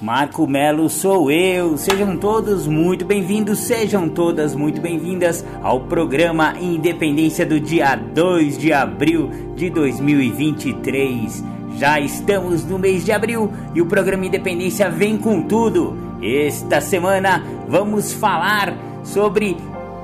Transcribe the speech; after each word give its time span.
Marco 0.00 0.46
Melo 0.46 0.88
sou 0.88 1.30
eu. 1.30 1.76
Sejam 1.76 2.16
todos 2.16 2.66
muito 2.66 3.04
bem-vindos, 3.04 3.58
sejam 3.58 4.08
todas 4.08 4.54
muito 4.54 4.80
bem-vindas 4.80 5.44
ao 5.62 5.80
programa 5.80 6.54
Independência 6.58 7.44
do 7.44 7.60
dia 7.60 7.94
2 7.96 8.56
de 8.56 8.72
abril 8.72 9.30
de 9.54 9.68
2023. 9.68 11.44
Já 11.76 12.00
estamos 12.00 12.64
no 12.64 12.78
mês 12.78 13.04
de 13.04 13.12
abril 13.12 13.52
e 13.74 13.82
o 13.82 13.86
programa 13.86 14.24
Independência 14.24 14.88
vem 14.88 15.18
com 15.18 15.42
tudo. 15.42 15.94
Esta 16.22 16.80
semana 16.80 17.44
vamos 17.68 18.10
falar 18.10 18.74
sobre 19.04 19.58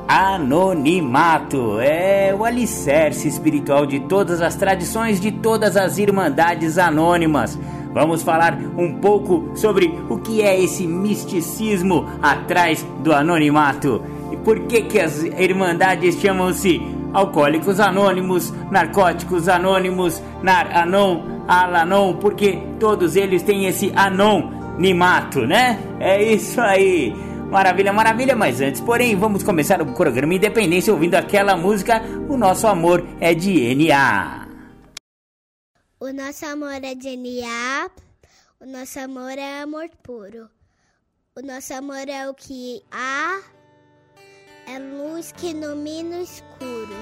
anonimato. 0.07 1.81
É 1.81 2.35
o 2.39 2.45
alicerce 2.45 3.27
espiritual 3.29 3.87
de 3.87 4.01
todas 4.01 4.43
as 4.43 4.57
tradições 4.57 5.19
de 5.19 5.33
todas 5.33 5.75
as 5.75 5.97
irmandades 5.97 6.77
anônimas. 6.77 7.59
Vamos 7.97 8.23
falar 8.23 8.59
um 8.77 8.93
pouco 9.01 9.53
sobre 9.55 9.91
o 10.11 10.19
que 10.19 10.43
é 10.43 10.61
esse 10.63 10.87
misticismo 10.87 12.07
atrás 12.21 12.87
do 13.03 13.11
anonimato 13.11 14.03
e 14.31 14.37
por 14.37 14.61
que 14.67 14.83
que 14.83 15.01
as 15.01 15.23
irmandades 15.23 16.21
chamam-se 16.21 16.79
Alcoólicos 17.15 17.81
Anônimos, 17.81 18.53
Narcóticos 18.71 19.49
Anônimos, 19.49 20.23
Nar 20.43 20.77
Anon, 20.77 21.23
Alanon, 21.49 22.17
porque 22.17 22.59
todos 22.79 23.17
eles 23.17 23.43
têm 23.43 23.65
esse 23.65 23.91
anonimato, 23.97 25.47
né? 25.47 25.79
É 25.99 26.23
isso 26.23 26.61
aí. 26.61 27.15
Maravilha, 27.51 27.95
maravilha, 27.95 28.37
mas 28.37 28.61
antes, 28.61 28.79
porém, 28.79 29.17
vamos 29.17 29.43
começar 29.43 29.81
o 29.81 29.87
programa 29.87 30.35
Independência 30.35 30.93
ouvindo 30.93 31.15
aquela 31.15 31.57
música 31.57 32.03
O 32.29 32.37
Nosso 32.37 32.67
Amor 32.67 33.03
é 33.19 33.33
de 33.33 33.75
NA. 33.75 34.46
O 35.99 36.13
nosso 36.13 36.45
amor 36.45 36.85
é 36.85 36.95
DNA, 36.95 37.91
o 38.61 38.67
nosso 38.67 39.01
amor 39.01 39.39
é 39.39 39.63
amor 39.63 39.89
puro. 40.03 40.51
O 41.35 41.41
nosso 41.41 41.73
amor 41.73 42.07
é 42.07 42.29
o 42.29 42.35
que 42.35 42.85
há, 42.93 43.41
é 44.67 44.79
luz 44.79 45.33
que 45.33 45.53
ilumina 45.53 46.19
o 46.19 46.23
escuro. 46.23 46.95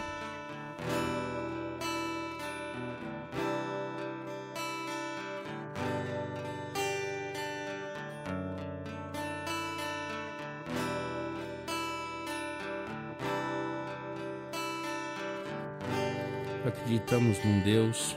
Acreditamos 16.65 17.45
num 17.45 17.61
Deus 17.65 18.17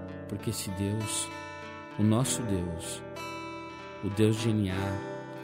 porque 0.31 0.49
esse 0.49 0.69
Deus, 0.71 1.27
o 1.99 2.03
nosso 2.03 2.41
Deus, 2.43 3.03
o 4.01 4.09
Deus 4.11 4.37
de 4.37 4.53
NA, 4.53 4.71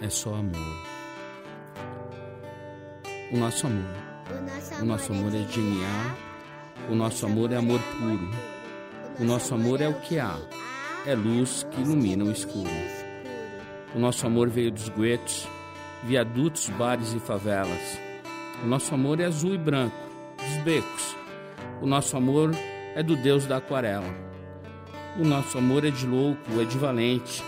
é 0.02 0.10
só 0.10 0.34
amor. 0.34 0.82
O 3.34 3.38
nosso 3.38 3.68
amor. 3.68 3.98
O 4.82 4.86
nosso 4.86 5.12
amor 5.12 5.36
é 5.36 5.44
de 5.44 5.60
NA, 5.60 6.16
o 6.90 6.96
nosso 6.96 7.26
amor 7.26 7.52
é 7.52 7.58
amor 7.58 7.82
puro. 7.82 8.32
O 9.20 9.26
nosso 9.26 9.54
amor 9.54 9.82
é 9.82 9.90
o 9.90 10.00
que 10.00 10.20
há, 10.20 10.38
é 11.06 11.14
luz 11.14 11.68
que 11.70 11.82
ilumina 11.82 12.24
o 12.24 12.32
escuro. 12.32 12.70
O 13.94 14.00
nosso 14.00 14.26
amor 14.26 14.48
veio 14.48 14.72
dos 14.72 14.88
guetos, 14.88 15.46
viadutos, 16.06 16.70
bares 16.70 17.14
e 17.14 17.20
favelas. 17.20 18.00
O 18.64 18.68
nosso 18.68 18.96
amor 18.96 19.20
é 19.20 19.26
azul 19.26 19.54
e 19.54 19.58
branco, 19.58 19.98
dos 20.38 20.64
becos. 20.64 21.16
O 21.82 21.86
nosso 21.86 22.16
amor 22.16 22.52
é 22.96 23.04
do 23.04 23.18
Deus 23.18 23.46
da 23.46 23.58
aquarela. 23.58 24.27
O 25.20 25.24
nosso 25.24 25.58
amor 25.58 25.84
é 25.84 25.90
de 25.90 26.06
louco, 26.06 26.62
é 26.62 26.64
de 26.64 26.78
valente, 26.78 27.44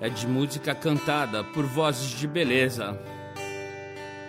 é 0.00 0.08
de 0.08 0.26
música 0.26 0.74
cantada 0.74 1.44
por 1.44 1.66
vozes 1.66 2.08
de 2.18 2.26
beleza, 2.26 2.98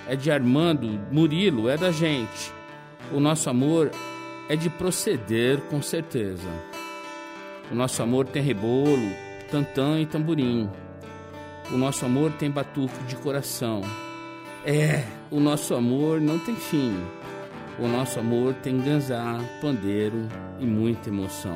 é 0.06 0.14
de 0.14 0.30
Armando, 0.30 1.00
Murilo, 1.10 1.70
é 1.70 1.78
da 1.78 1.92
gente. 1.92 2.52
O 3.10 3.22
nosso 3.22 3.50
amor 3.50 3.90
é 4.50 4.56
de 4.58 4.70
proceder 4.70 5.62
com 5.70 5.82
certeza. 5.82 6.50
O 7.72 7.76
nosso 7.76 8.04
amor 8.04 8.28
tem 8.28 8.44
rebolo, 8.44 9.10
tantã 9.50 9.98
e 9.98 10.06
tamborim. 10.06 10.70
O 11.72 11.78
nosso 11.78 12.06
amor 12.06 12.34
tem 12.34 12.52
batuque 12.52 13.02
de 13.06 13.16
coração. 13.16 13.82
É, 14.66 15.06
o 15.32 15.40
nosso 15.40 15.74
amor 15.74 16.20
não 16.20 16.38
tem 16.38 16.56
fim. 16.56 16.94
O 17.80 17.88
nosso 17.88 18.20
amor 18.20 18.54
tem 18.56 18.78
ganzá, 18.78 19.40
pandeiro 19.62 20.28
e 20.60 20.66
muita 20.66 21.10
emoção. 21.10 21.56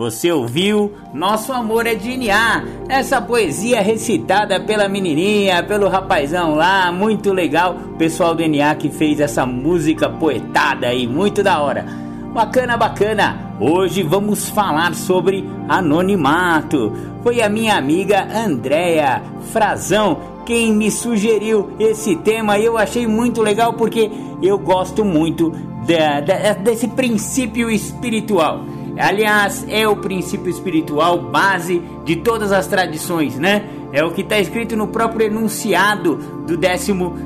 Você 0.00 0.32
ouviu 0.32 0.94
Nosso 1.12 1.52
Amor 1.52 1.86
é 1.86 1.94
DNA, 1.94 2.64
essa 2.88 3.20
poesia 3.20 3.82
recitada 3.82 4.58
pela 4.58 4.88
menininha, 4.88 5.62
pelo 5.62 5.90
rapazão 5.90 6.54
lá, 6.54 6.90
muito 6.90 7.34
legal. 7.34 7.76
O 7.76 7.96
pessoal 7.98 8.34
do 8.34 8.42
NA 8.48 8.74
que 8.76 8.88
fez 8.88 9.20
essa 9.20 9.44
música 9.44 10.08
poetada 10.08 10.86
aí, 10.86 11.06
muito 11.06 11.42
da 11.42 11.60
hora. 11.60 11.84
Bacana, 12.32 12.78
bacana. 12.78 13.52
Hoje 13.60 14.02
vamos 14.02 14.48
falar 14.48 14.94
sobre 14.94 15.46
anonimato. 15.68 16.94
Foi 17.22 17.42
a 17.42 17.50
minha 17.50 17.76
amiga 17.76 18.26
Andréia 18.34 19.22
Frazão 19.52 20.40
quem 20.46 20.72
me 20.72 20.90
sugeriu 20.90 21.72
esse 21.78 22.16
tema 22.16 22.58
e 22.58 22.64
eu 22.64 22.78
achei 22.78 23.06
muito 23.06 23.42
legal 23.42 23.74
porque 23.74 24.10
eu 24.42 24.58
gosto 24.58 25.04
muito 25.04 25.52
desse 26.64 26.88
princípio 26.88 27.70
espiritual. 27.70 28.64
Aliás, 29.00 29.64
é 29.68 29.88
o 29.88 29.96
princípio 29.96 30.50
espiritual 30.50 31.18
base 31.18 31.82
de 32.04 32.16
todas 32.16 32.52
as 32.52 32.66
tradições, 32.66 33.38
né? 33.38 33.64
É 33.92 34.04
o 34.04 34.12
que 34.12 34.20
está 34.20 34.38
escrito 34.38 34.76
no 34.76 34.88
próprio 34.88 35.26
enunciado 35.26 36.16
do 36.46 36.56
décimo, 36.56 37.16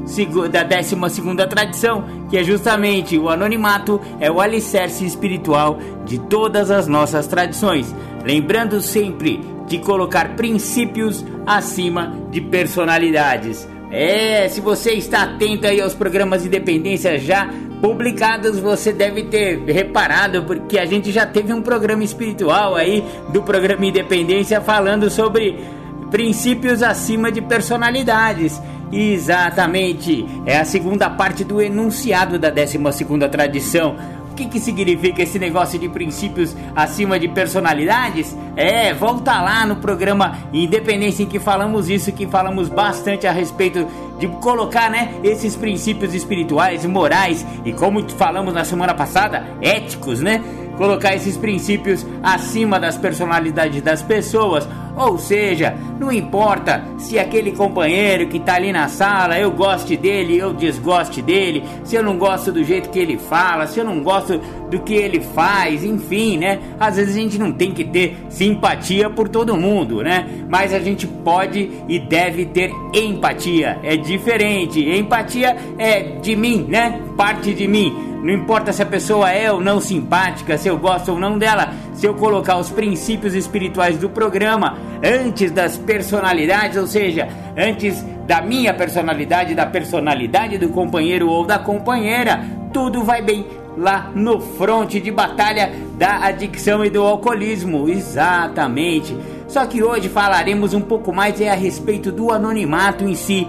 da 0.51 0.63
décima 0.63 1.11
segunda 1.11 1.47
tradição, 1.47 2.05
que 2.31 2.39
é 2.39 2.45
justamente 2.45 3.19
o 3.19 3.29
anonimato 3.29 4.01
é 4.19 4.31
o 4.31 4.41
alicerce 4.41 5.05
espiritual 5.05 5.79
de 6.07 6.19
todas 6.19 6.71
as 6.71 6.87
nossas 6.87 7.27
tradições. 7.27 7.95
Lembrando 8.25 8.81
sempre 8.81 9.41
de 9.67 9.79
colocar 9.79 10.37
princípios 10.37 11.25
acima 11.47 12.15
de 12.31 12.41
personalidades. 12.41 13.69
É, 13.91 14.49
se 14.49 14.61
você 14.61 14.93
está 14.93 15.23
atento 15.23 15.67
aí 15.67 15.81
aos 15.81 15.95
programas 15.95 16.43
de 16.43 16.49
independência 16.49 17.19
já 17.19 17.49
publicados, 17.85 18.59
você 18.59 18.95
deve 18.95 19.25
ter 19.25 19.63
reparado, 19.67 20.43
porque 20.45 20.79
a 20.79 20.87
gente 20.87 21.13
já 21.13 21.27
teve 21.27 21.53
um 21.53 21.61
programa 21.61 22.03
espiritual 22.03 22.75
aí 22.75 23.05
do 23.29 23.43
programa 23.43 23.85
Independência 23.85 24.59
falando 24.59 25.11
sobre 25.11 25.63
princípios 26.11 26.83
acima 26.83 27.31
de 27.31 27.43
personalidades. 27.43 28.59
Exatamente, 28.91 30.25
é 30.47 30.57
a 30.57 30.65
segunda 30.65 31.11
parte 31.11 31.45
do 31.45 31.61
enunciado 31.61 32.39
da 32.39 32.49
12 32.49 32.79
segunda 32.91 33.29
tradição. 33.29 33.97
O 34.35 34.37
que, 34.37 34.47
que 34.47 34.59
significa 34.59 35.23
esse 35.23 35.39
negócio 35.39 35.79
de 35.79 35.89
princípios 35.89 36.57
acima 36.75 37.21
de 37.21 37.29
personalidades? 37.29 38.37
É, 38.57 38.93
volta 38.93 39.41
lá 39.41 39.65
no 39.65 39.77
programa 39.77 40.39
Independência 40.53 41.23
em 41.23 41.27
que 41.27 41.39
falamos 41.39 41.89
isso, 41.89 42.11
que 42.11 42.27
falamos 42.27 42.69
bastante 42.69 43.29
a 43.29 43.33
respeito 43.33 43.87
de 44.19 44.27
colocar, 44.27 44.91
né, 44.91 45.15
esses 45.23 45.55
princípios 45.55 46.13
espirituais, 46.15 46.85
morais 46.85 47.47
e 47.65 47.73
como 47.73 48.03
falamos 48.11 48.53
na 48.53 48.65
semana 48.65 48.93
passada, 48.93 49.47
éticos, 49.63 50.21
né? 50.21 50.43
colocar 50.77 51.15
esses 51.15 51.37
princípios 51.37 52.05
acima 52.21 52.81
das 52.81 52.97
personalidades 52.97 53.81
das 53.83 54.03
pessoas. 54.03 54.69
Ou 54.97 55.19
seja, 55.19 55.75
não 55.99 56.13
importa 56.13 56.85
se 56.99 57.19
aquele 57.19 57.53
companheiro 57.53 58.29
que 58.29 58.37
está 58.37 58.55
ali 58.55 58.73
na 58.73 58.89
sala 58.89 59.39
eu 59.39 59.51
goste 59.51 59.97
dele, 59.97 60.39
eu 60.39 60.53
desgoste 60.53 61.21
dele, 61.21 61.65
se 61.83 61.97
eu 61.97 62.03
não 62.03 62.17
gosto 62.17 62.53
do 62.53 62.63
jeito 62.63 62.91
que 62.91 62.99
ele 62.99 63.19
fala, 63.19 63.67
se 63.67 63.79
eu 63.79 63.85
não 63.85 64.03
gosto 64.03 64.39
do 64.71 64.81
que 64.81 64.95
ele 64.95 65.21
faz, 65.21 65.85
enfim, 65.85 66.39
né? 66.39 66.61
Às 66.79 66.97
vezes 66.97 67.17
a 67.17 67.21
gente 67.21 67.39
não 67.39 67.53
tem 67.53 67.73
que 67.73 67.85
ter 67.85 68.17
simpatia 68.29 69.11
por 69.11 69.29
todo 69.29 69.57
mundo, 69.57 70.03
né? 70.03 70.27
Mas 70.49 70.73
a 70.73 70.79
gente 70.79 71.07
pode 71.07 71.71
e 71.89 71.99
deve 71.99 72.47
ter 72.47 72.71
empatia. 72.93 73.79
É 73.83 73.97
diferente. 73.97 74.81
Empatia 74.81 75.57
é 75.77 76.01
de 76.21 76.37
mim, 76.37 76.67
né? 76.69 77.01
Parte 77.17 77.53
de 77.53 77.67
mim 77.67 78.15
não 78.25 78.33
importa 78.33 78.73
se 78.73 78.83
a 78.83 78.87
pessoa 78.87 79.31
é 79.31 79.53
ou 79.53 79.61
não 79.61 79.79
simpática, 79.79 80.57
se 80.57 80.67
eu 80.67 80.79
gosto 80.79 81.13
ou 81.13 81.21
não 81.21 81.37
dela, 81.37 81.75
se 81.93 82.07
eu 82.07 82.15
colocar 82.15 82.57
os 82.57 82.71
princípios 82.71 83.35
espirituais 83.35 83.99
do 83.99 84.09
programa 84.09 84.79
antes 85.03 85.51
das 85.51 85.77
personalidades, 85.77 86.77
ou 86.77 86.87
seja, 86.87 87.29
antes 87.57 88.05
da 88.27 88.41
minha 88.41 88.73
personalidade, 88.73 89.55
da 89.55 89.67
personalidade 89.67 90.59
do 90.59 90.69
companheiro 90.71 91.29
ou 91.29 91.45
da 91.45 91.59
companheira, 91.59 92.43
tudo 92.73 93.03
vai 93.03 93.23
bem 93.23 93.47
lá 93.77 94.11
no 94.15 94.41
fronte 94.41 95.01
de 95.01 95.11
batalha 95.11 95.73
da 95.99 96.25
adicção 96.25 96.85
e 96.85 96.91
do 96.91 97.03
alcoolismo. 97.03 97.89
Exatamente. 97.89 99.17
Só 99.49 99.67
que 99.67 99.83
hoje 99.83 100.09
falaremos 100.09 100.75
um 100.75 100.81
pouco 100.81 101.13
mais 101.13 101.41
é 101.41 101.51
a 101.51 101.55
respeito 101.55 102.11
do 102.11 102.33
anonimato 102.33 103.05
em 103.05 103.15
si. 103.15 103.47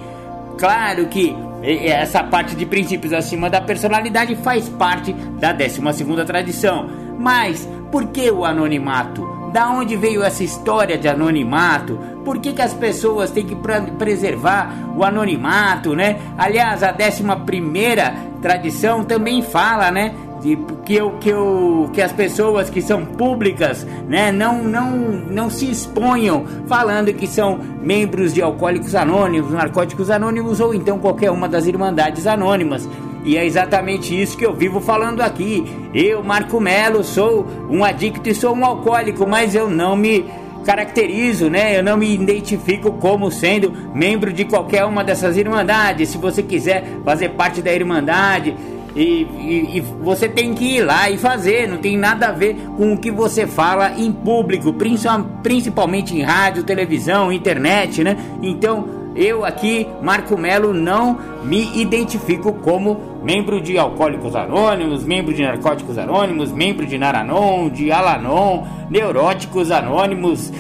Claro 0.57 1.07
que 1.07 1.35
essa 1.63 2.23
parte 2.23 2.55
de 2.55 2.65
princípios 2.65 3.13
acima 3.13 3.49
da 3.49 3.61
personalidade 3.61 4.35
faz 4.35 4.69
parte 4.69 5.13
da 5.39 5.51
12 5.51 5.81
tradição. 6.25 6.87
Mas 7.17 7.67
por 7.91 8.07
que 8.07 8.29
o 8.29 8.45
anonimato? 8.45 9.34
Da 9.55 9.69
onde 9.69 9.95
veio 9.95 10.21
essa 10.21 10.43
história 10.43 10.97
de 10.97 11.07
anonimato? 11.07 11.97
Por 12.25 12.39
que, 12.39 12.51
que 12.51 12.61
as 12.61 12.73
pessoas 12.73 13.31
têm 13.31 13.45
que 13.45 13.55
preservar 13.97 14.69
o 14.97 15.01
anonimato, 15.01 15.95
né? 15.95 16.19
Aliás, 16.37 16.83
a 16.83 16.91
11 16.91 17.23
tradição 18.41 19.05
também 19.05 19.41
fala, 19.41 19.89
né? 19.91 20.13
De 20.45 20.55
que, 20.85 20.93
eu, 20.93 21.11
que, 21.13 21.29
eu, 21.29 21.89
que 21.91 21.99
as 21.99 22.11
pessoas 22.11 22.69
que 22.69 22.79
são 22.79 23.03
públicas 23.03 23.83
né, 24.07 24.31
não, 24.31 24.63
não, 24.63 24.91
não 24.95 25.49
se 25.49 25.71
exponham 25.71 26.45
falando 26.67 27.11
que 27.11 27.25
são 27.25 27.59
membros 27.81 28.31
de 28.31 28.43
alcoólicos 28.43 28.93
anônimos, 28.93 29.51
narcóticos 29.51 30.11
anônimos 30.11 30.59
ou 30.59 30.71
então 30.75 30.99
qualquer 30.99 31.31
uma 31.31 31.49
das 31.49 31.65
irmandades 31.65 32.27
anônimas. 32.27 32.87
E 33.23 33.35
é 33.35 33.43
exatamente 33.43 34.21
isso 34.21 34.37
que 34.37 34.45
eu 34.45 34.53
vivo 34.53 34.79
falando 34.79 35.21
aqui. 35.21 35.65
Eu, 35.95 36.23
Marco 36.23 36.59
Melo, 36.59 37.03
sou 37.03 37.47
um 37.67 37.83
adicto 37.83 38.29
e 38.29 38.35
sou 38.35 38.55
um 38.55 38.63
alcoólico, 38.63 39.25
mas 39.27 39.55
eu 39.55 39.67
não 39.67 39.95
me 39.95 40.25
caracterizo, 40.63 41.49
né? 41.49 41.75
Eu 41.75 41.81
não 41.81 41.97
me 41.97 42.13
identifico 42.13 42.91
como 42.93 43.31
sendo 43.31 43.73
membro 43.95 44.31
de 44.31 44.45
qualquer 44.45 44.85
uma 44.85 45.03
dessas 45.03 45.37
irmandades. 45.37 46.09
Se 46.09 46.19
você 46.19 46.43
quiser 46.43 46.83
fazer 47.03 47.29
parte 47.29 47.63
da 47.63 47.73
irmandade, 47.73 48.55
e, 48.95 49.27
e, 49.39 49.77
e, 49.77 49.81
você 49.81 50.29
tem 50.29 50.53
que 50.53 50.77
ir 50.77 50.81
lá 50.81 51.09
e 51.09 51.17
fazer, 51.17 51.67
não 51.67 51.77
tem 51.77 51.97
nada 51.97 52.27
a 52.27 52.31
ver 52.31 52.55
com 52.77 52.93
o 52.93 52.97
que 52.97 53.11
você 53.11 53.45
fala 53.45 53.91
em 53.97 54.11
público, 54.11 54.73
principalmente 55.43 56.15
em 56.15 56.21
rádio, 56.21 56.63
televisão, 56.63 57.31
internet, 57.31 58.03
né? 58.03 58.17
Então, 58.41 59.05
eu 59.15 59.45
aqui, 59.45 59.87
Marco 60.01 60.37
Melo, 60.37 60.73
não 60.73 61.17
me 61.43 61.77
identifico 61.79 62.53
como 62.53 63.19
membro 63.23 63.61
de 63.61 63.77
Alcoólicos 63.77 64.35
Anônimos, 64.35 65.03
membro 65.03 65.33
de 65.33 65.41
Narcóticos 65.41 65.97
Anônimos, 65.97 66.51
membro 66.51 66.85
de 66.85 66.97
Naranon, 66.97 67.69
de 67.69 67.91
Alanon, 67.91 68.63
Neuróticos 68.89 69.71
Anônimos, 69.71 70.51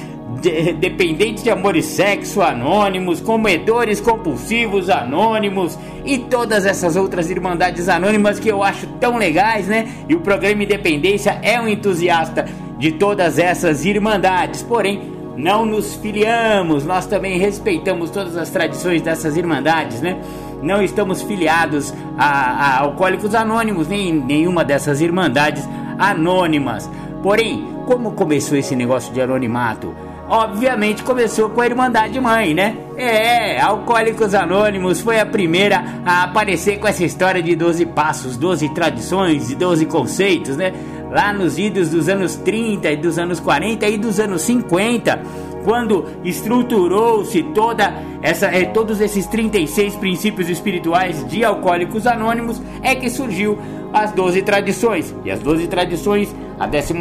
de, 0.41 0.73
dependentes 0.73 1.43
de 1.43 1.49
amor 1.49 1.75
e 1.75 1.81
sexo 1.81 2.41
anônimos, 2.41 3.21
comedores 3.21 3.99
compulsivos 3.99 4.89
anônimos 4.89 5.77
e 6.05 6.17
todas 6.17 6.65
essas 6.65 6.95
outras 6.95 7.29
irmandades 7.29 7.89
anônimas 7.89 8.39
que 8.39 8.49
eu 8.49 8.63
acho 8.63 8.87
tão 8.99 9.17
legais, 9.17 9.67
né? 9.67 9.87
E 10.07 10.15
o 10.15 10.19
programa 10.19 10.63
Independência 10.63 11.39
é 11.41 11.59
um 11.59 11.67
entusiasta 11.67 12.45
de 12.77 12.91
todas 12.91 13.39
essas 13.39 13.85
irmandades, 13.85 14.61
porém 14.61 15.13
não 15.37 15.65
nos 15.65 15.95
filiamos, 15.95 16.85
nós 16.85 17.05
também 17.05 17.37
respeitamos 17.37 18.09
todas 18.09 18.37
as 18.37 18.49
tradições 18.49 19.01
dessas 19.01 19.35
irmandades, 19.35 20.01
né? 20.01 20.17
Não 20.61 20.81
estamos 20.81 21.21
filiados 21.21 21.93
a, 22.17 22.25
a 22.25 22.79
Alcoólicos 22.81 23.35
Anônimos, 23.35 23.87
nem 23.87 24.13
nenhuma 24.13 24.63
dessas 24.63 25.01
irmandades 25.01 25.67
anônimas. 25.99 26.89
Porém, 27.21 27.67
como 27.85 28.11
começou 28.11 28.57
esse 28.57 28.75
negócio 28.75 29.13
de 29.13 29.21
anonimato? 29.21 29.93
Obviamente 30.27 31.03
começou 31.03 31.49
com 31.49 31.61
a 31.61 31.65
Irmandade 31.65 32.19
Mãe, 32.19 32.53
né? 32.53 32.77
É, 32.97 33.59
Alcoólicos 33.59 34.33
Anônimos 34.33 35.01
foi 35.01 35.19
a 35.19 35.25
primeira 35.25 35.83
a 36.05 36.23
aparecer 36.23 36.79
com 36.79 36.87
essa 36.87 37.03
história 37.03 37.41
de 37.41 37.55
12 37.55 37.85
passos, 37.87 38.37
12 38.37 38.69
tradições 38.69 39.51
e 39.51 39.55
12 39.55 39.85
conceitos, 39.85 40.57
né? 40.57 40.73
Lá 41.11 41.31
nos 41.31 41.57
idos 41.57 41.89
dos 41.89 42.09
anos 42.09 42.35
30 42.35 42.91
e 42.91 42.97
dos 42.97 43.17
anos 43.17 43.39
40 43.39 43.87
e 43.87 43.97
dos 43.97 44.19
anos 44.19 44.41
50, 44.41 45.21
quando 45.63 46.05
estruturou-se 46.23 47.41
toda 47.53 47.93
essa, 48.21 48.47
é, 48.47 48.65
todos 48.65 49.01
esses 49.01 49.25
36 49.27 49.95
princípios 49.95 50.49
espirituais 50.49 51.25
de 51.27 51.43
Alcoólicos 51.43 52.07
Anônimos, 52.07 52.61
é 52.81 52.95
que 52.95 53.09
surgiu 53.09 53.57
as 53.93 54.11
12 54.11 54.41
tradições. 54.41 55.15
E 55.23 55.31
as 55.31 55.39
12 55.39 55.67
tradições, 55.67 56.35
a 56.59 56.65
12, 56.65 56.93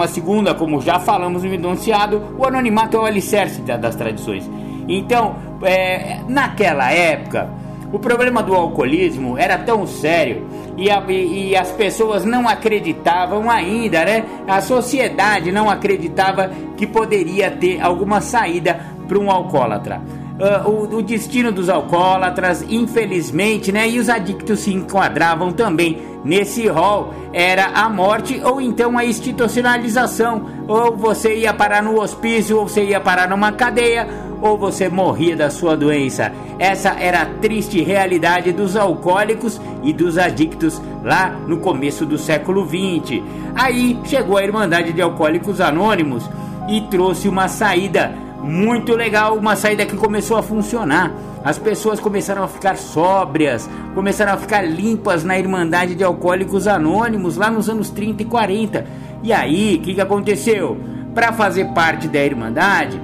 como 0.59 0.81
já 0.81 0.99
falamos 0.99 1.43
no 1.43 1.53
enunciado, 1.53 2.23
o 2.39 2.47
anonimato 2.47 2.97
é 2.97 3.01
o 3.01 3.05
alicerce 3.05 3.61
das 3.63 3.95
tradições. 3.95 4.49
Então, 4.89 5.37
é, 5.63 6.21
naquela 6.29 6.91
época, 6.91 7.49
o 7.93 7.99
problema 7.99 8.43
do 8.43 8.55
alcoolismo 8.55 9.39
era 9.39 9.57
tão 9.57 9.87
sério 9.87 10.47
e, 10.77 10.91
a, 10.91 11.01
e, 11.09 11.55
as 11.55 11.71
pessoas 11.71 12.25
não 12.25 12.49
acreditavam 12.49 13.49
ainda, 13.49 14.05
né? 14.05 14.25
A 14.49 14.61
sociedade 14.61 15.53
não 15.53 15.71
acreditava 15.71 16.51
que 16.77 16.87
poderia 16.87 17.53
ter 17.53 17.81
alguma 17.81 18.21
saída 18.21 18.81
para 19.07 19.19
um 19.19 19.31
alcoólatra. 19.31 20.03
Uh, 20.35 20.69
o, 20.69 20.97
o, 20.97 21.03
destino 21.03 21.53
dos 21.53 21.69
alcoólatras, 21.69 22.64
infelizmente, 22.69 23.71
né? 23.71 23.88
E 23.88 24.00
os 24.00 24.09
adictos 24.09 24.61
se 24.61 24.75
enquadravam 24.75 25.53
também 25.53 26.03
nesse 26.25 26.67
rol 26.67 27.14
era 27.33 27.67
a 27.67 27.88
morte 27.88 28.41
ou 28.43 28.61
então 28.61 28.99
a 28.99 29.05
institucionalização. 29.05 30.45
Ou 30.67 30.97
você 30.97 31.37
ia 31.37 31.55
parar 31.55 31.85
no 31.85 32.00
hospício, 32.00 32.59
ou 32.59 32.69
você 32.69 32.85
ia 32.85 33.00
parar 33.00 33.29
numa 33.29 33.53
cadeia, 33.53 34.09
ou 34.43 34.59
você 34.59 34.88
morria 34.88 35.37
da 35.37 35.50
sua 35.50 35.76
doença. 35.76 36.33
Essa 36.59 36.91
era 36.99 37.23
a 37.23 37.26
triste 37.26 37.81
realidade 37.81 38.50
dos 38.50 38.76
alcoólicos 38.76 39.61
e 39.85 39.93
dos 39.93 40.19
adictos 40.19 40.83
lá 41.05 41.31
no 41.47 41.59
começo 41.59 42.05
do 42.05 42.19
século 42.19 42.67
XX. 42.67 43.23
Aí 43.55 43.97
chegou 44.05 44.37
a 44.37 44.43
Irmandade 44.43 44.93
de 44.93 45.00
Alcoólicos 45.00 45.61
Anônimos 45.61 46.29
e 46.69 46.81
trouxe 46.83 47.29
uma 47.29 47.47
saída 47.47 48.24
muito 48.45 48.95
legal, 48.95 49.37
uma 49.37 49.57
saída 49.57 49.87
que 49.87 49.97
começou 49.97 50.37
a 50.37 50.43
funcionar. 50.43 51.13
As 51.43 51.59
pessoas 51.59 51.99
começaram 51.99 52.43
a 52.43 52.49
ficar 52.49 52.77
sóbrias, 52.77 53.69
começaram 53.95 54.33
a 54.33 54.37
ficar 54.37 54.63
limpas 54.63 55.25
na 55.25 55.39
Irmandade 55.39 55.95
de 55.95 56.05
Alcoólicos 56.05 56.69
Anônimos 56.69 57.37
lá 57.37 57.51
nos 57.51 57.69
anos 57.69 57.91
30 57.91 58.23
e 58.23 58.27
40. 58.27 58.87
E 59.23 59.33
aí, 59.33 59.77
o 59.77 59.81
que, 59.81 59.95
que 59.95 60.01
aconteceu? 60.01 60.79
Para 61.15 61.33
fazer 61.33 61.67
parte 61.73 62.07
da 62.09 62.23
Irmandade, 62.23 63.01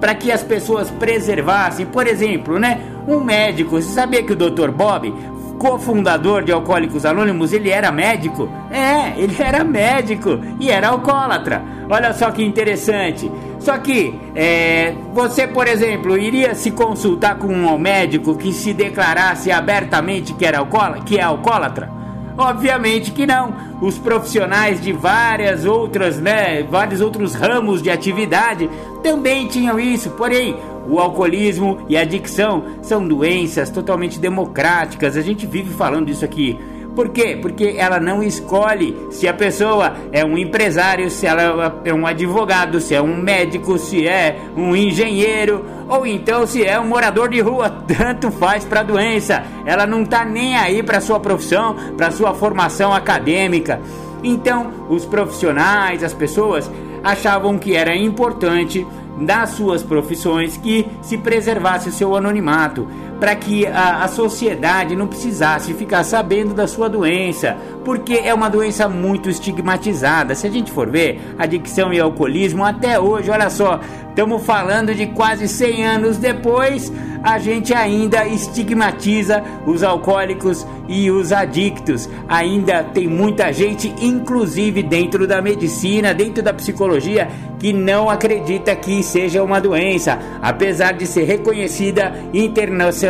para 0.00 0.14
que 0.14 0.30
as 0.30 0.42
pessoas 0.42 0.90
preservassem, 0.90 1.86
por 1.86 2.06
exemplo, 2.06 2.58
né? 2.58 2.80
Um 3.06 3.20
médico, 3.20 3.80
você 3.80 3.90
sabia 3.90 4.22
que 4.22 4.32
o 4.32 4.36
Dr. 4.36 4.70
Bob 4.70 5.12
cofundador 5.58 6.42
de 6.42 6.52
Alcoólicos 6.52 7.06
Anônimos, 7.06 7.52
ele 7.52 7.70
era 7.70 7.90
médico? 7.90 8.48
É, 8.70 9.18
ele 9.18 9.34
era 9.40 9.64
médico 9.64 10.38
e 10.60 10.70
era 10.70 10.88
alcoólatra. 10.88 11.62
Olha 11.88 12.12
só 12.12 12.30
que 12.30 12.44
interessante. 12.44 13.30
Só 13.64 13.78
que 13.78 14.14
é, 14.34 14.94
você, 15.14 15.46
por 15.46 15.66
exemplo, 15.66 16.18
iria 16.18 16.54
se 16.54 16.70
consultar 16.70 17.38
com 17.38 17.46
um 17.46 17.78
médico 17.78 18.36
que 18.36 18.52
se 18.52 18.74
declarasse 18.74 19.50
abertamente 19.50 20.34
que, 20.34 20.44
era 20.44 20.58
alcoólatra, 20.58 21.02
que 21.02 21.18
é 21.18 21.22
alcoólatra? 21.22 21.90
Obviamente 22.36 23.10
que 23.10 23.26
não. 23.26 23.54
Os 23.80 23.96
profissionais 23.96 24.82
de 24.82 24.92
várias 24.92 25.64
outras, 25.64 26.20
né, 26.20 26.62
vários 26.62 27.00
outros 27.00 27.34
ramos 27.34 27.80
de 27.80 27.90
atividade 27.90 28.68
também 29.02 29.46
tinham 29.46 29.80
isso. 29.80 30.10
Porém, 30.10 30.54
o 30.86 30.98
alcoolismo 30.98 31.78
e 31.88 31.96
a 31.96 32.02
adicção 32.02 32.64
são 32.82 33.06
doenças 33.08 33.70
totalmente 33.70 34.18
democráticas. 34.18 35.16
A 35.16 35.22
gente 35.22 35.46
vive 35.46 35.72
falando 35.72 36.10
isso 36.10 36.24
aqui. 36.24 36.58
Por 36.94 37.08
quê? 37.08 37.36
Porque 37.40 37.74
ela 37.76 37.98
não 37.98 38.22
escolhe 38.22 38.96
se 39.10 39.26
a 39.26 39.34
pessoa 39.34 39.94
é 40.12 40.24
um 40.24 40.38
empresário, 40.38 41.10
se 41.10 41.26
ela 41.26 41.80
é 41.84 41.92
um 41.92 42.06
advogado, 42.06 42.80
se 42.80 42.94
é 42.94 43.02
um 43.02 43.16
médico, 43.16 43.76
se 43.78 44.06
é 44.06 44.38
um 44.56 44.76
engenheiro 44.76 45.64
ou 45.88 46.06
então 46.06 46.46
se 46.46 46.64
é 46.64 46.78
um 46.78 46.86
morador 46.86 47.28
de 47.28 47.40
rua, 47.40 47.68
tanto 47.86 48.30
faz 48.30 48.64
para 48.64 48.80
a 48.80 48.84
doença. 48.84 49.42
Ela 49.66 49.86
não 49.86 50.02
está 50.02 50.24
nem 50.24 50.56
aí 50.56 50.82
para 50.82 51.00
sua 51.00 51.18
profissão, 51.18 51.74
para 51.96 52.10
sua 52.10 52.32
formação 52.32 52.92
acadêmica. 52.92 53.80
Então, 54.22 54.70
os 54.88 55.04
profissionais, 55.04 56.02
as 56.02 56.14
pessoas 56.14 56.70
achavam 57.02 57.58
que 57.58 57.76
era 57.76 57.94
importante 57.94 58.86
das 59.20 59.50
suas 59.50 59.82
profissões 59.82 60.56
que 60.56 60.86
se 61.02 61.18
preservasse 61.18 61.88
o 61.88 61.92
seu 61.92 62.16
anonimato, 62.16 62.88
para 63.18 63.34
que 63.34 63.66
a, 63.66 64.04
a, 64.04 64.08
sociedade 64.08 64.96
não 64.96 65.06
precisasse 65.06 65.72
ficar 65.74 66.04
sabendo 66.04 66.52
da 66.52 66.66
sua 66.66 66.88
doença, 66.88 67.56
porque 67.84 68.14
é 68.14 68.34
uma 68.34 68.48
doença 68.48 68.88
muito 68.88 69.30
estigmatizada. 69.30 70.34
Se 70.34 70.46
a 70.46 70.50
gente 70.50 70.70
for 70.70 70.90
ver, 70.90 71.20
adicção 71.38 71.92
e 71.92 72.00
alcoolismo 72.00 72.64
até 72.64 72.98
hoje, 72.98 73.30
olha 73.30 73.48
só, 73.50 73.80
estamos 74.08 74.44
falando 74.44 74.94
de 74.94 75.06
quase 75.08 75.48
100 75.48 75.86
anos 75.86 76.16
depois, 76.18 76.92
a 77.22 77.38
gente 77.38 77.72
ainda 77.72 78.26
estigmatiza 78.26 79.42
os 79.66 79.82
alcoólicos 79.82 80.66
e 80.86 81.10
os 81.10 81.32
adictos. 81.32 82.08
Ainda 82.28 82.84
tem 82.84 83.08
muita 83.08 83.50
gente, 83.52 83.94
inclusive 84.00 84.82
dentro 84.82 85.26
da 85.26 85.40
medicina, 85.40 86.12
dentro 86.12 86.42
da 86.42 86.52
psicologia, 86.52 87.28
que 87.58 87.72
não 87.72 88.10
acredita 88.10 88.76
que 88.76 89.02
seja 89.02 89.42
uma 89.42 89.58
doença, 89.58 90.18
apesar 90.42 90.92
de 90.92 91.06
ser 91.06 91.24
reconhecida 91.24 92.12
internacionalmente 92.34 93.03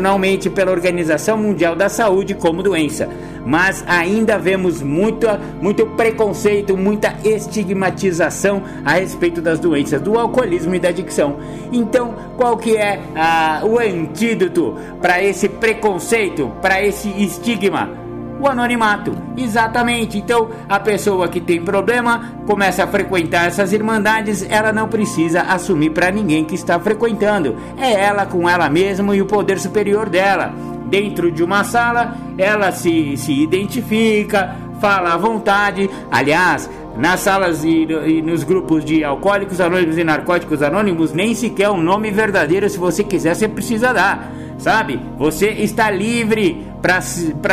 pela 0.51 0.71
Organização 0.71 1.37
Mundial 1.37 1.75
da 1.75 1.89
Saúde 1.89 2.35
como 2.35 2.63
doença. 2.63 3.09
Mas 3.45 3.85
ainda 3.87 4.39
vemos 4.39 4.81
muito, 4.81 5.27
muito 5.61 5.87
preconceito, 5.87 6.77
muita 6.77 7.15
estigmatização 7.25 8.63
a 8.85 8.95
respeito 8.95 9.43
das 9.43 9.59
doenças 9.59 10.01
do 10.01 10.19
alcoolismo 10.19 10.75
e 10.75 10.79
da 10.79 10.89
adicção. 10.89 11.39
Então, 11.73 12.15
qual 12.37 12.57
que 12.57 12.77
é 12.77 13.01
ah, 13.15 13.63
o 13.65 13.79
antídoto 13.79 14.75
para 15.01 15.23
esse 15.23 15.49
preconceito, 15.49 16.51
para 16.61 16.83
esse 16.83 17.09
estigma? 17.09 18.03
O 18.45 18.49
anonimato. 18.49 19.17
Exatamente. 19.37 20.19
Então, 20.19 20.49
a 20.69 20.79
pessoa 20.79 21.29
que 21.29 21.41
tem 21.41 21.63
problema 21.63 22.35
começa 22.47 22.85
a 22.85 22.87
frequentar 22.87 23.47
essas 23.47 23.73
irmandades, 23.73 24.47
ela 24.49 24.73
não 24.73 24.89
precisa 24.89 25.43
assumir 25.43 25.91
para 25.91 26.11
ninguém 26.11 26.45
que 26.45 26.55
está 26.55 26.79
frequentando. 26.79 27.57
É 27.79 27.93
ela 27.93 28.27
com 28.27 28.49
ela 28.49 28.69
mesma 28.69 29.17
e 29.17 29.23
o 29.23 29.27
poder 29.27 29.59
superior 29.59 30.09
dela. 30.09 30.53
Dentro 30.87 31.33
de 31.33 31.43
uma 31.43 31.65
sala, 31.65 32.15
ela 32.37 32.71
se, 32.71 33.17
se 33.17 33.33
identifica, 33.33 34.55
fala 34.81 35.15
à 35.15 35.17
vontade. 35.17 35.89
Aliás, 36.11 36.71
nas 36.97 37.21
salas 37.21 37.65
e, 37.65 37.87
e, 38.07 38.23
nos 38.23 38.45
grupos 38.45 38.85
de 38.85 39.03
alcoólicos 39.03 39.61
anônimos 39.61 39.97
e 39.97 40.05
narcóticos 40.05 40.63
anônimos, 40.63 41.13
nem 41.13 41.35
sequer 41.35 41.71
um 41.71 41.81
nome 41.81 42.11
verdadeiro, 42.11 42.69
se 42.69 42.79
você 42.79 43.03
quiser, 43.03 43.35
você 43.35 43.49
precisa 43.49 43.93
dar 43.93 44.31
sabe? 44.59 45.01
Você 45.19 45.49
está 45.51 45.91
livre 45.91 46.67
para 46.85 47.00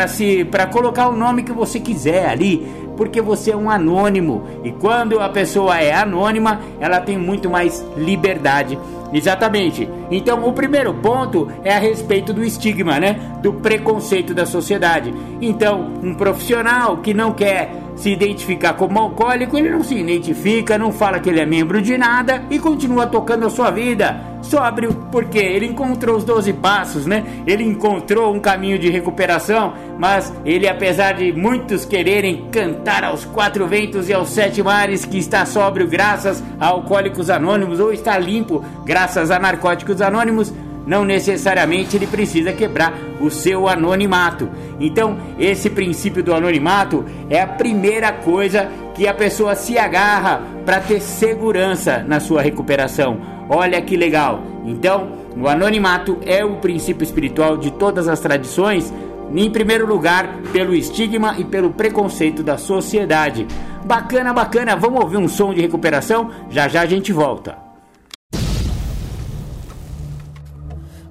se 0.09 0.43
para 0.43 0.67
colocar 0.67 1.07
o 1.07 1.15
nome 1.15 1.43
que 1.43 1.53
você 1.53 1.79
quiser 1.79 2.27
ali, 2.27 2.67
porque 3.01 3.19
você 3.19 3.49
é 3.49 3.57
um 3.57 3.67
anônimo. 3.67 4.43
E 4.63 4.71
quando 4.73 5.19
a 5.19 5.27
pessoa 5.27 5.79
é 5.79 5.91
anônima, 5.91 6.61
ela 6.79 6.99
tem 6.99 7.17
muito 7.17 7.49
mais 7.49 7.83
liberdade. 7.97 8.77
Exatamente. 9.11 9.89
Então, 10.11 10.47
o 10.47 10.53
primeiro 10.53 10.93
ponto 10.93 11.47
é 11.63 11.73
a 11.73 11.79
respeito 11.79 12.31
do 12.31 12.43
estigma, 12.43 12.99
né? 12.99 13.19
Do 13.41 13.53
preconceito 13.53 14.35
da 14.35 14.45
sociedade. 14.45 15.11
Então, 15.41 15.89
um 16.03 16.13
profissional 16.13 16.97
que 16.97 17.11
não 17.11 17.33
quer 17.33 17.71
se 17.95 18.11
identificar 18.11 18.73
como 18.73 18.99
alcoólico, 18.99 19.57
ele 19.57 19.71
não 19.71 19.83
se 19.83 19.95
identifica, 19.95 20.77
não 20.77 20.91
fala 20.91 21.19
que 21.19 21.27
ele 21.27 21.39
é 21.39 21.45
membro 21.45 21.81
de 21.81 21.97
nada 21.97 22.43
e 22.51 22.59
continua 22.59 23.07
tocando 23.07 23.47
a 23.47 23.49
sua 23.49 23.71
vida 23.71 24.31
sóbrio, 24.41 24.93
porque 25.11 25.37
ele 25.37 25.67
encontrou 25.67 26.17
os 26.17 26.23
12 26.23 26.53
passos, 26.53 27.05
né? 27.05 27.23
Ele 27.45 27.63
encontrou 27.63 28.33
um 28.33 28.39
caminho 28.39 28.77
de 28.77 28.89
recuperação, 28.89 29.73
mas 29.97 30.33
ele, 30.43 30.67
apesar 30.67 31.13
de 31.13 31.31
muitos 31.31 31.85
quererem 31.85 32.47
cantar 32.51 32.90
aos 32.99 33.23
quatro 33.23 33.65
ventos 33.67 34.09
e 34.09 34.13
aos 34.13 34.29
sete 34.29 34.61
mares 34.61 35.05
que 35.05 35.17
está 35.17 35.45
sóbrio 35.45 35.87
graças 35.87 36.43
a 36.59 36.67
Alcoólicos 36.67 37.29
Anônimos 37.29 37.79
ou 37.79 37.93
está 37.93 38.17
limpo 38.17 38.63
graças 38.85 39.31
a 39.31 39.39
Narcóticos 39.39 40.01
Anônimos, 40.01 40.53
não 40.85 41.05
necessariamente 41.05 41.95
ele 41.95 42.05
precisa 42.05 42.51
quebrar 42.51 42.93
o 43.19 43.29
seu 43.29 43.67
anonimato. 43.67 44.49
Então, 44.79 45.17
esse 45.39 45.69
princípio 45.69 46.21
do 46.21 46.33
anonimato 46.33 47.05
é 47.29 47.41
a 47.41 47.47
primeira 47.47 48.11
coisa 48.11 48.69
que 48.93 49.07
a 49.07 49.13
pessoa 49.13 49.55
se 49.55 49.77
agarra 49.77 50.41
para 50.65 50.81
ter 50.81 50.99
segurança 50.99 52.03
na 52.05 52.19
sua 52.19 52.41
recuperação. 52.41 53.19
Olha 53.47 53.81
que 53.81 53.95
legal! 53.95 54.41
Então, 54.65 55.21
o 55.35 55.47
anonimato 55.47 56.17
é 56.25 56.43
o 56.43 56.57
princípio 56.57 57.03
espiritual 57.03 57.57
de 57.57 57.71
todas 57.71 58.07
as 58.07 58.19
tradições, 58.19 58.93
em 59.39 59.49
primeiro 59.49 59.87
lugar, 59.87 60.41
pelo 60.51 60.73
estigma 60.73 61.35
e 61.37 61.45
pelo 61.45 61.71
preconceito 61.71 62.43
da 62.43 62.57
sociedade. 62.57 63.47
Bacana, 63.85 64.33
bacana, 64.33 64.75
vamos 64.75 65.01
ouvir 65.01 65.17
um 65.17 65.27
som 65.27 65.53
de 65.53 65.61
recuperação? 65.61 66.31
Já 66.49 66.67
já 66.67 66.81
a 66.81 66.85
gente 66.85 67.11
volta. 67.11 67.57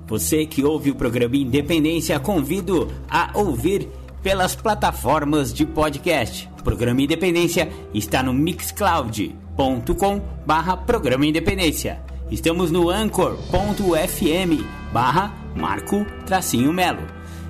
Você 0.07 0.45
que 0.45 0.65
ouve 0.65 0.91
o 0.91 0.97
programa 0.97 1.37
Independência, 1.37 2.19
convido 2.19 2.89
a 3.09 3.31
ouvir 3.35 3.89
pelas 4.23 4.57
plataformas 4.57 5.55
de 5.55 5.65
podcast. 5.65 6.49
O 6.59 6.63
programa 6.63 7.01
Independência 7.01 7.71
está 7.95 8.23
no 8.23 8.35
mixcloud.com 8.35 10.21
barra 10.45 10.77
programa 10.77 11.27
Independência. 11.27 12.01
Estamos 12.31 12.71
no 12.71 12.91
anchor.fm 12.91 14.65
barra 14.93 15.33
Marco 15.57 16.05
Tracinho 16.27 16.73
Melo. 16.73 17.20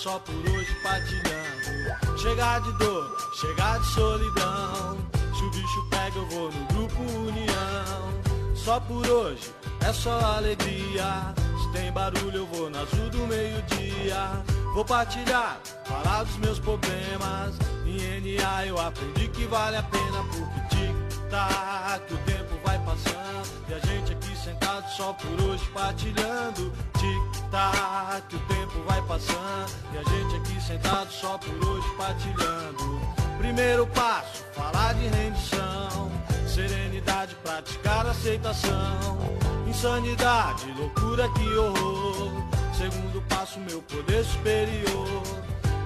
Só 0.05 0.19
por 0.19 0.35
hoje 0.35 0.77
partilhando. 0.83 2.19
Chegar 2.19 2.61
de 2.61 2.73
dor, 2.73 3.17
chegar 3.41 3.81
de 3.81 3.87
solidão. 3.87 4.99
Se 5.35 5.43
o 5.43 5.51
bicho 5.51 5.87
pega, 5.89 6.19
eu 6.19 6.27
vou 6.29 6.53
no 6.53 6.67
grupo 6.67 7.01
União. 7.01 8.55
Só 8.55 8.79
por 8.81 9.09
hoje 9.09 9.51
é 9.81 9.93
só 9.95 10.21
alegria. 10.37 11.35
Se 11.59 11.73
tem 11.73 11.91
barulho, 11.91 12.37
eu 12.37 12.47
vou 12.47 12.69
na 12.69 12.81
azul 12.81 13.09
do 13.09 13.27
meio-dia. 13.27 14.45
Vou 14.75 14.85
partilhar, 14.85 15.59
falar 15.87 16.25
dos 16.25 16.37
meus 16.37 16.59
problemas. 16.59 17.55
Em 17.87 18.37
NA 18.37 18.67
eu 18.67 18.79
aprendi 18.79 19.29
que 19.29 19.47
vale 19.47 19.79
a 19.79 19.83
pena 19.85 20.23
porque 20.25 20.77
tic-tac, 20.77 22.13
o 22.13 22.19
tempo 22.19 22.61
vai 22.63 22.79
passando 22.81 23.49
e 23.71 23.75
a 23.75 23.79
gente 23.79 24.13
aqui 24.13 24.34
sentado 24.45 24.87
só 24.91 25.15
por 25.15 25.41
hoje 25.43 25.65
partilhando. 25.73 26.71
Tic-tac, 26.99 28.37
o 28.37 28.39
tempo 28.41 28.83
vai 28.87 29.01
passando 29.03 29.73
e 29.93 29.99
a 29.99 30.03
gente 30.03 30.37
aqui 30.37 30.61
sentado 30.61 31.11
só 31.11 31.39
por 31.39 31.69
hoje 31.69 31.89
partilhando. 31.97 33.01
Primeiro 33.39 33.87
passo, 33.87 34.45
falar 34.53 34.93
de 34.95 35.09
rendição. 35.09 36.13
Serenidade, 36.47 37.35
praticar 37.37 38.07
aceitação. 38.07 39.19
Insanidade, 39.67 40.71
loucura, 40.73 41.27
que 41.31 41.49
horror. 41.57 42.31
Segundo 42.77 43.23
passo, 43.29 43.59
meu 43.61 43.81
poder 43.83 44.25
superior. 44.25 45.23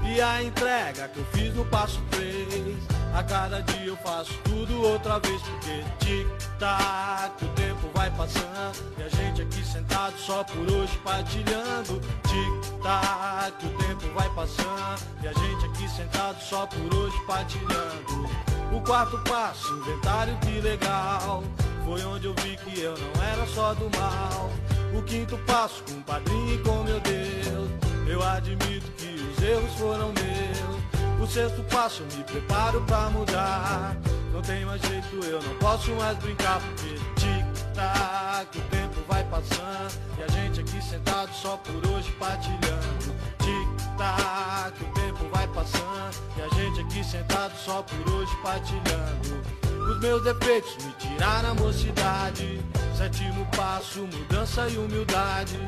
E 0.08 0.20
a 0.20 0.42
entrega 0.42 1.08
que 1.08 1.18
eu 1.18 1.24
fiz 1.32 1.54
no 1.54 1.64
passo 1.66 2.00
3 2.10 2.98
a 3.14 3.22
cada 3.22 3.60
dia 3.60 3.86
eu 3.86 3.96
faço 3.96 4.32
tudo 4.44 4.80
outra 4.82 5.18
vez 5.18 5.40
porque 5.42 5.82
tic-tac, 5.98 7.44
o 7.44 7.48
tempo 7.48 7.90
vai 7.94 8.10
passando 8.10 8.94
e 8.96 9.02
a 9.02 9.08
gente 9.08 9.42
aqui 9.42 9.64
sentado 9.64 10.16
só 10.18 10.44
por 10.44 10.70
hoje 10.70 10.96
partilhando. 11.04 12.00
Tic-tac, 12.28 13.66
o 13.66 13.70
tempo 13.70 14.14
vai 14.14 14.28
passando 14.30 15.02
e 15.22 15.28
a 15.28 15.32
gente 15.32 15.66
aqui 15.66 15.88
sentado 15.88 16.40
só 16.40 16.66
por 16.66 16.94
hoje 16.94 17.16
partilhando. 17.26 18.28
O 18.72 18.80
quarto 18.82 19.18
passo, 19.28 19.74
inventário 19.74 20.36
que 20.38 20.60
legal, 20.60 21.42
foi 21.84 22.04
onde 22.04 22.26
eu 22.26 22.34
vi 22.34 22.56
que 22.56 22.80
eu 22.80 22.94
não 22.96 23.24
era 23.24 23.46
só 23.46 23.74
do 23.74 23.90
mal. 23.98 24.50
O 24.96 25.02
quinto 25.02 25.36
passo, 25.38 25.82
com 25.84 25.92
o 25.92 26.02
padrinho 26.02 26.54
e 26.54 26.58
com 26.58 26.82
meu 26.84 27.00
Deus, 27.00 27.97
eu 28.08 28.22
admito 28.22 28.90
que 28.92 29.06
os 29.06 29.42
erros 29.42 29.74
foram 29.74 30.12
meus. 30.12 31.20
O 31.20 31.26
sexto 31.26 31.62
passo, 31.64 32.02
me 32.16 32.24
preparo 32.24 32.80
pra 32.82 33.10
mudar. 33.10 33.96
Não 34.32 34.40
tem 34.40 34.64
mais 34.64 34.80
jeito, 34.82 35.24
eu 35.24 35.42
não 35.42 35.54
posso 35.56 35.90
mais 35.92 36.16
brincar, 36.18 36.60
porque 36.60 36.94
tic-tac, 37.16 38.56
o 38.56 38.62
tempo 38.70 38.94
vai 39.08 39.24
passando. 39.24 39.92
E 40.18 40.22
a 40.22 40.28
gente 40.28 40.60
aqui 40.60 40.82
sentado 40.82 41.30
só 41.34 41.56
por 41.56 41.86
hoje 41.90 42.10
partilhando. 42.12 43.14
Tic-tac, 43.38 44.82
o 44.82 44.92
tempo 44.94 45.28
vai 45.32 45.46
passando. 45.48 46.16
E 46.36 46.42
a 46.42 46.48
gente 46.54 46.80
aqui 46.80 47.04
sentado 47.04 47.52
só 47.56 47.82
por 47.82 48.12
hoje 48.12 48.34
partilhando. 48.42 49.42
Os 49.90 50.00
meus 50.00 50.22
defeitos 50.22 50.76
me 50.84 50.92
tiraram 50.92 51.50
a 51.50 51.54
mocidade. 51.54 52.60
Sétimo 52.96 53.46
passo, 53.56 54.00
mudança 54.00 54.68
e 54.68 54.78
humildade. 54.78 55.58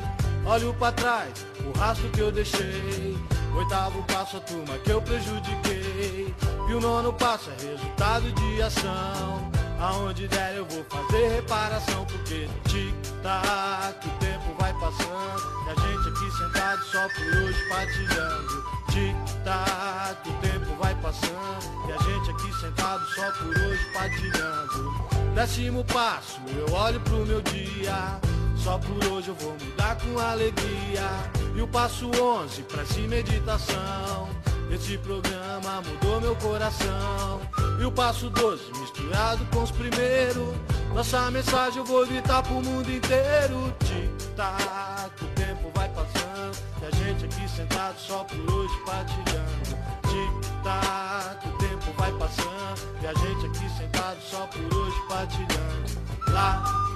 Olho 0.45 0.73
para 0.73 0.91
trás, 0.91 1.45
o 1.65 1.77
rastro 1.77 2.09
que 2.09 2.19
eu 2.19 2.31
deixei. 2.31 3.17
Oitavo 3.55 4.03
passo, 4.03 4.37
a 4.37 4.39
turma 4.39 4.77
que 4.79 4.89
eu 4.89 5.01
prejudiquei. 5.01 6.33
E 6.67 6.73
o 6.73 6.79
nono 6.79 7.13
passo 7.13 7.49
é 7.51 7.65
resultado 7.67 8.31
de 8.31 8.61
ação. 8.61 9.51
Aonde 9.79 10.27
der 10.27 10.55
eu 10.55 10.65
vou 10.65 10.83
fazer 10.85 11.27
reparação, 11.27 12.05
porque 12.05 12.47
tic-tac, 12.65 14.07
o 14.07 14.11
tempo 14.19 14.55
vai 14.59 14.73
passando. 14.73 15.65
E 15.65 15.69
a 15.69 15.75
gente 15.75 16.09
aqui 16.09 16.37
sentado 16.37 16.83
só 16.85 17.07
por 17.09 17.37
hoje 17.37 17.69
partilhando. 17.69 18.63
Tic-tac, 18.91 20.29
o 20.29 20.33
tempo 20.33 20.75
vai 20.79 20.95
passando. 20.95 21.87
E 21.87 21.91
a 21.91 21.97
gente 21.97 22.31
aqui 22.31 22.59
sentado 22.59 23.05
só 23.09 23.31
por 23.31 23.57
hoje 23.57 23.85
partilhando. 23.93 25.11
Décimo 25.35 25.83
passo, 25.85 26.41
eu 26.55 26.73
olho 26.73 26.99
pro 27.01 27.25
meu 27.25 27.41
dia. 27.41 28.19
Só 28.63 28.77
por 28.77 29.11
hoje 29.11 29.29
eu 29.29 29.35
vou 29.35 29.53
mudar 29.53 29.97
com 29.97 30.19
alegria. 30.19 31.09
E 31.55 31.61
o 31.61 31.67
passo 31.67 32.11
11, 32.15 32.61
prece 32.63 33.01
meditação. 33.01 34.29
Esse 34.71 34.99
programa 34.99 35.81
mudou 35.81 36.21
meu 36.21 36.35
coração. 36.35 37.41
E 37.79 37.83
o 37.83 37.91
passo 37.91 38.29
12, 38.29 38.61
misturado 38.79 39.43
com 39.51 39.63
os 39.63 39.71
primeiros. 39.71 40.55
Nossa 40.93 41.31
mensagem 41.31 41.79
eu 41.79 41.85
vou 41.85 42.05
gritar 42.05 42.43
pro 42.43 42.53
mundo 42.53 42.91
inteiro. 42.91 43.73
Tic-tac, 43.79 45.23
o 45.23 45.27
tempo 45.29 45.71
vai 45.73 45.89
passando. 45.89 46.55
E 46.81 46.85
a 46.85 46.91
gente 46.91 47.25
aqui 47.25 47.49
sentado 47.49 47.97
só 47.97 48.23
por 48.25 48.53
hoje 48.53 48.73
partilhando. 48.85 49.75
Tic-tac, 50.07 51.47
o 51.47 51.57
tempo 51.57 51.93
vai 51.97 52.11
passando. 52.11 53.01
E 53.01 53.07
a 53.07 53.13
gente 53.13 53.47
aqui 53.47 53.69
sentado 53.75 54.21
só 54.21 54.45
por 54.45 54.77
hoje 54.77 55.01
partilhando. 55.09 56.31
Lá 56.31 56.90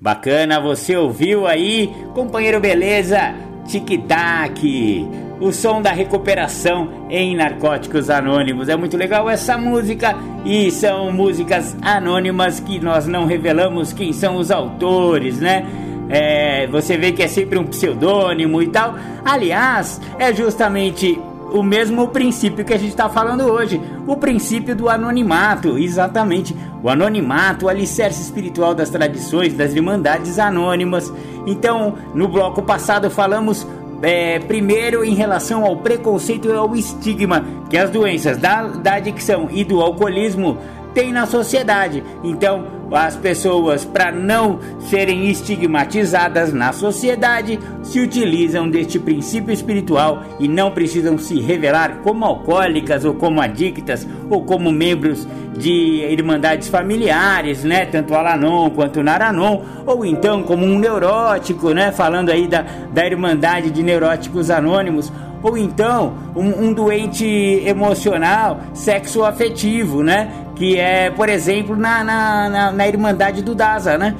Bacana, 0.00 0.58
você 0.58 0.96
ouviu 0.96 1.46
aí, 1.46 1.88
companheiro 2.14 2.58
Beleza? 2.58 3.34
Tic-tac 3.68 5.29
o 5.40 5.52
som 5.52 5.80
da 5.80 5.90
recuperação 5.90 7.06
em 7.08 7.34
Narcóticos 7.34 8.10
Anônimos. 8.10 8.68
É 8.68 8.76
muito 8.76 8.96
legal 8.96 9.28
essa 9.28 9.56
música 9.56 10.14
e 10.44 10.70
são 10.70 11.10
músicas 11.10 11.74
anônimas 11.80 12.60
que 12.60 12.78
nós 12.78 13.06
não 13.06 13.24
revelamos 13.24 13.92
quem 13.92 14.12
são 14.12 14.36
os 14.36 14.50
autores, 14.50 15.40
né? 15.40 15.66
É, 16.10 16.66
você 16.66 16.96
vê 16.96 17.12
que 17.12 17.22
é 17.22 17.28
sempre 17.28 17.58
um 17.58 17.64
pseudônimo 17.64 18.60
e 18.60 18.68
tal. 18.68 18.96
Aliás, 19.24 20.00
é 20.18 20.34
justamente 20.34 21.18
o 21.52 21.62
mesmo 21.62 22.08
princípio 22.08 22.64
que 22.64 22.72
a 22.72 22.78
gente 22.78 22.90
está 22.90 23.08
falando 23.08 23.44
hoje, 23.44 23.80
o 24.06 24.16
princípio 24.16 24.74
do 24.74 24.88
anonimato, 24.88 25.78
exatamente. 25.78 26.54
O 26.82 26.88
anonimato, 26.88 27.66
o 27.66 27.68
alicerce 27.68 28.22
espiritual 28.22 28.74
das 28.74 28.90
tradições, 28.90 29.54
das 29.54 29.74
irmandades 29.74 30.38
anônimas. 30.38 31.12
Então, 31.46 31.94
no 32.14 32.28
bloco 32.28 32.62
passado 32.62 33.10
falamos 33.10 33.66
é, 34.02 34.38
primeiro 34.38 35.04
em 35.04 35.14
relação 35.14 35.64
ao 35.64 35.76
preconceito 35.76 36.48
e 36.48 36.52
ao 36.52 36.74
estigma 36.74 37.44
que 37.68 37.76
as 37.76 37.90
doenças 37.90 38.38
da, 38.38 38.62
da 38.62 38.94
adicção 38.94 39.48
e 39.50 39.64
do 39.64 39.80
alcoolismo 39.80 40.58
têm 40.94 41.12
na 41.12 41.26
sociedade. 41.26 42.02
Então, 42.24 42.79
as 42.92 43.16
pessoas, 43.16 43.84
para 43.84 44.10
não 44.10 44.58
serem 44.80 45.28
estigmatizadas 45.28 46.52
na 46.52 46.72
sociedade, 46.72 47.58
se 47.82 48.00
utilizam 48.00 48.68
deste 48.68 48.98
princípio 48.98 49.52
espiritual 49.52 50.22
e 50.38 50.48
não 50.48 50.70
precisam 50.70 51.16
se 51.18 51.40
revelar 51.40 51.98
como 52.02 52.24
alcoólicas 52.24 53.04
ou 53.04 53.14
como 53.14 53.40
adictas 53.40 54.06
ou 54.28 54.42
como 54.44 54.72
membros 54.72 55.26
de 55.56 56.06
irmandades 56.10 56.68
familiares, 56.68 57.64
né? 57.64 57.84
Tanto 57.84 58.14
Alanon 58.14 58.70
quanto 58.70 59.02
Naranon, 59.02 59.62
ou 59.86 60.04
então 60.04 60.42
como 60.42 60.64
um 60.64 60.78
neurótico, 60.78 61.72
né? 61.72 61.92
Falando 61.92 62.30
aí 62.30 62.46
da, 62.46 62.64
da 62.92 63.06
Irmandade 63.06 63.70
de 63.70 63.82
Neuróticos 63.82 64.50
Anônimos, 64.50 65.12
ou 65.42 65.56
então 65.56 66.14
um, 66.34 66.66
um 66.66 66.72
doente 66.72 67.26
emocional, 67.64 68.60
sexo 68.74 69.24
afetivo, 69.24 70.02
né? 70.02 70.30
Que 70.54 70.78
é, 70.78 71.10
por 71.10 71.28
exemplo, 71.28 71.76
na, 71.76 72.04
na, 72.04 72.48
na, 72.48 72.72
na 72.72 72.88
Irmandade 72.88 73.42
do 73.42 73.54
Daza, 73.54 73.96
né? 73.96 74.14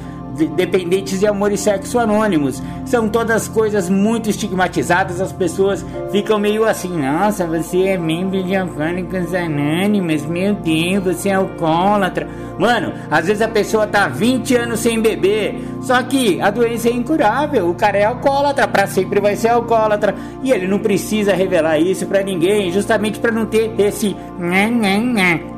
Dependentes 0.55 1.19
de 1.19 1.27
amor 1.27 1.51
e 1.51 1.57
sexo 1.57 1.99
anônimos. 1.99 2.61
São 2.85 3.07
todas 3.07 3.47
coisas 3.47 3.89
muito 3.89 4.29
estigmatizadas, 4.29 5.21
as 5.21 5.31
pessoas 5.31 5.85
ficam 6.11 6.39
meio 6.39 6.65
assim, 6.65 6.89
nossa, 6.89 7.45
você 7.45 7.83
é 7.83 7.97
membro 7.97 8.43
de 8.43 8.55
Alcoólicos 8.55 9.33
Anônimos, 9.33 10.25
meu 10.25 10.55
Deus, 10.55 11.03
você 11.03 11.29
é 11.29 11.33
alcoólatra. 11.33 12.27
Mano, 12.57 12.93
às 13.09 13.25
vezes 13.25 13.41
a 13.41 13.47
pessoa 13.47 13.87
tá 13.87 14.07
20 14.07 14.55
anos 14.55 14.79
sem 14.81 15.01
beber, 15.01 15.55
só 15.81 16.01
que 16.03 16.39
a 16.41 16.51
doença 16.51 16.89
é 16.89 16.91
incurável, 16.91 17.69
o 17.69 17.73
cara 17.73 17.97
é 17.97 18.05
alcoólatra, 18.05 18.67
para 18.67 18.85
sempre 18.87 19.19
vai 19.19 19.35
ser 19.35 19.49
alcoólatra, 19.49 20.13
e 20.43 20.51
ele 20.51 20.67
não 20.67 20.79
precisa 20.79 21.33
revelar 21.33 21.79
isso 21.79 22.05
para 22.05 22.21
ninguém, 22.21 22.71
justamente 22.71 23.19
para 23.19 23.31
não 23.31 23.45
ter 23.45 23.73
esse 23.79 24.15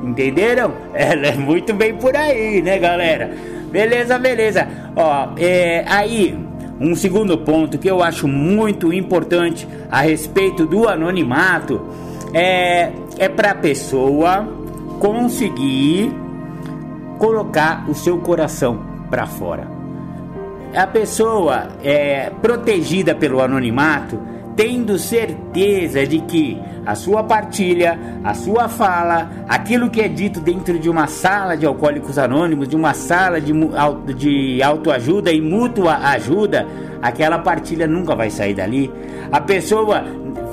entenderam? 0.04 0.72
Ela 0.94 1.28
é 1.28 1.36
muito 1.36 1.74
bem 1.74 1.96
por 1.96 2.16
aí, 2.16 2.62
né, 2.62 2.78
galera? 2.78 3.32
Beleza, 3.74 4.20
beleza. 4.20 4.68
Ó, 4.96 5.30
é, 5.36 5.84
aí, 5.88 6.38
um 6.80 6.94
segundo 6.96 7.40
ponto 7.40 7.80
que 7.80 7.90
eu 7.90 8.04
acho 8.04 8.28
muito 8.28 8.94
importante 8.94 9.68
a 9.90 10.02
respeito 10.02 10.64
do 10.68 10.88
anonimato 10.88 11.82
é, 12.32 12.92
é 13.18 13.28
para 13.28 13.50
a 13.50 13.56
pessoa 13.56 14.48
conseguir 15.00 16.14
colocar 17.18 17.90
o 17.90 17.96
seu 17.96 18.20
coração 18.20 18.80
para 19.10 19.26
fora. 19.26 19.68
A 20.76 20.86
pessoa 20.86 21.70
é 21.84 22.32
protegida 22.44 23.16
pelo 23.16 23.42
anonimato, 23.42 24.20
tendo 24.56 24.98
certeza 24.98 26.06
de 26.06 26.20
que 26.20 26.60
a 26.86 26.96
sua 26.96 27.24
partilha, 27.24 27.98
a 28.24 28.34
sua 28.34 28.68
fala, 28.68 29.30
aquilo 29.48 29.90
que 29.90 30.02
é 30.02 30.08
dito 30.08 30.40
dentro 30.40 30.78
de 30.78 30.90
uma 30.90 31.08
sala 31.08 31.56
de 31.56 31.66
alcoólicos 31.66 32.18
anônimos, 32.18 32.68
de 32.68 32.76
uma 32.76 32.94
sala 32.94 33.40
de, 33.40 33.54
de 34.16 34.62
autoajuda 34.62 35.32
e 35.32 35.42
mútua 35.42 35.96
ajuda, 36.10 36.68
aquela 37.02 37.40
partilha 37.40 37.88
nunca 37.88 38.16
vai 38.16 38.30
sair 38.30 38.54
dali. 38.54 38.92
A 39.32 39.40
pessoa 39.40 40.04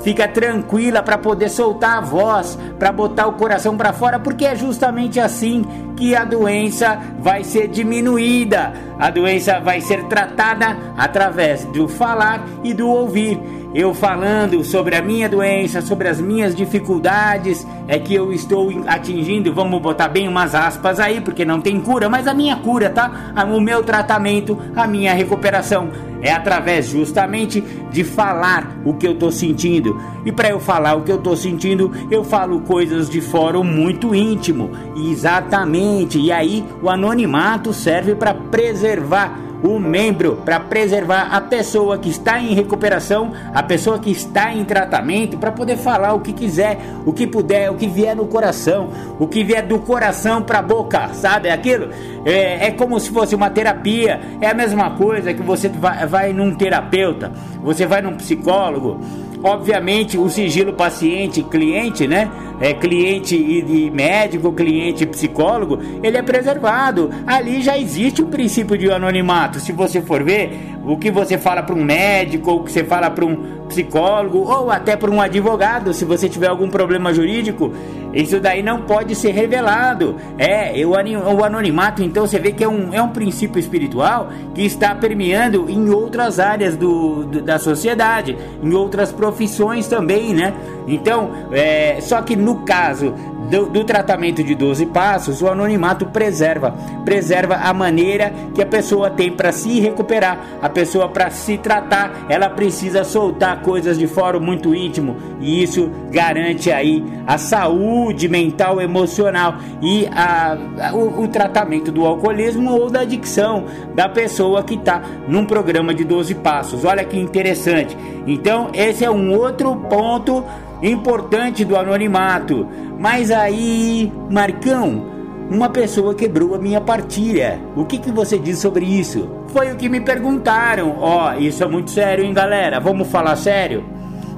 fica 0.03 0.27
tranquila 0.27 1.03
para 1.03 1.17
poder 1.17 1.49
soltar 1.49 1.97
a 1.97 2.01
voz, 2.01 2.57
para 2.79 2.91
botar 2.91 3.27
o 3.27 3.33
coração 3.33 3.77
para 3.77 3.93
fora, 3.93 4.19
porque 4.19 4.45
é 4.45 4.55
justamente 4.55 5.19
assim 5.19 5.63
que 6.01 6.15
a 6.15 6.25
doença 6.25 6.99
vai 7.19 7.43
ser 7.43 7.67
diminuída. 7.67 8.73
A 8.97 9.11
doença 9.11 9.59
vai 9.59 9.79
ser 9.79 10.05
tratada 10.05 10.75
através 10.97 11.63
do 11.65 11.87
falar 11.87 12.43
e 12.63 12.73
do 12.73 12.89
ouvir 12.89 13.39
eu 13.73 13.93
falando 13.93 14.63
sobre 14.65 14.97
a 14.97 15.01
minha 15.01 15.29
doença, 15.29 15.81
sobre 15.81 16.09
as 16.09 16.19
minhas 16.19 16.53
dificuldades, 16.53 17.65
é 17.87 17.97
que 17.97 18.13
eu 18.13 18.33
estou 18.33 18.69
atingindo, 18.85 19.53
vamos 19.53 19.81
botar 19.81 20.09
bem 20.09 20.27
umas 20.27 20.53
aspas 20.53 20.99
aí, 20.99 21.21
porque 21.21 21.45
não 21.45 21.61
tem 21.61 21.79
cura, 21.79 22.09
mas 22.09 22.27
a 22.27 22.33
minha 22.33 22.57
cura, 22.57 22.89
tá? 22.89 23.33
O 23.49 23.61
meu 23.61 23.81
tratamento, 23.81 24.57
a 24.75 24.85
minha 24.85 25.13
recuperação 25.13 25.89
é 26.21 26.31
através 26.31 26.87
justamente 26.87 27.63
de 27.91 28.03
falar 28.03 28.77
o 28.83 28.93
que 28.93 29.07
eu 29.07 29.13
estou 29.13 29.31
sentindo. 29.31 29.97
E 30.25 30.33
para 30.33 30.49
eu 30.49 30.59
falar 30.59 30.95
o 30.95 31.03
que 31.03 31.11
eu 31.11 31.15
estou 31.15 31.37
sentindo, 31.37 31.91
eu 32.11 32.25
falo 32.25 32.59
coisas 32.61 33.09
de 33.09 33.21
fórum 33.21 33.63
muito 33.63 34.13
íntimo. 34.13 34.69
Exatamente. 34.97 35.90
E 36.17 36.31
aí 36.31 36.63
o 36.81 36.89
anonimato 36.89 37.73
serve 37.73 38.15
para 38.15 38.33
preservar 38.33 39.51
o 39.63 39.79
membro 39.79 40.37
para 40.43 40.59
preservar 40.59 41.29
a 41.31 41.39
pessoa 41.39 41.97
que 41.97 42.09
está 42.09 42.39
em 42.39 42.53
recuperação, 42.53 43.31
a 43.53 43.61
pessoa 43.61 43.99
que 43.99 44.09
está 44.09 44.53
em 44.53 44.65
tratamento, 44.65 45.37
para 45.37 45.51
poder 45.51 45.77
falar 45.77 46.13
o 46.13 46.19
que 46.19 46.33
quiser, 46.33 46.79
o 47.05 47.13
que 47.13 47.27
puder, 47.27 47.69
o 47.69 47.75
que 47.75 47.87
vier 47.87 48.15
no 48.15 48.25
coração, 48.25 48.89
o 49.19 49.27
que 49.27 49.43
vier 49.43 49.65
do 49.65 49.79
coração 49.79 50.41
para 50.41 50.59
a 50.59 50.61
boca, 50.61 51.09
sabe 51.13 51.49
aquilo? 51.49 51.89
É, 52.25 52.67
é, 52.67 52.71
como 52.71 52.99
se 52.99 53.09
fosse 53.09 53.35
uma 53.35 53.49
terapia, 53.49 54.19
é 54.39 54.47
a 54.47 54.53
mesma 54.53 54.91
coisa 54.91 55.33
que 55.33 55.41
você 55.41 55.69
vai, 55.69 56.05
vai 56.07 56.33
num 56.33 56.55
terapeuta, 56.55 57.31
você 57.61 57.85
vai 57.85 58.01
num 58.01 58.15
psicólogo. 58.15 58.99
Obviamente, 59.43 60.17
o 60.17 60.29
sigilo 60.29 60.73
paciente-cliente, 60.73 62.07
né? 62.07 62.29
É, 62.59 62.73
cliente 62.73 63.35
e, 63.35 63.85
e 63.87 63.89
médico, 63.89 64.53
cliente 64.53 65.05
psicólogo, 65.05 65.79
ele 66.03 66.15
é 66.15 66.21
preservado. 66.21 67.09
Ali 67.25 67.61
já 67.61 67.77
existe 67.77 68.21
o 68.21 68.27
princípio 68.27 68.77
de 68.77 68.91
anonimato. 68.91 69.59
Se 69.59 69.71
você 69.71 69.99
for 69.99 70.23
ver, 70.23 70.75
o 70.85 70.95
que 70.95 71.09
você 71.09 71.37
fala 71.37 71.63
para 71.63 71.75
um 71.75 71.83
médico, 71.83 72.51
ou 72.51 72.59
o 72.59 72.63
que 72.63 72.71
você 72.71 72.83
fala 72.83 73.09
para 73.09 73.25
um 73.25 73.60
psicólogo, 73.71 74.39
ou 74.39 74.69
até 74.69 74.95
para 74.95 75.09
um 75.09 75.21
advogado, 75.21 75.93
se 75.93 76.03
você 76.03 76.27
tiver 76.27 76.47
algum 76.47 76.69
problema 76.69 77.13
jurídico, 77.13 77.71
isso 78.13 78.39
daí 78.39 78.61
não 78.61 78.81
pode 78.81 79.15
ser 79.15 79.31
revelado. 79.31 80.17
É, 80.37 80.73
o 80.85 81.43
anonimato, 81.43 82.03
então, 82.03 82.27
você 82.27 82.37
vê 82.37 82.51
que 82.51 82.63
é 82.63 82.67
um, 82.67 82.93
é 82.93 83.01
um 83.01 83.09
princípio 83.09 83.57
espiritual 83.57 84.29
que 84.53 84.65
está 84.65 84.93
permeando 84.93 85.69
em 85.69 85.89
outras 85.89 86.39
áreas 86.39 86.75
do, 86.75 87.23
do 87.23 87.41
da 87.41 87.57
sociedade, 87.57 88.37
em 88.61 88.73
outras 88.73 89.11
profissões 89.11 89.87
também, 89.87 90.33
né? 90.33 90.53
Então, 90.87 91.31
é, 91.51 91.99
só 92.01 92.21
que 92.21 92.35
no 92.35 92.63
caso 92.65 93.13
do, 93.51 93.65
do, 93.65 93.83
tratamento 93.83 94.41
de 94.41 94.55
12 94.55 94.85
passos, 94.87 95.41
o 95.41 95.47
anonimato 95.49 96.05
preserva, 96.05 96.73
preserva 97.03 97.55
a 97.55 97.73
maneira 97.73 98.33
que 98.55 98.61
a 98.61 98.65
pessoa 98.65 99.09
tem 99.09 99.29
para 99.29 99.51
se 99.51 99.81
recuperar, 99.81 100.39
a 100.61 100.69
pessoa 100.69 101.09
para 101.09 101.29
se 101.29 101.57
tratar, 101.57 102.25
ela 102.29 102.49
precisa 102.49 103.03
soltar 103.03 103.61
coisas 103.61 103.99
de 103.99 104.07
fora 104.07 104.39
muito 104.39 104.73
íntimo 104.73 105.17
e 105.41 105.61
isso 105.61 105.91
garante 106.09 106.71
aí 106.71 107.03
a 107.27 107.37
saúde 107.37 108.29
mental, 108.29 108.79
emocional 108.79 109.55
e 109.81 110.07
a, 110.07 110.57
a 110.87 110.93
o, 110.93 111.23
o, 111.23 111.27
tratamento 111.27 111.91
do 111.91 112.05
alcoolismo 112.05 112.71
ou 112.71 112.89
da 112.89 113.01
adicção 113.01 113.65
da 113.93 114.07
pessoa 114.07 114.63
que 114.63 114.75
está 114.75 115.01
num 115.27 115.45
programa 115.45 115.93
de 115.93 116.05
12 116.05 116.35
passos. 116.35 116.85
Olha 116.85 117.03
que 117.03 117.19
interessante. 117.19 117.97
Então, 118.25 118.69
esse 118.73 119.03
é 119.03 119.11
um 119.11 119.35
outro 119.35 119.75
ponto 119.89 120.45
importante 120.81 121.63
do 121.63 121.75
anonimato. 121.75 122.67
Mas 122.97 123.31
aí, 123.31 124.11
Marcão, 124.29 125.05
uma 125.49 125.69
pessoa 125.69 126.15
quebrou 126.15 126.55
a 126.55 126.57
minha 126.57 126.79
partilha. 126.79 127.59
O 127.75 127.85
que, 127.85 127.97
que 127.97 128.11
você 128.11 128.39
diz 128.39 128.59
sobre 128.59 128.85
isso? 128.85 129.29
Foi 129.47 129.71
o 129.71 129.75
que 129.75 129.89
me 129.89 129.99
perguntaram. 129.99 130.97
Ó, 130.99 131.29
oh, 131.29 131.39
isso 131.39 131.63
é 131.63 131.67
muito 131.67 131.91
sério, 131.91 132.23
hein, 132.23 132.33
galera? 132.33 132.79
Vamos 132.79 133.09
falar 133.09 133.35
sério? 133.35 133.83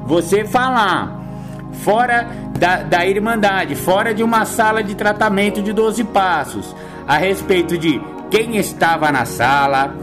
Você 0.06 0.44
falar 0.44 1.22
fora 1.72 2.28
da, 2.58 2.78
da 2.84 3.06
Irmandade, 3.06 3.76
fora 3.76 4.14
de 4.14 4.24
uma 4.24 4.46
sala 4.46 4.84
de 4.84 4.96
tratamento 4.96 5.62
de 5.62 5.72
12 5.72 6.04
passos, 6.06 6.76
a 7.08 7.18
respeito 7.18 7.78
de 7.78 8.02
quem 8.32 8.58
estava 8.58 9.12
na 9.12 9.26
sala, 9.26 9.96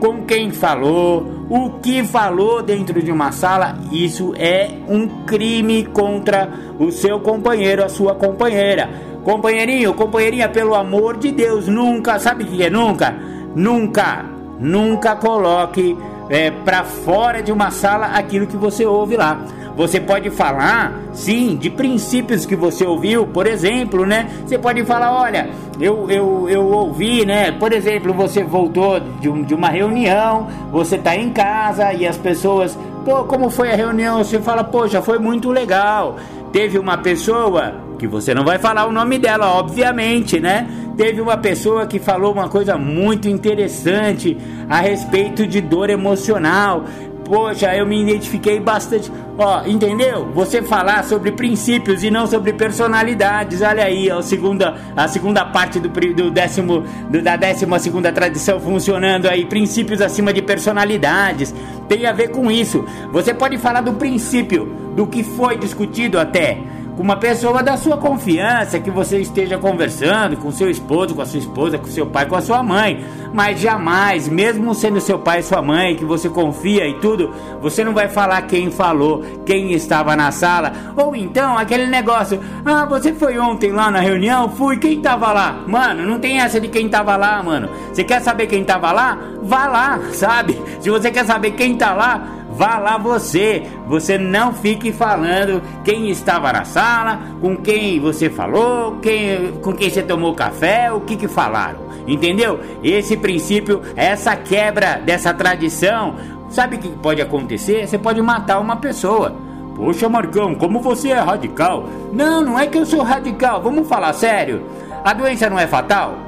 com 0.00 0.24
quem 0.24 0.50
falou, 0.50 1.37
o 1.50 1.70
que 1.80 2.04
falou 2.04 2.62
dentro 2.62 3.02
de 3.02 3.10
uma 3.10 3.32
sala, 3.32 3.76
isso 3.90 4.34
é 4.36 4.70
um 4.88 5.24
crime 5.24 5.86
contra 5.86 6.50
o 6.78 6.90
seu 6.90 7.20
companheiro, 7.20 7.84
a 7.84 7.88
sua 7.88 8.14
companheira. 8.14 8.88
Companheirinho, 9.24 9.94
companheirinha, 9.94 10.48
pelo 10.48 10.74
amor 10.74 11.16
de 11.16 11.32
Deus, 11.32 11.66
nunca, 11.66 12.18
sabe 12.18 12.44
o 12.44 12.46
que 12.46 12.62
é 12.62 12.70
nunca? 12.70 13.14
Nunca, 13.54 14.24
nunca 14.58 15.16
coloque 15.16 15.96
é, 16.28 16.50
para 16.50 16.84
fora 16.84 17.42
de 17.42 17.50
uma 17.50 17.70
sala 17.70 18.06
aquilo 18.08 18.46
que 18.46 18.56
você 18.56 18.84
ouve 18.84 19.16
lá. 19.16 19.40
Você 19.78 20.00
pode 20.00 20.28
falar, 20.28 20.92
sim, 21.12 21.54
de 21.54 21.70
princípios 21.70 22.44
que 22.44 22.56
você 22.56 22.84
ouviu, 22.84 23.28
por 23.28 23.46
exemplo, 23.46 24.04
né? 24.04 24.28
Você 24.44 24.58
pode 24.58 24.84
falar, 24.84 25.12
olha, 25.12 25.48
eu, 25.80 26.10
eu, 26.10 26.48
eu 26.48 26.66
ouvi, 26.66 27.24
né? 27.24 27.52
Por 27.52 27.72
exemplo, 27.72 28.12
você 28.12 28.42
voltou 28.42 28.98
de, 28.98 29.28
um, 29.28 29.40
de 29.40 29.54
uma 29.54 29.68
reunião, 29.68 30.48
você 30.72 30.96
está 30.96 31.14
em 31.14 31.30
casa 31.30 31.92
e 31.92 32.04
as 32.04 32.16
pessoas, 32.16 32.76
pô, 33.04 33.22
como 33.22 33.50
foi 33.50 33.70
a 33.70 33.76
reunião? 33.76 34.18
Você 34.18 34.40
fala, 34.40 34.64
poxa, 34.64 35.00
foi 35.00 35.20
muito 35.20 35.52
legal. 35.52 36.16
Teve 36.52 36.76
uma 36.76 36.98
pessoa 36.98 37.74
que 38.00 38.08
você 38.08 38.34
não 38.34 38.44
vai 38.44 38.58
falar 38.58 38.84
o 38.84 38.90
nome 38.90 39.16
dela, 39.16 39.46
obviamente, 39.52 40.40
né? 40.40 40.66
Teve 40.96 41.20
uma 41.20 41.36
pessoa 41.36 41.86
que 41.86 42.00
falou 42.00 42.32
uma 42.32 42.48
coisa 42.48 42.76
muito 42.76 43.28
interessante 43.28 44.36
a 44.68 44.80
respeito 44.80 45.46
de 45.46 45.60
dor 45.60 45.88
emocional 45.88 46.82
poxa, 47.28 47.74
eu 47.76 47.86
me 47.86 48.02
identifiquei 48.02 48.58
bastante. 48.58 49.12
Ó, 49.36 49.62
entendeu? 49.66 50.30
Você 50.34 50.62
falar 50.62 51.04
sobre 51.04 51.30
princípios 51.30 52.02
e 52.02 52.10
não 52.10 52.26
sobre 52.26 52.52
personalidades. 52.52 53.62
Olha 53.62 53.84
aí, 53.84 54.10
a 54.10 54.20
segunda, 54.22 54.74
a 54.96 55.06
segunda 55.06 55.44
parte 55.44 55.78
do, 55.78 55.88
do 55.88 56.30
décimo, 56.30 56.82
do, 57.08 57.22
da 57.22 57.36
décima 57.36 57.78
segunda 57.78 58.10
tradição 58.10 58.58
funcionando 58.58 59.26
aí. 59.26 59.44
Princípios 59.44 60.00
acima 60.00 60.32
de 60.32 60.42
personalidades. 60.42 61.54
Tem 61.88 62.06
a 62.06 62.12
ver 62.12 62.28
com 62.28 62.50
isso. 62.50 62.84
Você 63.12 63.32
pode 63.32 63.58
falar 63.58 63.82
do 63.82 63.92
princípio, 63.92 64.66
do 64.96 65.06
que 65.06 65.22
foi 65.22 65.56
discutido 65.56 66.18
até 66.18 66.58
com 66.98 67.04
uma 67.04 67.16
pessoa 67.16 67.62
da 67.62 67.76
sua 67.76 67.96
confiança, 67.96 68.80
que 68.80 68.90
você 68.90 69.20
esteja 69.20 69.56
conversando 69.56 70.36
com 70.36 70.50
seu 70.50 70.68
esposo, 70.68 71.14
com 71.14 71.22
a 71.22 71.26
sua 71.26 71.38
esposa, 71.38 71.78
com 71.78 71.86
seu 71.86 72.06
pai, 72.06 72.26
com 72.26 72.34
a 72.34 72.40
sua 72.42 72.60
mãe. 72.60 73.04
Mas 73.32 73.60
jamais, 73.60 74.26
mesmo 74.26 74.74
sendo 74.74 75.00
seu 75.00 75.16
pai 75.16 75.38
e 75.38 75.42
sua 75.44 75.62
mãe, 75.62 75.94
que 75.94 76.04
você 76.04 76.28
confia 76.28 76.88
e 76.88 76.94
tudo, 76.94 77.32
você 77.62 77.84
não 77.84 77.94
vai 77.94 78.08
falar 78.08 78.42
quem 78.42 78.72
falou, 78.72 79.22
quem 79.46 79.72
estava 79.74 80.16
na 80.16 80.32
sala. 80.32 80.72
Ou 80.96 81.14
então 81.14 81.56
aquele 81.56 81.86
negócio: 81.86 82.40
ah, 82.64 82.84
você 82.84 83.12
foi 83.12 83.38
ontem 83.38 83.70
lá 83.70 83.92
na 83.92 84.00
reunião? 84.00 84.48
Fui, 84.48 84.76
quem 84.76 84.94
estava 84.94 85.32
lá? 85.32 85.62
Mano, 85.68 86.04
não 86.04 86.18
tem 86.18 86.40
essa 86.40 86.60
de 86.60 86.66
quem 86.66 86.86
estava 86.86 87.16
lá, 87.16 87.40
mano. 87.44 87.68
Você 87.92 88.02
quer 88.02 88.20
saber 88.20 88.48
quem 88.48 88.62
estava 88.62 88.90
lá? 88.90 89.16
Vá 89.40 89.68
lá, 89.68 90.00
sabe? 90.10 90.60
Se 90.80 90.90
você 90.90 91.12
quer 91.12 91.24
saber 91.24 91.52
quem 91.52 91.74
está 91.74 91.94
lá, 91.94 92.37
Vá 92.58 92.76
lá 92.76 92.98
você. 92.98 93.62
Você 93.86 94.18
não 94.18 94.52
fique 94.52 94.90
falando 94.90 95.62
quem 95.84 96.10
estava 96.10 96.52
na 96.52 96.64
sala, 96.64 97.20
com 97.40 97.56
quem 97.56 98.00
você 98.00 98.28
falou, 98.28 98.96
quem, 99.00 99.52
com 99.62 99.72
quem 99.72 99.88
você 99.88 100.02
tomou 100.02 100.34
café, 100.34 100.90
o 100.92 101.00
que 101.00 101.16
que 101.16 101.28
falaram. 101.28 101.78
Entendeu? 102.04 102.58
Esse 102.82 103.16
princípio, 103.16 103.80
essa 103.94 104.34
quebra 104.34 104.96
dessa 104.96 105.32
tradição, 105.32 106.16
sabe 106.48 106.76
o 106.76 106.78
que 106.80 106.88
pode 106.88 107.22
acontecer? 107.22 107.86
Você 107.86 107.96
pode 107.96 108.20
matar 108.20 108.58
uma 108.58 108.74
pessoa. 108.74 109.36
Poxa, 109.76 110.08
Marcão, 110.08 110.56
como 110.56 110.80
você 110.80 111.10
é 111.10 111.20
radical? 111.20 111.88
Não, 112.12 112.42
não 112.42 112.58
é 112.58 112.66
que 112.66 112.78
eu 112.78 112.84
sou 112.84 113.02
radical. 113.04 113.62
Vamos 113.62 113.86
falar 113.86 114.12
sério. 114.14 114.64
A 115.04 115.12
doença 115.12 115.48
não 115.48 115.60
é 115.60 115.68
fatal? 115.68 116.18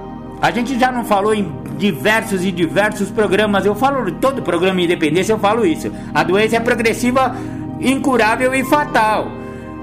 A 0.40 0.52
gente 0.52 0.78
já 0.78 0.92
não 0.92 1.04
falou 1.04 1.34
em 1.34 1.52
diversos 1.80 2.44
e 2.44 2.52
diversos 2.52 3.10
programas. 3.10 3.64
Eu 3.64 3.74
falo 3.74 4.12
todo 4.12 4.42
programa 4.42 4.82
Independência, 4.82 5.32
eu 5.32 5.38
falo 5.38 5.64
isso. 5.64 5.90
A 6.14 6.22
doença 6.22 6.56
é 6.56 6.60
progressiva, 6.60 7.34
incurável 7.80 8.54
e 8.54 8.62
fatal. 8.62 9.26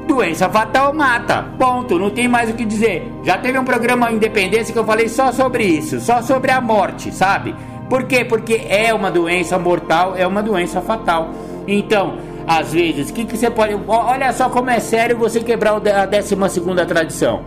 Doença 0.07 0.47
fatal 0.47 0.93
mata. 0.93 1.43
Ponto. 1.57 1.97
Não 1.97 2.11
tem 2.11 2.27
mais 2.27 2.49
o 2.51 2.53
que 2.53 2.63
dizer. 2.63 3.11
Já 3.23 3.37
teve 3.39 3.57
um 3.57 3.65
programa 3.65 4.11
Independência 4.11 4.71
que 4.71 4.79
eu 4.79 4.85
falei 4.85 5.09
só 5.09 5.31
sobre 5.31 5.65
isso, 5.65 5.99
só 5.99 6.21
sobre 6.21 6.51
a 6.51 6.61
morte, 6.61 7.11
sabe? 7.11 7.55
Por 7.89 8.03
quê? 8.03 8.23
Porque 8.23 8.65
é 8.69 8.93
uma 8.93 9.09
doença 9.09 9.57
mortal, 9.57 10.13
é 10.15 10.27
uma 10.27 10.43
doença 10.43 10.79
fatal. 10.81 11.31
Então, 11.67 12.17
às 12.45 12.71
vezes, 12.71 13.09
que, 13.09 13.25
que 13.25 13.35
você 13.35 13.49
pode. 13.49 13.75
Olha 13.87 14.31
só 14.33 14.49
como 14.49 14.69
é 14.69 14.79
sério 14.79 15.17
você 15.17 15.39
quebrar 15.39 15.71
a 15.75 16.05
12 16.05 16.49
segunda 16.49 16.85
tradição. 16.85 17.41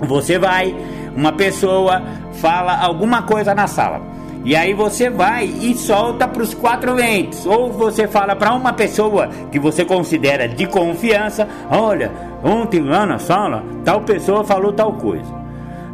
Você 0.00 0.38
vai 0.38 0.74
uma 1.16 1.32
pessoa 1.32 2.02
fala 2.34 2.76
alguma 2.78 3.22
coisa 3.22 3.54
na 3.54 3.66
sala. 3.66 4.00
E 4.44 4.54
aí 4.54 4.72
você 4.74 5.10
vai 5.10 5.46
e 5.46 5.74
solta 5.74 6.28
para 6.28 6.42
os 6.42 6.54
quatro 6.54 6.94
ventos. 6.94 7.44
Ou 7.46 7.72
você 7.72 8.06
fala 8.06 8.36
para 8.36 8.52
uma 8.54 8.72
pessoa 8.72 9.28
que 9.50 9.58
você 9.58 9.84
considera 9.84 10.46
de 10.46 10.66
confiança: 10.66 11.48
Olha, 11.68 12.12
ontem 12.44 12.80
lá 12.80 13.04
na 13.04 13.18
sala, 13.18 13.64
tal 13.84 14.02
pessoa 14.02 14.44
falou 14.44 14.72
tal 14.72 14.92
coisa. 14.92 15.34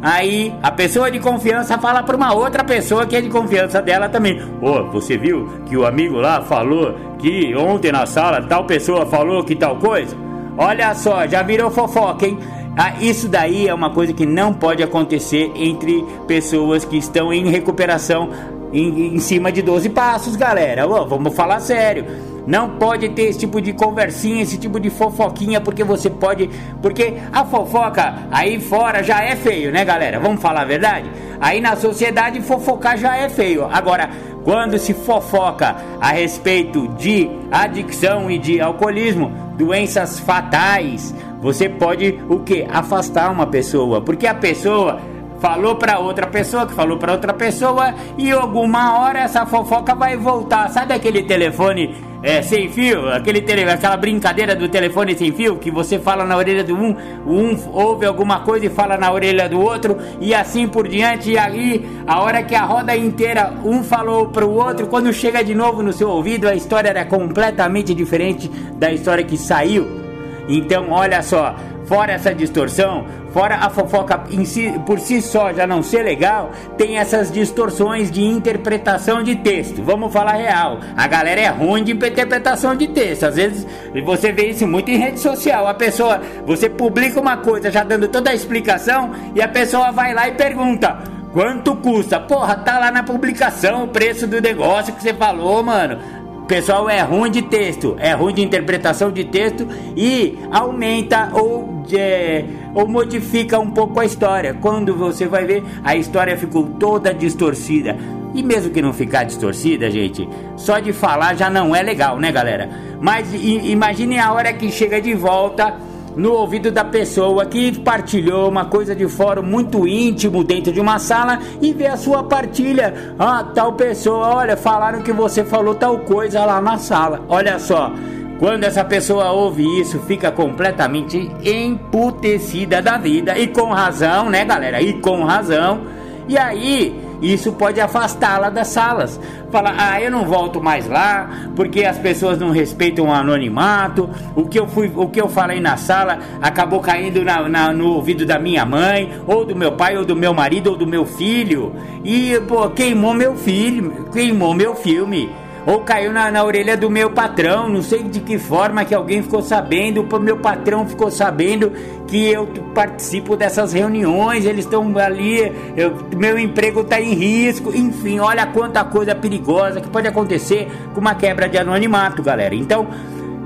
Aí 0.03 0.53
a 0.61 0.69
pessoa 0.69 1.09
de 1.09 1.17
confiança 1.17 1.79
fala 1.79 2.03
para 2.03 2.15
uma 2.15 2.33
outra 2.33 2.63
pessoa 2.63 3.07
que 3.07 3.15
é 3.15 3.21
de 3.21 3.29
confiança 3.29 3.81
dela 3.81 4.09
também. 4.09 4.39
Ô, 4.61 4.69
oh, 4.69 4.91
você 4.91 5.17
viu 5.17 5.47
que 5.65 5.77
o 5.77 5.85
amigo 5.85 6.17
lá 6.17 6.41
falou 6.41 6.93
que 7.17 7.55
ontem 7.55 7.91
na 7.91 8.05
sala 8.05 8.41
tal 8.41 8.65
pessoa 8.65 9.05
falou 9.05 9.43
que 9.43 9.55
tal 9.55 9.77
coisa? 9.77 10.15
Olha 10.57 10.93
só, 10.93 11.25
já 11.25 11.41
virou 11.41 11.71
fofoca, 11.71 12.27
hein? 12.27 12.37
Ah, 12.75 12.95
isso 12.99 13.27
daí 13.27 13.67
é 13.67 13.73
uma 13.73 13.91
coisa 13.91 14.13
que 14.13 14.25
não 14.25 14.53
pode 14.53 14.81
acontecer 14.81 15.51
entre 15.55 16.03
pessoas 16.27 16.83
que 16.83 16.97
estão 16.97 17.31
em 17.31 17.49
recuperação 17.49 18.29
em, 18.73 19.15
em 19.15 19.19
cima 19.19 19.51
de 19.51 19.61
12 19.61 19.89
passos, 19.89 20.35
galera. 20.35 20.87
Oh, 20.87 21.05
vamos 21.05 21.35
falar 21.35 21.59
sério. 21.59 22.05
Não 22.45 22.71
pode 22.71 23.07
ter 23.09 23.23
esse 23.23 23.39
tipo 23.39 23.61
de 23.61 23.71
conversinha, 23.71 24.41
esse 24.41 24.57
tipo 24.57 24.79
de 24.79 24.89
fofoquinha, 24.89 25.61
porque 25.61 25.83
você 25.83 26.09
pode. 26.09 26.49
Porque 26.81 27.13
a 27.31 27.45
fofoca 27.45 28.27
aí 28.31 28.59
fora 28.59 29.01
já 29.01 29.23
é 29.23 29.35
feio, 29.35 29.71
né, 29.71 29.85
galera? 29.85 30.19
Vamos 30.19 30.41
falar 30.41 30.61
a 30.61 30.65
verdade? 30.65 31.09
Aí 31.39 31.61
na 31.61 31.75
sociedade 31.75 32.41
fofocar 32.41 32.97
já 32.97 33.15
é 33.15 33.29
feio. 33.29 33.65
Agora, 33.71 34.09
quando 34.43 34.77
se 34.77 34.93
fofoca 34.93 35.75
a 36.01 36.11
respeito 36.11 36.87
de 36.97 37.29
adicção 37.49 38.29
e 38.29 38.37
de 38.37 38.59
alcoolismo, 38.59 39.31
doenças 39.57 40.19
fatais, 40.19 41.15
você 41.43 41.67
pode 41.67 42.17
o 42.29 42.39
que? 42.39 42.65
Afastar 42.71 43.29
uma 43.29 43.45
pessoa, 43.45 43.99
porque 43.99 44.25
a 44.25 44.33
pessoa 44.33 44.99
falou 45.41 45.75
para 45.75 45.99
outra 45.99 46.25
pessoa, 46.25 46.65
que 46.65 46.73
falou 46.73 46.97
para 46.97 47.11
outra 47.11 47.33
pessoa, 47.33 47.93
e 48.17 48.31
alguma 48.31 48.97
hora 48.97 49.19
essa 49.19 49.45
fofoca 49.45 49.93
vai 49.93 50.15
voltar. 50.15 50.69
Sabe 50.69 50.93
aquele 50.93 51.21
telefone 51.23 51.93
é, 52.23 52.41
sem 52.41 52.69
fio? 52.69 53.09
Aquele 53.09 53.41
tele, 53.41 53.69
aquela 53.69 53.97
brincadeira 53.97 54.55
do 54.55 54.69
telefone 54.69 55.17
sem 55.17 55.33
fio 55.33 55.57
que 55.57 55.69
você 55.69 55.99
fala 55.99 56.23
na 56.23 56.37
orelha 56.37 56.63
do 56.63 56.73
um, 56.73 56.95
um 57.27 57.57
ouve 57.73 58.05
alguma 58.05 58.39
coisa 58.39 58.67
e 58.67 58.69
fala 58.69 58.95
na 58.95 59.11
orelha 59.11 59.49
do 59.49 59.59
outro, 59.59 59.97
e 60.21 60.33
assim 60.33 60.65
por 60.65 60.87
diante. 60.87 61.31
E 61.31 61.37
aí, 61.37 61.85
a 62.07 62.21
hora 62.21 62.41
que 62.41 62.55
a 62.55 62.63
roda 62.63 62.95
inteira 62.95 63.53
um 63.65 63.83
falou 63.83 64.29
para 64.29 64.45
o 64.45 64.53
outro, 64.53 64.87
quando 64.87 65.11
chega 65.11 65.43
de 65.43 65.53
novo 65.53 65.83
no 65.83 65.91
seu 65.91 66.09
ouvido, 66.09 66.47
a 66.47 66.55
história 66.55 66.87
era 66.87 67.03
completamente 67.03 67.93
diferente 67.93 68.49
da 68.77 68.93
história 68.93 69.25
que 69.25 69.35
saiu. 69.37 70.02
Então, 70.47 70.89
olha 70.91 71.21
só, 71.21 71.55
fora 71.85 72.13
essa 72.13 72.33
distorção, 72.33 73.05
fora 73.31 73.55
a 73.55 73.69
fofoca 73.69 74.23
si, 74.45 74.73
por 74.85 74.99
si 74.99 75.21
só 75.21 75.53
já 75.53 75.65
não 75.65 75.81
ser 75.81 76.03
legal, 76.03 76.51
tem 76.77 76.97
essas 76.97 77.31
distorções 77.31 78.11
de 78.11 78.23
interpretação 78.23 79.23
de 79.23 79.35
texto. 79.35 79.81
Vamos 79.81 80.11
falar 80.11 80.33
real. 80.33 80.79
A 80.95 81.07
galera 81.07 81.41
é 81.41 81.47
ruim 81.47 81.83
de 81.83 81.91
interpretação 81.91 82.75
de 82.75 82.87
texto. 82.87 83.23
Às 83.23 83.35
vezes 83.35 83.67
você 84.03 84.31
vê 84.31 84.49
isso 84.49 84.67
muito 84.67 84.91
em 84.91 84.97
rede 84.97 85.19
social. 85.19 85.67
A 85.67 85.73
pessoa, 85.73 86.21
você 86.45 86.69
publica 86.69 87.19
uma 87.19 87.37
coisa 87.37 87.71
já 87.71 87.83
dando 87.83 88.07
toda 88.07 88.29
a 88.29 88.35
explicação 88.35 89.11
e 89.35 89.41
a 89.41 89.47
pessoa 89.47 89.91
vai 89.91 90.13
lá 90.13 90.27
e 90.27 90.33
pergunta: 90.33 90.99
Quanto 91.33 91.75
custa? 91.77 92.19
Porra, 92.19 92.55
tá 92.57 92.77
lá 92.77 92.91
na 92.91 93.01
publicação 93.01 93.85
o 93.85 93.87
preço 93.87 94.27
do 94.27 94.39
negócio 94.39 94.93
que 94.93 95.01
você 95.01 95.13
falou, 95.13 95.63
mano. 95.63 96.22
Pessoal 96.47 96.89
é 96.89 97.01
ruim 97.01 97.31
de 97.31 97.41
texto, 97.41 97.95
é 97.99 98.13
ruim 98.13 98.33
de 98.33 98.41
interpretação 98.41 99.11
de 99.11 99.23
texto 99.23 99.65
e 99.95 100.37
aumenta 100.51 101.29
ou, 101.33 101.83
é, 101.93 102.43
ou 102.73 102.85
modifica 102.87 103.57
um 103.59 103.71
pouco 103.71 103.99
a 103.99 104.05
história. 104.05 104.53
Quando 104.53 104.93
você 104.93 105.25
vai 105.25 105.45
ver, 105.45 105.63
a 105.83 105.95
história 105.95 106.37
ficou 106.37 106.65
toda 106.65 107.13
distorcida. 107.13 107.95
E 108.33 108.43
mesmo 108.43 108.71
que 108.71 108.81
não 108.81 108.91
ficar 108.91 109.23
distorcida, 109.23 109.89
gente, 109.89 110.27
só 110.57 110.79
de 110.79 110.91
falar 110.91 111.35
já 111.35 111.49
não 111.49 111.73
é 111.73 111.81
legal, 111.81 112.19
né, 112.19 112.31
galera? 112.31 112.69
Mas 112.99 113.27
imagine 113.33 114.19
a 114.19 114.33
hora 114.33 114.51
que 114.51 114.71
chega 114.71 114.99
de 114.99 115.13
volta 115.13 115.77
no 116.15 116.33
ouvido 116.33 116.71
da 116.71 116.83
pessoa 116.83 117.45
que 117.45 117.79
partilhou 117.79 118.49
uma 118.49 118.65
coisa 118.65 118.95
de 118.95 119.07
fórum 119.07 119.43
muito 119.43 119.87
íntimo 119.87 120.43
dentro 120.43 120.71
de 120.71 120.79
uma 120.79 120.99
sala 120.99 121.39
e 121.61 121.73
vê 121.73 121.87
a 121.87 121.97
sua 121.97 122.23
partilha. 122.23 123.15
Ah, 123.17 123.43
tal 123.53 123.73
pessoa, 123.73 124.35
olha, 124.35 124.55
falaram 124.55 125.01
que 125.01 125.11
você 125.11 125.43
falou 125.43 125.75
tal 125.75 125.99
coisa 125.99 126.45
lá 126.45 126.61
na 126.61 126.77
sala. 126.77 127.21
Olha 127.27 127.59
só. 127.59 127.91
Quando 128.39 128.65
essa 128.65 128.83
pessoa 128.83 129.31
ouve 129.31 129.63
isso, 129.79 129.99
fica 129.99 130.31
completamente 130.31 131.31
emputecida 131.43 132.81
da 132.81 132.97
vida. 132.97 133.37
E 133.37 133.47
com 133.47 133.71
razão, 133.71 134.29
né, 134.29 134.43
galera? 134.43 134.81
E 134.81 134.93
com 134.99 135.23
razão. 135.23 135.81
E 136.27 136.37
aí, 136.37 136.93
isso 137.21 137.53
pode 137.53 137.79
afastá-la 137.79 138.49
das 138.49 138.67
salas. 138.67 139.19
Fala, 139.53 139.75
ah, 139.77 140.01
eu 140.01 140.09
não 140.09 140.25
volto 140.25 140.59
mais 140.59 140.87
lá, 140.87 141.29
porque 141.55 141.85
as 141.85 141.99
pessoas 141.99 142.39
não 142.39 142.49
respeitam 142.49 143.05
o 143.05 143.13
anonimato. 143.13 144.09
O 144.35 144.47
que 144.47 144.59
eu 144.59 144.67
fui, 144.67 144.91
o 144.95 145.07
que 145.09 145.21
eu 145.21 145.29
falei 145.29 145.59
na 145.59 145.77
sala 145.77 146.17
acabou 146.41 146.79
caindo 146.79 147.23
na, 147.23 147.47
na, 147.47 147.71
no 147.71 147.89
ouvido 147.89 148.25
da 148.25 148.39
minha 148.39 148.65
mãe, 148.65 149.11
ou 149.27 149.45
do 149.45 149.55
meu 149.55 149.73
pai, 149.73 149.95
ou 149.95 150.03
do 150.03 150.15
meu 150.15 150.33
marido, 150.33 150.71
ou 150.71 150.75
do 150.75 150.87
meu 150.87 151.05
filho. 151.05 151.71
E, 152.03 152.41
pô, 152.47 152.67
queimou 152.71 153.13
meu 153.13 153.35
filho, 153.35 154.09
queimou 154.11 154.55
meu 154.55 154.73
filme 154.73 155.29
ou 155.65 155.81
caiu 155.81 156.11
na, 156.11 156.29
na 156.29 156.43
orelha 156.43 156.75
do 156.75 156.89
meu 156.89 157.11
patrão, 157.11 157.69
não 157.69 157.81
sei 157.81 158.03
de 158.03 158.19
que 158.19 158.37
forma 158.37 158.83
que 158.83 158.93
alguém 158.93 159.23
ficou 159.23 159.41
sabendo, 159.41 160.01
o 160.01 160.19
meu 160.19 160.37
patrão 160.37 160.85
ficou 160.85 161.09
sabendo 161.09 161.71
que 162.07 162.29
eu 162.29 162.47
participo 162.73 163.37
dessas 163.37 163.71
reuniões, 163.71 164.45
eles 164.45 164.65
estão 164.65 164.97
ali, 164.97 165.51
eu, 165.77 165.95
meu 166.17 166.37
emprego 166.37 166.81
está 166.81 166.99
em 166.99 167.13
risco, 167.13 167.73
enfim, 167.73 168.19
olha 168.19 168.45
quanta 168.45 168.83
coisa 168.83 169.15
perigosa 169.15 169.79
que 169.79 169.87
pode 169.87 170.07
acontecer 170.07 170.69
com 170.93 170.99
uma 170.99 171.15
quebra 171.15 171.47
de 171.47 171.57
anonimato, 171.57 172.21
galera. 172.21 172.53
Então, 172.53 172.87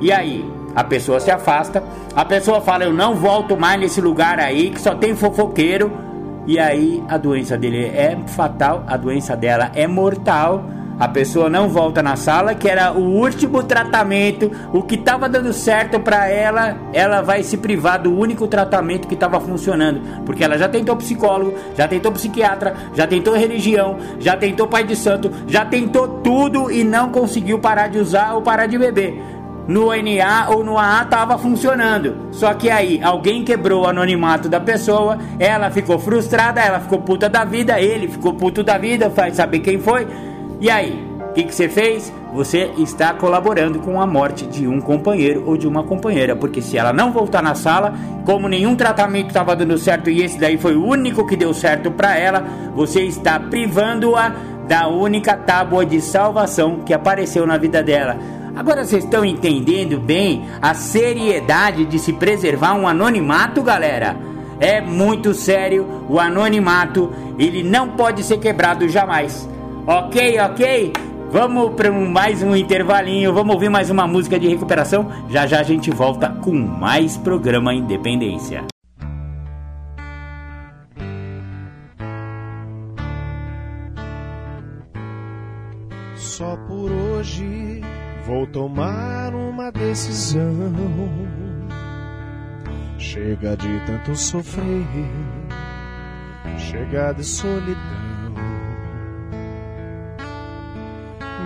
e 0.02 0.12
aí? 0.12 0.46
A 0.76 0.84
pessoa 0.84 1.20
se 1.20 1.32
afasta, 1.32 1.84
a 2.16 2.24
pessoa 2.24 2.62
fala: 2.62 2.84
Eu 2.84 2.94
não 2.94 3.16
volto 3.16 3.58
mais 3.58 3.80
nesse 3.80 4.00
lugar 4.00 4.40
aí 4.40 4.70
que 4.70 4.80
só 4.80 4.94
tem 4.94 5.16
fofoqueiro. 5.16 5.92
E 6.46 6.60
aí 6.60 7.04
a 7.10 7.18
doença 7.18 7.58
dele 7.58 7.88
é 7.88 8.16
fatal, 8.28 8.84
a 8.86 8.96
doença 8.96 9.36
dela 9.36 9.72
é 9.74 9.88
mortal 9.88 10.64
a 11.00 11.08
pessoa 11.08 11.50
não 11.50 11.70
volta 11.70 12.02
na 12.02 12.16
sala, 12.16 12.56
que 12.56 12.68
era 12.68 12.92
o 12.92 13.02
último 13.02 13.64
tratamento, 13.64 14.52
o 14.74 14.82
que 14.82 14.96
estava 14.96 15.30
dando 15.30 15.54
certo 15.54 16.00
para 16.00 16.28
ela, 16.28 16.78
ela 16.92 17.22
vai 17.22 17.44
se 17.44 17.58
privar 17.58 18.02
do 18.02 18.18
único 18.18 18.48
tratamento 18.48 19.08
que 19.08 19.14
estava 19.14 19.40
funcionando, 19.40 20.24
porque 20.26 20.44
ela 20.44 20.58
já 20.58 20.68
tentou 20.68 20.96
psicólogo, 20.96 21.54
já 21.76 21.88
tentou 21.88 22.12
psiquiatra, 22.12 22.76
já 22.94 23.06
tentou 23.06 23.36
religião, 23.36 23.98
já 24.20 24.36
tentou 24.36 24.68
pai 24.68 24.84
de 24.84 24.96
santo, 24.96 25.32
já 25.48 25.64
tentou 25.64 26.08
tudo 26.08 26.72
e 26.72 26.84
não 26.84 27.12
conseguiu 27.12 27.60
parar 27.60 27.88
de 27.90 28.00
usar 28.00 28.34
ou 28.34 28.42
parar 28.42 28.66
de 28.66 28.78
beber. 28.78 29.22
no 29.68 29.88
NA 29.88 30.50
ou 30.50 30.64
no 30.64 30.78
AA 30.78 31.04
estava 31.04 31.38
funcionando. 31.38 32.16
Só 32.32 32.54
que 32.54 32.70
aí 32.70 33.02
alguém 33.04 33.44
quebrou 33.44 33.84
o 33.84 33.88
anonimato 33.88 34.48
da 34.48 34.60
pessoa, 34.60 35.18
ela 35.38 35.70
ficou 35.70 36.00
frustrada, 36.00 36.62
ela 36.62 36.80
ficou 36.80 37.00
puta 37.02 37.28
da 37.28 37.44
vida, 37.44 37.80
ele 37.80 38.08
ficou 38.08 38.34
puto 38.34 38.64
da 38.64 38.78
vida, 38.78 39.10
faz 39.10 39.36
saber 39.36 39.60
quem 39.60 39.78
foi. 39.78 40.08
E 40.60 40.72
aí, 40.72 41.08
o 41.30 41.34
que, 41.34 41.44
que 41.44 41.54
você 41.54 41.70
fez? 41.70 42.12
Você 42.34 42.72
está 42.80 43.14
colaborando 43.14 43.80
com 43.80 44.02
a 44.02 44.08
morte 44.08 44.48
de 44.48 44.68
um 44.68 44.82
companheiro 44.82 45.44
ou 45.46 45.56
de 45.56 45.68
uma 45.68 45.84
companheira, 45.84 46.36
porque 46.36 46.62
se 46.64 46.78
ela 46.78 46.92
não 46.92 47.12
voltar 47.12 47.44
na 47.44 47.54
sala, 47.54 47.94
como 48.26 48.50
nenhum 48.50 48.76
tratamento 48.76 49.28
estava 49.28 49.56
dando 49.56 49.78
certo 49.78 50.10
e 50.10 50.24
esse 50.24 50.40
daí 50.40 50.58
foi 50.58 50.76
o 50.76 50.84
único 50.84 51.28
que 51.28 51.36
deu 51.36 51.54
certo 51.54 51.92
para 51.92 52.18
ela, 52.18 52.44
você 52.74 53.04
está 53.04 53.40
privando-a 53.40 54.34
da 54.68 54.88
única 54.88 55.38
tábua 55.38 55.86
de 55.86 56.02
salvação 56.02 56.80
que 56.80 56.94
apareceu 56.94 57.46
na 57.46 57.58
vida 57.58 57.84
dela. 57.84 58.18
Agora 58.56 58.84
vocês 58.84 59.04
estão 59.04 59.24
entendendo 59.24 60.00
bem 60.00 60.46
a 60.60 60.74
seriedade 60.74 61.86
de 61.86 62.00
se 62.00 62.14
preservar 62.14 62.74
um 62.74 62.88
anonimato, 62.88 63.62
galera? 63.62 64.18
É 64.60 64.82
muito 64.82 65.36
sério, 65.36 65.86
o 66.10 66.20
anonimato, 66.20 67.14
ele 67.38 67.62
não 67.62 67.90
pode 67.90 68.24
ser 68.24 68.40
quebrado 68.40 68.90
jamais. 68.90 69.48
Ok, 69.88 70.38
ok? 70.40 70.94
Vamos 71.32 71.74
para 71.76 71.92
mais 71.92 72.44
um 72.44 72.54
intervalinho, 72.54 73.34
vamos 73.34 73.54
ouvir 73.56 73.70
mais 73.70 73.90
uma 73.90 74.06
música 74.06 74.38
de 74.38 74.48
recuperação. 74.48 75.10
Já 75.30 75.48
já 75.48 75.62
a 75.62 75.64
gente 75.64 75.90
volta 75.92 76.30
com 76.30 76.52
mais 76.54 77.16
programa 77.16 77.74
Independência. 77.74 78.66
Só 86.16 86.58
por 86.68 86.92
hoje 86.92 87.82
Vou 88.28 88.46
tomar 88.48 89.34
uma 89.34 89.72
decisão. 89.72 90.44
Chega 93.00 93.56
de 93.56 93.80
tanto 93.86 94.14
sofrer, 94.18 94.86
chega 96.58 97.14
de 97.14 97.24
solidão. 97.24 98.07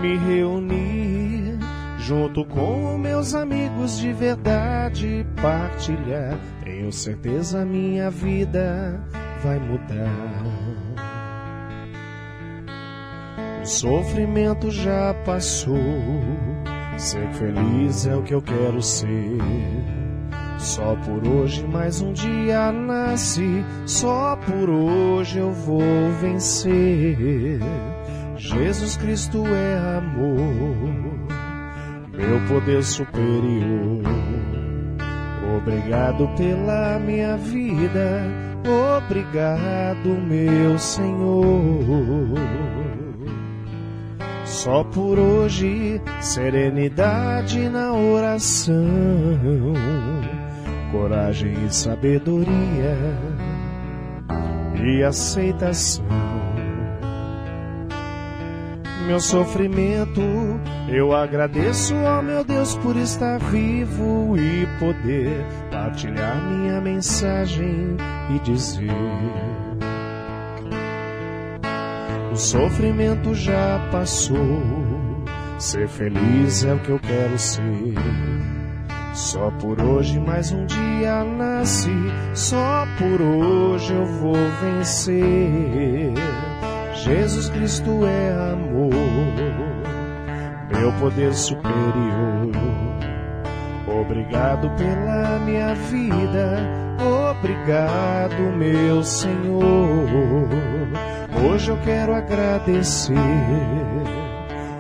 Me 0.02 0.18
reunir 0.18 1.60
junto 2.00 2.44
com 2.46 2.98
meus 2.98 3.36
amigos 3.36 4.00
de 4.00 4.12
verdade, 4.12 5.26
partilhar. 5.42 6.40
Tenho 6.64 6.92
certeza 6.92 7.64
minha 7.64 8.10
vida 8.10 9.00
vai 9.44 9.60
mudar. 9.60 10.44
O 13.62 13.66
sofrimento 13.66 14.72
já 14.72 15.14
passou 15.24 15.78
Ser 17.02 17.28
feliz 17.34 18.06
é 18.06 18.16
o 18.16 18.22
que 18.22 18.32
eu 18.32 18.42
quero 18.44 18.80
ser. 18.80 19.40
Só 20.60 20.96
por 20.98 21.28
hoje 21.28 21.66
mais 21.66 22.00
um 22.00 22.14
dia 22.14 22.72
nasce, 22.72 23.66
só 23.88 24.36
por 24.36 24.70
hoje 24.70 25.40
eu 25.40 25.52
vou 25.52 26.12
vencer. 26.22 27.60
Jesus 28.41 28.97
Cristo 28.97 29.45
é 29.45 29.97
amor, 29.99 31.30
meu 32.12 32.47
poder 32.47 32.84
superior. 32.84 34.01
Obrigado 35.58 36.27
pela 36.36 36.97
minha 36.97 37.38
vida, 37.38 38.23
obrigado, 38.97 40.10
meu 40.27 40.80
Senhor. 40.80 41.45
Só 44.43 44.84
por 44.86 45.19
hoje, 45.19 46.01
serenidade 46.19 47.69
na 47.69 47.93
oração, 47.93 48.84
coragem 50.91 51.54
e 51.63 51.71
sabedoria 51.71 52.97
e 54.84 55.04
aceitação. 55.04 56.40
Meu 59.08 59.20
sofrimento, 59.20 60.22
eu 60.90 61.14
agradeço 61.14 61.94
ao 61.96 62.24
meu 62.24 62.44
Deus 62.44 62.76
por 62.78 62.96
estar 62.96 63.40
vivo 63.40 64.38
e 64.38 64.66
poder 64.80 65.46
partilhar 65.70 66.42
minha 66.50 66.80
mensagem 66.80 67.98
e 68.34 68.40
dizer 68.40 68.92
o 72.32 72.36
sofrimento 72.38 73.36
já 73.36 73.90
passou. 73.92 74.64
Ser 75.60 75.88
feliz 75.90 76.64
é 76.64 76.74
o 76.74 76.80
que 76.80 76.90
eu 76.90 77.00
quero 77.00 77.38
ser. 77.38 77.94
Só 79.14 79.52
por 79.60 79.82
hoje 79.82 80.18
mais 80.18 80.50
um 80.52 80.66
dia 80.66 81.26
nasce. 81.26 81.92
Só 82.34 82.88
por 82.98 83.22
hoje 83.22 83.94
eu 83.94 84.06
vou 84.06 84.38
vencer. 84.62 86.14
Jesus 87.04 87.50
Cristo 87.50 88.06
é 88.06 88.52
amor, 88.54 88.90
meu 90.72 90.92
poder 91.00 91.34
superior. 91.34 92.52
Obrigado 94.02 94.70
pela 94.72 95.40
minha 95.40 95.74
vida. 95.76 96.58
Obrigado, 97.32 98.56
meu 98.58 99.04
Senhor 99.04 100.48
Hoje 101.44 101.70
eu 101.70 101.78
quero 101.78 102.14
agradecer, 102.14 103.14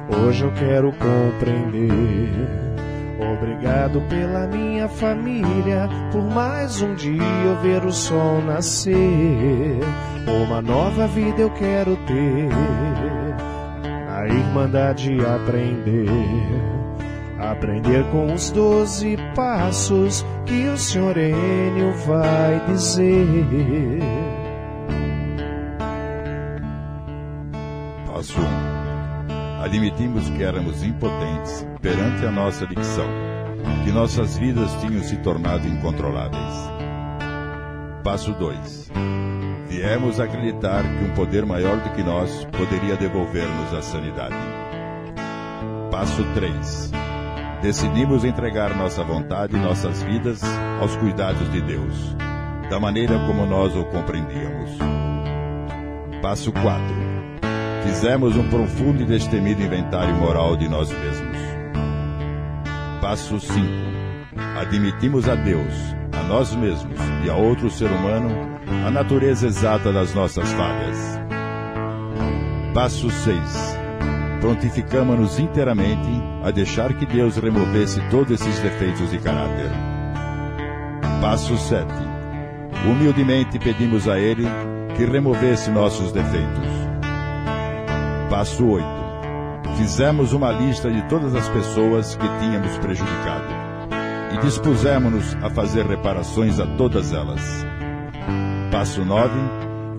hoje 0.09 0.43
eu 0.43 0.51
quero 0.53 0.91
compreender. 0.93 2.70
Obrigado 3.33 4.01
pela 4.09 4.47
minha 4.47 4.87
família, 4.89 5.87
por 6.11 6.23
mais 6.23 6.81
um 6.81 6.93
dia 6.95 7.23
eu 7.45 7.55
ver 7.61 7.85
o 7.85 7.91
sol 7.91 8.41
nascer. 8.41 9.79
Uma 10.27 10.61
nova 10.61 11.07
vida 11.07 11.41
eu 11.41 11.49
quero 11.51 11.95
ter, 12.05 12.49
na 14.05 14.27
Irmandade 14.27 15.17
aprender. 15.25 16.07
Aprender 17.39 18.03
com 18.11 18.33
os 18.33 18.51
doze 18.51 19.17
passos 19.35 20.25
que 20.45 20.67
o 20.67 20.77
Senhor 20.77 21.17
Enio 21.17 21.91
vai 22.05 22.63
dizer. 22.67 23.99
Passo 28.05 28.39
1. 28.39 28.80
Admitimos 29.61 30.27
que 30.31 30.43
éramos 30.43 30.81
impotentes 30.81 31.67
perante 31.83 32.25
a 32.25 32.31
nossa 32.31 32.65
adicção, 32.65 33.05
que 33.83 33.91
nossas 33.91 34.35
vidas 34.35 34.73
tinham 34.81 35.03
se 35.03 35.17
tornado 35.17 35.67
incontroláveis. 35.67 36.53
Passo 38.03 38.33
2. 38.33 38.91
Viemos 39.67 40.19
acreditar 40.19 40.81
que 40.81 41.03
um 41.05 41.13
poder 41.13 41.45
maior 41.45 41.77
do 41.77 41.91
que 41.91 42.01
nós 42.01 42.43
poderia 42.45 42.97
devolver-nos 42.97 43.71
a 43.75 43.83
sanidade. 43.83 44.35
Passo 45.91 46.23
3. 46.33 46.91
Decidimos 47.61 48.23
entregar 48.25 48.75
nossa 48.75 49.03
vontade 49.03 49.55
e 49.55 49.59
nossas 49.59 50.01
vidas 50.01 50.41
aos 50.81 50.95
cuidados 50.95 51.51
de 51.51 51.61
Deus, 51.61 52.15
da 52.67 52.79
maneira 52.79 53.19
como 53.27 53.45
nós 53.45 53.75
o 53.75 53.85
compreendíamos. 53.85 54.71
Passo 56.19 56.51
4 56.51 57.10
Fizemos 57.83 58.35
um 58.35 58.47
profundo 58.49 59.01
e 59.01 59.05
destemido 59.05 59.61
inventário 59.61 60.13
moral 60.15 60.55
de 60.55 60.67
nós 60.67 60.89
mesmos. 60.91 61.37
Passo 63.01 63.39
5. 63.39 63.61
Admitimos 64.59 65.27
a 65.27 65.35
Deus, 65.35 65.73
a 66.13 66.23
nós 66.23 66.55
mesmos 66.55 66.99
e 67.25 67.29
a 67.29 67.35
outro 67.35 67.69
ser 67.69 67.89
humano 67.89 68.29
a 68.85 68.91
natureza 68.91 69.47
exata 69.47 69.91
das 69.91 70.13
nossas 70.13 70.51
falhas. 70.53 71.19
Passo 72.73 73.09
6. 73.09 73.37
Prontificamos-nos 74.39 75.39
inteiramente 75.39 76.09
a 76.43 76.51
deixar 76.51 76.93
que 76.93 77.05
Deus 77.05 77.37
removesse 77.37 78.01
todos 78.09 78.41
esses 78.41 78.59
defeitos 78.59 79.11
de 79.11 79.19
caráter. 79.19 79.69
Passo 81.21 81.57
7. 81.57 81.85
Humildemente 82.85 83.59
pedimos 83.59 84.07
a 84.07 84.17
Ele 84.17 84.47
que 84.95 85.05
removesse 85.05 85.69
nossos 85.69 86.11
defeitos. 86.11 86.70
Passo 88.31 88.65
8. 88.65 88.87
Fizemos 89.75 90.31
uma 90.31 90.53
lista 90.53 90.89
de 90.89 91.01
todas 91.09 91.35
as 91.35 91.49
pessoas 91.49 92.15
que 92.15 92.25
tínhamos 92.39 92.77
prejudicado 92.77 93.45
e 94.33 94.37
dispusemos-nos 94.37 95.35
a 95.43 95.49
fazer 95.49 95.85
reparações 95.85 96.57
a 96.57 96.65
todas 96.77 97.11
elas. 97.11 97.41
Passo 98.71 99.03
9. 99.03 99.33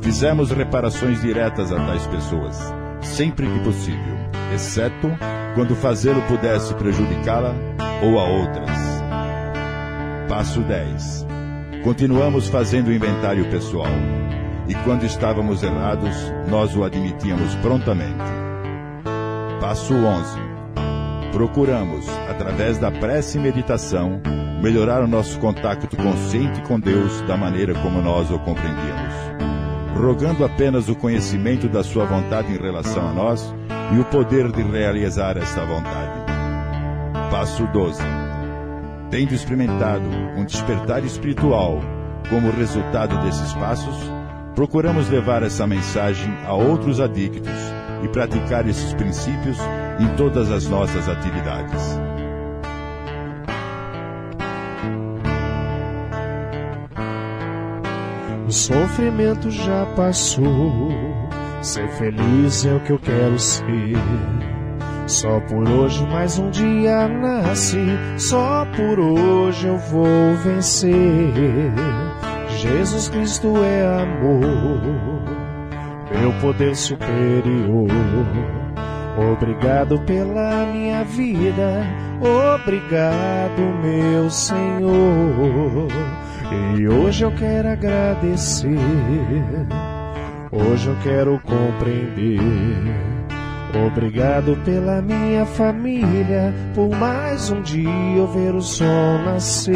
Fizemos 0.01 0.51
reparações 0.51 1.20
diretas 1.20 1.70
a 1.70 1.76
tais 1.76 2.07
pessoas, 2.07 2.72
sempre 3.03 3.47
que 3.47 3.61
possível, 3.61 4.16
exceto 4.55 5.11
quando 5.55 5.76
fazê-lo 5.76 6.22
pudesse 6.22 6.72
prejudicá-la 6.76 7.55
ou 8.03 8.18
a 8.18 8.24
outras. 8.24 8.78
Passo 10.26 10.61
10. 10.62 11.26
Continuamos 11.85 12.49
fazendo 12.49 12.89
o 12.89 12.95
inventário 12.95 13.45
pessoal 13.51 13.93
e 14.69 14.75
quando 14.85 15.05
estávamos 15.05 15.63
errados, 15.63 16.15
nós 16.49 16.77
o 16.77 16.85
admitíamos 16.85 17.55
prontamente. 17.57 18.43
Passo 19.61 19.95
11. 19.95 20.39
Procuramos, 21.33 22.07
através 22.29 22.79
da 22.79 22.91
prece 22.91 23.39
e 23.39 23.41
meditação, 23.41 24.21
melhorar 24.63 25.03
o 25.03 25.09
nosso 25.09 25.39
contato 25.41 25.97
consciente 25.97 26.61
com 26.63 26.79
Deus 26.79 27.21
da 27.23 27.37
maneira 27.37 27.75
como 27.75 28.01
nós 28.01 28.31
o 28.31 28.39
compreendíamos, 28.39 29.15
rogando 29.97 30.45
apenas 30.45 30.89
o 30.89 30.95
conhecimento 30.95 31.69
da 31.69 31.83
Sua 31.83 32.05
vontade 32.05 32.53
em 32.53 32.59
relação 32.59 33.09
a 33.09 33.13
nós 33.13 33.55
e 33.95 33.99
o 33.99 34.05
poder 34.05 34.53
de 34.53 34.63
realizar 34.63 35.37
esta 35.37 35.65
vontade. 35.65 36.23
Passo 37.31 37.67
12. 37.67 38.03
Tendo 39.11 39.35
experimentado 39.35 40.09
um 40.37 40.45
despertar 40.45 41.05
espiritual 41.05 41.81
como 42.29 42.51
resultado 42.51 43.19
desses 43.25 43.53
passos, 43.55 44.22
procuramos 44.55 45.09
levar 45.09 45.42
essa 45.42 45.66
mensagem 45.66 46.32
a 46.46 46.55
outros 46.55 47.00
adictos 47.00 47.53
e 48.03 48.09
praticar 48.09 48.68
esses 48.68 48.92
princípios 48.94 49.59
em 49.98 50.09
todas 50.16 50.50
as 50.50 50.66
nossas 50.66 51.09
atividades. 51.09 51.98
O 58.46 58.50
sofrimento 58.50 59.50
já 59.50 59.86
passou, 59.96 60.90
ser 61.62 61.88
feliz 61.92 62.66
é 62.66 62.74
o 62.74 62.80
que 62.80 62.92
eu 62.92 62.98
quero 62.98 63.38
ser. 63.38 63.96
Só 65.07 65.40
por 65.40 65.68
hoje 65.68 66.07
mais 66.07 66.38
um 66.38 66.50
dia 66.50 67.09
nasce, 67.09 67.78
só 68.18 68.66
por 68.76 69.00
hoje 69.00 69.66
eu 69.66 69.78
vou 69.78 70.36
vencer. 70.44 71.32
Jesus 72.63 73.09
Cristo 73.09 73.57
é 73.65 74.03
amor, 74.03 74.47
meu 76.17 76.33
poder 76.41 76.77
superior. 76.77 77.89
Obrigado 79.33 79.99
pela 80.03 80.65
minha 80.67 81.03
vida, 81.03 81.85
obrigado, 82.55 83.61
meu 83.83 84.31
Senhor. 84.31 85.89
E 86.79 86.87
hoje 86.87 87.25
eu 87.25 87.33
quero 87.33 87.69
agradecer, 87.69 88.79
hoje 90.53 90.89
eu 90.89 90.97
quero 91.03 91.41
compreender. 91.41 92.39
Obrigado 93.89 94.57
pela 94.65 95.03
minha 95.03 95.45
família, 95.47 96.55
por 96.77 96.91
mais 96.91 97.51
um 97.51 97.61
dia 97.61 97.91
eu 98.17 98.29
ver 98.29 98.55
o 98.55 98.63
sol 98.63 99.19
nascer. 99.25 99.73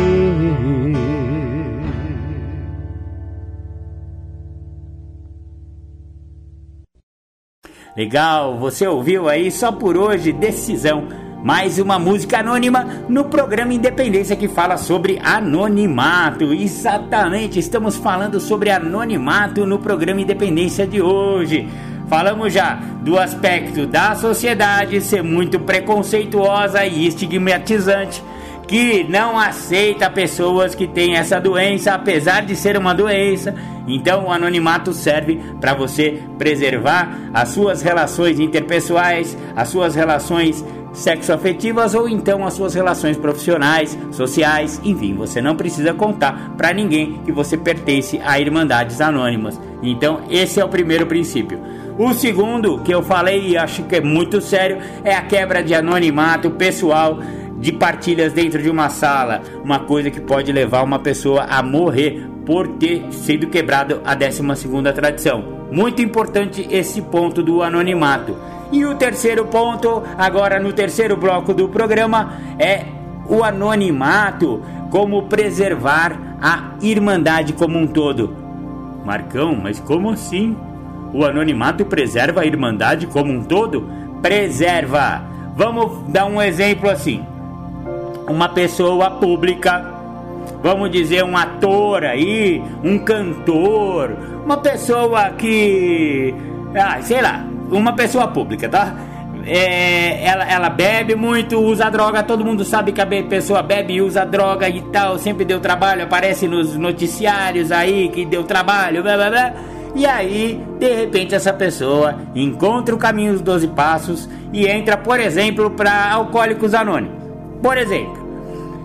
Legal, 7.96 8.58
você 8.58 8.86
ouviu 8.86 9.26
aí 9.26 9.50
só 9.50 9.72
por 9.72 9.96
hoje 9.96 10.30
Decisão, 10.30 11.08
mais 11.42 11.78
uma 11.78 11.98
música 11.98 12.40
anônima 12.40 12.84
no 13.08 13.24
programa 13.24 13.72
Independência 13.72 14.36
que 14.36 14.48
fala 14.48 14.76
sobre 14.76 15.18
anonimato. 15.24 16.52
Exatamente, 16.52 17.58
estamos 17.58 17.96
falando 17.96 18.38
sobre 18.38 18.68
anonimato 18.68 19.64
no 19.64 19.78
programa 19.78 20.20
Independência 20.20 20.86
de 20.86 21.00
hoje. 21.00 21.66
Falamos 22.06 22.52
já 22.52 22.74
do 23.00 23.18
aspecto 23.18 23.86
da 23.86 24.14
sociedade 24.14 25.00
ser 25.00 25.22
muito 25.22 25.58
preconceituosa 25.58 26.84
e 26.84 27.06
estigmatizante 27.06 28.22
que 28.66 29.04
não 29.04 29.38
aceita 29.38 30.10
pessoas 30.10 30.74
que 30.74 30.86
têm 30.86 31.16
essa 31.16 31.40
doença, 31.40 31.94
apesar 31.94 32.44
de 32.44 32.56
ser 32.56 32.76
uma 32.76 32.92
doença. 32.92 33.54
Então, 33.86 34.24
o 34.24 34.32
anonimato 34.32 34.92
serve 34.92 35.40
para 35.60 35.74
você 35.74 36.20
preservar 36.36 37.16
as 37.32 37.50
suas 37.50 37.82
relações 37.82 38.40
interpessoais, 38.40 39.36
as 39.54 39.68
suas 39.68 39.94
relações 39.94 40.64
sexoafetivas 40.92 41.94
ou 41.94 42.08
então 42.08 42.44
as 42.44 42.54
suas 42.54 42.74
relações 42.74 43.18
profissionais, 43.18 43.96
sociais, 44.10 44.80
enfim, 44.82 45.14
você 45.14 45.42
não 45.42 45.54
precisa 45.54 45.92
contar 45.92 46.54
para 46.56 46.72
ninguém 46.72 47.20
que 47.24 47.30
você 47.30 47.56
pertence 47.56 48.18
a 48.24 48.40
irmandades 48.40 49.00
anônimas. 49.00 49.60
Então, 49.82 50.22
esse 50.30 50.58
é 50.58 50.64
o 50.64 50.68
primeiro 50.68 51.06
princípio. 51.06 51.60
O 51.98 52.12
segundo 52.14 52.78
que 52.80 52.92
eu 52.92 53.02
falei 53.02 53.48
e 53.48 53.56
acho 53.56 53.82
que 53.84 53.96
é 53.96 54.00
muito 54.00 54.40
sério 54.40 54.78
é 55.04 55.14
a 55.14 55.22
quebra 55.22 55.62
de 55.62 55.74
anonimato 55.74 56.50
pessoal 56.50 57.18
de 57.58 57.72
partilhas 57.72 58.32
dentro 58.32 58.62
de 58.62 58.68
uma 58.68 58.88
sala, 58.88 59.42
uma 59.64 59.80
coisa 59.80 60.10
que 60.10 60.20
pode 60.20 60.52
levar 60.52 60.82
uma 60.82 60.98
pessoa 60.98 61.44
a 61.44 61.62
morrer 61.62 62.26
por 62.44 62.68
ter 62.68 63.10
sido 63.10 63.48
quebrado 63.48 64.00
a 64.04 64.14
12 64.14 64.42
tradição. 64.94 65.44
Muito 65.70 66.00
importante 66.00 66.66
esse 66.70 67.02
ponto 67.02 67.42
do 67.42 67.62
anonimato. 67.62 68.36
E 68.70 68.84
o 68.84 68.94
terceiro 68.94 69.46
ponto, 69.46 70.02
agora 70.16 70.60
no 70.60 70.72
terceiro 70.72 71.16
bloco 71.16 71.54
do 71.54 71.68
programa, 71.68 72.34
é 72.58 72.84
o 73.28 73.42
anonimato, 73.42 74.62
como 74.90 75.24
preservar 75.24 76.36
a 76.40 76.74
irmandade 76.80 77.52
como 77.52 77.78
um 77.78 77.86
todo. 77.86 78.36
Marcão, 79.04 79.58
mas 79.60 79.80
como 79.80 80.10
assim? 80.10 80.56
O 81.12 81.24
anonimato 81.24 81.84
preserva 81.84 82.42
a 82.42 82.46
irmandade 82.46 83.06
como 83.06 83.32
um 83.32 83.42
todo? 83.42 83.88
Preserva! 84.20 85.22
Vamos 85.56 86.10
dar 86.10 86.26
um 86.26 86.40
exemplo 86.40 86.90
assim 86.90 87.24
uma 88.28 88.48
pessoa 88.48 89.10
pública, 89.10 89.84
vamos 90.62 90.90
dizer 90.90 91.24
um 91.24 91.36
ator 91.36 92.04
aí, 92.04 92.62
um 92.82 92.98
cantor, 92.98 94.16
uma 94.44 94.56
pessoa 94.56 95.30
que, 95.30 96.34
ah, 96.74 97.00
sei 97.02 97.22
lá, 97.22 97.44
uma 97.70 97.92
pessoa 97.94 98.28
pública, 98.28 98.68
tá? 98.68 98.94
É, 99.48 100.24
ela, 100.24 100.44
ela 100.44 100.68
bebe 100.68 101.14
muito, 101.14 101.56
usa 101.60 101.88
droga, 101.88 102.22
todo 102.22 102.44
mundo 102.44 102.64
sabe 102.64 102.90
que 102.90 103.00
a 103.00 103.06
pessoa 103.06 103.62
bebe 103.62 103.94
e 103.94 104.02
usa 104.02 104.24
droga 104.24 104.68
e 104.68 104.82
tal, 104.90 105.18
sempre 105.18 105.44
deu 105.44 105.60
trabalho, 105.60 106.02
aparece 106.02 106.48
nos 106.48 106.76
noticiários 106.76 107.70
aí 107.70 108.08
que 108.08 108.24
deu 108.24 108.42
trabalho, 108.42 109.02
blá 109.02 109.16
blá 109.16 109.30
blá. 109.30 109.52
E 109.94 110.04
aí, 110.04 110.60
de 110.78 110.94
repente, 110.94 111.34
essa 111.34 111.54
pessoa 111.54 112.16
encontra 112.34 112.94
o 112.94 112.98
caminho 112.98 113.32
dos 113.32 113.40
12 113.40 113.68
passos 113.68 114.28
e 114.52 114.66
entra, 114.66 114.96
por 114.96 115.18
exemplo, 115.18 115.70
para 115.70 116.12
Alcoólicos 116.12 116.74
Anônimos. 116.74 117.25
Por 117.62 117.76
exemplo, 117.78 118.26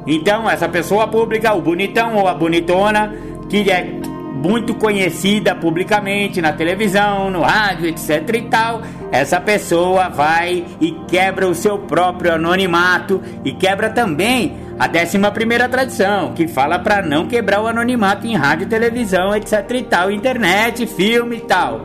então 0.07 0.49
essa 0.49 0.67
pessoa 0.67 1.07
pública, 1.07 1.53
o 1.53 1.61
bonitão 1.61 2.15
ou 2.15 2.28
a 2.28 2.34
bonitona, 2.34 3.13
que 3.49 3.69
é 3.69 3.84
muito 4.41 4.74
conhecida 4.74 5.53
publicamente 5.53 6.41
na 6.41 6.51
televisão, 6.51 7.30
no 7.30 7.41
rádio, 7.41 7.88
etc 7.88 8.28
e 8.34 8.41
tal, 8.43 8.82
essa 9.11 9.39
pessoa 9.39 10.09
vai 10.09 10.65
e 10.80 10.91
quebra 11.07 11.47
o 11.47 11.53
seu 11.53 11.78
próprio 11.78 12.34
anonimato 12.34 13.22
e 13.45 13.51
quebra 13.51 13.89
também 13.89 14.55
a 14.80 14.88
11 14.88 15.19
primeira 15.32 15.69
tradição, 15.69 16.34
que 16.34 16.47
fala 16.47 16.80
para 16.80 17.03
não 17.03 17.28
quebrar 17.28 17.61
o 17.61 17.67
anonimato 17.67 18.26
em 18.26 18.36
rádio, 18.36 18.67
televisão, 18.67 19.36
etc 19.36 19.69
e 19.76 19.84
tal, 19.84 20.09
internet, 20.09 20.88
filme 20.88 21.38
e 21.38 21.41
tal. 21.41 21.82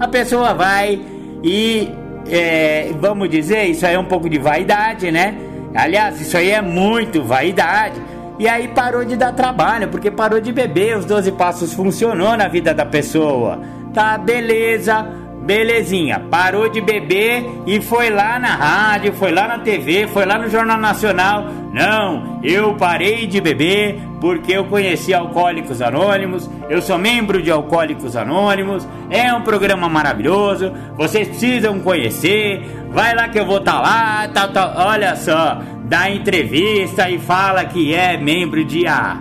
A 0.00 0.08
pessoa 0.08 0.52
vai 0.52 1.00
e 1.44 1.88
é, 2.28 2.90
vamos 2.98 3.28
dizer, 3.30 3.64
isso 3.66 3.86
aí 3.86 3.94
é 3.94 3.98
um 3.98 4.04
pouco 4.04 4.28
de 4.28 4.38
vaidade, 4.38 5.12
né? 5.12 5.36
Aliás, 5.74 6.20
isso 6.20 6.36
aí 6.36 6.50
é 6.50 6.60
muito 6.60 7.22
vaidade. 7.22 8.00
E 8.38 8.48
aí 8.48 8.68
parou 8.68 9.04
de 9.04 9.16
dar 9.16 9.32
trabalho, 9.32 9.88
porque 9.88 10.10
parou 10.10 10.40
de 10.40 10.52
beber, 10.52 10.96
os 10.96 11.04
12 11.04 11.32
passos 11.32 11.72
funcionou 11.72 12.36
na 12.36 12.48
vida 12.48 12.74
da 12.74 12.84
pessoa. 12.84 13.60
Tá, 13.92 14.16
beleza, 14.16 15.06
belezinha. 15.42 16.20
Parou 16.30 16.68
de 16.68 16.80
beber 16.80 17.44
e 17.66 17.80
foi 17.80 18.10
lá 18.10 18.38
na 18.38 18.54
rádio, 18.54 19.12
foi 19.12 19.32
lá 19.32 19.48
na 19.48 19.58
TV, 19.58 20.06
foi 20.06 20.24
lá 20.24 20.38
no 20.38 20.48
Jornal 20.48 20.78
Nacional. 20.78 21.46
Não, 21.72 22.40
eu 22.42 22.74
parei 22.74 23.26
de 23.26 23.40
beber 23.40 24.00
porque 24.20 24.52
eu 24.52 24.64
conheci 24.66 25.12
Alcoólicos 25.12 25.82
Anônimos, 25.82 26.48
eu 26.70 26.80
sou 26.80 26.96
membro 26.96 27.42
de 27.42 27.50
Alcoólicos 27.50 28.14
Anônimos, 28.14 28.86
é 29.10 29.32
um 29.34 29.42
programa 29.42 29.88
maravilhoso, 29.88 30.72
vocês 30.96 31.26
precisam 31.26 31.80
conhecer, 31.80 32.62
vai 32.90 33.16
lá 33.16 33.28
que 33.28 33.38
eu 33.38 33.44
vou 33.44 33.58
estar 33.58 33.72
tá 33.72 33.80
lá, 33.80 34.28
tal, 34.28 34.48
tal. 34.50 34.72
Olha 34.76 35.16
só, 35.16 35.60
dá 35.84 36.08
entrevista 36.08 37.10
e 37.10 37.18
fala 37.18 37.64
que 37.64 37.92
é 37.92 38.16
membro 38.16 38.64
de 38.64 38.86
A. 38.86 39.20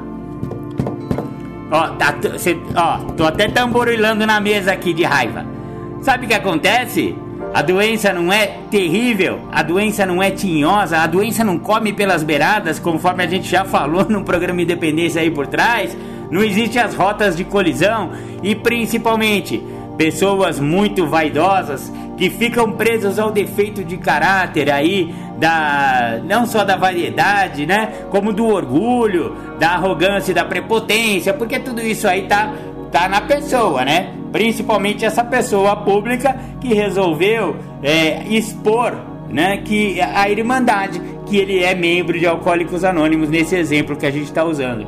Ó, 1.72 1.88
tá, 1.91 2.13
cê, 2.38 2.57
ó, 2.76 2.97
tô 3.15 3.26
até 3.26 3.47
tamborilando 3.47 4.28
na 4.28 4.39
mesa 4.39 4.74
aqui 4.74 4.93
de 4.93 5.03
raiva. 5.03 5.61
Sabe 6.02 6.26
o 6.26 6.28
que 6.28 6.34
acontece? 6.34 7.16
A 7.54 7.62
doença 7.62 8.12
não 8.12 8.34
é 8.34 8.58
terrível, 8.72 9.41
a 9.52 9.62
doença 9.62 10.06
não 10.06 10.22
é 10.22 10.32
tinhosa, 10.32 10.97
a 10.97 11.06
doença 11.06 11.43
não 11.43 11.60
come 11.60 11.93
pelas 11.93 12.24
beiradas, 12.24 12.80
conforme 12.80 13.24
a 13.24 13.28
gente 13.28 13.47
já 13.47 13.66
falou 13.66 14.06
no 14.10 14.24
programa 14.24 14.62
Independência 14.62 15.22
aí 15.22 15.30
por 15.30 15.45
trás. 15.47 15.95
Não 16.32 16.41
existem 16.41 16.82
as 16.82 16.95
rotas 16.95 17.36
de 17.36 17.43
colisão 17.43 18.12
e 18.41 18.56
principalmente 18.56 19.62
pessoas 19.97 20.60
muito 20.60 21.06
vaidosas 21.06 21.91
que 22.18 22.30
ficam 22.30 22.72
presos 22.72 23.20
ao 23.20 23.32
defeito 23.32 23.84
de 23.84 23.97
caráter 23.97 24.72
aí 24.72 25.14
da 25.38 26.20
não 26.24 26.45
só 26.45 26.64
da 26.64 26.76
variedade, 26.76 27.66
né, 27.66 28.06
como 28.12 28.32
do 28.32 28.47
orgulho, 28.47 29.36
da 29.60 29.72
arrogância 29.72 30.32
e 30.32 30.36
da 30.36 30.45
prepotência, 30.45 31.34
porque 31.34 31.60
tudo 31.60 31.82
isso 31.82 32.08
aí 32.08 32.28
tá 32.28 32.54
tá 32.92 33.08
na 33.08 33.22
pessoa, 33.22 33.86
né? 33.86 34.14
Principalmente 34.32 35.06
essa 35.06 35.24
pessoa 35.24 35.76
pública 35.78 36.36
que 36.60 36.74
resolveu 36.74 37.56
é, 37.82 38.24
expor, 38.28 38.96
né, 39.30 39.58
que 39.58 40.00
a 40.02 40.30
irmandade 40.30 41.02
que 41.26 41.38
ele 41.38 41.64
é 41.64 41.74
membro 41.74 42.20
de 42.20 42.28
Alcoólicos 42.28 42.84
Anônimos 42.84 43.30
nesse 43.30 43.56
exemplo 43.56 43.96
que 43.96 44.06
a 44.06 44.12
gente 44.12 44.26
está 44.26 44.44
usando. 44.44 44.86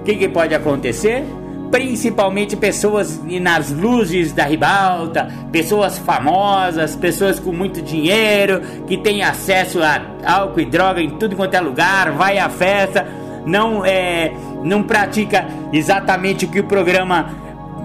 O 0.00 0.02
que, 0.04 0.14
que 0.14 0.28
pode 0.28 0.54
acontecer? 0.54 1.24
principalmente 1.70 2.56
pessoas 2.56 3.20
nas 3.40 3.70
luzes 3.70 4.32
da 4.32 4.44
ribalta, 4.44 5.28
pessoas 5.52 5.98
famosas, 5.98 6.96
pessoas 6.96 7.38
com 7.38 7.52
muito 7.52 7.80
dinheiro, 7.80 8.60
que 8.86 8.96
têm 8.96 9.22
acesso 9.22 9.80
a 9.82 10.02
álcool 10.24 10.60
e 10.60 10.64
droga 10.64 11.00
em 11.00 11.10
tudo 11.10 11.36
quanto 11.36 11.54
é 11.54 11.60
lugar, 11.60 12.10
vai 12.12 12.38
à 12.38 12.48
festa, 12.48 13.06
não 13.46 13.84
é, 13.84 14.32
não 14.62 14.82
pratica 14.82 15.46
exatamente 15.72 16.44
o 16.44 16.48
que 16.48 16.60
o 16.60 16.64
programa, 16.64 17.30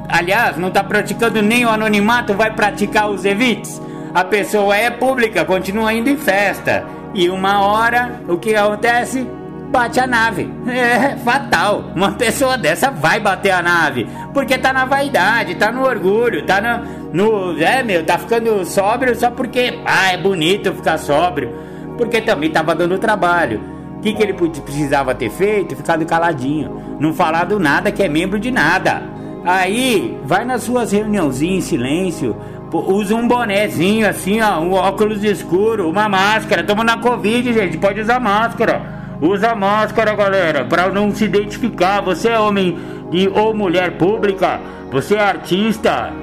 aliás, 0.09 0.57
não 0.57 0.69
está 0.69 0.83
praticando 0.83 1.41
nem 1.41 1.65
o 1.65 1.69
anonimato, 1.69 2.33
vai 2.33 2.51
praticar 2.51 3.09
os 3.09 3.25
evites. 3.25 3.81
A 4.13 4.23
pessoa 4.23 4.75
é 4.75 4.89
pública, 4.89 5.43
continua 5.43 5.93
indo 5.93 6.09
em 6.09 6.17
festa. 6.17 6.85
E 7.13 7.29
uma 7.29 7.61
hora, 7.65 8.21
o 8.27 8.37
que 8.37 8.55
acontece? 8.55 9.27
bate 9.75 9.99
a 9.99 10.07
nave. 10.07 10.49
É 10.67 11.15
fatal. 11.17 11.91
Uma 11.95 12.11
pessoa 12.13 12.57
dessa 12.57 12.89
vai 12.89 13.19
bater 13.19 13.51
a 13.51 13.61
nave. 13.61 14.07
Porque 14.33 14.57
tá 14.57 14.71
na 14.71 14.85
vaidade, 14.85 15.55
tá 15.55 15.71
no 15.71 15.83
orgulho, 15.83 16.45
tá 16.45 16.61
no. 16.61 17.53
no 17.53 17.61
é, 17.61 17.83
meu, 17.83 18.05
tá 18.05 18.17
ficando 18.17 18.63
sóbrio 18.65 19.15
só 19.15 19.31
porque. 19.31 19.79
Ah, 19.85 20.13
é 20.13 20.17
bonito 20.17 20.73
ficar 20.73 20.97
sóbrio. 20.97 21.53
Porque 21.97 22.21
também 22.21 22.49
tava 22.49 22.73
dando 22.75 22.97
trabalho. 22.97 23.74
Que, 24.05 24.13
que 24.13 24.21
ele 24.21 24.33
precisava 24.33 25.15
ter 25.15 25.31
feito? 25.31 25.75
Ficado 25.75 26.05
caladinho. 26.05 26.79
Não 26.99 27.11
falado 27.11 27.59
nada 27.59 27.91
que 27.91 28.03
é 28.03 28.07
membro 28.07 28.39
de 28.39 28.51
nada. 28.51 29.01
Aí, 29.43 30.15
vai 30.23 30.45
nas 30.45 30.61
suas 30.61 30.91
reuniãozinhas 30.91 31.57
em 31.57 31.67
silêncio. 31.67 32.35
Usa 32.71 33.15
um 33.15 33.27
bonezinho 33.27 34.07
assim, 34.07 34.39
ó, 34.41 34.59
um 34.59 34.73
óculos 34.73 35.23
escuro, 35.23 35.89
uma 35.89 36.07
máscara. 36.07 36.63
Toma 36.63 36.83
na 36.83 36.99
Covid, 36.99 37.51
gente. 37.51 37.79
Pode 37.79 37.99
usar 37.99 38.19
máscara. 38.19 39.17
Usa 39.19 39.55
máscara, 39.55 40.13
galera, 40.13 40.65
para 40.65 40.87
não 40.89 41.09
se 41.09 41.25
identificar. 41.25 42.01
Você 42.01 42.29
é 42.29 42.39
homem 42.39 42.77
e, 43.11 43.27
ou 43.27 43.55
mulher 43.55 43.97
pública, 43.97 44.61
você 44.91 45.15
é 45.15 45.21
artista. 45.21 46.13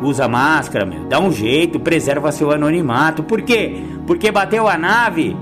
Usa 0.00 0.28
máscara, 0.28 0.86
meu. 0.86 1.06
Dá 1.06 1.18
um 1.18 1.32
jeito, 1.32 1.80
preserva 1.80 2.30
seu 2.30 2.52
anonimato. 2.52 3.24
Por 3.24 3.42
quê? 3.42 3.82
Porque 4.06 4.30
bateu 4.30 4.68
a 4.68 4.78
nave. 4.78 5.36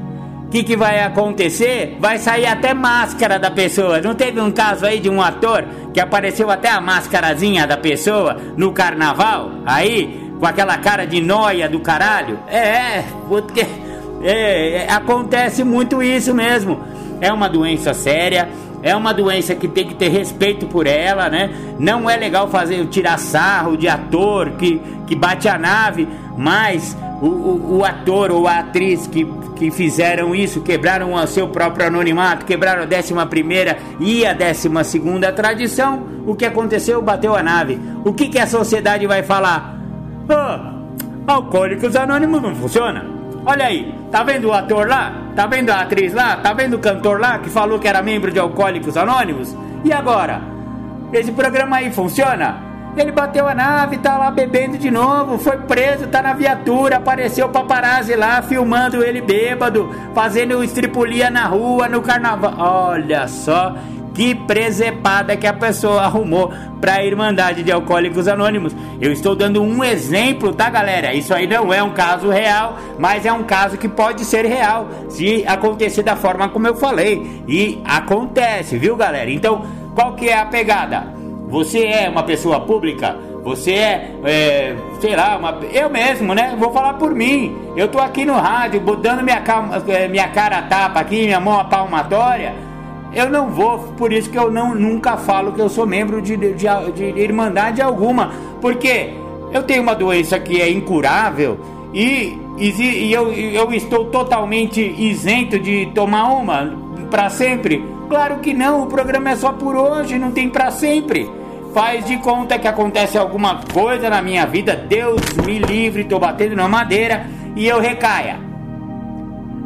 Que, 0.52 0.62
que 0.62 0.76
vai 0.76 1.00
acontecer? 1.00 1.96
Vai 1.98 2.18
sair 2.18 2.46
até 2.46 2.74
máscara 2.74 3.38
da 3.38 3.50
pessoa. 3.50 4.00
Não 4.00 4.14
teve 4.14 4.38
um 4.38 4.52
caso 4.52 4.86
aí 4.86 5.00
de 5.00 5.08
um 5.08 5.20
ator 5.20 5.64
que 5.92 5.98
apareceu 5.98 6.50
até 6.50 6.68
a 6.68 6.80
máscarazinha 6.80 7.66
da 7.66 7.76
pessoa 7.76 8.36
no 8.56 8.70
carnaval? 8.70 9.50
Aí, 9.64 10.30
com 10.38 10.46
aquela 10.46 10.76
cara 10.76 11.06
de 11.06 11.20
noia 11.20 11.68
do 11.68 11.80
caralho? 11.80 12.38
É, 12.48 13.02
porque 13.26 13.66
é, 14.22 14.84
é, 14.84 14.92
acontece 14.92 15.64
muito 15.64 16.02
isso 16.02 16.34
mesmo 16.34 16.92
é 17.22 17.32
uma 17.32 17.48
doença 17.48 17.94
séria, 17.94 18.48
é 18.82 18.96
uma 18.96 19.14
doença 19.14 19.54
que 19.54 19.68
tem 19.68 19.86
que 19.86 19.94
ter 19.94 20.08
respeito 20.08 20.66
por 20.66 20.88
ela, 20.88 21.30
né? 21.30 21.54
Não 21.78 22.10
é 22.10 22.16
legal 22.16 22.48
fazer 22.48 22.84
tirar 22.88 23.16
sarro 23.16 23.76
de 23.76 23.86
ator 23.86 24.50
que, 24.58 24.82
que 25.06 25.14
bate 25.14 25.48
a 25.48 25.56
nave, 25.56 26.08
mas 26.36 26.96
o, 27.26 27.78
o, 27.78 27.84
ator 27.84 28.32
ou 28.32 28.48
a 28.48 28.58
atriz 28.58 29.06
que, 29.06 29.24
que 29.54 29.70
fizeram 29.70 30.34
isso, 30.34 30.60
quebraram 30.60 31.14
o 31.14 31.26
seu 31.26 31.48
próprio 31.48 31.86
anonimato, 31.86 32.44
quebraram 32.44 32.82
a 32.82 32.86
décima 32.86 33.26
primeira 33.26 33.78
e 34.00 34.26
a 34.26 34.32
décima 34.32 34.82
segunda 34.82 35.32
tradição, 35.32 36.02
o 36.26 36.34
que 36.34 36.44
aconteceu? 36.44 37.00
Bateu 37.00 37.36
a 37.36 37.42
nave. 37.42 37.78
O 38.04 38.12
que, 38.12 38.28
que 38.28 38.40
a 38.40 38.46
sociedade 38.46 39.06
vai 39.06 39.22
falar? 39.22 39.78
Oh, 40.28 41.32
alcoólicos 41.32 41.94
anônimos 41.94 42.42
não 42.42 42.56
funciona. 42.56 43.06
Olha 43.46 43.66
aí, 43.66 43.94
tá 44.10 44.24
vendo 44.24 44.48
o 44.48 44.52
ator 44.52 44.88
lá? 44.88 45.12
Tá 45.36 45.46
vendo 45.46 45.70
a 45.70 45.80
atriz 45.80 46.12
lá? 46.12 46.36
Tá 46.36 46.52
vendo 46.52 46.74
o 46.74 46.78
cantor 46.80 47.20
lá 47.20 47.38
que 47.38 47.50
falou 47.50 47.78
que 47.78 47.86
era 47.86 48.02
membro 48.02 48.32
de 48.32 48.38
Alcoólicos 48.38 48.96
Anônimos? 48.96 49.56
E 49.84 49.92
agora? 49.92 50.42
Esse 51.12 51.32
programa 51.32 51.76
aí 51.76 51.92
funciona? 51.92 52.71
Ele 52.96 53.10
bateu 53.10 53.48
a 53.48 53.54
nave, 53.54 53.96
tá 53.98 54.18
lá 54.18 54.30
bebendo 54.30 54.76
de 54.76 54.90
novo, 54.90 55.38
foi 55.38 55.56
preso, 55.56 56.06
tá 56.08 56.20
na 56.20 56.34
viatura, 56.34 56.96
apareceu 56.96 57.46
o 57.46 57.50
paparazzi 57.50 58.14
lá 58.14 58.42
filmando 58.42 59.02
ele 59.02 59.22
bêbado, 59.22 59.88
fazendo 60.14 60.62
estripulia 60.62 61.30
na 61.30 61.46
rua, 61.46 61.88
no 61.88 62.02
carnaval. 62.02 62.54
Olha 62.58 63.26
só, 63.26 63.74
que 64.14 64.34
presepada 64.34 65.36
que 65.36 65.46
a 65.46 65.52
pessoa 65.54 66.02
arrumou 66.02 66.52
para 66.80 66.96
a 66.96 67.04
Irmandade 67.04 67.62
de 67.62 67.72
Alcoólicos 67.72 68.28
Anônimos. 68.28 68.74
Eu 69.00 69.10
estou 69.10 69.34
dando 69.34 69.62
um 69.62 69.82
exemplo, 69.82 70.52
tá, 70.52 70.68
galera? 70.68 71.14
Isso 71.14 71.32
aí 71.32 71.46
não 71.46 71.72
é 71.72 71.82
um 71.82 71.92
caso 71.92 72.28
real, 72.28 72.76
mas 72.98 73.24
é 73.24 73.32
um 73.32 73.44
caso 73.44 73.78
que 73.78 73.88
pode 73.88 74.24
ser 74.24 74.44
real 74.44 74.88
se 75.08 75.44
acontecer 75.46 76.02
da 76.02 76.16
forma 76.16 76.48
como 76.48 76.66
eu 76.66 76.74
falei. 76.74 77.42
E 77.48 77.80
acontece, 77.84 78.76
viu, 78.76 78.96
galera? 78.96 79.30
Então, 79.30 79.64
qual 79.94 80.14
que 80.14 80.28
é 80.28 80.38
a 80.38 80.44
pegada? 80.44 81.21
Você 81.52 81.84
é 81.84 82.08
uma 82.08 82.24
pessoa 82.24 82.58
pública? 82.60 83.16
Você 83.44 83.72
é, 83.72 84.10
é, 84.24 84.76
sei 85.00 85.14
lá, 85.14 85.36
uma, 85.36 85.60
eu 85.72 85.88
mesmo, 85.88 86.34
né? 86.34 86.56
Vou 86.58 86.72
falar 86.72 86.94
por 86.94 87.14
mim. 87.14 87.56
Eu 87.76 87.86
tô 87.86 88.00
aqui 88.00 88.24
no 88.24 88.34
rádio, 88.34 88.80
dando 88.96 89.22
minha, 89.22 89.40
minha 90.08 90.28
cara 90.28 90.58
a 90.58 90.62
tapa 90.62 90.98
aqui, 90.98 91.26
minha 91.26 91.38
mão 91.38 91.60
a 91.60 91.64
palmatória 91.64 92.72
eu 93.14 93.28
não 93.28 93.50
vou, 93.50 93.78
por 93.96 94.12
isso 94.12 94.30
que 94.30 94.38
eu 94.38 94.50
não 94.50 94.74
nunca 94.74 95.16
falo 95.18 95.52
que 95.52 95.60
eu 95.60 95.68
sou 95.68 95.86
membro 95.86 96.22
de, 96.22 96.36
de, 96.36 96.54
de 96.54 97.04
irmandade 97.20 97.82
alguma, 97.82 98.32
porque 98.60 99.10
eu 99.52 99.62
tenho 99.62 99.82
uma 99.82 99.94
doença 99.94 100.40
que 100.40 100.60
é 100.60 100.70
incurável 100.70 101.60
e, 101.92 102.38
e, 102.56 102.70
e 102.70 103.12
eu, 103.12 103.30
eu 103.30 103.70
estou 103.72 104.06
totalmente 104.06 104.80
isento 104.80 105.58
de 105.58 105.90
tomar 105.94 106.28
uma 106.28 106.74
para 107.10 107.28
sempre. 107.28 107.84
Claro 108.08 108.38
que 108.38 108.54
não, 108.54 108.84
o 108.84 108.86
programa 108.86 109.30
é 109.30 109.36
só 109.36 109.52
por 109.52 109.76
hoje, 109.76 110.18
não 110.18 110.32
tem 110.32 110.48
para 110.48 110.70
sempre. 110.70 111.30
Faz 111.72 112.04
de 112.04 112.18
conta 112.18 112.58
que 112.58 112.68
acontece 112.68 113.16
alguma 113.16 113.60
coisa 113.72 114.10
na 114.10 114.20
minha 114.20 114.44
vida, 114.44 114.76
Deus 114.76 115.22
me 115.44 115.58
livre, 115.58 116.04
tô 116.04 116.18
batendo 116.18 116.54
na 116.54 116.68
madeira 116.68 117.26
e 117.56 117.66
eu 117.66 117.80
recaia. 117.80 118.38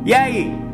E 0.04 0.14
aí? 0.14 0.66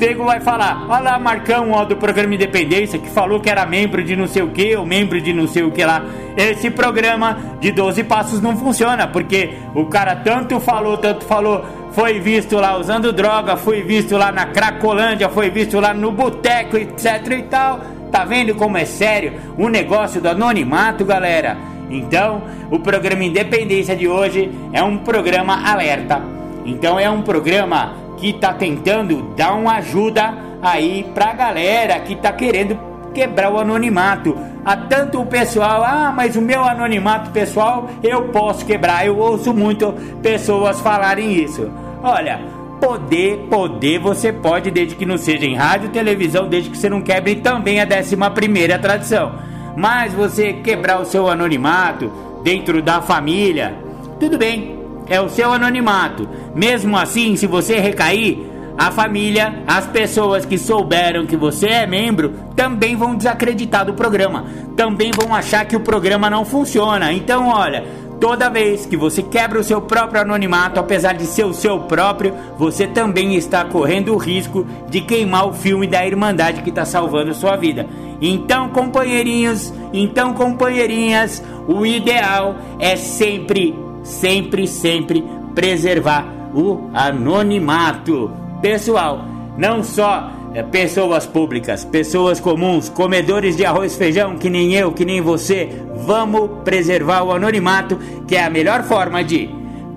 Tego 0.00 0.24
vai 0.24 0.40
falar: 0.40 0.84
Olha 0.88 1.12
lá, 1.12 1.18
Marcão, 1.20 1.70
ó, 1.70 1.84
do 1.84 1.96
programa 1.96 2.34
Independência, 2.34 2.98
que 2.98 3.08
falou 3.08 3.38
que 3.38 3.48
era 3.48 3.64
membro 3.64 4.02
de 4.02 4.16
não 4.16 4.26
sei 4.26 4.42
o 4.42 4.48
que, 4.48 4.74
ou 4.74 4.84
membro 4.84 5.20
de 5.20 5.32
não 5.32 5.46
sei 5.46 5.62
o 5.62 5.70
que 5.70 5.84
lá. 5.84 6.04
Esse 6.36 6.70
programa 6.70 7.38
de 7.60 7.70
12 7.70 8.02
passos 8.02 8.40
não 8.40 8.56
funciona, 8.56 9.06
porque 9.06 9.50
o 9.76 9.86
cara 9.86 10.16
tanto 10.16 10.58
falou, 10.58 10.98
tanto 10.98 11.24
falou, 11.24 11.64
foi 11.92 12.18
visto 12.18 12.56
lá 12.56 12.76
usando 12.76 13.12
droga, 13.12 13.56
foi 13.56 13.82
visto 13.82 14.16
lá 14.16 14.32
na 14.32 14.46
Cracolândia, 14.46 15.28
foi 15.28 15.50
visto 15.50 15.78
lá 15.78 15.94
no 15.94 16.10
boteco, 16.10 16.76
etc 16.76 17.38
e 17.38 17.42
tal. 17.42 17.80
Tá 18.12 18.26
vendo 18.26 18.54
como 18.54 18.76
é 18.76 18.84
sério 18.84 19.32
o 19.56 19.70
negócio 19.70 20.20
do 20.20 20.28
anonimato, 20.28 21.02
galera? 21.02 21.56
Então, 21.88 22.42
o 22.70 22.78
programa 22.78 23.24
Independência 23.24 23.96
de 23.96 24.06
hoje 24.06 24.52
é 24.70 24.82
um 24.82 24.98
programa 24.98 25.66
alerta. 25.66 26.20
Então, 26.66 27.00
é 27.00 27.08
um 27.08 27.22
programa 27.22 27.94
que 28.18 28.34
tá 28.34 28.52
tentando 28.52 29.34
dar 29.34 29.54
uma 29.54 29.76
ajuda 29.76 30.34
aí 30.60 31.10
pra 31.14 31.32
galera 31.32 31.98
que 32.00 32.14
tá 32.14 32.30
querendo 32.32 32.78
quebrar 33.14 33.50
o 33.50 33.58
anonimato. 33.58 34.36
Há 34.62 34.76
tanto 34.76 35.20
o 35.20 35.26
pessoal, 35.26 35.82
ah, 35.82 36.12
mas 36.14 36.36
o 36.36 36.42
meu 36.42 36.62
anonimato 36.62 37.30
pessoal 37.30 37.88
eu 38.02 38.24
posso 38.28 38.66
quebrar. 38.66 39.06
Eu 39.06 39.18
ouço 39.18 39.54
muito 39.54 39.90
pessoas 40.22 40.80
falarem 40.80 41.32
isso. 41.32 41.70
Olha, 42.02 42.40
poder, 42.82 43.46
poder 43.48 44.00
você 44.00 44.32
pode, 44.32 44.68
desde 44.68 44.96
que 44.96 45.06
não 45.06 45.16
seja 45.16 45.46
em 45.46 45.54
rádio, 45.54 45.90
televisão, 45.90 46.48
desde 46.48 46.68
que 46.68 46.76
você 46.76 46.90
não 46.90 47.00
quebre 47.00 47.36
também 47.36 47.80
a 47.80 47.84
décima 47.84 48.28
primeira 48.28 48.76
tradição. 48.76 49.34
Mas 49.76 50.12
você 50.12 50.54
quebrar 50.54 51.00
o 51.00 51.04
seu 51.04 51.30
anonimato 51.30 52.12
dentro 52.42 52.82
da 52.82 53.00
família, 53.00 53.72
tudo 54.18 54.36
bem, 54.36 54.80
é 55.08 55.20
o 55.20 55.28
seu 55.28 55.52
anonimato. 55.52 56.28
Mesmo 56.56 56.96
assim, 56.96 57.36
se 57.36 57.46
você 57.46 57.78
recair, 57.78 58.50
a 58.76 58.90
família, 58.90 59.62
as 59.66 59.86
pessoas 59.86 60.44
que 60.44 60.58
souberam 60.58 61.26
que 61.26 61.36
você 61.36 61.66
é 61.66 61.86
membro, 61.86 62.32
também 62.56 62.96
vão 62.96 63.14
desacreditar 63.14 63.84
do 63.84 63.94
programa. 63.94 64.46
Também 64.76 65.10
vão 65.14 65.34
achar 65.34 65.64
que 65.66 65.76
o 65.76 65.80
programa 65.80 66.30
não 66.30 66.44
funciona. 66.44 67.12
Então, 67.12 67.48
olha, 67.48 67.84
toda 68.22 68.48
vez 68.48 68.86
que 68.86 68.96
você 68.96 69.20
quebra 69.20 69.58
o 69.58 69.64
seu 69.64 69.82
próprio 69.82 70.20
anonimato, 70.22 70.78
apesar 70.78 71.14
de 71.14 71.26
ser 71.26 71.44
o 71.44 71.52
seu 71.52 71.80
próprio, 71.80 72.32
você 72.56 72.86
também 72.86 73.34
está 73.34 73.64
correndo 73.64 74.14
o 74.14 74.16
risco 74.16 74.64
de 74.88 75.00
queimar 75.00 75.48
o 75.48 75.52
filme 75.52 75.88
da 75.88 76.06
Irmandade 76.06 76.62
que 76.62 76.70
está 76.70 76.84
salvando 76.84 77.34
sua 77.34 77.56
vida. 77.56 77.84
Então, 78.20 78.68
companheirinhos, 78.68 79.74
então, 79.92 80.34
companheirinhas, 80.34 81.42
o 81.66 81.84
ideal 81.84 82.54
é 82.78 82.94
sempre 82.94 83.74
sempre, 84.02 84.66
sempre 84.66 85.24
preservar 85.54 86.26
o 86.54 86.90
anonimato. 86.92 88.30
Pessoal, 88.60 89.24
não 89.56 89.82
só 89.82 90.30
é, 90.54 90.62
pessoas 90.62 91.26
públicas, 91.26 91.84
pessoas 91.84 92.38
comuns, 92.38 92.88
comedores 92.88 93.56
de 93.56 93.64
arroz 93.64 93.94
e 93.94 93.98
feijão, 93.98 94.36
que 94.36 94.50
nem 94.50 94.74
eu, 94.74 94.92
que 94.92 95.04
nem 95.04 95.20
você, 95.20 95.70
vamos 96.04 96.62
preservar 96.64 97.22
o 97.22 97.32
anonimato, 97.32 97.98
que 98.26 98.36
é 98.36 98.44
a 98.44 98.50
melhor 98.50 98.82
forma 98.82 99.22
de 99.22 99.48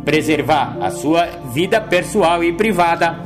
preservar 0.03 0.78
a 0.80 0.91
sua 0.91 1.26
vida 1.51 1.82
pessoal 1.82 2.43
e 2.43 2.53
privada, 2.53 3.20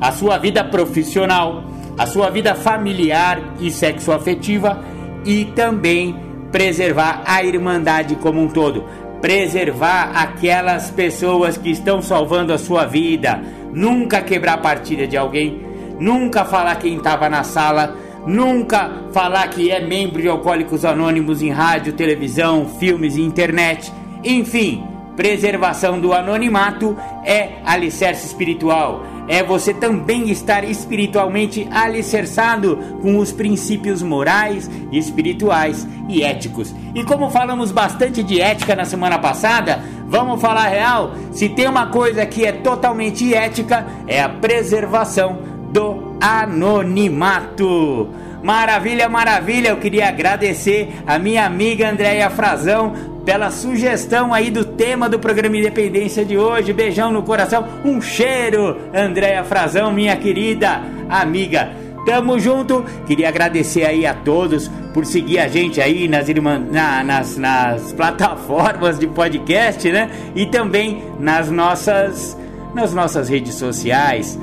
a 0.00 0.12
sua 0.12 0.38
vida 0.38 0.62
profissional, 0.62 1.64
a 1.96 2.06
sua 2.06 2.30
vida 2.30 2.54
familiar 2.54 3.40
e 3.58 3.70
sexoafetiva 3.70 4.84
e 5.24 5.46
também 5.46 6.14
preservar 6.52 7.22
a 7.26 7.42
irmandade 7.42 8.14
como 8.16 8.40
um 8.40 8.48
todo, 8.48 8.84
preservar 9.20 10.12
aquelas 10.14 10.90
pessoas 10.90 11.56
que 11.56 11.70
estão 11.70 12.00
salvando 12.00 12.52
a 12.52 12.58
sua 12.58 12.84
vida, 12.86 13.42
nunca 13.72 14.20
quebrar 14.20 14.54
a 14.54 14.58
partida 14.58 15.06
de 15.06 15.16
alguém, 15.16 15.60
nunca 15.98 16.44
falar 16.44 16.76
quem 16.76 16.96
estava 16.96 17.28
na 17.28 17.42
sala, 17.42 17.96
nunca 18.28 19.04
falar 19.12 19.48
que 19.48 19.70
é 19.70 19.80
membro 19.80 20.22
de 20.22 20.28
Alcoólicos 20.28 20.84
Anônimos 20.84 21.42
em 21.42 21.50
rádio, 21.50 21.94
televisão, 21.94 22.66
filmes 22.78 23.16
e 23.16 23.22
internet, 23.22 23.92
enfim, 24.22 24.84
preservação 25.16 25.98
do 25.98 26.12
anonimato 26.12 26.96
é 27.24 27.54
alicerce 27.64 28.26
espiritual 28.26 29.04
é 29.28 29.42
você 29.42 29.74
também 29.74 30.30
estar 30.30 30.64
espiritualmente 30.64 31.68
alicerçado 31.70 32.78
com 33.02 33.18
os 33.18 33.30
princípios 33.30 34.02
morais, 34.02 34.68
espirituais 34.90 35.86
e 36.08 36.22
éticos. 36.22 36.74
E 36.94 37.04
como 37.04 37.30
falamos 37.30 37.70
bastante 37.70 38.22
de 38.22 38.40
ética 38.40 38.74
na 38.74 38.86
semana 38.86 39.18
passada, 39.18 39.84
vamos 40.08 40.40
falar 40.40 40.68
real? 40.68 41.12
Se 41.30 41.48
tem 41.50 41.68
uma 41.68 41.88
coisa 41.88 42.24
que 42.24 42.46
é 42.46 42.52
totalmente 42.52 43.34
ética, 43.34 43.86
é 44.06 44.22
a 44.22 44.28
preservação 44.30 45.38
do 45.70 46.07
anonimato. 46.20 48.08
Maravilha, 48.42 49.08
maravilha! 49.08 49.70
Eu 49.70 49.78
queria 49.78 50.08
agradecer 50.08 50.88
a 51.06 51.18
minha 51.18 51.44
amiga 51.44 51.90
Andréia 51.90 52.30
Frazão 52.30 52.92
pela 53.24 53.50
sugestão 53.50 54.32
aí 54.32 54.50
do 54.50 54.64
tema 54.64 55.08
do 55.08 55.18
programa 55.18 55.56
Independência 55.56 56.24
de 56.24 56.38
hoje. 56.38 56.72
Beijão 56.72 57.12
no 57.12 57.22
coração, 57.22 57.66
um 57.84 58.00
cheiro, 58.00 58.76
Andréia 58.94 59.44
Frazão, 59.44 59.92
minha 59.92 60.16
querida 60.16 60.80
amiga. 61.10 61.70
Tamo 62.06 62.38
junto. 62.38 62.84
Queria 63.06 63.28
agradecer 63.28 63.84
aí 63.84 64.06
a 64.06 64.14
todos 64.14 64.70
por 64.94 65.04
seguir 65.04 65.40
a 65.40 65.48
gente 65.48 65.80
aí 65.80 66.08
nas, 66.08 66.26
na, 66.70 67.04
nas, 67.04 67.36
nas 67.36 67.92
plataformas 67.92 68.98
de 68.98 69.06
podcast, 69.08 69.90
né? 69.92 70.10
E 70.34 70.46
também 70.46 71.02
nas 71.20 71.50
nossas, 71.50 72.38
nas 72.74 72.94
nossas 72.94 73.28
redes 73.28 73.56
sociais. 73.56 74.38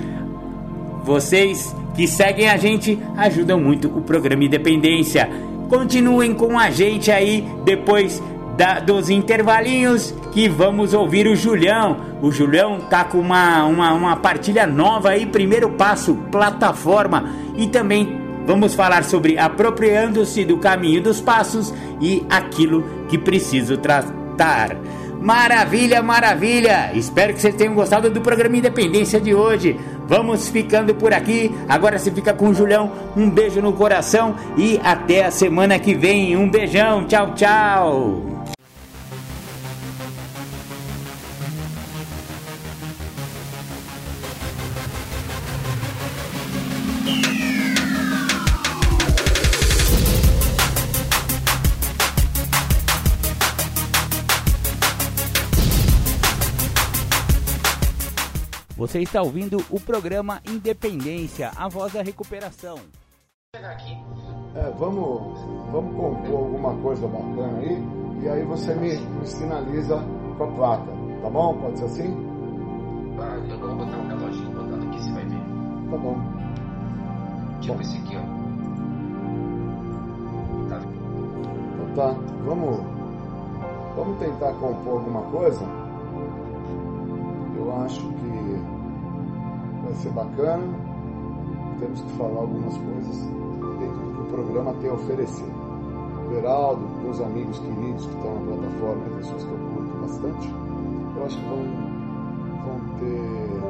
Vocês 1.05 1.75
que 1.95 2.07
seguem 2.07 2.49
a 2.49 2.57
gente 2.57 2.99
ajudam 3.15 3.59
muito 3.59 3.87
o 3.87 4.01
programa 4.01 4.43
Independência. 4.43 5.29
Continuem 5.69 6.33
com 6.33 6.57
a 6.57 6.71
gente 6.71 7.11
aí 7.11 7.47
depois 7.63 8.21
da, 8.57 8.79
dos 8.79 9.09
intervalinhos 9.09 10.15
que 10.31 10.49
vamos 10.49 10.95
ouvir 10.95 11.27
o 11.27 11.35
Julião. 11.35 11.97
O 12.23 12.31
Julião 12.31 12.79
tá 12.89 13.03
com 13.03 13.19
uma, 13.19 13.65
uma, 13.65 13.93
uma 13.93 14.15
partilha 14.15 14.65
nova 14.65 15.09
aí, 15.11 15.27
primeiro 15.27 15.69
passo, 15.69 16.15
plataforma. 16.31 17.29
E 17.55 17.67
também 17.67 18.19
vamos 18.47 18.73
falar 18.73 19.03
sobre 19.03 19.37
apropriando-se 19.37 20.43
do 20.43 20.57
caminho 20.57 21.03
dos 21.03 21.21
passos 21.21 21.71
e 22.01 22.25
aquilo 22.29 22.83
que 23.07 23.17
preciso 23.17 23.77
tratar. 23.77 24.75
Maravilha, 25.21 26.03
maravilha! 26.03 26.91
Espero 26.93 27.33
que 27.33 27.41
vocês 27.41 27.55
tenham 27.55 27.73
gostado 27.73 28.11
do 28.11 28.21
programa 28.21 28.57
Independência 28.57 29.19
de 29.19 29.33
hoje. 29.33 29.75
Vamos 30.07 30.49
ficando 30.49 30.93
por 30.93 31.13
aqui. 31.13 31.53
Agora 31.67 31.97
se 31.97 32.11
fica 32.11 32.33
com 32.33 32.49
o 32.49 32.53
Julião. 32.53 32.91
Um 33.15 33.29
beijo 33.29 33.61
no 33.61 33.73
coração 33.73 34.35
e 34.57 34.79
até 34.83 35.25
a 35.25 35.31
semana 35.31 35.79
que 35.79 35.93
vem. 35.93 36.37
Um 36.37 36.49
beijão. 36.49 37.05
Tchau, 37.05 37.33
tchau. 37.33 38.34
Você 58.95 59.01
está 59.01 59.21
ouvindo 59.21 59.57
o 59.69 59.77
programa 59.77 60.41
Independência, 60.47 61.51
a 61.57 61.67
voz 61.67 61.91
da 61.91 62.01
recuperação. 62.01 62.77
É, 63.53 64.71
vamos, 64.79 65.37
vamos 65.69 65.97
compor 65.97 66.39
alguma 66.39 66.73
coisa 66.77 67.05
bacana 67.05 67.57
aí 67.57 67.83
e 68.23 68.29
aí 68.29 68.43
você 68.43 68.73
me, 68.73 68.95
me 68.95 69.27
sinaliza 69.27 70.01
com 70.37 70.43
a 70.45 70.47
placa, 70.47 70.93
tá 71.21 71.29
bom? 71.29 71.57
Pode 71.57 71.77
ser 71.77 71.83
assim? 71.83 72.15
Ah, 73.19 73.35
eu 73.49 73.59
vou 73.59 73.75
botar 73.75 73.97
um 73.97 74.07
reloginho 74.07 74.51
botando 74.51 74.87
aqui, 74.87 75.03
você 75.03 75.11
vai 75.11 75.25
ver. 75.25 75.41
Tá 75.91 75.97
bom. 75.97 76.17
Tipo 77.59 77.73
bom. 77.73 77.81
esse 77.81 77.97
aqui, 77.97 78.15
ó. 78.15 78.21
Tá. 80.69 80.81
Então 81.73 81.95
tá, 81.95 82.15
vamos, 82.45 82.79
vamos 83.97 84.19
tentar 84.19 84.53
compor 84.53 84.93
alguma 84.93 85.21
coisa. 85.23 85.65
Eu 87.57 87.83
acho 87.83 87.99
que 87.99 88.34
vai 89.85 89.93
ser 89.95 90.09
bacana. 90.09 90.63
Temos 91.79 92.01
que 92.01 92.11
falar 92.13 92.41
algumas 92.41 92.77
coisas 92.77 93.17
dentro 93.79 93.97
do 93.97 94.13
que 94.15 94.21
o 94.21 94.25
programa 94.25 94.73
tem 94.81 94.89
a 94.89 94.93
oferecer. 94.93 95.45
Geraldo, 96.31 96.81
meus 97.03 97.21
amigos 97.21 97.59
queridos 97.59 98.05
que 98.07 98.15
estão 98.15 98.33
na 98.33 98.55
plataforma, 98.55 99.05
pessoas 99.17 99.43
que 99.43 99.51
eu 99.51 99.57
curto 99.57 99.97
bastante, 100.01 100.49
eu 101.15 101.25
acho 101.25 101.37
que 101.37 101.45
vão, 101.45 101.63
vão 102.65 102.79
ter, 102.97 103.61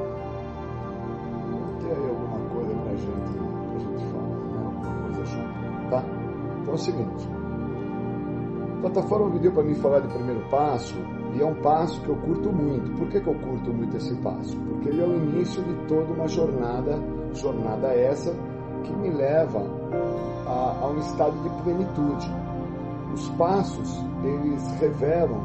vão 1.51 1.63
ter 1.82 1.91
aí 1.91 2.09
alguma 2.09 2.39
coisa 2.49 2.74
pra 2.76 2.95
gente, 2.95 3.32
pra 3.70 3.80
gente 3.80 4.05
falar, 4.11 4.28
né? 4.28 4.57
alguma 4.63 5.01
coisa 5.03 5.26
junto, 5.26 5.89
tá? 5.89 6.03
Então 6.61 6.72
é 6.72 6.76
o 6.76 6.78
seguinte, 6.78 7.30
a 8.78 8.82
plataforma 8.82 9.32
pediu 9.32 9.51
para 9.51 9.63
mim 9.63 9.76
falar 9.76 9.99
de 9.99 10.07
primeiro 10.07 10.41
passo, 10.49 10.95
e 11.36 11.42
é 11.42 11.46
um 11.46 11.56
passo 11.56 12.00
que 12.02 12.10
eu 12.10 12.16
curto 12.16 12.52
muito. 12.52 12.90
Por 12.98 13.08
que, 13.10 13.20
que 13.20 13.28
eu 13.28 13.36
curto 13.36 13.74
muito 13.74 13.98
esse 13.98 14.16
passo? 14.16 14.58
Porque 14.58 14.90
ele 14.90 15.02
é 15.02 15.06
o 15.06 15.16
início 15.16 15.62
de 15.64 15.74
toda 15.88 16.14
uma 16.14 16.28
jornada, 16.28 16.98
jornada 17.34 17.88
essa 17.88 18.34
que 18.84 18.96
me 18.96 19.10
leva 19.10 19.60
a, 20.48 20.78
a 20.82 20.88
um 20.88 20.98
estado 21.00 21.34
de 21.44 21.64
plenitude. 21.64 22.32
Os 23.14 23.30
passos, 23.32 24.00
eles 24.24 24.66
revelam 24.80 25.42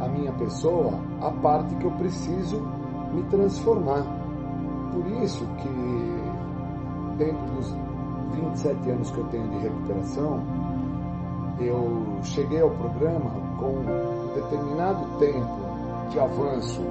a 0.00 0.08
minha 0.08 0.32
pessoa 0.32 0.98
a 1.20 1.30
parte 1.30 1.74
que 1.76 1.84
eu 1.84 1.92
preciso 1.92 2.60
me 3.12 3.22
transformar. 3.24 4.04
Por 4.92 5.06
isso 5.22 5.46
que 5.58 7.16
dentro 7.18 7.46
dos 7.54 7.76
27 8.34 8.90
anos 8.90 9.10
que 9.10 9.18
eu 9.18 9.24
tenho 9.26 9.48
de 9.48 9.58
recuperação, 9.58 10.42
eu 11.60 12.18
cheguei 12.22 12.60
ao 12.60 12.70
programa 12.70 13.30
com 13.58 14.19
determinado 14.34 15.06
tempo 15.18 15.60
de 16.10 16.18
avanço 16.18 16.82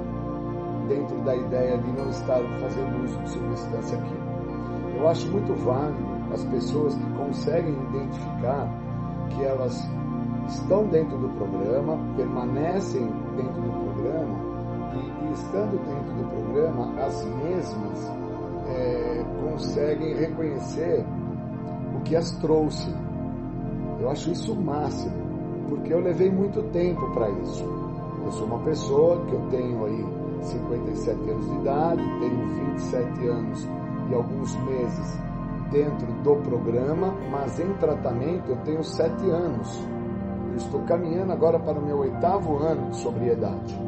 dentro 0.88 1.16
da 1.20 1.36
ideia 1.36 1.78
de 1.78 1.92
não 1.92 2.10
estar 2.10 2.40
fazendo 2.60 3.04
uso 3.04 3.18
de 3.18 3.30
substância 3.30 3.98
química. 3.98 4.30
Eu 4.96 5.08
acho 5.08 5.30
muito 5.30 5.54
válido 5.64 6.10
as 6.32 6.44
pessoas 6.44 6.94
que 6.94 7.10
conseguem 7.12 7.72
identificar 7.72 8.68
que 9.30 9.44
elas 9.44 9.88
estão 10.48 10.86
dentro 10.88 11.16
do 11.18 11.28
programa, 11.30 11.98
permanecem 12.16 13.06
dentro 13.36 13.62
do 13.62 13.84
programa 13.84 14.38
e, 14.94 15.28
e 15.28 15.32
estando 15.32 15.78
dentro 15.86 16.14
do 16.14 16.28
programa, 16.28 17.00
as 17.02 17.24
mesmas 17.24 18.12
é, 18.68 19.24
conseguem 19.48 20.14
reconhecer 20.14 21.04
o 21.96 22.00
que 22.02 22.16
as 22.16 22.30
trouxe. 22.38 22.92
Eu 24.00 24.10
acho 24.10 24.30
isso 24.30 24.52
o 24.52 24.60
máximo, 24.60 25.19
porque 25.70 25.94
eu 25.94 26.00
levei 26.00 26.28
muito 26.28 26.62
tempo 26.70 27.08
para 27.14 27.30
isso. 27.30 27.64
Eu 28.24 28.32
sou 28.32 28.46
uma 28.46 28.58
pessoa 28.58 29.24
que 29.24 29.32
eu 29.32 29.40
tenho 29.50 29.84
aí 29.86 30.04
57 30.42 31.30
anos 31.30 31.48
de 31.48 31.56
idade, 31.56 32.02
tenho 32.18 32.46
27 32.74 33.28
anos 33.28 33.68
e 34.10 34.14
alguns 34.14 34.56
meses 34.64 35.20
dentro 35.70 36.06
do 36.24 36.36
programa, 36.42 37.14
mas 37.30 37.58
em 37.60 37.72
tratamento 37.74 38.50
eu 38.50 38.56
tenho 38.64 38.82
7 38.82 39.30
anos. 39.30 39.80
Eu 40.50 40.56
estou 40.56 40.80
caminhando 40.82 41.32
agora 41.32 41.58
para 41.60 41.78
o 41.78 41.82
meu 41.82 41.98
oitavo 41.98 42.58
ano 42.58 42.90
de 42.90 42.96
sobriedade. 42.96 43.80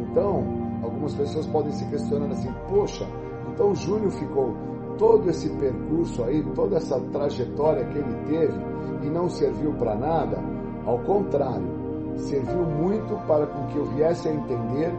Então, 0.00 0.42
algumas 0.82 1.14
pessoas 1.14 1.46
podem 1.46 1.70
se 1.72 1.84
questionar 1.86 2.32
assim: 2.32 2.50
poxa, 2.68 3.06
então 3.52 3.72
o 3.72 3.74
Júlio 3.74 4.10
ficou 4.10 4.54
todo 4.96 5.28
esse 5.28 5.50
percurso 5.50 6.24
aí, 6.24 6.42
toda 6.54 6.78
essa 6.78 6.98
trajetória 7.12 7.84
que 7.84 7.98
ele 7.98 8.14
teve 8.26 8.58
e 9.02 9.10
não 9.10 9.28
serviu 9.28 9.74
para 9.74 9.94
nada? 9.94 10.59
Ao 10.86 10.98
contrário, 10.98 11.80
serviu 12.16 12.62
muito 12.64 13.14
para 13.26 13.46
que 13.46 13.76
eu 13.76 13.84
viesse 13.86 14.28
a 14.28 14.32
entender 14.32 14.92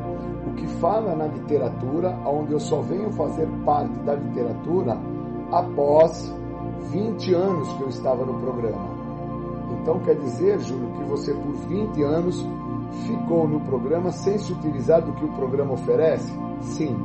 o 0.48 0.54
que 0.54 0.68
fala 0.80 1.16
na 1.16 1.28
literatura, 1.28 2.18
onde 2.26 2.54
eu 2.54 2.60
só 2.60 2.82
venho 2.82 3.12
fazer 3.12 3.48
parte 3.66 3.98
da 4.00 4.16
literatura 4.16 4.98
após 5.52 6.34
20 6.92 7.34
anos 7.34 7.68
que 7.74 7.82
eu 7.82 7.90
estava 7.90 8.26
no 8.26 8.40
programa. 8.40 8.90
Então 9.82 10.00
quer 10.00 10.16
dizer, 10.16 10.60
Júlio, 10.60 10.92
que 10.92 11.04
você 11.04 11.34
por 11.34 11.54
20 11.68 12.04
anos 12.04 12.46
ficou 13.08 13.48
no 13.48 13.60
programa 13.62 14.12
sem 14.12 14.38
se 14.38 14.52
utilizar 14.52 15.02
do 15.02 15.14
que 15.14 15.26
o 15.26 15.30
programa 15.34 15.74
oferece? 15.74 16.32
Sim. 16.62 16.96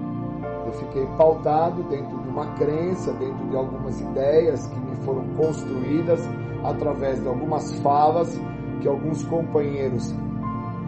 Eu 0.67 0.73
fiquei 0.73 1.07
pautado 1.17 1.83
dentro 1.85 2.19
de 2.19 2.29
uma 2.29 2.47
crença, 2.55 3.13
dentro 3.13 3.47
de 3.47 3.57
algumas 3.57 4.01
ideias 4.01 4.67
que 4.67 4.81
me 4.81 4.97
foram 4.97 5.25
construídas 5.37 6.21
através 6.65 7.21
de 7.21 7.29
algumas 7.29 7.73
falas 7.81 8.37
que 8.81 8.89
alguns 8.89 9.23
companheiros 9.25 10.15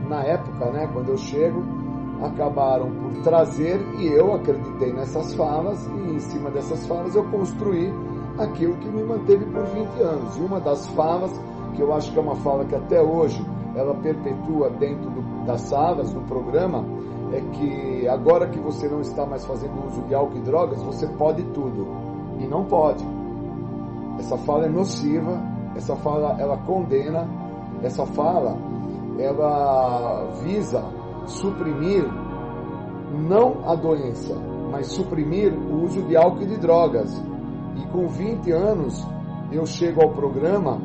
na 0.08 0.22
época, 0.22 0.70
né, 0.70 0.88
quando 0.92 1.10
eu 1.10 1.18
chego, 1.18 1.62
acabaram 2.22 2.90
por 2.90 3.22
trazer 3.22 3.80
e 3.98 4.06
eu 4.06 4.34
acreditei 4.34 4.92
nessas 4.92 5.34
falas 5.34 5.86
e 5.86 6.14
em 6.14 6.20
cima 6.20 6.50
dessas 6.50 6.86
falas 6.86 7.14
eu 7.14 7.24
construí 7.24 7.92
aquilo 8.38 8.74
que 8.76 8.88
me 8.88 9.02
manteve 9.02 9.44
por 9.46 9.64
20 9.66 10.00
anos. 10.00 10.36
E 10.36 10.40
uma 10.40 10.60
das 10.60 10.86
falas, 10.88 11.30
que 11.74 11.82
eu 11.82 11.92
acho 11.92 12.12
que 12.12 12.18
é 12.18 12.22
uma 12.22 12.36
fala 12.36 12.64
que 12.64 12.74
até 12.74 13.00
hoje 13.00 13.44
ela 13.74 13.94
perpetua 13.94 14.70
dentro 14.70 15.10
do, 15.10 15.44
das 15.44 15.60
salas, 15.62 16.12
do 16.12 16.20
programa, 16.22 16.84
é 17.32 17.40
que 17.40 18.08
agora 18.08 18.48
que 18.48 18.58
você 18.58 18.88
não 18.88 19.00
está 19.00 19.26
mais 19.26 19.44
fazendo 19.44 19.86
uso 19.86 20.00
de 20.02 20.14
álcool 20.14 20.38
e 20.38 20.40
drogas, 20.40 20.82
você 20.82 21.06
pode 21.06 21.42
tudo. 21.52 21.86
E 22.40 22.46
não 22.46 22.64
pode. 22.64 23.04
Essa 24.18 24.36
fala 24.38 24.66
é 24.66 24.68
nociva, 24.68 25.40
essa 25.76 25.94
fala 25.96 26.36
ela 26.40 26.56
condena, 26.58 27.28
essa 27.82 28.04
fala 28.06 28.56
ela 29.18 30.30
visa 30.42 30.84
suprimir 31.26 32.04
não 33.26 33.68
a 33.68 33.74
doença, 33.74 34.34
mas 34.70 34.86
suprimir 34.86 35.52
o 35.52 35.84
uso 35.84 36.02
de 36.02 36.16
álcool 36.16 36.42
e 36.42 36.46
de 36.46 36.56
drogas. 36.56 37.12
E 37.76 37.86
com 37.88 38.06
20 38.06 38.50
anos 38.52 39.06
eu 39.50 39.66
chego 39.66 40.02
ao 40.02 40.10
programa 40.10 40.80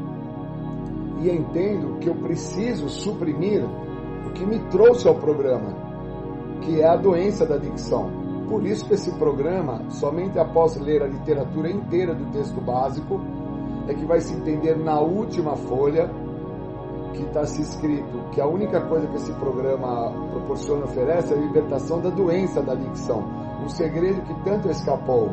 e 1.22 1.30
entendo 1.30 2.00
que 2.00 2.10
eu 2.10 2.16
preciso 2.16 2.90
suprimir 2.90 3.64
o 4.26 4.32
que 4.32 4.46
me 4.46 4.60
trouxe 4.70 5.08
ao 5.08 5.16
programa, 5.16 5.74
que 6.62 6.82
é 6.82 6.88
a 6.88 6.96
doença 6.96 7.46
da 7.46 7.56
adicção. 7.56 8.10
Por 8.50 8.66
isso 8.66 8.86
que 8.86 8.94
esse 8.94 9.12
programa, 9.14 9.90
somente 9.90 10.38
após 10.38 10.76
ler 10.78 11.02
a 11.02 11.08
literatura 11.08 11.70
inteira 11.72 12.14
do 12.14 12.26
texto 12.32 12.60
básico, 12.60 13.20
é 13.88 13.94
que 13.94 14.06
vai 14.06 14.20
se 14.22 14.34
entender 14.34 14.78
na 14.78 15.00
última 15.00 15.56
folha 15.56 16.10
que 17.14 17.24
está 17.24 17.46
se 17.46 17.62
escrito 17.62 18.30
que 18.32 18.42
a 18.42 18.46
única 18.46 18.82
coisa 18.82 19.08
que 19.08 19.16
esse 19.16 19.32
programa 19.34 20.12
proporciona 20.32 20.86
oferece 20.86 21.34
é 21.34 21.38
a 21.38 21.40
libertação 21.40 22.02
da 22.02 22.10
doença 22.10 22.62
da 22.62 22.74
adicção, 22.74 23.24
um 23.64 23.70
segredo 23.70 24.22
que 24.22 24.34
tanto 24.44 24.70
escapou. 24.70 25.32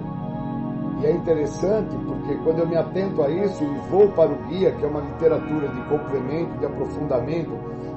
E 1.00 1.06
é 1.06 1.12
interessante 1.12 1.96
porque 2.06 2.34
quando 2.44 2.58
eu 2.58 2.68
me 2.68 2.76
atento 2.76 3.22
a 3.22 3.30
isso 3.30 3.64
e 3.64 3.90
vou 3.90 4.08
para 4.08 4.30
o 4.30 4.36
guia, 4.48 4.70
que 4.72 4.84
é 4.84 4.88
uma 4.88 5.00
literatura 5.00 5.68
de 5.68 5.80
complemento, 5.88 6.58
de 6.58 6.66
aprofundamento, 6.66 7.52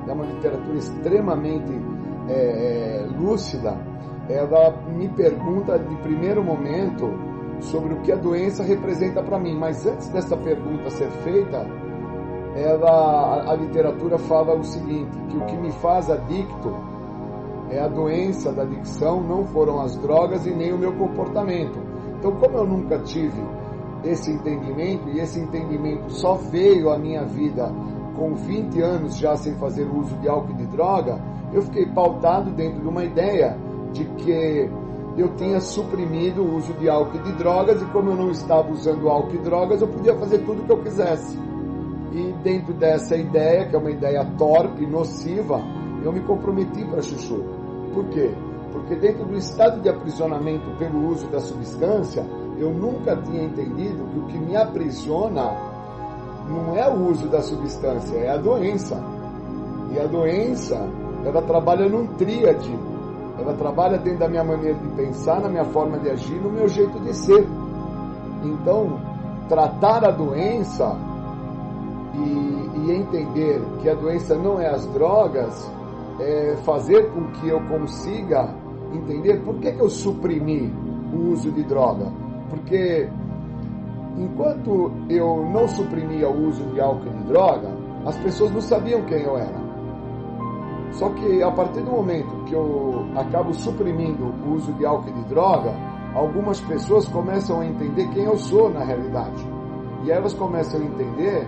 é 0.08 0.14
uma 0.14 0.26
literatura 0.26 0.78
extremamente 0.78 1.72
é, 2.30 2.34
é, 2.34 3.08
lúcida, 3.20 3.78
ela 4.30 4.72
me 4.88 5.10
pergunta 5.10 5.78
de 5.78 5.96
primeiro 5.98 6.42
momento 6.42 7.12
sobre 7.60 7.94
o 7.94 8.02
que 8.02 8.12
a 8.12 8.16
doença 8.16 8.64
representa 8.64 9.22
para 9.22 9.38
mim. 9.38 9.58
Mas 9.58 9.86
antes 9.86 10.08
dessa 10.10 10.38
pergunta 10.38 10.90
ser 10.90 11.10
feita, 11.24 11.66
ela, 12.56 13.52
a 13.52 13.56
literatura 13.56 14.18
fala 14.18 14.56
o 14.56 14.64
seguinte, 14.64 15.18
que 15.30 15.38
o 15.38 15.46
que 15.46 15.56
me 15.58 15.72
faz 15.72 16.10
adicto 16.10 16.76
é 17.70 17.80
a 17.80 17.88
doença 17.88 18.52
da 18.52 18.62
adicção, 18.62 19.22
não 19.22 19.46
foram 19.46 19.82
as 19.82 19.98
drogas 19.98 20.46
e 20.46 20.52
nem 20.52 20.72
o 20.72 20.78
meu 20.78 20.94
comportamento. 20.94 21.80
Então, 22.20 22.32
como 22.34 22.58
eu 22.58 22.66
nunca 22.66 23.00
tive 23.00 23.42
esse 24.04 24.32
entendimento, 24.32 25.10
e 25.10 25.20
esse 25.20 25.40
entendimento 25.40 26.12
só 26.12 26.36
veio 26.36 26.92
à 26.92 26.98
minha 26.98 27.24
vida 27.24 27.72
com 28.16 28.36
20 28.36 28.82
anos 28.82 29.18
já 29.18 29.36
sem 29.36 29.56
fazer 29.56 29.86
uso 29.86 30.16
de 30.18 30.30
álcool 30.30 30.52
e 30.52 30.56
de 30.56 30.66
droga, 30.68 31.20
eu 31.52 31.62
fiquei 31.64 31.86
pautado 31.88 32.52
dentro 32.52 32.82
de 32.82 32.88
uma 32.88 33.04
ideia 33.04 33.58
de 33.92 34.06
que 34.06 34.70
eu 35.18 35.36
tinha 35.36 35.60
suprimido 35.60 36.44
o 36.44 36.56
uso 36.56 36.74
de 36.74 36.90
álcool 36.90 37.18
e 37.18 37.24
de 37.24 37.32
drogas, 37.34 37.82
e 37.82 37.86
como 37.86 38.12
eu 38.12 38.16
não 38.16 38.32
estava 38.32 38.70
usando 38.72 39.10
álcool 39.10 39.36
e 39.36 39.40
drogas, 39.40 39.82
eu 39.82 39.88
podia 39.88 40.16
fazer 40.16 40.40
tudo 40.40 40.62
o 40.62 40.66
que 40.66 40.72
eu 40.72 40.82
quisesse. 40.82 41.38
E 42.14 42.32
dentro 42.44 42.74
dessa 42.74 43.18
ideia, 43.18 43.68
que 43.68 43.76
é 43.76 43.80
uma 43.80 43.90
ideia 43.90 44.24
torpe, 44.38 44.86
nociva, 44.86 45.60
eu 46.04 46.14
me 46.14 46.22
comprometi 46.22 46.86
para 46.86 47.02
Chuchu. 47.02 47.44
Por 47.92 48.06
quê? 48.10 48.32
Porque 48.72 48.96
dentro 48.96 49.26
do 49.26 49.36
estado 49.36 49.82
de 49.82 49.90
aprisionamento 49.90 50.70
pelo 50.78 51.08
uso 51.08 51.28
da 51.28 51.40
substância, 51.40 52.24
eu 52.60 52.72
nunca 52.72 53.16
tinha 53.18 53.44
entendido 53.44 54.06
que 54.06 54.20
o 54.20 54.26
que 54.28 54.38
me 54.38 54.56
aprisiona 54.56 55.52
não 56.48 56.76
é 56.76 56.88
o 56.88 57.10
uso 57.10 57.28
da 57.30 57.42
substância, 57.42 58.16
é 58.18 58.30
a 58.30 58.38
doença. 58.38 59.02
E 59.92 60.00
a 60.00 60.06
doença, 60.06 60.88
ela 61.26 61.42
trabalha 61.42 61.90
num 61.90 62.06
tríade. 62.16 62.78
Ela 63.40 63.54
trabalha 63.54 63.98
dentro 63.98 64.20
da 64.20 64.30
minha 64.30 64.44
maneira 64.44 64.78
de 64.78 64.88
pensar, 64.90 65.42
na 65.42 65.50
minha 65.50 65.66
forma 65.66 65.98
de 65.98 66.12
agir, 66.12 66.40
no 66.40 66.52
meu 66.52 66.68
jeito 66.68 67.00
de 67.00 67.16
ser. 67.16 67.48
Então, 68.44 69.00
tratar 69.50 70.06
a 70.06 70.12
doença 70.12 70.96
e, 72.14 72.80
e 72.80 72.92
entender 72.92 73.62
que 73.82 73.90
a 73.90 73.96
doença 73.96 74.36
não 74.36 74.60
é 74.60 74.68
as 74.70 74.86
drogas, 74.88 75.72
é 76.20 76.56
fazer 76.64 77.10
com 77.12 77.26
que 77.32 77.50
eu 77.50 77.60
consiga 77.62 78.50
entender 78.94 79.42
por 79.42 79.56
que, 79.56 79.72
que 79.72 79.80
eu 79.80 79.90
suprimi 79.90 80.72
o 81.14 81.32
uso 81.32 81.52
de 81.52 81.64
droga. 81.64 82.06
Porque 82.50 83.10
enquanto 84.18 84.92
eu 85.10 85.50
não 85.52 85.68
suprimia 85.68 86.30
o 86.30 86.48
uso 86.48 86.64
de 86.66 86.80
álcool 86.80 87.08
e 87.08 87.18
de 87.18 87.24
droga, 87.24 87.70
as 88.06 88.18
pessoas 88.18 88.52
não 88.52 88.62
sabiam 88.62 89.02
quem 89.04 89.22
eu 89.22 89.38
era. 89.38 89.64
Só 90.92 91.10
que 91.10 91.42
a 91.42 91.52
partir 91.52 91.82
do 91.82 91.92
momento 91.92 92.30
que 92.46 92.54
eu 92.54 93.06
acabo 93.16 93.54
suprimindo 93.54 94.24
o 94.46 94.54
uso 94.54 94.72
de 94.74 94.86
álcool 94.86 95.10
e 95.10 95.14
de 95.14 95.24
droga, 95.24 95.74
algumas 96.14 96.62
pessoas 96.62 97.08
começam 97.08 97.62
a 97.62 97.66
entender 97.66 98.08
quem 98.10 98.26
eu 98.26 98.38
sou 98.38 98.70
na 98.70 98.84
realidade. 98.84 99.44
E 100.04 100.12
elas 100.12 100.34
começam 100.34 100.80
a 100.80 100.84
entender 100.84 101.48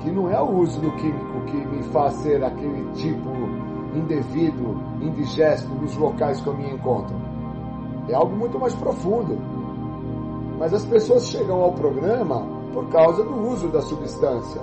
que 0.00 0.10
não 0.10 0.28
é 0.30 0.40
o 0.40 0.58
uso 0.58 0.80
do 0.80 0.90
químico 0.96 1.40
que 1.46 1.56
me 1.56 1.82
faz 1.84 2.14
ser 2.14 2.42
aquele 2.42 2.90
tipo 2.92 3.30
indevido, 3.94 4.76
indigesto 5.00 5.68
nos 5.74 5.96
locais 5.96 6.40
que 6.40 6.46
eu 6.46 6.54
me 6.54 6.70
encontro. 6.70 7.14
É 8.08 8.14
algo 8.14 8.36
muito 8.36 8.58
mais 8.58 8.74
profundo. 8.74 9.38
Mas 10.58 10.74
as 10.74 10.84
pessoas 10.84 11.26
chegam 11.26 11.62
ao 11.62 11.72
programa 11.72 12.46
por 12.72 12.88
causa 12.88 13.22
do 13.24 13.48
uso 13.48 13.68
da 13.68 13.80
substância. 13.80 14.60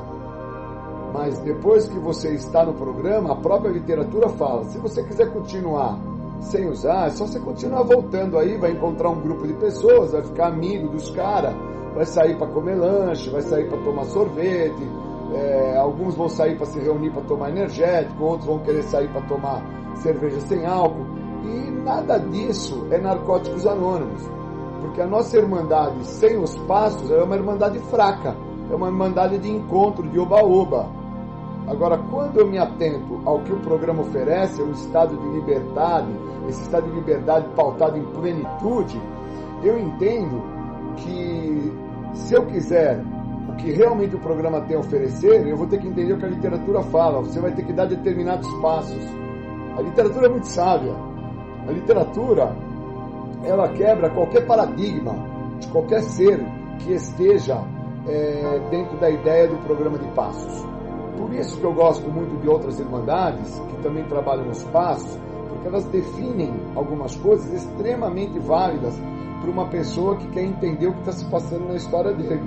Mas 1.14 1.40
depois 1.40 1.88
que 1.88 1.98
você 2.00 2.34
está 2.34 2.66
no 2.66 2.74
programa, 2.74 3.34
a 3.34 3.36
própria 3.36 3.72
literatura 3.72 4.30
fala: 4.30 4.64
se 4.66 4.78
você 4.78 5.04
quiser 5.04 5.32
continuar 5.32 5.98
sem 6.42 6.70
usar, 6.70 7.08
é 7.08 7.10
só 7.10 7.26
você 7.26 7.40
continuar 7.40 7.84
voltando 7.84 8.38
aí, 8.38 8.58
vai 8.58 8.72
encontrar 8.72 9.10
um 9.10 9.22
grupo 9.22 9.48
de 9.48 9.54
pessoas, 9.54 10.12
vai 10.12 10.24
ficar 10.24 10.48
amigo 10.48 10.90
dos 10.90 11.10
caras, 11.12 11.56
vai 11.96 12.06
sair 12.06 12.38
para 12.38 12.48
comer 12.48 12.76
lanche, 12.76 13.30
vai 13.30 13.42
sair 13.42 13.68
para 13.68 13.82
tomar 13.84 14.04
sorvete, 14.06 14.88
é, 15.34 15.78
alguns 15.78 16.16
vão 16.16 16.30
sair 16.30 16.56
para 16.56 16.66
se 16.66 16.80
reunir 16.80 17.12
para 17.12 17.22
tomar 17.24 17.50
energético, 17.50 18.24
outros 18.24 18.46
vão 18.46 18.60
querer 18.60 18.84
sair 18.84 19.08
para 19.10 19.22
tomar 19.22 19.62
cerveja 19.96 20.40
sem 20.42 20.66
álcool. 20.66 21.06
E 21.44 21.72
nada 21.84 22.18
disso 22.20 22.88
é 22.92 22.98
narcóticos 22.98 23.66
anônimos. 23.66 24.22
Porque 24.82 25.02
a 25.02 25.08
nossa 25.08 25.38
irmandade 25.38 26.06
sem 26.06 26.38
os 26.38 26.58
passos 26.60 27.10
é 27.12 27.22
uma 27.22 27.36
irmandade 27.36 27.80
fraca, 27.80 28.36
é 28.70 28.76
uma 28.76 28.88
irmandade 28.88 29.38
de 29.38 29.50
encontro, 29.50 30.08
de 30.08 30.20
oba-oba. 30.20 30.88
Agora, 31.68 31.98
quando 32.10 32.40
eu 32.40 32.48
me 32.48 32.58
atento 32.58 33.20
ao 33.26 33.40
que 33.42 33.52
o 33.52 33.60
programa 33.60 34.02
oferece, 34.02 34.62
o 34.62 34.72
estado 34.72 35.18
de 35.18 35.28
liberdade, 35.30 36.08
esse 36.48 36.62
estado 36.62 36.88
de 36.88 36.96
liberdade 36.96 37.46
pautado 37.56 37.98
em 37.98 38.04
plenitude, 38.06 39.02
eu 39.64 39.78
entendo 39.78 40.42
que 40.96 41.74
se 42.14 42.34
eu 42.34 42.46
quiser 42.46 43.04
que 43.58 43.72
realmente 43.72 44.16
o 44.16 44.20
programa 44.20 44.62
tem 44.62 44.76
a 44.76 44.80
oferecer, 44.80 45.48
eu 45.48 45.58
vou 45.58 45.68
ter 45.68 45.80
que 45.80 45.88
entender 45.88 46.14
o 46.14 46.18
que 46.18 46.26
a 46.26 46.30
literatura 46.30 46.82
fala. 46.84 47.20
Você 47.20 47.40
vai 47.40 47.52
ter 47.52 47.66
que 47.66 47.74
dar 47.74 47.86
determinados 47.86 48.48
passos. 48.62 49.04
A 49.78 49.82
literatura 49.82 50.28
é 50.28 50.30
muito 50.30 50.48
sábia. 50.48 50.94
A 51.68 51.72
literatura, 51.72 52.56
ela 53.44 53.68
quebra 53.70 54.10
qualquer 54.10 54.46
paradigma 54.46 55.14
de 55.60 55.68
qualquer 55.68 56.02
ser 56.04 56.40
que 56.80 56.94
esteja 56.94 57.64
é, 58.08 58.60
dentro 58.70 58.98
da 58.98 59.10
ideia 59.10 59.48
do 59.48 59.58
programa 59.66 59.98
de 59.98 60.08
passos. 60.12 60.66
Por 61.18 61.34
isso 61.34 61.60
que 61.60 61.64
eu 61.64 61.74
gosto 61.74 62.10
muito 62.10 62.40
de 62.42 62.48
outras 62.48 62.80
irmandades 62.80 63.60
que 63.70 63.84
também 63.84 64.04
trabalham 64.06 64.46
nos 64.46 64.64
passos, 64.66 65.20
porque 65.50 65.68
elas 65.68 65.84
definem 65.86 66.54
algumas 66.76 67.16
coisas 67.18 67.52
extremamente 67.52 68.40
válidas 68.40 68.98
para 69.42 69.52
uma 69.52 69.68
pessoa 69.68 70.16
que 70.16 70.28
quer 70.28 70.44
entender 70.44 70.88
o 70.88 70.94
que 70.94 71.00
está 71.00 71.12
se 71.12 71.26
passando 71.26 71.68
na 71.68 71.76
história 71.76 72.14
dele. 72.14 72.42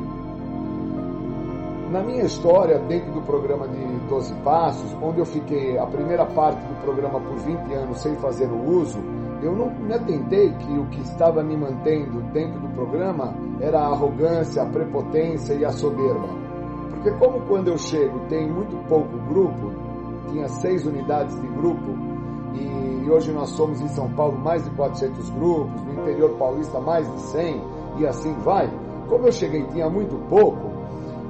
Na 1.91 2.05
minha 2.05 2.23
história, 2.23 2.79
dentro 2.79 3.11
do 3.11 3.21
programa 3.23 3.67
de 3.67 3.85
12 4.09 4.33
Passos, 4.45 4.97
onde 5.03 5.19
eu 5.19 5.27
fiquei 5.27 5.77
a 5.77 5.85
primeira 5.87 6.25
parte 6.25 6.65
do 6.65 6.81
programa 6.83 7.21
por 7.21 7.37
20 7.39 7.75
anos 7.75 7.99
sem 7.99 8.15
fazer 8.15 8.47
o 8.47 8.65
uso, 8.65 9.01
eu 9.43 9.57
não 9.57 9.69
me 9.75 9.93
atentei 9.93 10.53
que 10.53 10.79
o 10.79 10.87
que 10.87 11.01
estava 11.01 11.43
me 11.43 11.57
mantendo 11.57 12.23
dentro 12.33 12.61
do 12.61 12.69
programa 12.77 13.35
era 13.61 13.81
a 13.81 13.89
arrogância, 13.89 14.63
a 14.63 14.67
prepotência 14.67 15.55
e 15.55 15.65
a 15.65 15.73
soberba. 15.73 16.29
Porque 16.91 17.11
como 17.19 17.41
quando 17.49 17.67
eu 17.67 17.77
chego 17.77 18.21
tem 18.29 18.49
muito 18.49 18.77
pouco 18.87 19.19
grupo, 19.29 19.73
tinha 20.31 20.47
seis 20.47 20.87
unidades 20.87 21.35
de 21.41 21.49
grupo, 21.49 21.91
e 22.55 23.11
hoje 23.11 23.33
nós 23.33 23.49
somos 23.51 23.81
em 23.81 23.89
São 23.89 24.09
Paulo 24.13 24.39
mais 24.39 24.63
de 24.63 24.71
400 24.77 25.29
grupos, 25.31 25.83
no 25.83 26.03
interior 26.03 26.31
paulista 26.39 26.79
mais 26.79 27.13
de 27.13 27.21
100 27.21 27.61
e 27.99 28.07
assim 28.07 28.33
vai. 28.45 28.71
Como 29.09 29.27
eu 29.27 29.33
cheguei 29.33 29.65
tinha 29.73 29.91
muito 29.91 30.15
pouco, 30.29 30.70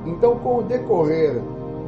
então 0.06 0.38
com 0.38 0.58
o 0.58 0.62
decorrer 0.62 1.40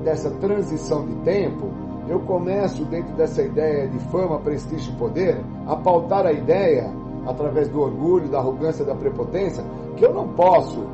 dessa 0.05 0.31
transição 0.33 1.07
de 1.07 1.15
tempo, 1.17 1.71
eu 2.09 2.21
começo 2.21 2.85
dentro 2.85 3.15
dessa 3.15 3.43
ideia 3.43 3.89
de 3.89 3.99
fama, 4.11 4.39
prestígio 4.41 4.93
e 4.93 4.97
poder 4.97 5.41
a 5.67 5.77
pautar 5.77 6.27
a 6.27 6.33
ideia 6.33 6.91
através 7.27 7.69
do 7.69 7.81
orgulho, 7.81 8.29
da 8.29 8.39
arrogância, 8.39 8.85
da 8.85 8.95
prepotência, 8.95 9.65
que 9.97 10.05
eu 10.05 10.13
não 10.13 10.29
posso 10.29 10.85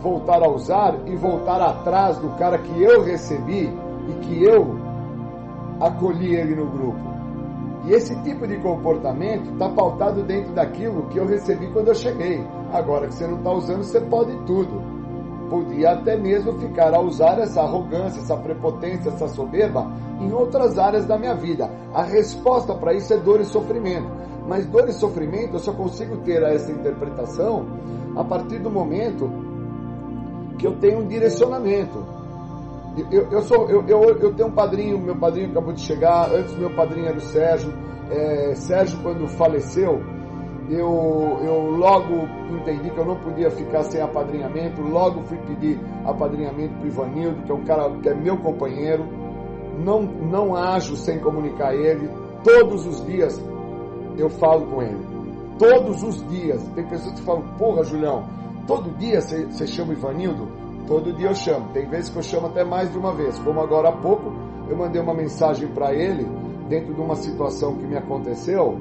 voltar 0.00 0.42
a 0.42 0.48
usar 0.48 0.96
e 1.06 1.16
voltar 1.16 1.60
atrás 1.60 2.18
do 2.18 2.28
cara 2.38 2.58
que 2.58 2.82
eu 2.82 3.02
recebi 3.02 3.68
e 4.08 4.12
que 4.22 4.44
eu 4.44 4.76
acolhi 5.80 6.36
ele 6.36 6.54
no 6.54 6.66
grupo. 6.66 7.16
E 7.86 7.92
esse 7.92 8.14
tipo 8.22 8.46
de 8.46 8.56
comportamento 8.58 9.52
está 9.52 9.68
pautado 9.68 10.22
dentro 10.22 10.52
daquilo 10.52 11.06
que 11.08 11.18
eu 11.18 11.26
recebi 11.26 11.68
quando 11.68 11.88
eu 11.88 11.94
cheguei. 11.94 12.44
Agora 12.72 13.06
que 13.06 13.14
você 13.14 13.26
não 13.26 13.38
está 13.38 13.52
usando, 13.52 13.84
você 13.84 14.00
pode 14.00 14.36
tudo. 14.44 14.95
Podia 15.48 15.92
até 15.92 16.16
mesmo 16.16 16.54
ficar 16.54 16.92
a 16.92 17.00
usar 17.00 17.38
essa 17.38 17.62
arrogância, 17.62 18.20
essa 18.20 18.36
prepotência, 18.36 19.10
essa 19.10 19.28
soberba 19.28 19.90
em 20.20 20.32
outras 20.32 20.78
áreas 20.78 21.06
da 21.06 21.16
minha 21.16 21.34
vida. 21.34 21.70
A 21.94 22.02
resposta 22.02 22.74
para 22.74 22.94
isso 22.94 23.12
é 23.12 23.16
dor 23.16 23.40
e 23.40 23.44
sofrimento. 23.44 24.08
Mas 24.48 24.66
dor 24.66 24.88
e 24.88 24.92
sofrimento 24.92 25.54
eu 25.54 25.58
só 25.58 25.72
consigo 25.72 26.18
ter 26.18 26.42
essa 26.42 26.70
interpretação 26.70 27.66
a 28.16 28.24
partir 28.24 28.58
do 28.58 28.70
momento 28.70 29.30
que 30.58 30.66
eu 30.66 30.76
tenho 30.76 31.00
um 31.00 31.06
direcionamento. 31.06 32.04
Eu, 33.10 33.30
eu, 33.30 33.42
sou, 33.42 33.68
eu, 33.68 33.84
eu, 33.86 34.02
eu 34.18 34.34
tenho 34.34 34.48
um 34.48 34.52
padrinho, 34.52 34.98
meu 34.98 35.16
padrinho 35.16 35.50
acabou 35.50 35.72
de 35.72 35.82
chegar, 35.82 36.30
antes 36.32 36.56
meu 36.56 36.74
padrinho 36.74 37.06
era 37.06 37.16
o 37.18 37.20
Sérgio. 37.20 37.72
É, 38.10 38.54
Sérgio, 38.54 38.98
quando 39.02 39.28
faleceu, 39.28 40.00
eu, 40.70 41.38
eu 41.42 41.70
logo 41.76 42.28
entendi 42.50 42.90
que 42.90 42.98
eu 42.98 43.04
não 43.04 43.16
podia 43.16 43.50
ficar 43.50 43.84
sem 43.84 44.00
apadrinhamento, 44.00 44.82
logo 44.82 45.22
fui 45.22 45.38
pedir 45.38 45.78
apadrinhamento 46.04 46.74
para 46.74 46.84
o 46.84 46.86
Ivanildo, 46.86 47.42
que 47.42 47.52
é 47.52 47.54
um 47.54 47.64
cara 47.64 47.90
que 48.02 48.08
é 48.08 48.14
meu 48.14 48.36
companheiro, 48.38 49.04
não, 49.78 50.02
não 50.02 50.56
ajo 50.56 50.96
sem 50.96 51.18
comunicar 51.20 51.74
ele, 51.74 52.08
todos 52.42 52.86
os 52.86 53.04
dias 53.04 53.40
eu 54.16 54.28
falo 54.28 54.66
com 54.66 54.82
ele, 54.82 55.06
todos 55.58 56.02
os 56.02 56.26
dias, 56.28 56.62
tem 56.74 56.84
pessoas 56.86 57.14
que 57.14 57.22
falam, 57.22 57.42
porra 57.58 57.84
Julião, 57.84 58.24
todo 58.66 58.90
dia 58.98 59.20
você 59.20 59.66
chama 59.66 59.90
o 59.90 59.92
Ivanildo? 59.92 60.66
Todo 60.86 61.12
dia 61.14 61.28
eu 61.28 61.34
chamo, 61.34 61.68
tem 61.72 61.88
vezes 61.88 62.10
que 62.10 62.16
eu 62.18 62.22
chamo 62.22 62.46
até 62.46 62.64
mais 62.64 62.90
de 62.92 62.96
uma 62.96 63.12
vez, 63.12 63.36
como 63.40 63.60
agora 63.60 63.88
há 63.88 63.92
pouco 63.92 64.32
eu 64.68 64.76
mandei 64.76 65.00
uma 65.00 65.14
mensagem 65.14 65.68
para 65.68 65.92
ele, 65.92 66.24
dentro 66.68 66.94
de 66.94 67.00
uma 67.00 67.16
situação 67.16 67.76
que 67.76 67.86
me 67.86 67.96
aconteceu, 67.96 68.78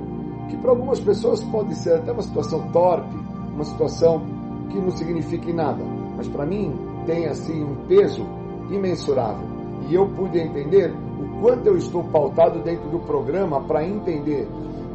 que 0.50 0.58
para 0.58 0.72
algumas 0.72 1.00
pessoas 1.00 1.44
pode 1.44 1.76
ser 1.76 1.96
até 1.96 2.12
uma 2.12 2.22
situação 2.22 2.70
torpe, 2.72 3.16
uma 3.54 3.64
situação 3.64 4.22
que 4.70 4.80
não 4.80 4.92
signifique 4.92 5.52
nada, 5.54 5.84
mas 6.16 6.28
para 6.28 6.46
mim 6.46 6.74
tem 7.06 7.28
assim 7.28 7.64
um 7.64 7.76
peso 7.88 8.26
imensurável. 8.70 9.48
E 9.88 9.96
eu 9.96 10.08
pude 10.10 10.40
entender 10.40 10.92
o 10.92 11.42
quanto 11.42 11.68
eu 11.68 11.78
estou 11.78 12.04
pautado 12.06 12.62
dentro 12.64 12.90
do 12.90 13.00
programa 13.00 13.62
para 13.62 13.86
entender 13.86 14.48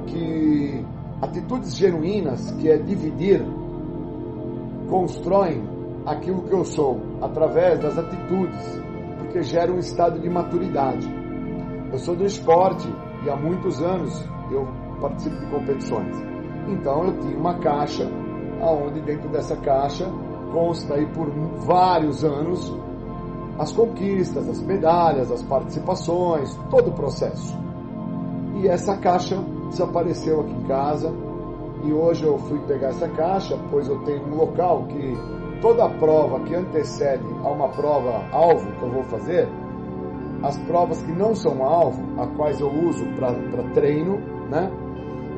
que 0.06 0.84
atitudes 1.22 1.76
genuínas, 1.76 2.50
que 2.52 2.68
é 2.68 2.76
dividir, 2.76 3.44
constroem 4.88 5.62
aquilo 6.04 6.42
que 6.42 6.52
eu 6.52 6.64
sou 6.64 6.98
através 7.20 7.78
das 7.78 7.96
atitudes, 7.96 8.82
porque 9.18 9.42
gera 9.42 9.70
um 9.70 9.78
estado 9.78 10.18
de 10.18 10.28
maturidade. 10.28 11.06
Eu 11.92 11.98
sou 11.98 12.16
do 12.16 12.24
esporte 12.24 12.88
e 13.24 13.30
há 13.30 13.36
muitos 13.36 13.80
anos 13.80 14.24
eu 14.50 14.66
participo 15.00 15.36
de 15.36 15.46
competições. 15.46 16.16
Então 16.68 17.04
eu 17.04 17.18
tinha 17.20 17.36
uma 17.36 17.58
caixa, 17.58 18.08
aonde 18.60 19.00
dentro 19.00 19.28
dessa 19.30 19.56
caixa 19.56 20.06
consta 20.52 20.94
aí 20.94 21.06
por 21.06 21.30
vários 21.64 22.24
anos 22.24 22.72
as 23.58 23.72
conquistas, 23.72 24.48
as 24.48 24.62
medalhas, 24.62 25.30
as 25.30 25.42
participações, 25.42 26.54
todo 26.70 26.88
o 26.88 26.92
processo. 26.92 27.58
E 28.56 28.68
essa 28.68 28.96
caixa 28.96 29.36
desapareceu 29.68 30.40
aqui 30.40 30.52
em 30.52 30.64
casa 30.64 31.12
e 31.84 31.92
hoje 31.92 32.24
eu 32.24 32.38
fui 32.38 32.58
pegar 32.60 32.88
essa 32.88 33.08
caixa, 33.08 33.58
pois 33.70 33.88
eu 33.88 33.98
tenho 34.04 34.22
um 34.26 34.34
local 34.34 34.84
que 34.84 35.16
toda 35.60 35.88
prova 35.88 36.40
que 36.40 36.54
antecede 36.54 37.24
a 37.44 37.48
uma 37.50 37.68
prova 37.68 38.24
alvo 38.32 38.70
que 38.72 38.82
eu 38.82 38.90
vou 38.90 39.04
fazer, 39.04 39.48
as 40.42 40.56
provas 40.60 41.02
que 41.02 41.12
não 41.12 41.34
são 41.34 41.62
alvo, 41.62 42.02
a 42.20 42.26
quais 42.28 42.60
eu 42.60 42.70
uso 42.70 43.04
para 43.16 43.62
treino, 43.74 44.18
né? 44.50 44.70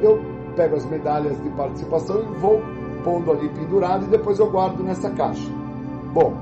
Eu 0.04 0.20
pego 0.56 0.76
as 0.76 0.84
medalhas 0.86 1.40
de 1.42 1.48
participação 1.50 2.20
e 2.20 2.38
vou 2.38 2.60
pondo 3.04 3.30
ali 3.30 3.48
pendurado 3.48 4.04
e 4.04 4.08
depois 4.08 4.38
eu 4.38 4.50
guardo 4.50 4.82
nessa 4.82 5.10
caixa. 5.10 5.50
Bom, 6.12 6.34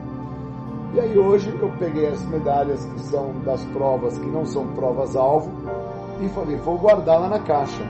e 0.95 1.01
aí 1.01 1.19
hoje 1.19 1.57
eu 1.61 1.71
peguei 1.79 2.09
as 2.09 2.25
medalhas 2.27 2.85
que 2.85 3.01
são 3.01 3.33
das 3.45 3.65
provas 3.67 4.19
que 4.19 4.27
não 4.27 4.45
são 4.45 4.67
provas-alvo 4.69 5.51
e 6.21 6.29
falei, 6.31 6.57
vou 6.57 6.77
guardar 6.79 7.21
lá 7.21 7.29
na 7.29 7.39
caixa. 7.41 7.83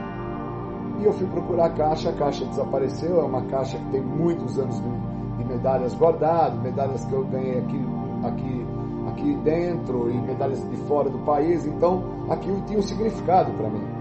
E 0.99 1.05
eu 1.05 1.13
fui 1.13 1.27
procurar 1.27 1.65
a 1.65 1.69
caixa, 1.71 2.09
a 2.09 2.13
caixa 2.13 2.45
desapareceu, 2.45 3.19
é 3.19 3.23
uma 3.23 3.41
caixa 3.43 3.77
que 3.77 3.91
tem 3.91 4.01
muitos 4.01 4.59
anos 4.59 4.75
de, 4.75 4.89
de 5.37 5.45
medalhas 5.45 5.95
guardadas, 5.95 6.61
medalhas 6.61 7.03
que 7.05 7.13
eu 7.13 7.25
ganhei 7.25 7.57
aqui, 7.57 7.85
aqui, 8.23 8.67
aqui 9.07 9.35
dentro 9.43 10.11
e 10.11 10.17
medalhas 10.21 10.61
de 10.69 10.75
fora 10.85 11.09
do 11.09 11.17
país, 11.19 11.65
então 11.65 12.03
aquilo 12.29 12.61
tinha 12.67 12.77
um 12.77 12.83
significado 12.83 13.51
para 13.53 13.69
mim 13.69 14.00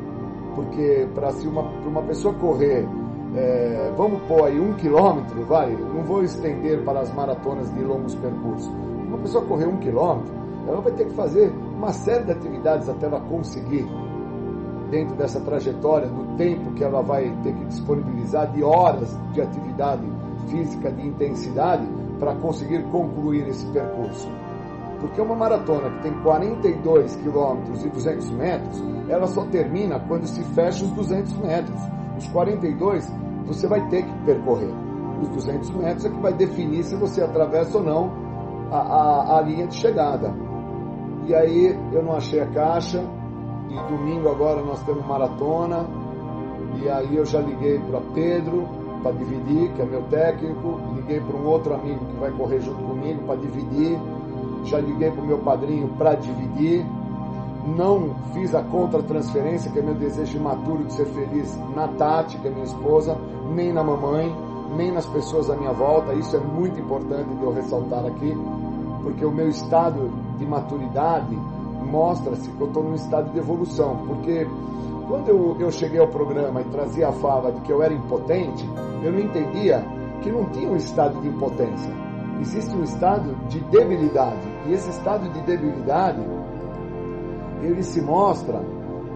porque 0.61 1.08
para 1.14 1.32
se 1.32 1.46
uma, 1.48 1.62
uma 1.62 2.02
pessoa 2.02 2.34
correr, 2.34 2.86
é, 3.34 3.92
vamos 3.96 4.20
pôr 4.22 4.44
aí 4.44 4.61
um 4.61 4.74
quilômetro, 4.74 5.44
vai, 5.46 5.70
não 5.72 6.02
vou 6.02 6.22
estender 6.22 6.82
para 6.84 7.00
as 7.00 7.12
maratonas 7.14 7.72
de 7.72 7.80
longos 7.82 8.14
percursos. 8.16 8.70
Uma 9.06 9.18
pessoa 9.18 9.44
correr 9.46 9.66
um 9.66 9.78
quilômetro, 9.78 10.32
ela 10.66 10.80
vai 10.80 10.92
ter 10.92 11.06
que 11.06 11.14
fazer 11.14 11.50
uma 11.76 11.92
série 11.92 12.24
de 12.24 12.32
atividades 12.32 12.88
até 12.88 13.06
ela 13.06 13.20
conseguir, 13.20 13.86
dentro 14.90 15.16
dessa 15.16 15.40
trajetória, 15.40 16.08
do 16.08 16.36
tempo 16.36 16.72
que 16.72 16.84
ela 16.84 17.00
vai 17.00 17.30
ter 17.42 17.54
que 17.54 17.64
disponibilizar, 17.64 18.50
de 18.52 18.62
horas 18.62 19.16
de 19.32 19.40
atividade 19.40 20.04
física, 20.48 20.90
de 20.90 21.06
intensidade, 21.06 21.86
para 22.18 22.34
conseguir 22.34 22.82
concluir 22.90 23.48
esse 23.48 23.64
percurso. 23.66 24.28
Porque 25.01 25.20
uma 25.20 25.34
maratona 25.34 25.90
que 25.90 26.03
tem 26.03 26.12
42 26.22 27.16
quilômetros 27.16 27.84
e 27.84 27.88
200 27.88 28.30
metros, 28.32 28.84
ela 29.09 29.26
só 29.26 29.44
termina 29.46 29.98
quando 30.01 30.26
se 30.26 30.42
fecha 30.55 30.84
os 30.84 30.90
200 30.92 31.38
metros. 31.38 31.80
Os 32.18 32.26
42 32.28 33.11
você 33.46 33.66
vai 33.66 33.86
ter 33.88 34.05
que 34.05 34.12
percorrer. 34.24 34.72
Os 35.22 35.28
200 35.28 35.70
metros 35.70 36.05
é 36.05 36.11
que 36.11 36.20
vai 36.20 36.32
definir 36.34 36.84
se 36.84 36.94
você 36.96 37.22
atravessa 37.22 37.78
ou 37.78 37.84
não 37.84 38.12
a, 38.70 38.78
a, 38.78 39.38
a 39.38 39.40
linha 39.40 39.66
de 39.66 39.74
chegada. 39.74 40.34
E 41.26 41.34
aí 41.34 41.78
eu 41.92 42.03
não 42.03 42.12
achei 42.12 42.40
a 42.40 42.46
caixa, 42.46 43.05
e 43.68 43.74
domingo 43.90 44.28
agora 44.28 44.62
nós 44.62 44.82
temos 44.84 45.07
maratona, 45.07 45.86
e 46.82 46.88
aí 46.88 47.16
eu 47.16 47.24
já 47.24 47.40
liguei 47.40 47.78
para 47.78 48.01
Pedro 48.14 48.66
para 49.03 49.12
dividir, 49.12 49.72
que 49.72 49.82
é 49.82 49.84
meu 49.84 50.03
técnico, 50.05 50.78
liguei 50.94 51.20
para 51.20 51.36
um 51.36 51.46
outro 51.46 51.74
amigo 51.74 52.05
que 52.05 52.16
vai 52.16 52.30
correr 52.32 52.61
junto 52.61 52.82
comigo 52.82 53.22
para 53.24 53.36
dividir 53.36 53.98
já 54.64 54.78
liguei 54.78 55.11
para 55.11 55.22
o 55.22 55.26
meu 55.26 55.38
padrinho 55.38 55.88
para 55.96 56.14
dividir, 56.14 56.84
não 57.76 58.14
fiz 58.32 58.54
a 58.54 58.62
contra-transferência, 58.62 59.70
que 59.70 59.78
é 59.78 59.82
meu 59.82 59.94
desejo 59.94 60.38
imaturo 60.38 60.84
de 60.84 60.92
ser 60.92 61.06
feliz 61.06 61.58
na 61.74 61.88
Tati, 61.88 62.38
que 62.38 62.48
é 62.48 62.50
minha 62.50 62.64
esposa, 62.64 63.16
nem 63.54 63.72
na 63.72 63.82
mamãe, 63.82 64.34
nem 64.76 64.92
nas 64.92 65.06
pessoas 65.06 65.50
à 65.50 65.56
minha 65.56 65.72
volta. 65.72 66.14
Isso 66.14 66.36
é 66.36 66.40
muito 66.40 66.80
importante 66.80 67.28
de 67.28 67.42
eu 67.42 67.52
ressaltar 67.52 68.04
aqui, 68.06 68.36
porque 69.02 69.24
o 69.24 69.30
meu 69.30 69.48
estado 69.48 70.11
de 70.38 70.46
maturidade 70.46 71.36
mostra-se 71.90 72.48
que 72.50 72.61
eu 72.61 72.68
estou 72.68 72.82
num 72.82 72.94
estado 72.94 73.30
de 73.32 73.38
evolução. 73.38 73.96
Porque 74.06 74.46
quando 75.06 75.28
eu, 75.28 75.56
eu 75.58 75.70
cheguei 75.70 76.00
ao 76.00 76.08
programa 76.08 76.61
e 76.61 76.64
trazia 76.64 77.08
a 77.08 77.12
fala 77.12 77.52
de 77.52 77.61
que 77.62 77.72
eu 77.72 77.82
era 77.82 77.92
impotente, 77.92 78.68
eu 79.02 79.12
não 79.12 79.20
entendia 79.20 79.84
que 80.22 80.30
não 80.30 80.44
tinha 80.46 80.70
um 80.70 80.76
estado 80.76 81.20
de 81.20 81.28
impotência 81.28 81.99
existe 82.41 82.74
um 82.74 82.82
estado 82.82 83.34
de 83.49 83.61
debilidade. 83.61 84.49
E 84.66 84.72
esse 84.72 84.91
estado 84.91 85.28
de 85.28 85.41
debilidade, 85.43 86.20
ele 87.62 87.82
se 87.82 88.01
mostra 88.01 88.61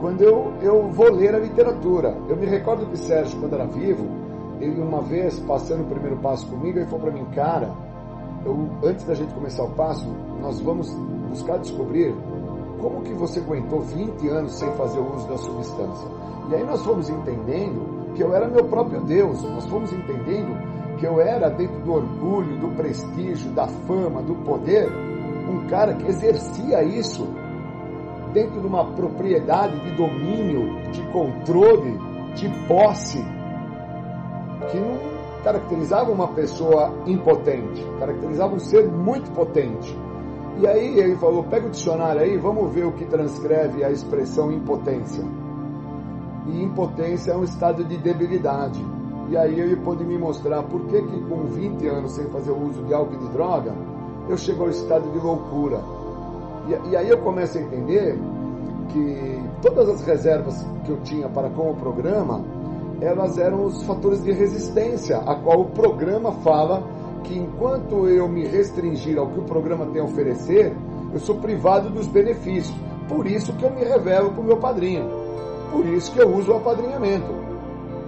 quando 0.01 0.22
eu, 0.22 0.53
eu 0.61 0.89
vou 0.91 1.11
ler 1.11 1.35
a 1.35 1.39
literatura. 1.39 2.16
Eu 2.29 2.37
me 2.37 2.47
recordo 2.47 2.87
que 2.87 2.99
Sérgio, 2.99 3.41
quando 3.41 3.55
era 3.55 3.66
vivo, 3.66 4.07
ele 4.61 4.81
uma 4.81 5.01
vez, 5.01 5.39
passando 5.41 5.83
o 5.83 5.87
primeiro 5.87 6.16
passo 6.18 6.47
comigo, 6.49 6.79
ele 6.79 6.87
falou 6.87 7.07
para 7.07 7.12
mim, 7.12 7.25
cara, 7.35 7.72
eu, 8.45 8.68
antes 8.85 9.05
da 9.05 9.14
gente 9.14 9.33
começar 9.35 9.64
o 9.64 9.70
passo, 9.70 10.07
nós 10.41 10.61
vamos 10.61 10.93
buscar 11.29 11.59
descobrir 11.59 12.14
como 12.81 13.01
que 13.01 13.14
você 13.14 13.41
aguentou 13.41 13.81
20 13.81 14.29
anos 14.29 14.59
sem 14.59 14.70
fazer 14.72 15.01
uso 15.01 15.27
da 15.27 15.39
substância. 15.39 16.09
E 16.51 16.55
aí 16.55 16.64
nós 16.64 16.85
fomos 16.85 17.09
entendendo 17.09 18.12
que 18.14 18.22
eu 18.22 18.35
era 18.35 18.47
meu 18.47 18.64
próprio 18.64 19.01
Deus, 19.03 19.43
nós 19.43 19.66
fomos 19.66 19.93
entendendo 19.93 20.55
que 21.05 21.09
eu 21.09 21.21
era, 21.21 21.51
dentro 21.51 21.79
do 21.81 21.93
orgulho, 21.93 22.59
do 22.59 22.69
prestígio, 22.69 23.51
da 23.51 23.67
fama, 23.67 24.23
do 24.23 24.35
poder, 24.37 24.91
um 24.91 25.67
cara 25.67 25.93
que 25.95 26.09
exercia 26.09 26.83
isso 26.83 27.29
dentro 28.33 28.59
de 28.59 28.67
uma 28.67 28.87
propriedade 28.93 29.79
de 29.81 29.91
domínio, 29.97 30.91
de 30.91 31.03
controle, 31.13 31.99
de 32.35 32.49
posse, 32.67 33.23
que 34.71 34.79
não 34.79 34.99
caracterizava 35.45 36.11
uma 36.11 36.29
pessoa 36.29 36.95
impotente, 37.07 37.85
caracterizava 37.99 38.55
um 38.55 38.59
ser 38.59 38.91
muito 38.91 39.31
potente. 39.33 39.95
E 40.59 40.67
aí 40.67 40.99
ele 40.99 41.17
falou: 41.17 41.45
pega 41.45 41.67
o 41.67 41.71
dicionário 41.71 42.23
aí, 42.23 42.39
vamos 42.39 42.73
ver 42.73 42.87
o 42.87 42.93
que 42.93 43.05
transcreve 43.05 43.85
a 43.85 43.91
expressão 43.91 44.51
impotência. 44.51 45.23
E 46.47 46.63
impotência 46.63 47.33
é 47.33 47.37
um 47.37 47.45
estado 47.45 47.85
de 47.85 47.99
debilidade. 47.99 48.83
E 49.29 49.37
aí 49.37 49.59
ele 49.59 49.77
pôde 49.77 50.05
me 50.05 50.18
mostrar 50.18 50.62
por 50.64 50.83
que, 50.87 51.01
que 51.01 51.20
com 51.22 51.45
20 51.45 51.87
anos 51.87 52.12
sem 52.12 52.27
fazer 52.27 52.53
uso 52.53 52.83
de 52.85 52.93
álcool 52.93 53.14
e 53.14 53.18
de 53.18 53.29
droga, 53.29 53.75
eu 54.29 54.37
chego 54.37 54.64
ao 54.64 54.70
estado 54.70 55.11
de 55.11 55.18
loucura. 55.18 55.81
E, 56.68 56.91
e 56.91 56.97
aí 56.97 57.09
eu 57.09 57.18
começo 57.18 57.59
a 57.59 57.61
entender 57.61 58.18
que 58.89 59.43
todas 59.62 59.89
as 59.89 60.03
reservas 60.03 60.64
que 60.85 60.91
eu 60.91 60.99
tinha 61.03 61.29
para 61.29 61.49
com 61.51 61.70
o 61.70 61.75
programa, 61.75 62.45
elas 63.01 63.39
eram 63.39 63.64
os 63.64 63.83
fatores 63.85 64.22
de 64.22 64.33
resistência, 64.33 65.18
a 65.18 65.35
qual 65.35 65.61
o 65.61 65.70
programa 65.70 66.33
fala 66.33 66.83
que 67.25 67.37
enquanto 67.37 68.07
eu 68.09 68.29
me 68.29 68.47
restringir 68.47 69.18
ao 69.18 69.29
que 69.29 69.41
o 69.41 69.45
programa 69.45 69.87
tem 69.87 70.01
a 70.01 70.05
oferecer, 70.05 70.75
eu 71.12 71.18
sou 71.18 71.37
privado 71.37 71.91
dos 71.91 72.07
benefícios. 72.07 72.77
Por 73.09 73.27
isso 73.27 73.53
que 73.55 73.64
eu 73.64 73.70
me 73.70 73.85
revelo 73.85 74.31
com 74.33 74.43
o 74.43 74.45
meu 74.45 74.59
padrinho. 74.59 75.09
Por 75.70 75.87
isso 75.87 76.12
que 76.12 76.20
eu 76.20 76.29
uso 76.29 76.53
o 76.53 76.57
apadrinhamento. 76.57 77.43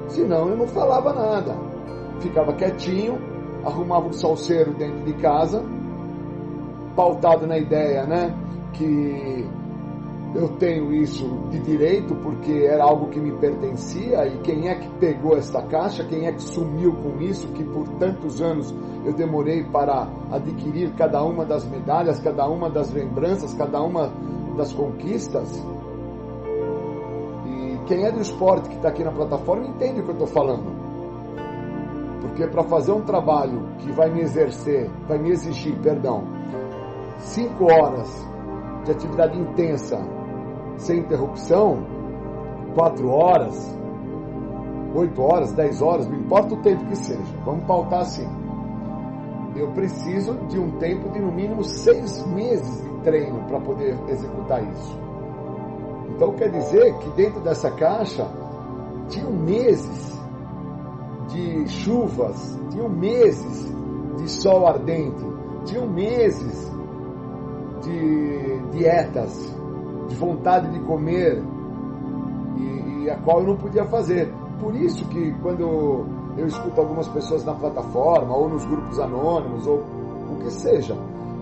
Senão 0.09 0.49
eu 0.49 0.57
não 0.57 0.67
falava 0.69 1.13
nada. 1.13 1.57
Ficava 2.21 2.53
quietinho, 2.55 3.19
arrumava 3.65 4.09
um 4.09 4.13
salseiro 4.13 4.73
dentro 4.75 5.05
de 5.05 5.15
casa, 5.15 5.63
pautado 6.95 7.47
na 7.47 7.59
ideia, 7.59 8.07
né, 8.07 8.35
que 8.73 9.47
eu 10.35 10.49
tenho 10.59 10.93
isso 10.93 11.25
de 11.51 11.59
direito 11.61 12.15
porque 12.17 12.53
era 12.53 12.85
algo 12.85 13.09
que 13.09 13.19
me 13.19 13.33
pertencia 13.33 14.27
e 14.27 14.39
quem 14.39 14.69
é 14.69 14.75
que 14.75 14.89
pegou 14.99 15.37
esta 15.37 15.63
caixa, 15.63 16.05
quem 16.05 16.27
é 16.27 16.33
que 16.33 16.43
sumiu 16.43 16.93
com 16.95 17.21
isso, 17.23 17.49
que 17.49 17.65
por 17.65 17.89
tantos 17.99 18.41
anos 18.43 18.75
eu 19.05 19.13
demorei 19.13 19.65
para 19.65 20.09
adquirir 20.31 20.93
cada 20.95 21.23
uma 21.23 21.45
das 21.45 21.65
medalhas, 21.65 22.21
cada 22.21 22.47
uma 22.49 22.69
das 22.69 22.93
lembranças, 22.93 23.55
cada 23.55 23.81
uma 23.83 24.13
das 24.57 24.73
conquistas. 24.73 25.63
Quem 27.87 28.05
é 28.05 28.11
do 28.11 28.21
esporte 28.21 28.69
que 28.69 28.75
está 28.77 28.89
aqui 28.89 29.05
na 29.05 29.13
plataforma 29.13 29.65
entende 29.65 30.01
o 30.01 30.03
que 30.03 30.11
eu 30.11 30.15
estou 30.15 30.27
falando. 30.27 30.75
Porque 32.21 32.45
para 32.49 32.65
fazer 32.65 32.91
um 32.91 33.03
trabalho 33.03 33.69
que 33.79 33.93
vai 33.93 34.11
me 34.11 34.23
exercer, 34.23 34.91
vai 35.07 35.19
me 35.19 35.31
exigir, 35.31 35.79
perdão, 35.81 36.25
cinco 37.19 37.65
horas 37.73 38.09
de 38.85 38.91
atividade 38.91 39.39
intensa 39.39 39.99
sem 40.77 40.99
interrupção, 40.99 41.79
quatro 42.75 43.09
horas, 43.09 43.79
oito 44.95 45.23
horas, 45.23 45.53
dez 45.53 45.81
horas, 45.81 46.09
não 46.09 46.19
importa 46.19 46.55
o 46.55 46.63
tempo 46.63 46.85
que 46.87 46.97
seja, 46.97 47.23
vamos 47.45 47.65
pautar 47.65 48.01
assim. 48.01 48.29
Eu 49.55 49.71
preciso 49.73 50.35
de 50.49 50.59
um 50.59 50.73
tempo 50.79 51.09
de 51.11 51.21
no 51.21 51.33
mínimo 51.33 51.63
seis 51.65 52.27
meses 52.27 52.83
de 52.83 53.01
treino 53.03 53.47
para 53.47 53.61
poder 53.61 53.97
executar 54.09 54.63
isso. 54.63 55.06
Então 56.17 56.33
quer 56.33 56.51
dizer 56.51 56.95
que 56.99 57.11
dentro 57.11 57.41
dessa 57.41 57.71
caixa 57.71 58.27
tinham 59.11 59.31
meses 59.31 60.19
de 61.29 61.69
chuvas, 61.69 62.59
tinham 62.71 62.89
meses 62.89 63.71
de 64.17 64.31
sol 64.31 64.67
ardente, 64.67 65.23
tinham 65.67 65.87
meses 65.87 66.73
de 67.83 68.61
dietas, 68.73 69.55
de 70.09 70.15
vontade 70.17 70.73
de 70.73 70.81
comer 70.87 71.43
e, 72.57 73.05
e, 73.05 73.11
a 73.11 73.17
qual 73.19 73.41
eu 73.41 73.49
não 73.49 73.57
podia 73.57 73.85
fazer. 73.85 74.33
Por 74.59 74.75
isso 74.75 75.05
que 75.09 75.33
quando 75.43 76.07
eu 76.39 76.47
escuto 76.47 76.81
algumas 76.81 77.09
pessoas 77.09 77.45
na 77.45 77.53
plataforma 77.53 78.35
ou 78.35 78.49
nos 78.49 78.65
grupos 78.65 78.99
anônimos 78.99 79.67
ou 79.67 79.85
o 80.33 80.39
que 80.43 80.51
seja, 80.51 80.97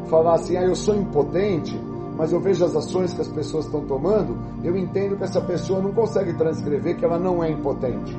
falar 0.07 0.35
assim, 0.35 0.57
ah, 0.57 0.65
eu 0.65 0.75
sou 0.75 0.97
impotente, 0.97 1.81
mas 2.17 2.33
eu 2.33 2.41
vejo 2.41 2.65
as 2.65 2.75
ações 2.77 3.13
que 3.13 3.21
as 3.21 3.29
pessoas 3.29 3.67
estão 3.67 3.81
tomando, 3.83 4.37
eu 4.63 4.77
entendo 4.77 5.17
que 5.17 5.25
essa 5.25 5.41
pessoa 5.41 5.81
não 5.81 5.93
consegue 5.93 6.33
transcrever 6.35 6.97
que 6.97 7.05
ela 7.05 7.19
não 7.19 7.43
é 7.43 7.51
impotente, 7.51 8.17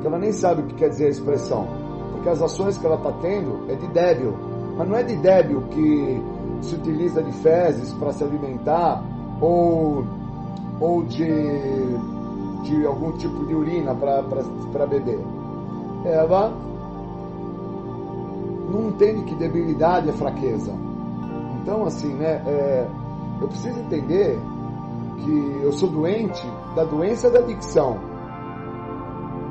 que 0.00 0.06
ela 0.06 0.18
nem 0.18 0.32
sabe 0.32 0.62
o 0.62 0.66
que 0.66 0.74
quer 0.74 0.90
dizer 0.90 1.06
a 1.06 1.10
expressão, 1.10 1.66
porque 2.12 2.28
as 2.28 2.42
ações 2.42 2.76
que 2.76 2.86
ela 2.86 2.96
está 2.96 3.12
tendo 3.20 3.70
é 3.70 3.74
de 3.74 3.86
débil, 3.88 4.34
mas 4.76 4.88
não 4.88 4.96
é 4.96 5.02
de 5.02 5.16
débil 5.16 5.62
que 5.70 6.22
se 6.60 6.74
utiliza 6.74 7.22
de 7.22 7.32
fezes 7.32 7.92
para 7.94 8.12
se 8.12 8.22
alimentar 8.22 9.02
ou, 9.40 10.04
ou 10.80 11.02
de, 11.04 11.26
de 12.62 12.86
algum 12.86 13.12
tipo 13.12 13.44
de 13.46 13.54
urina 13.54 13.94
para 13.94 14.86
beber. 14.86 15.20
Ela 16.04 16.52
não 18.70 18.88
entende 18.88 19.22
que 19.22 19.34
debilidade 19.34 20.08
é 20.08 20.12
fraqueza. 20.12 20.72
Então, 21.60 21.84
assim, 21.84 22.12
né, 22.14 22.42
é, 22.46 22.86
eu 23.42 23.48
preciso 23.48 23.78
entender 23.80 24.38
que 25.24 25.60
eu 25.62 25.72
sou 25.72 25.88
doente 25.88 26.46
da 26.74 26.84
doença 26.84 27.30
da 27.30 27.40
adicção. 27.40 27.98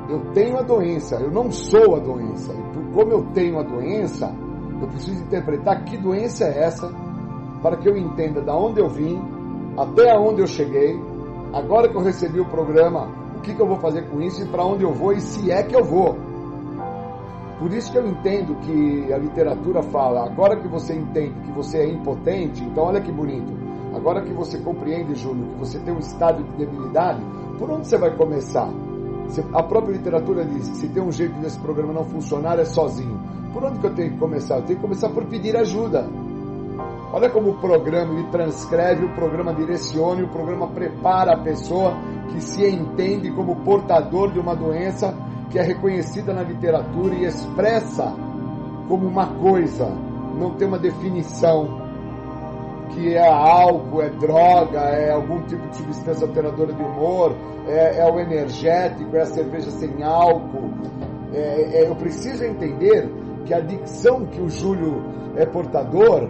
Eu 0.08 0.20
tenho 0.32 0.58
a 0.58 0.62
doença, 0.62 1.16
eu 1.16 1.30
não 1.30 1.50
sou 1.50 1.96
a 1.96 1.98
doença. 1.98 2.52
E 2.52 2.62
por 2.74 2.82
como 2.94 3.12
eu 3.12 3.22
tenho 3.32 3.58
a 3.58 3.62
doença, 3.62 4.34
eu 4.80 4.88
preciso 4.88 5.22
interpretar 5.22 5.84
que 5.84 5.96
doença 5.96 6.44
é 6.44 6.64
essa 6.64 6.92
para 7.62 7.76
que 7.76 7.88
eu 7.88 7.96
entenda 7.96 8.40
da 8.40 8.54
onde 8.56 8.80
eu 8.80 8.88
vim, 8.88 9.20
até 9.76 10.18
onde 10.18 10.40
eu 10.40 10.46
cheguei, 10.46 11.00
agora 11.52 11.88
que 11.88 11.96
eu 11.96 12.02
recebi 12.02 12.40
o 12.40 12.46
programa, 12.46 13.08
o 13.36 13.40
que, 13.40 13.54
que 13.54 13.62
eu 13.62 13.66
vou 13.66 13.78
fazer 13.78 14.08
com 14.08 14.20
isso 14.20 14.42
e 14.42 14.46
para 14.46 14.64
onde 14.64 14.82
eu 14.82 14.92
vou 14.92 15.12
e 15.12 15.20
se 15.20 15.50
é 15.50 15.62
que 15.62 15.76
eu 15.76 15.84
vou. 15.84 16.16
Por 17.58 17.72
isso 17.72 17.92
que 17.92 17.98
eu 17.98 18.06
entendo 18.06 18.56
que 18.56 19.12
a 19.12 19.18
literatura 19.18 19.82
fala, 19.84 20.24
agora 20.24 20.56
que 20.56 20.66
você 20.66 20.94
entende 20.94 21.34
que 21.44 21.52
você 21.52 21.78
é 21.78 21.88
impotente, 21.88 22.64
então 22.64 22.84
olha 22.84 23.00
que 23.00 23.12
bonito. 23.12 23.61
Agora 23.94 24.22
que 24.22 24.32
você 24.32 24.58
compreende, 24.58 25.14
Júlio, 25.14 25.46
que 25.48 25.58
você 25.58 25.78
tem 25.78 25.94
um 25.94 25.98
estado 25.98 26.42
de 26.42 26.56
debilidade, 26.56 27.20
por 27.58 27.70
onde 27.70 27.86
você 27.86 27.98
vai 27.98 28.14
começar? 28.16 28.68
A 29.52 29.62
própria 29.62 29.92
literatura 29.92 30.44
diz 30.44 30.68
que 30.68 30.76
se 30.76 30.88
tem 30.88 31.02
um 31.02 31.12
jeito 31.12 31.34
desse 31.40 31.58
programa 31.58 31.92
não 31.92 32.04
funcionar 32.04 32.58
é 32.58 32.64
sozinho. 32.64 33.18
Por 33.52 33.64
onde 33.64 33.78
que 33.78 33.86
eu 33.86 33.94
tenho 33.94 34.12
que 34.12 34.18
começar? 34.18 34.56
Eu 34.56 34.62
tenho 34.62 34.78
que 34.78 34.82
começar 34.82 35.08
por 35.10 35.24
pedir 35.26 35.56
ajuda. 35.56 36.06
Olha 37.12 37.28
como 37.28 37.50
o 37.50 37.58
programa 37.58 38.14
ele 38.14 38.28
transcreve, 38.30 39.04
o 39.04 39.14
programa 39.14 39.54
direciona 39.54 40.24
o 40.24 40.28
programa 40.28 40.68
prepara 40.68 41.34
a 41.34 41.38
pessoa 41.38 41.94
que 42.30 42.40
se 42.40 42.66
entende 42.66 43.30
como 43.30 43.56
portador 43.56 44.32
de 44.32 44.38
uma 44.38 44.56
doença 44.56 45.14
que 45.50 45.58
é 45.58 45.62
reconhecida 45.62 46.32
na 46.32 46.42
literatura 46.42 47.14
e 47.14 47.24
expressa 47.24 48.14
como 48.88 49.06
uma 49.06 49.26
coisa, 49.34 49.86
não 50.38 50.54
tem 50.54 50.66
uma 50.66 50.78
definição 50.78 51.81
que 52.94 53.14
é 53.14 53.28
álcool, 53.28 54.02
é 54.02 54.10
droga, 54.10 54.80
é 54.80 55.12
algum 55.12 55.42
tipo 55.42 55.66
de 55.68 55.76
substância 55.76 56.26
alteradora 56.26 56.72
de 56.72 56.82
humor, 56.82 57.34
é, 57.66 57.98
é 57.98 58.10
o 58.10 58.18
energético, 58.18 59.16
é 59.16 59.22
a 59.22 59.26
cerveja 59.26 59.70
sem 59.70 60.02
álcool. 60.02 60.70
É, 61.32 61.82
é, 61.82 61.88
eu 61.88 61.94
preciso 61.96 62.44
entender 62.44 63.10
que 63.46 63.54
a 63.54 63.58
adicção 63.58 64.26
que 64.26 64.40
o 64.40 64.48
Júlio 64.48 65.02
é 65.36 65.46
portador 65.46 66.28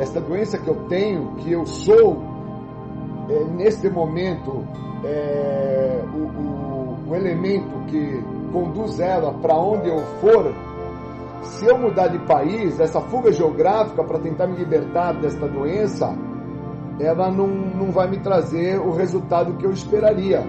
esta 0.00 0.20
doença 0.20 0.58
que 0.58 0.68
eu 0.68 0.74
tenho, 0.88 1.36
que 1.36 1.52
eu 1.52 1.64
sou, 1.64 2.22
é, 3.30 3.44
neste 3.44 3.88
momento, 3.88 4.66
é, 5.04 6.02
o, 6.14 6.18
o, 6.18 7.10
o 7.10 7.14
elemento 7.14 7.86
que 7.86 8.22
conduz 8.52 9.00
ela 9.00 9.32
para 9.34 9.56
onde 9.56 9.88
eu 9.88 10.00
for, 10.20 10.54
se 11.46 11.66
eu 11.66 11.78
mudar 11.78 12.08
de 12.08 12.18
país, 12.26 12.78
essa 12.80 13.00
fuga 13.00 13.32
geográfica 13.32 14.02
para 14.04 14.18
tentar 14.18 14.46
me 14.46 14.56
libertar 14.56 15.12
desta 15.20 15.48
doença, 15.48 16.16
ela 17.00 17.30
não, 17.30 17.46
não 17.46 17.90
vai 17.90 18.08
me 18.08 18.18
trazer 18.18 18.78
o 18.78 18.92
resultado 18.92 19.54
que 19.54 19.66
eu 19.66 19.70
esperaria. 19.70 20.42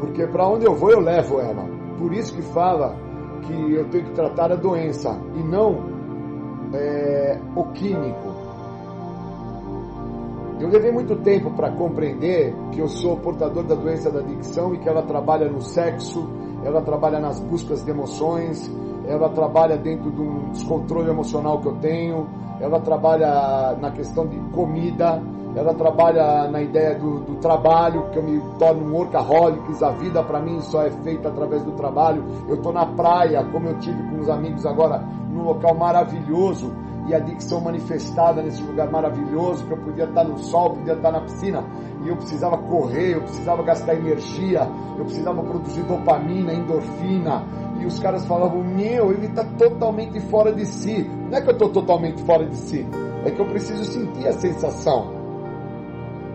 Porque 0.00 0.26
para 0.26 0.46
onde 0.46 0.66
eu 0.66 0.74
vou, 0.74 0.90
eu 0.90 1.00
levo 1.00 1.40
ela. 1.40 1.64
Por 1.98 2.12
isso 2.12 2.34
que 2.34 2.42
fala 2.42 2.94
que 3.42 3.74
eu 3.74 3.88
tenho 3.88 4.04
que 4.04 4.12
tratar 4.12 4.52
a 4.52 4.56
doença 4.56 5.18
e 5.34 5.42
não 5.42 5.96
é, 6.74 7.38
o 7.54 7.64
químico. 7.72 8.36
Eu 10.58 10.68
levei 10.68 10.90
muito 10.90 11.16
tempo 11.16 11.50
para 11.50 11.70
compreender 11.72 12.54
que 12.72 12.80
eu 12.80 12.88
sou 12.88 13.16
portador 13.18 13.62
da 13.64 13.74
doença 13.74 14.10
da 14.10 14.20
adicção 14.20 14.74
e 14.74 14.78
que 14.78 14.88
ela 14.88 15.02
trabalha 15.02 15.48
no 15.50 15.60
sexo, 15.60 16.26
ela 16.64 16.80
trabalha 16.80 17.20
nas 17.20 17.38
buscas 17.40 17.84
de 17.84 17.90
emoções, 17.90 18.70
ela 19.06 19.28
trabalha 19.30 19.76
dentro 19.76 20.10
de 20.10 20.20
um 20.20 20.50
descontrole 20.50 21.08
emocional 21.08 21.60
que 21.60 21.66
eu 21.66 21.76
tenho, 21.76 22.28
ela 22.60 22.80
trabalha 22.80 23.76
na 23.80 23.90
questão 23.90 24.26
de 24.26 24.38
comida, 24.52 25.22
ela 25.54 25.72
trabalha 25.74 26.48
na 26.48 26.60
ideia 26.60 26.98
do, 26.98 27.20
do 27.20 27.36
trabalho, 27.36 28.10
que 28.10 28.18
eu 28.18 28.22
me 28.22 28.40
torno 28.58 28.86
um 28.86 28.94
workaholic, 28.94 29.82
a 29.82 29.90
vida 29.90 30.22
para 30.22 30.40
mim 30.40 30.60
só 30.60 30.82
é 30.82 30.90
feita 30.90 31.28
através 31.28 31.62
do 31.62 31.72
trabalho. 31.72 32.22
Eu 32.46 32.56
estou 32.56 32.72
na 32.72 32.84
praia, 32.84 33.42
como 33.44 33.68
eu 33.68 33.78
tive 33.78 34.02
com 34.10 34.20
os 34.20 34.28
amigos 34.28 34.66
agora, 34.66 34.98
num 35.30 35.42
local 35.42 35.74
maravilhoso, 35.74 36.70
e 37.08 37.14
a 37.14 37.18
adicção 37.18 37.60
manifestada 37.60 38.42
nesse 38.42 38.62
lugar 38.62 38.90
maravilhoso, 38.90 39.64
que 39.64 39.72
eu 39.72 39.78
podia 39.78 40.04
estar 40.04 40.24
no 40.24 40.38
sol, 40.38 40.70
podia 40.70 40.94
estar 40.94 41.12
na 41.12 41.20
piscina, 41.20 41.64
e 42.04 42.08
eu 42.08 42.16
precisava 42.16 42.58
correr, 42.58 43.14
eu 43.14 43.22
precisava 43.22 43.62
gastar 43.62 43.94
energia, 43.94 44.68
eu 44.98 45.04
precisava 45.04 45.42
produzir 45.42 45.82
dopamina, 45.84 46.52
endorfina, 46.52 47.44
e 47.80 47.86
os 47.86 47.98
caras 47.98 48.24
falavam, 48.26 48.62
meu, 48.62 49.12
ele 49.12 49.26
está 49.26 49.44
totalmente 49.58 50.20
fora 50.20 50.52
de 50.52 50.64
si. 50.66 51.08
Não 51.30 51.38
é 51.38 51.40
que 51.40 51.48
eu 51.48 51.52
estou 51.52 51.68
totalmente 51.70 52.22
fora 52.22 52.46
de 52.46 52.56
si, 52.56 52.86
é 53.24 53.30
que 53.30 53.40
eu 53.40 53.46
preciso 53.46 53.84
sentir 53.84 54.26
a 54.26 54.32
sensação. 54.32 55.14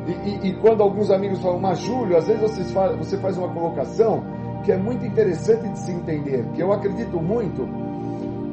E, 0.08 0.12
e, 0.12 0.50
e 0.50 0.54
quando 0.56 0.82
alguns 0.82 1.12
amigos 1.12 1.42
falam, 1.42 1.60
mas 1.60 1.80
Júlio, 1.80 2.18
às 2.18 2.28
vezes 2.28 2.42
você 2.42 2.64
faz, 2.66 2.98
você 2.98 3.18
faz 3.18 3.38
uma 3.38 3.50
colocação 3.50 4.24
que 4.64 4.72
é 4.72 4.78
muito 4.78 5.06
interessante 5.06 5.70
de 5.70 5.80
se 5.80 5.92
entender, 5.92 6.46
que 6.54 6.62
eu 6.62 6.72
acredito 6.72 7.20
muito 7.20 7.68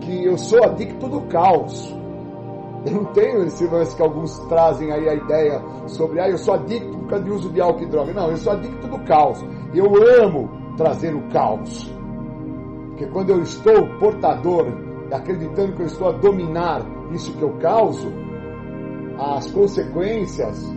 que 0.01 0.25
eu 0.25 0.39
sou 0.39 0.63
adicto 0.65 1.09
do 1.09 1.23
caos. 1.23 1.95
Eu 2.87 2.93
não 2.93 3.05
tenho 3.07 3.45
esse 3.45 3.67
lance 3.67 3.95
que 3.95 4.03
alguns 4.03 4.39
trazem 4.49 4.93
aí 4.93 5.09
a 5.09 5.15
ideia 5.15 5.63
sobre, 5.89 6.21
ah, 6.21 6.29
eu 6.29 6.39
sou 6.39 6.55
adicto 6.55 6.97
por 6.99 7.09
causa 7.09 7.25
de 7.25 7.31
uso 7.31 7.51
de 7.51 7.61
álcool 7.61 7.83
e 7.83 7.87
droga. 7.87 8.13
Não, 8.15 8.31
eu 8.31 8.37
sou 8.37 8.53
adicto 8.53 8.87
do 8.87 8.99
caos. 9.01 9.45
Eu 9.75 9.87
amo 10.23 10.49
trazer 10.77 11.15
o 11.15 11.29
caos. 11.29 11.93
Porque 12.99 13.13
quando 13.13 13.31
eu 13.31 13.43
estou 13.43 13.87
portador, 14.01 14.67
acreditando 15.13 15.73
que 15.75 15.83
eu 15.83 15.87
estou 15.87 16.09
a 16.09 16.13
dominar 16.13 16.85
isso 17.13 17.33
que 17.35 17.43
eu 17.43 17.53
causo, 17.61 18.13
as 19.17 19.49
consequências, 19.53 20.69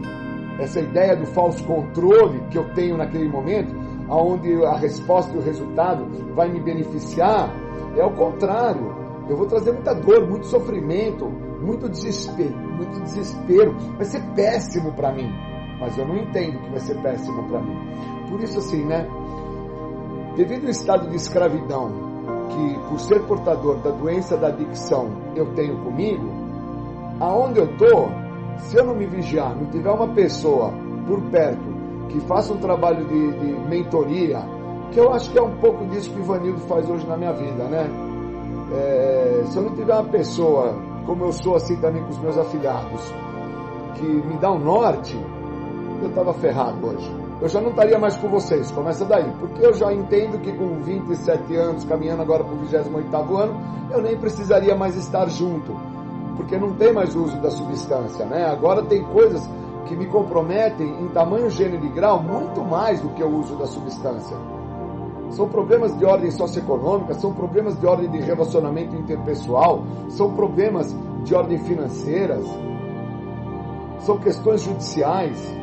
essa 0.59 0.81
ideia 0.81 1.15
do 1.15 1.25
falso 1.25 1.63
controle 1.63 2.39
que 2.51 2.59
eu 2.59 2.71
tenho 2.75 2.95
naquele 2.95 3.27
momento, 3.27 3.75
aonde 4.07 4.53
a 4.63 4.77
resposta 4.77 5.33
e 5.33 5.39
o 5.39 5.41
resultado 5.41 6.05
vai 6.35 6.47
me 6.47 6.59
beneficiar, 6.59 7.51
é 7.97 8.05
o 8.05 8.11
contrário. 8.11 8.95
Eu 9.27 9.35
vou 9.35 9.47
trazer 9.47 9.71
muita 9.71 9.95
dor, 9.95 10.29
muito 10.29 10.45
sofrimento, 10.45 11.25
muito 11.25 11.89
desespero, 11.89 12.55
muito 12.55 13.01
desespero. 13.01 13.75
Vai 13.95 14.05
ser 14.05 14.21
péssimo 14.35 14.91
para 14.93 15.11
mim, 15.11 15.33
mas 15.79 15.97
eu 15.97 16.07
não 16.07 16.17
entendo 16.17 16.59
que 16.59 16.69
vai 16.69 16.79
ser 16.81 17.01
péssimo 17.01 17.47
para 17.47 17.61
mim. 17.61 17.75
Por 18.29 18.39
isso 18.41 18.59
assim, 18.59 18.85
né? 18.85 19.07
Devido 20.37 20.65
ao 20.65 20.69
estado 20.69 21.09
de 21.09 21.15
escravidão 21.15 22.10
que 22.51 22.79
por 22.89 22.99
ser 22.99 23.21
portador 23.23 23.77
da 23.77 23.91
doença 23.91 24.37
da 24.37 24.47
adicção 24.47 25.09
eu 25.35 25.53
tenho 25.53 25.77
comigo, 25.83 26.29
aonde 27.19 27.59
eu 27.59 27.67
tô, 27.77 28.09
se 28.57 28.77
eu 28.77 28.85
não 28.85 28.95
me 28.95 29.05
vigiar, 29.05 29.55
não 29.55 29.65
tiver 29.67 29.91
uma 29.91 30.09
pessoa 30.09 30.73
por 31.07 31.21
perto 31.29 31.71
que 32.09 32.19
faça 32.21 32.53
um 32.53 32.57
trabalho 32.57 33.05
de, 33.05 33.31
de 33.31 33.69
mentoria, 33.69 34.39
que 34.91 34.99
eu 34.99 35.13
acho 35.13 35.31
que 35.31 35.39
é 35.39 35.41
um 35.41 35.55
pouco 35.57 35.85
disso 35.85 36.11
que 36.11 36.19
o 36.19 36.23
Ivanildo 36.23 36.59
faz 36.61 36.89
hoje 36.89 37.07
na 37.07 37.15
minha 37.15 37.31
vida, 37.31 37.63
né? 37.65 37.89
É, 38.73 39.43
se 39.45 39.57
eu 39.57 39.63
não 39.63 39.75
tiver 39.75 39.93
uma 39.93 40.09
pessoa, 40.09 40.75
como 41.05 41.25
eu 41.25 41.31
sou 41.31 41.55
assim 41.55 41.75
também 41.77 42.03
com 42.03 42.09
os 42.09 42.19
meus 42.19 42.37
afilhados, 42.37 43.01
que 43.95 44.05
me 44.05 44.37
dá 44.37 44.51
um 44.51 44.59
norte, 44.59 45.17
eu 46.01 46.09
estava 46.09 46.33
ferrado 46.33 46.85
hoje. 46.85 47.20
Eu 47.41 47.49
já 47.49 47.59
não 47.59 47.71
estaria 47.71 47.97
mais 47.97 48.15
com 48.17 48.29
vocês, 48.29 48.69
começa 48.69 49.03
daí, 49.03 49.27
porque 49.39 49.65
eu 49.65 49.73
já 49.73 49.91
entendo 49.91 50.39
que 50.39 50.51
com 50.53 50.79
27 50.83 51.55
anos, 51.55 51.83
caminhando 51.85 52.21
agora 52.21 52.43
para 52.43 52.53
o 52.53 52.57
28 52.59 53.35
ano, 53.35 53.59
eu 53.89 53.99
nem 53.99 54.15
precisaria 54.15 54.75
mais 54.75 54.95
estar 54.95 55.27
junto, 55.27 55.75
porque 56.37 56.55
não 56.55 56.75
tem 56.75 56.93
mais 56.93 57.15
uso 57.15 57.41
da 57.41 57.49
substância, 57.49 58.25
né? 58.25 58.45
Agora 58.45 58.83
tem 58.83 59.03
coisas 59.05 59.41
que 59.87 59.95
me 59.95 60.05
comprometem 60.05 60.87
em 61.01 61.07
tamanho, 61.07 61.49
gênero 61.49 61.83
e 61.83 61.89
grau 61.89 62.21
muito 62.21 62.61
mais 62.61 63.01
do 63.01 63.09
que 63.09 63.23
o 63.23 63.39
uso 63.39 63.55
da 63.55 63.65
substância. 63.65 64.37
São 65.31 65.49
problemas 65.49 65.97
de 65.97 66.05
ordem 66.05 66.29
socioeconômica, 66.29 67.15
são 67.15 67.33
problemas 67.33 67.75
de 67.79 67.87
ordem 67.87 68.07
de 68.11 68.19
relacionamento 68.19 68.95
interpessoal, 68.95 69.83
são 70.09 70.31
problemas 70.35 70.95
de 71.23 71.33
ordem 71.33 71.57
financeiras, 71.57 72.45
são 73.97 74.19
questões 74.19 74.61
judiciais 74.61 75.60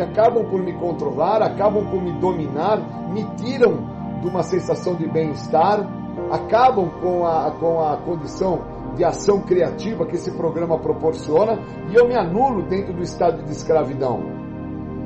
que 0.00 0.02
acabam 0.02 0.44
por 0.46 0.62
me 0.62 0.72
controlar, 0.72 1.42
acabam 1.42 1.84
por 1.90 2.00
me 2.02 2.12
dominar, 2.18 2.78
me 3.10 3.22
tiram 3.36 3.76
de 4.22 4.28
uma 4.28 4.42
sensação 4.42 4.94
de 4.94 5.06
bem-estar, 5.06 5.86
acabam 6.30 6.88
com 7.00 7.26
a, 7.26 7.50
com 7.50 7.80
a 7.80 7.98
condição 7.98 8.60
de 8.96 9.04
ação 9.04 9.42
criativa 9.42 10.06
que 10.06 10.16
esse 10.16 10.30
programa 10.32 10.78
proporciona 10.78 11.58
e 11.90 11.94
eu 11.94 12.08
me 12.08 12.16
anulo 12.16 12.62
dentro 12.62 12.94
do 12.94 13.02
estado 13.02 13.42
de 13.44 13.52
escravidão. 13.52 14.20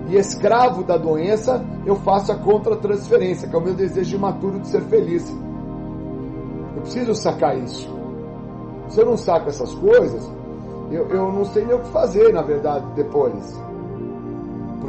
E 0.09 0.16
escravo 0.16 0.84
da 0.84 0.97
doença, 0.97 1.64
eu 1.84 1.97
faço 1.97 2.30
a 2.30 2.36
contra-transferência, 2.36 3.49
que 3.49 3.57
é 3.57 3.59
o 3.59 3.62
meu 3.62 3.74
desejo 3.74 4.16
imaturo 4.16 4.61
de 4.61 4.68
ser 4.68 4.82
feliz. 4.82 5.28
Eu 6.76 6.82
preciso 6.82 7.14
sacar 7.14 7.59
isso. 7.59 7.88
Se 8.88 9.01
eu 9.01 9.07
não 9.07 9.16
saco 9.16 9.49
essas 9.49 9.74
coisas, 9.74 10.30
eu, 10.90 11.09
eu 11.09 11.32
não 11.32 11.45
sei 11.47 11.64
nem 11.64 11.74
o 11.74 11.80
que 11.80 11.88
fazer, 11.88 12.32
na 12.32 12.42
verdade, 12.42 12.84
depois. 12.95 13.61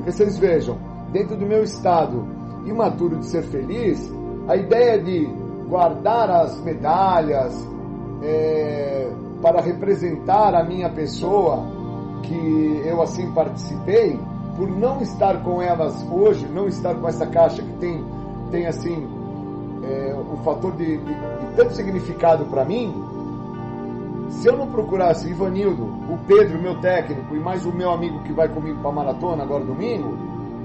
Porque 0.06 0.18
vocês 0.18 0.38
vejam, 0.38 0.78
dentro 1.12 1.36
do 1.36 1.48
meu 1.48 1.64
estado 1.64 2.28
imaturo 2.68 3.18
de 3.18 3.26
ser 3.26 3.42
feliz, 3.42 4.14
a 4.48 4.56
ideia 4.56 5.02
de 5.02 5.26
guardar 5.68 6.30
as 6.30 6.64
medalhas, 6.64 7.68
é, 8.22 9.10
para 9.42 9.62
representar 9.62 10.54
a 10.54 10.64
minha 10.64 10.92
pessoa, 10.92 11.66
que 12.22 12.82
eu 12.86 13.02
assim 13.02 13.32
participei, 13.32 14.20
por 14.56 14.70
não 14.70 15.02
estar 15.02 15.42
com 15.44 15.60
elas 15.60 16.06
hoje, 16.12 16.46
não 16.54 16.68
estar 16.68 16.94
com 16.94 17.08
essa 17.08 17.26
caixa 17.26 17.64
que 17.64 17.74
tem, 17.78 18.06
tem 18.52 18.68
assim, 18.68 19.08
é, 19.84 20.16
um 20.16 20.38
fator 20.44 20.72
de, 20.74 20.98
de, 20.98 21.04
de 21.04 21.56
tanto 21.56 21.74
significado 21.74 22.46
para 22.46 22.64
mim, 22.64 22.94
se 24.30 24.48
eu 24.48 24.58
não 24.58 24.68
procurasse 24.68 25.30
Ivanildo, 25.30 25.84
o 25.84 26.18
Pedro, 26.28 26.62
meu 26.62 26.80
técnico, 26.80 27.36
e 27.36 27.40
mais 27.40 27.66
o 27.66 27.72
meu 27.72 27.92
amigo 27.92 28.24
que 28.24 28.34
vai 28.34 28.50
comigo 28.50 28.80
para 28.80 28.90
a 28.90 28.94
maratona 28.94 29.44
agora 29.44 29.64
domingo, 29.64 30.18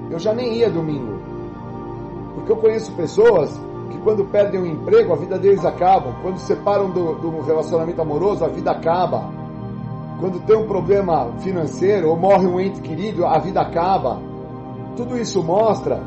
eu 0.09 0.19
já 0.19 0.33
nem 0.33 0.55
ia 0.55 0.69
domingo. 0.69 1.19
Porque 2.35 2.51
eu 2.51 2.57
conheço 2.57 2.91
pessoas 2.93 3.57
que 3.91 3.97
quando 3.99 4.25
perdem 4.25 4.61
o 4.61 4.65
emprego, 4.65 5.13
a 5.13 5.15
vida 5.15 5.37
deles 5.37 5.65
acaba. 5.65 6.13
Quando 6.21 6.37
separam 6.37 6.89
do, 6.89 7.15
do 7.15 7.41
relacionamento 7.41 8.01
amoroso, 8.01 8.43
a 8.43 8.47
vida 8.47 8.71
acaba. 8.71 9.29
Quando 10.19 10.39
tem 10.45 10.55
um 10.55 10.67
problema 10.67 11.31
financeiro 11.39 12.09
ou 12.09 12.15
morre 12.15 12.47
um 12.47 12.59
ente 12.59 12.81
querido, 12.81 13.25
a 13.25 13.37
vida 13.37 13.61
acaba. 13.61 14.19
Tudo 14.95 15.17
isso 15.17 15.43
mostra 15.43 16.01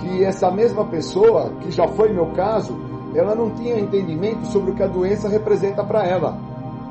que 0.00 0.24
essa 0.24 0.50
mesma 0.50 0.84
pessoa, 0.84 1.50
que 1.60 1.70
já 1.70 1.86
foi 1.88 2.12
meu 2.12 2.26
caso, 2.32 2.76
ela 3.14 3.34
não 3.34 3.50
tinha 3.50 3.78
entendimento 3.78 4.46
sobre 4.46 4.72
o 4.72 4.74
que 4.74 4.82
a 4.82 4.86
doença 4.86 5.28
representa 5.28 5.84
para 5.84 6.04
ela, 6.06 6.36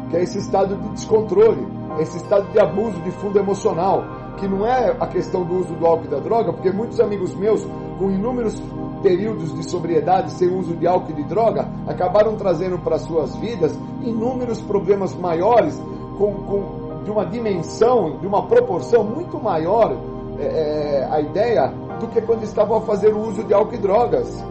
que 0.09 0.17
é 0.17 0.23
esse 0.23 0.37
estado 0.39 0.75
de 0.75 0.89
descontrole, 0.89 1.67
esse 1.99 2.17
estado 2.17 2.51
de 2.51 2.59
abuso 2.59 2.99
de 3.01 3.11
fundo 3.11 3.39
emocional, 3.39 4.03
que 4.37 4.47
não 4.47 4.65
é 4.65 4.95
a 4.99 5.07
questão 5.07 5.43
do 5.43 5.55
uso 5.55 5.73
do 5.75 5.85
álcool 5.85 6.05
e 6.05 6.07
da 6.07 6.19
droga, 6.19 6.51
porque 6.51 6.71
muitos 6.71 6.99
amigos 6.99 7.35
meus, 7.35 7.65
com 7.97 8.09
inúmeros 8.09 8.61
períodos 9.01 9.53
de 9.53 9.69
sobriedade 9.69 10.31
sem 10.31 10.49
uso 10.49 10.75
de 10.75 10.87
álcool 10.87 11.11
e 11.11 11.15
de 11.15 11.23
droga 11.23 11.67
acabaram 11.87 12.35
trazendo 12.35 12.79
para 12.79 12.97
suas 12.97 13.35
vidas 13.35 13.77
inúmeros 14.01 14.61
problemas 14.61 15.13
maiores, 15.15 15.79
com, 16.17 16.33
com, 16.33 17.03
de 17.03 17.11
uma 17.11 17.25
dimensão, 17.25 18.17
de 18.19 18.25
uma 18.25 18.47
proporção 18.47 19.03
muito 19.03 19.37
maior 19.39 19.95
é, 20.39 20.43
é, 20.43 21.07
a 21.11 21.19
ideia 21.19 21.67
do 21.99 22.07
que 22.07 22.21
quando 22.21 22.43
estavam 22.43 22.77
a 22.77 22.81
fazer 22.81 23.13
o 23.13 23.19
uso 23.19 23.43
de 23.43 23.53
álcool 23.53 23.75
e 23.75 23.77
drogas. 23.77 24.43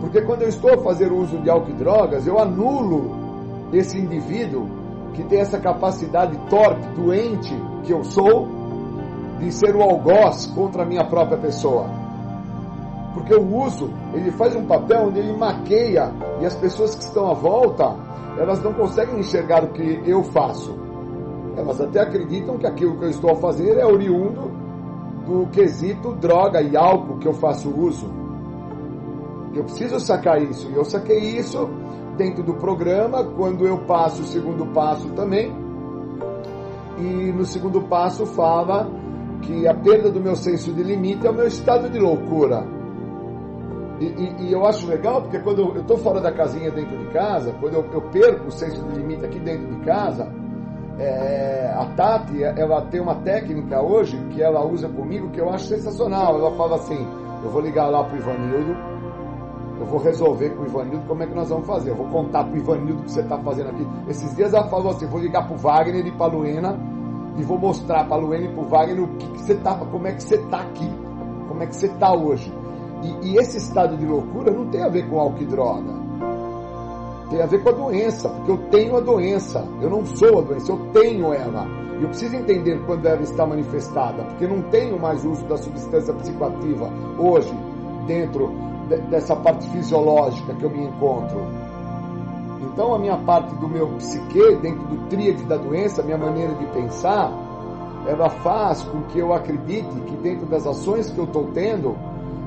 Porque 0.00 0.22
quando 0.22 0.42
eu 0.42 0.48
estou 0.48 0.74
a 0.74 0.78
fazer 0.78 1.10
o 1.10 1.18
uso 1.18 1.38
de 1.38 1.50
álcool 1.50 1.70
e 1.70 1.74
drogas, 1.74 2.26
eu 2.26 2.38
anulo 2.38 3.23
esse 3.72 3.98
indivíduo 3.98 4.68
que 5.14 5.22
tem 5.24 5.40
essa 5.40 5.58
capacidade 5.58 6.36
torpe, 6.48 6.86
doente 6.96 7.54
que 7.84 7.92
eu 7.92 8.04
sou, 8.04 8.48
de 9.38 9.52
ser 9.52 9.74
o 9.74 9.82
algoz 9.82 10.46
contra 10.54 10.82
a 10.82 10.86
minha 10.86 11.04
própria 11.04 11.38
pessoa. 11.38 11.86
Porque 13.14 13.34
o 13.34 13.56
uso, 13.64 13.90
ele 14.12 14.30
faz 14.32 14.56
um 14.56 14.66
papel 14.66 15.06
onde 15.06 15.20
ele 15.20 15.36
maqueia 15.36 16.12
e 16.40 16.46
as 16.46 16.54
pessoas 16.56 16.94
que 16.94 17.02
estão 17.02 17.30
à 17.30 17.34
volta, 17.34 17.94
elas 18.36 18.62
não 18.62 18.72
conseguem 18.72 19.20
enxergar 19.20 19.62
o 19.62 19.68
que 19.68 20.02
eu 20.04 20.22
faço. 20.24 20.74
Elas 21.56 21.80
até 21.80 22.00
acreditam 22.00 22.58
que 22.58 22.66
aquilo 22.66 22.98
que 22.98 23.04
eu 23.04 23.10
estou 23.10 23.30
a 23.30 23.36
fazer 23.36 23.78
é 23.78 23.86
oriundo 23.86 24.50
do 25.24 25.46
quesito 25.52 26.12
droga 26.14 26.60
e 26.60 26.76
álcool 26.76 27.18
que 27.18 27.28
eu 27.28 27.34
faço 27.34 27.70
uso. 27.70 28.06
Eu 29.54 29.62
preciso 29.62 30.00
sacar 30.00 30.42
isso. 30.42 30.68
E 30.70 30.74
eu 30.74 30.84
saquei 30.84 31.18
isso 31.18 31.70
dentro 32.16 32.42
do 32.42 32.54
programa, 32.54 33.24
quando 33.24 33.66
eu 33.66 33.78
passo 33.78 34.22
o 34.22 34.24
segundo 34.24 34.66
passo 34.72 35.08
também. 35.10 35.52
E 36.98 37.32
no 37.32 37.44
segundo 37.44 37.82
passo 37.82 38.24
fala 38.26 38.88
que 39.42 39.66
a 39.66 39.74
perda 39.74 40.10
do 40.10 40.20
meu 40.20 40.36
senso 40.36 40.72
de 40.72 40.82
limite 40.82 41.26
é 41.26 41.30
o 41.30 41.34
meu 41.34 41.46
estado 41.46 41.90
de 41.90 41.98
loucura. 41.98 42.66
E, 44.00 44.06
e, 44.06 44.46
e, 44.46 44.52
eu 44.52 44.66
acho 44.66 44.86
legal 44.88 45.22
porque 45.22 45.38
quando 45.38 45.74
eu 45.74 45.80
estou 45.80 45.96
fora 45.96 46.20
da 46.20 46.32
casinha 46.32 46.70
dentro 46.70 46.96
de 46.98 47.06
casa, 47.12 47.54
quando 47.60 47.74
eu, 47.74 47.84
eu 47.92 48.02
perco 48.10 48.48
o 48.48 48.50
senso 48.50 48.82
de 48.84 48.98
limite 48.98 49.24
aqui 49.24 49.38
dentro 49.38 49.66
de 49.66 49.84
casa, 49.84 50.32
é, 50.98 51.72
a 51.76 51.86
Tati 51.96 52.42
ela 52.42 52.82
tem 52.82 53.00
uma 53.00 53.16
técnica 53.16 53.80
hoje 53.80 54.16
que 54.30 54.42
ela 54.42 54.64
usa 54.64 54.88
comigo 54.88 55.30
que 55.30 55.40
eu 55.40 55.50
acho 55.50 55.66
sensacional. 55.66 56.38
Ela 56.38 56.52
fala 56.56 56.76
assim: 56.76 57.06
eu 57.42 57.50
vou 57.50 57.60
ligar 57.60 57.86
lá 57.86 58.04
pro 58.04 58.16
Ivanildo, 58.16 58.76
eu 59.84 59.90
vou 59.90 60.00
resolver 60.00 60.50
com 60.50 60.62
o 60.62 60.66
Ivanildo 60.66 61.06
como 61.06 61.22
é 61.22 61.26
que 61.26 61.34
nós 61.34 61.50
vamos 61.50 61.66
fazer. 61.66 61.90
Eu 61.90 61.96
vou 61.96 62.06
contar 62.06 62.44
pro 62.44 62.56
Ivanildo 62.56 63.02
o 63.02 63.04
que 63.04 63.12
você 63.12 63.20
está 63.20 63.38
fazendo 63.38 63.68
aqui. 63.68 63.86
Esses 64.08 64.34
dias 64.34 64.54
ela 64.54 64.66
falou 64.68 64.90
assim: 64.90 65.06
vou 65.06 65.20
ligar 65.20 65.46
pro 65.46 65.56
Wagner 65.56 66.06
e 66.06 66.10
pra 66.10 66.26
Luena 66.26 66.78
e 67.36 67.42
vou 67.42 67.58
mostrar 67.58 68.04
pra 68.04 68.16
Luena 68.16 68.46
e 68.46 68.48
pro 68.48 68.64
Wagner 68.64 69.04
o 69.04 69.08
que, 69.08 69.26
que 69.28 69.40
você 69.40 69.54
tá, 69.56 69.74
como 69.74 70.06
é 70.06 70.12
que 70.12 70.22
você 70.22 70.38
tá 70.38 70.60
aqui, 70.60 70.90
como 71.48 71.62
é 71.62 71.66
que 71.66 71.76
você 71.76 71.88
tá 71.88 72.14
hoje. 72.14 72.52
E, 73.02 73.28
e 73.28 73.36
esse 73.36 73.58
estado 73.58 73.96
de 73.96 74.06
loucura 74.06 74.50
não 74.50 74.66
tem 74.68 74.82
a 74.82 74.88
ver 74.88 75.08
com 75.08 75.20
álcool 75.20 75.42
e 75.42 75.46
droga. 75.46 76.04
Tem 77.28 77.42
a 77.42 77.46
ver 77.46 77.62
com 77.62 77.68
a 77.68 77.72
doença, 77.72 78.28
porque 78.28 78.50
eu 78.50 78.58
tenho 78.70 78.96
a 78.96 79.00
doença. 79.00 79.66
Eu 79.82 79.90
não 79.90 80.06
sou 80.06 80.38
a 80.38 80.42
doença, 80.42 80.72
eu 80.72 80.78
tenho 80.92 81.32
ela. 81.32 81.66
E 81.98 82.02
eu 82.02 82.08
preciso 82.08 82.36
entender 82.36 82.80
quando 82.86 83.04
ela 83.06 83.22
está 83.22 83.46
manifestada, 83.46 84.24
porque 84.24 84.46
não 84.46 84.62
tenho 84.62 84.98
mais 84.98 85.24
uso 85.24 85.44
da 85.44 85.56
substância 85.56 86.14
psicoativa 86.14 86.90
hoje, 87.18 87.54
dentro 88.06 88.48
de, 88.48 88.73
dessa 89.10 89.34
parte 89.36 89.68
fisiológica 89.68 90.54
que 90.54 90.64
eu 90.64 90.70
me 90.70 90.84
encontro. 90.84 91.40
Então, 92.60 92.94
a 92.94 92.98
minha 92.98 93.16
parte 93.18 93.54
do 93.56 93.68
meu 93.68 93.88
psique, 93.96 94.56
dentro 94.56 94.84
do 94.86 95.08
tríade 95.08 95.44
da 95.44 95.56
doença, 95.56 96.02
minha 96.02 96.18
maneira 96.18 96.54
de 96.54 96.66
pensar, 96.66 97.32
ela 98.06 98.28
faz 98.28 98.82
com 98.82 99.02
que 99.02 99.18
eu 99.18 99.32
acredite 99.32 100.00
que 100.06 100.16
dentro 100.16 100.46
das 100.46 100.66
ações 100.66 101.10
que 101.10 101.18
eu 101.18 101.24
estou 101.24 101.46
tendo, 101.52 101.96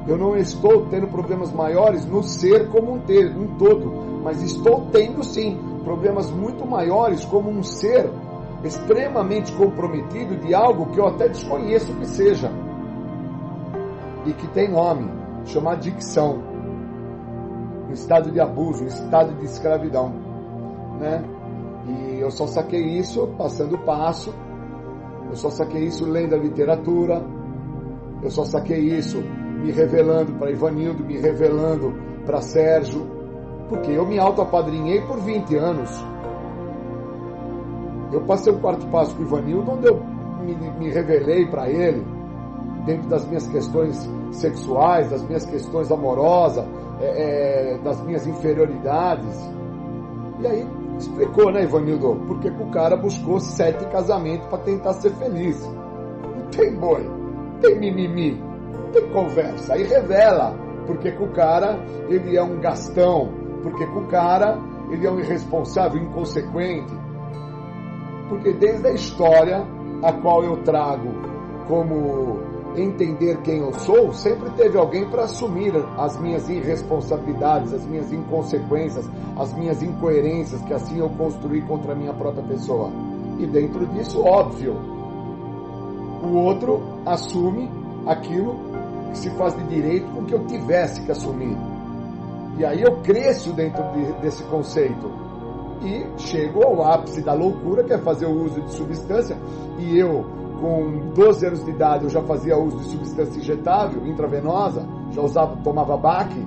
eu 0.08 0.18
não 0.18 0.36
estou 0.36 0.86
tendo 0.88 1.08
problemas 1.08 1.52
maiores 1.52 2.06
no 2.06 2.24
ser 2.24 2.70
como 2.70 2.94
um, 2.94 3.00
ter, 3.00 3.36
um 3.36 3.56
todo, 3.58 3.92
mas 4.24 4.42
estou 4.42 4.88
tendo 4.92 5.24
sim 5.24 5.58
problemas 5.84 6.30
muito 6.32 6.66
maiores 6.66 7.24
como 7.26 7.50
um 7.50 7.64
ser 7.64 8.10
extremamente 8.64 9.52
comprometido 9.54 10.36
de 10.36 10.54
algo 10.54 10.88
que 10.88 11.00
eu 11.00 11.08
até 11.08 11.28
desconheço 11.30 11.94
que 11.94 12.06
seja 12.06 12.52
e 14.26 14.34
que 14.34 14.48
tem 14.48 14.70
nome, 14.70 15.10
chama 15.48 15.72
adicção, 15.74 16.44
um 17.90 17.94
estado 17.94 18.32
de 18.32 18.40
abuso, 18.40 18.84
um 18.84 18.88
estado 18.88 19.34
de 19.36 19.46
escravidão, 19.46 20.14
né? 21.00 21.24
E 21.88 22.20
eu 22.20 22.30
só 22.30 22.46
saquei 22.48 22.82
isso 22.82 23.28
passando 23.38 23.76
o 23.76 23.80
passo, 23.80 24.34
eu 25.30 25.36
só 25.36 25.50
saquei 25.50 25.86
isso 25.86 26.06
lendo 26.06 26.36
a 26.36 26.38
literatura, 26.38 27.24
eu 28.22 28.30
só 28.30 28.44
saquei 28.44 28.80
isso 28.80 29.18
me 29.62 29.72
revelando 29.72 30.34
para 30.34 30.52
Ivanildo, 30.52 31.04
me 31.04 31.18
revelando 31.18 31.94
para 32.26 32.42
Sérgio, 32.42 33.08
porque 33.70 33.92
eu 33.92 34.06
me 34.06 34.20
auto-apadrinhei 34.20 35.02
por 35.02 35.20
20 35.20 35.56
anos. 35.56 35.90
Eu 38.12 38.22
passei 38.22 38.52
o 38.52 38.60
quarto 38.60 38.86
passo 38.88 39.16
com 39.16 39.24
o 39.24 39.26
Ivanildo, 39.26 39.72
onde 39.72 39.88
eu 39.88 40.02
me, 40.46 40.56
me 40.78 40.90
revelei 40.90 41.46
para 41.46 41.70
ele, 41.70 42.06
dentro 42.86 43.08
das 43.10 43.26
minhas 43.28 43.48
questões 43.48 44.10
sexuais, 44.32 45.10
das 45.10 45.24
minhas 45.24 45.46
questões 45.46 45.92
amorosas, 45.92 46.66
é, 47.00 47.74
é, 47.74 47.78
das 47.80 48.02
minhas 48.02 48.26
inferioridades. 48.28 49.36
E 50.40 50.48
aí 50.48 50.68
explicou, 50.98 51.52
né, 51.52 51.64
Ivanildo? 51.64 52.16
Porque 52.28 52.50
o 52.50 52.70
cara 52.72 52.96
buscou 52.96 53.40
sete 53.40 53.86
casamentos 53.88 54.48
para 54.48 54.60
tentar 54.60 54.94
ser 54.94 55.12
feliz. 55.12 55.62
Não 55.66 56.48
tem 56.52 56.76
boi, 56.76 57.10
tem 57.62 57.80
mimimi, 57.80 58.42
tem 58.92 59.08
conversa. 59.12 59.74
Aí 59.74 59.84
revela 59.84 60.56
porque 60.86 61.10
o 61.10 61.28
cara 61.34 61.78
ele 62.10 62.38
é 62.38 62.42
um 62.44 62.60
gastão, 62.60 63.30
porque 63.62 63.84
o 63.84 64.08
cara 64.08 64.58
ele 64.90 65.06
é 65.06 65.12
um 65.12 65.20
irresponsável, 65.20 66.02
inconsequente, 66.02 66.94
porque 68.30 68.54
desde 68.54 68.88
a 68.88 68.92
história 68.92 69.66
a 70.02 70.14
qual 70.14 70.44
eu 70.44 70.58
trago 70.64 71.10
como 71.68 72.40
entender 72.82 73.42
quem 73.42 73.60
eu 73.60 73.74
sou, 73.74 74.14
sempre 74.14 74.50
teve 74.52 74.78
alguém 74.78 75.10
para 75.10 75.24
assumir 75.24 75.74
as 75.98 76.20
minhas 76.20 76.48
irresponsabilidades, 76.50 77.74
as 77.74 77.86
minhas 77.86 78.12
inconsequências, 78.12 79.10
as 79.38 79.54
minhas 79.54 79.82
incoerências 79.82 80.62
que 80.62 80.74
assim 80.74 81.00
eu 81.00 81.10
construí 81.10 81.62
contra 81.62 81.94
a 81.94 81.96
minha 81.96 82.14
própria 82.14 82.44
pessoa. 82.44 82.92
E 83.40 83.46
dentro 83.46 83.86
disso, 83.88 84.22
óbvio, 84.22 84.76
o 86.24 86.36
outro 86.38 86.82
assume 87.06 87.70
aquilo 88.06 88.56
que 89.12 89.18
se 89.18 89.30
faz 89.32 89.56
de 89.56 89.64
direito 89.68 90.08
com 90.12 90.26
que 90.26 90.34
eu 90.34 90.46
tivesse 90.46 91.02
que 91.02 91.12
assumir. 91.12 91.58
E 92.58 92.66
aí 92.66 92.82
eu 92.82 92.98
cresço 93.02 93.54
dentro 93.54 93.84
de, 93.92 94.12
desse 94.22 94.44
conceito 94.44 95.12
e 95.82 96.20
chego 96.20 96.64
ao 96.64 96.84
ápice 96.84 97.22
da 97.22 97.34
loucura, 97.34 97.84
que 97.84 97.94
é 97.94 97.98
fazer 98.00 98.26
o 98.26 98.44
uso 98.44 98.62
de 98.62 98.74
substância, 98.74 99.38
e 99.78 99.98
eu, 99.98 100.26
com 100.60 101.12
12 101.14 101.46
anos 101.46 101.64
de 101.64 101.72
idade, 101.72 102.04
eu 102.06 102.10
já 102.10 102.22
fazia 102.24 102.58
uso 102.58 102.78
de 102.78 102.86
substância 102.86 103.40
injetável, 103.40 104.06
intravenosa, 104.06 104.88
já 105.12 105.22
usava, 105.22 105.56
tomava 105.64 105.98
baque, 105.98 106.46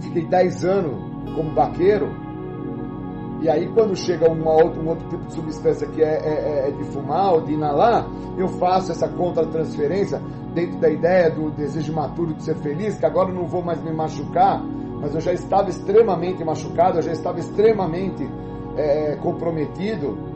fiquei 0.00 0.24
10 0.24 0.64
anos 0.64 0.92
como 1.34 1.50
baqueiro, 1.52 2.08
e 3.40 3.48
aí 3.48 3.68
quando 3.72 3.96
chega 3.96 4.30
uma 4.30 4.52
outra, 4.52 4.80
um 4.80 4.88
outro 4.88 5.08
tipo 5.08 5.24
de 5.24 5.32
substância 5.32 5.86
que 5.86 6.02
é, 6.02 6.06
é, 6.06 6.68
é 6.68 6.70
de 6.70 6.84
fumar 6.84 7.34
ou 7.34 7.40
de 7.40 7.54
inalar, 7.54 8.06
eu 8.36 8.48
faço 8.48 8.92
essa 8.92 9.08
contra-transferência 9.08 10.20
dentro 10.54 10.78
da 10.78 10.90
ideia 10.90 11.30
do 11.30 11.50
desejo 11.50 11.92
maturo 11.92 12.34
de 12.34 12.42
ser 12.42 12.56
feliz, 12.56 12.98
que 12.98 13.06
agora 13.06 13.30
eu 13.30 13.34
não 13.34 13.46
vou 13.46 13.62
mais 13.62 13.82
me 13.82 13.92
machucar, 13.92 14.62
mas 15.00 15.14
eu 15.14 15.20
já 15.20 15.32
estava 15.32 15.70
extremamente 15.70 16.44
machucado, 16.44 16.98
eu 16.98 17.02
já 17.02 17.12
estava 17.12 17.38
extremamente 17.40 18.28
é, 18.76 19.16
comprometido. 19.16 20.29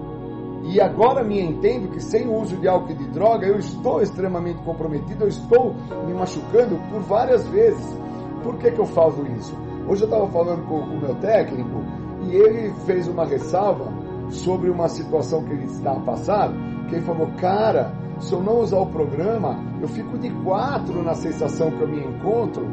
E 0.65 0.81
agora 0.81 1.23
me 1.23 1.39
entendo 1.41 1.91
que 1.91 2.01
sem 2.01 2.27
o 2.27 2.41
uso 2.41 2.57
de 2.57 2.67
álcool 2.67 2.93
e 2.93 2.95
de 2.95 3.05
droga 3.09 3.47
eu 3.47 3.59
estou 3.59 4.01
extremamente 4.01 4.63
comprometido, 4.63 5.25
eu 5.25 5.29
estou 5.29 5.75
me 6.07 6.15
machucando 6.15 6.77
por 6.91 7.03
várias 7.03 7.47
vezes. 7.49 7.99
Por 8.43 8.57
que, 8.57 8.71
que 8.71 8.79
eu 8.79 8.87
faço 8.87 9.27
isso? 9.39 9.55
Hoje 9.87 10.03
eu 10.03 10.07
estava 10.07 10.27
falando 10.29 10.67
com, 10.67 10.77
o 10.77 11.01
meu 11.01 11.15
técnico 11.17 11.83
e 12.23 12.35
ele 12.35 12.73
fez 12.87 13.07
uma 13.07 13.27
ressalva 13.27 13.93
sobre 14.31 14.71
uma 14.71 14.89
situação 14.89 15.45
que 15.45 15.53
ele 15.53 15.67
está 15.67 15.93
a 15.93 16.01
passar, 16.01 16.51
que 16.89 16.95
ele 16.95 17.05
falou, 17.05 17.29
cara, 17.39 17.93
se 18.19 18.33
eu 18.33 18.43
não 18.43 18.61
usar 18.61 18.79
o 18.79 18.87
programa, 18.87 19.63
eu 19.83 19.89
fico 19.89 20.17
de 20.17 20.31
quatro 20.43 21.03
na 21.03 21.15
sensação 21.15 21.71
que 21.73 21.83
eu 21.83 21.89
me 21.89 22.01
encontro 22.03 22.67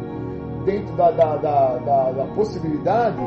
dentro 0.63 0.95
da, 0.95 1.11
da, 1.11 1.35
da, 1.35 1.77
da, 1.77 2.11
da 2.11 2.25
possibilidade 2.35 3.21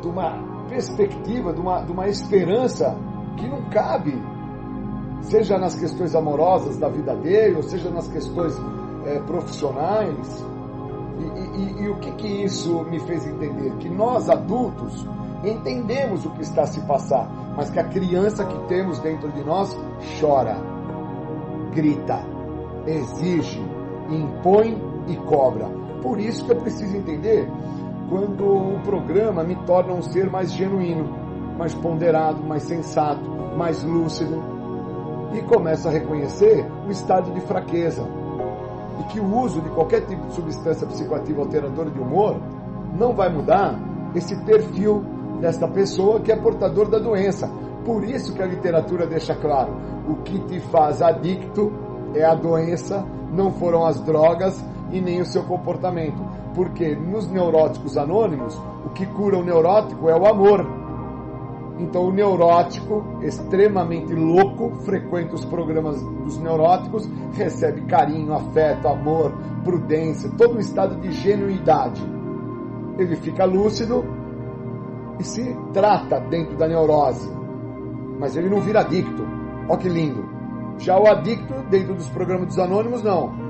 de 0.00 0.08
uma 0.08 0.51
perspectiva, 0.72 1.52
de 1.52 1.60
uma, 1.60 1.82
de 1.82 1.92
uma 1.92 2.08
esperança 2.08 2.96
que 3.36 3.46
não 3.46 3.62
cabe, 3.68 4.14
seja 5.20 5.58
nas 5.58 5.74
questões 5.74 6.14
amorosas 6.14 6.78
da 6.78 6.88
vida 6.88 7.14
dele, 7.14 7.56
ou 7.56 7.62
seja 7.62 7.90
nas 7.90 8.08
questões 8.08 8.54
é, 9.04 9.20
profissionais. 9.20 10.44
E, 11.18 11.82
e, 11.82 11.82
e, 11.82 11.88
o 11.90 11.96
que, 11.96 12.10
que 12.12 12.26
isso 12.26 12.84
me 12.84 12.98
fez 13.00 13.26
entender? 13.26 13.76
Que 13.76 13.88
nós 13.90 14.30
adultos 14.30 15.06
entendemos 15.44 16.24
o 16.24 16.30
que 16.30 16.42
está 16.42 16.62
a 16.62 16.66
se 16.66 16.80
passar, 16.86 17.30
mas 17.54 17.68
que 17.68 17.78
a 17.78 17.84
criança 17.84 18.44
que 18.44 18.58
temos 18.66 18.98
dentro 19.00 19.30
de 19.30 19.44
nós 19.44 19.78
chora, 20.18 20.56
grita, 21.74 22.18
exige, 22.86 23.60
impõe 24.08 24.80
e 25.06 25.16
cobra. 25.16 25.66
Por 26.02 26.18
isso 26.18 26.44
que 26.46 26.52
eu 26.52 26.56
preciso 26.56 26.96
entender 26.96 27.48
quando 28.12 28.44
o 28.44 28.78
programa 28.84 29.42
me 29.42 29.56
torna 29.64 29.94
um 29.94 30.02
ser 30.02 30.28
mais 30.28 30.52
genuíno, 30.52 31.08
mais 31.56 31.72
ponderado, 31.72 32.42
mais 32.42 32.62
sensato, 32.64 33.26
mais 33.56 33.82
lúcido 33.82 34.36
e 35.32 35.40
começo 35.40 35.88
a 35.88 35.90
reconhecer 35.90 36.70
o 36.86 36.90
estado 36.90 37.32
de 37.32 37.40
fraqueza 37.40 38.06
e 39.00 39.04
que 39.04 39.18
o 39.18 39.34
uso 39.34 39.62
de 39.62 39.70
qualquer 39.70 40.02
tipo 40.02 40.26
de 40.26 40.34
substância 40.34 40.86
psicoativa 40.88 41.40
alteradora 41.40 41.90
de 41.90 41.98
humor 41.98 42.36
não 42.98 43.14
vai 43.14 43.30
mudar 43.30 43.80
esse 44.14 44.36
perfil 44.44 45.02
desta 45.40 45.66
pessoa 45.66 46.20
que 46.20 46.30
é 46.30 46.36
portador 46.36 46.90
da 46.90 46.98
doença. 46.98 47.50
Por 47.82 48.04
isso 48.04 48.34
que 48.34 48.42
a 48.42 48.46
literatura 48.46 49.06
deixa 49.06 49.34
claro: 49.34 49.74
o 50.06 50.16
que 50.16 50.38
te 50.40 50.60
faz 50.60 51.00
adicto 51.00 51.72
é 52.14 52.22
a 52.24 52.34
doença, 52.34 53.06
não 53.32 53.50
foram 53.52 53.86
as 53.86 53.98
drogas 54.00 54.62
e 54.92 55.00
nem 55.00 55.20
o 55.20 55.26
seu 55.26 55.42
comportamento. 55.42 56.22
Porque 56.54 56.94
nos 56.94 57.28
neuróticos 57.28 57.96
anônimos, 57.96 58.60
o 58.84 58.90
que 58.90 59.06
cura 59.06 59.38
o 59.38 59.44
neurótico 59.44 60.08
é 60.08 60.16
o 60.16 60.26
amor. 60.26 60.82
Então, 61.78 62.04
o 62.04 62.12
neurótico, 62.12 63.02
extremamente 63.22 64.14
louco, 64.14 64.70
frequenta 64.84 65.34
os 65.34 65.44
programas 65.44 66.00
dos 66.02 66.38
neuróticos, 66.38 67.08
recebe 67.32 67.80
carinho, 67.82 68.34
afeto, 68.34 68.86
amor, 68.86 69.32
prudência, 69.64 70.30
todo 70.36 70.56
um 70.56 70.60
estado 70.60 71.00
de 71.00 71.10
genuidade. 71.10 72.00
Ele 72.98 73.16
fica 73.16 73.44
lúcido 73.44 74.04
e 75.18 75.24
se 75.24 75.56
trata 75.72 76.20
dentro 76.20 76.56
da 76.56 76.68
neurose, 76.68 77.28
mas 78.18 78.36
ele 78.36 78.50
não 78.50 78.60
vira 78.60 78.80
adicto. 78.80 79.24
Olha 79.68 79.78
que 79.78 79.88
lindo. 79.88 80.24
Já 80.78 80.98
o 80.98 81.06
adicto, 81.06 81.54
dentro 81.70 81.94
dos 81.94 82.08
programas 82.10 82.48
dos 82.48 82.58
anônimos, 82.58 83.02
não. 83.02 83.41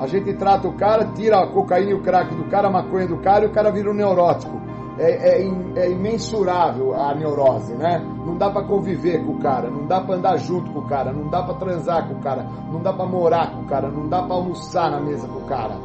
A 0.00 0.06
gente 0.06 0.32
trata 0.34 0.68
o 0.68 0.74
cara, 0.74 1.06
tira 1.14 1.40
a 1.40 1.46
cocaína 1.46 1.90
e 1.90 1.94
o 1.94 2.02
crack 2.02 2.34
do 2.34 2.44
cara, 2.44 2.68
a 2.68 2.70
maconha 2.70 3.08
do 3.08 3.18
cara 3.18 3.44
e 3.44 3.48
o 3.48 3.52
cara 3.52 3.70
vira 3.72 3.90
um 3.90 3.94
neurótico. 3.94 4.58
É, 4.98 5.42
é, 5.42 5.50
é 5.76 5.90
imensurável 5.90 6.94
a 6.94 7.14
neurose, 7.14 7.72
né? 7.74 8.04
Não 8.24 8.36
dá 8.36 8.50
para 8.50 8.64
conviver 8.64 9.24
com 9.24 9.32
o 9.32 9.38
cara, 9.38 9.70
não 9.70 9.86
dá 9.86 10.00
para 10.00 10.16
andar 10.16 10.36
junto 10.38 10.70
com 10.72 10.80
o 10.80 10.88
cara, 10.88 11.12
não 11.12 11.28
dá 11.28 11.42
para 11.42 11.54
transar 11.54 12.08
com 12.08 12.14
o 12.14 12.20
cara, 12.20 12.44
não 12.72 12.80
dá 12.80 12.92
para 12.92 13.06
morar 13.06 13.52
com 13.52 13.62
o 13.62 13.64
cara, 13.66 13.88
não 13.88 14.08
dá 14.08 14.22
para 14.22 14.34
almoçar 14.34 14.90
na 14.90 15.00
mesa 15.00 15.28
com 15.28 15.38
o 15.38 15.46
cara. 15.46 15.76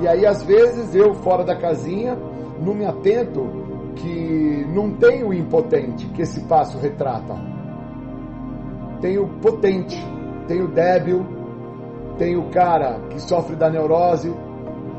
E 0.00 0.08
aí, 0.08 0.26
às 0.26 0.42
vezes, 0.42 0.94
eu 0.94 1.14
fora 1.14 1.44
da 1.44 1.54
casinha, 1.54 2.18
não 2.60 2.74
me 2.74 2.84
atento 2.84 3.46
que 3.94 4.66
não 4.74 4.92
tem 4.92 5.22
o 5.22 5.32
impotente 5.32 6.06
que 6.06 6.22
esse 6.22 6.40
passo 6.46 6.78
retrata. 6.78 7.34
Tem 9.00 9.18
o 9.18 9.28
potente, 9.40 9.96
tem 10.48 10.62
o 10.62 10.68
débil, 10.68 11.39
tem 12.20 12.36
o 12.36 12.50
cara 12.50 13.00
que 13.08 13.18
sofre 13.18 13.56
da 13.56 13.70
neurose, 13.70 14.30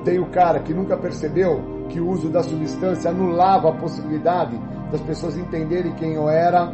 tem 0.04 0.20
o 0.20 0.32
cara 0.32 0.60
que 0.60 0.74
nunca 0.74 0.98
percebeu 0.98 1.86
que 1.88 2.00
o 2.00 2.10
uso 2.10 2.30
da 2.30 2.42
substância 2.42 3.12
anulava 3.12 3.70
a 3.70 3.74
possibilidade 3.74 4.60
das 4.92 5.00
pessoas 5.02 5.38
entenderem 5.38 5.94
quem 5.94 6.14
eu 6.14 6.28
era 6.28 6.74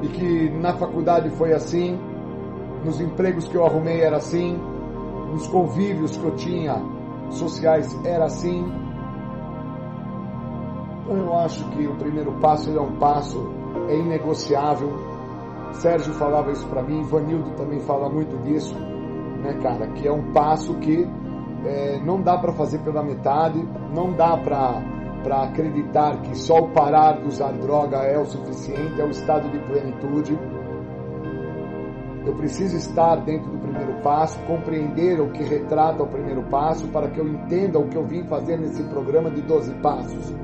e 0.00 0.06
que 0.06 0.50
na 0.50 0.74
faculdade 0.74 1.28
foi 1.30 1.52
assim, 1.52 1.98
nos 2.84 3.00
empregos 3.00 3.48
que 3.48 3.56
eu 3.56 3.66
arrumei 3.66 4.00
era 4.00 4.18
assim, 4.18 4.56
nos 5.32 5.48
convívios 5.48 6.16
que 6.16 6.24
eu 6.24 6.36
tinha 6.36 6.80
sociais 7.30 7.92
era 8.04 8.26
assim. 8.26 8.64
Então 11.02 11.16
eu 11.16 11.36
acho 11.36 11.68
que 11.70 11.84
o 11.84 11.96
primeiro 11.96 12.30
passo 12.34 12.70
é 12.70 12.80
um 12.80 12.92
passo 12.92 13.44
é 13.88 13.96
inegociável. 13.96 15.07
Sérgio 15.72 16.12
falava 16.14 16.50
isso 16.50 16.66
para 16.66 16.82
mim, 16.82 17.02
Vanildo 17.02 17.50
também 17.52 17.80
fala 17.80 18.08
muito 18.08 18.36
disso, 18.42 18.74
né, 19.42 19.54
cara? 19.62 19.86
Que 19.88 20.08
é 20.08 20.12
um 20.12 20.32
passo 20.32 20.74
que 20.78 21.08
é, 21.64 22.00
não 22.04 22.20
dá 22.20 22.38
para 22.38 22.52
fazer 22.52 22.78
pela 22.80 23.02
metade, 23.02 23.58
não 23.94 24.12
dá 24.12 24.36
para 24.36 25.42
acreditar 25.44 26.20
que 26.22 26.36
só 26.36 26.58
o 26.58 26.70
parar 26.70 27.20
de 27.20 27.28
usar 27.28 27.52
droga 27.52 27.98
é 27.98 28.18
o 28.18 28.24
suficiente, 28.24 29.00
é 29.00 29.04
o 29.04 29.10
estado 29.10 29.48
de 29.50 29.58
plenitude. 29.58 30.38
Eu 32.26 32.34
preciso 32.34 32.76
estar 32.76 33.16
dentro 33.16 33.50
do 33.50 33.58
primeiro 33.58 34.02
passo, 34.02 34.38
compreender 34.40 35.20
o 35.20 35.30
que 35.30 35.42
retrata 35.42 36.02
o 36.02 36.06
primeiro 36.06 36.42
passo, 36.44 36.86
para 36.88 37.08
que 37.08 37.18
eu 37.18 37.26
entenda 37.26 37.78
o 37.78 37.88
que 37.88 37.96
eu 37.96 38.06
vim 38.06 38.24
fazer 38.24 38.58
nesse 38.58 38.82
programa 38.84 39.30
de 39.30 39.40
12 39.42 39.72
passos. 39.76 40.34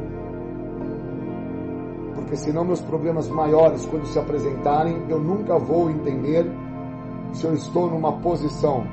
Porque 2.34 2.46
senão 2.50 2.64
meus 2.64 2.80
problemas 2.80 3.28
maiores, 3.28 3.86
quando 3.86 4.06
se 4.06 4.18
apresentarem, 4.18 5.04
eu 5.08 5.20
nunca 5.20 5.56
vou 5.56 5.88
entender 5.88 6.44
se 7.32 7.44
eu 7.44 7.54
estou 7.54 7.88
numa 7.88 8.10
posição 8.14 8.84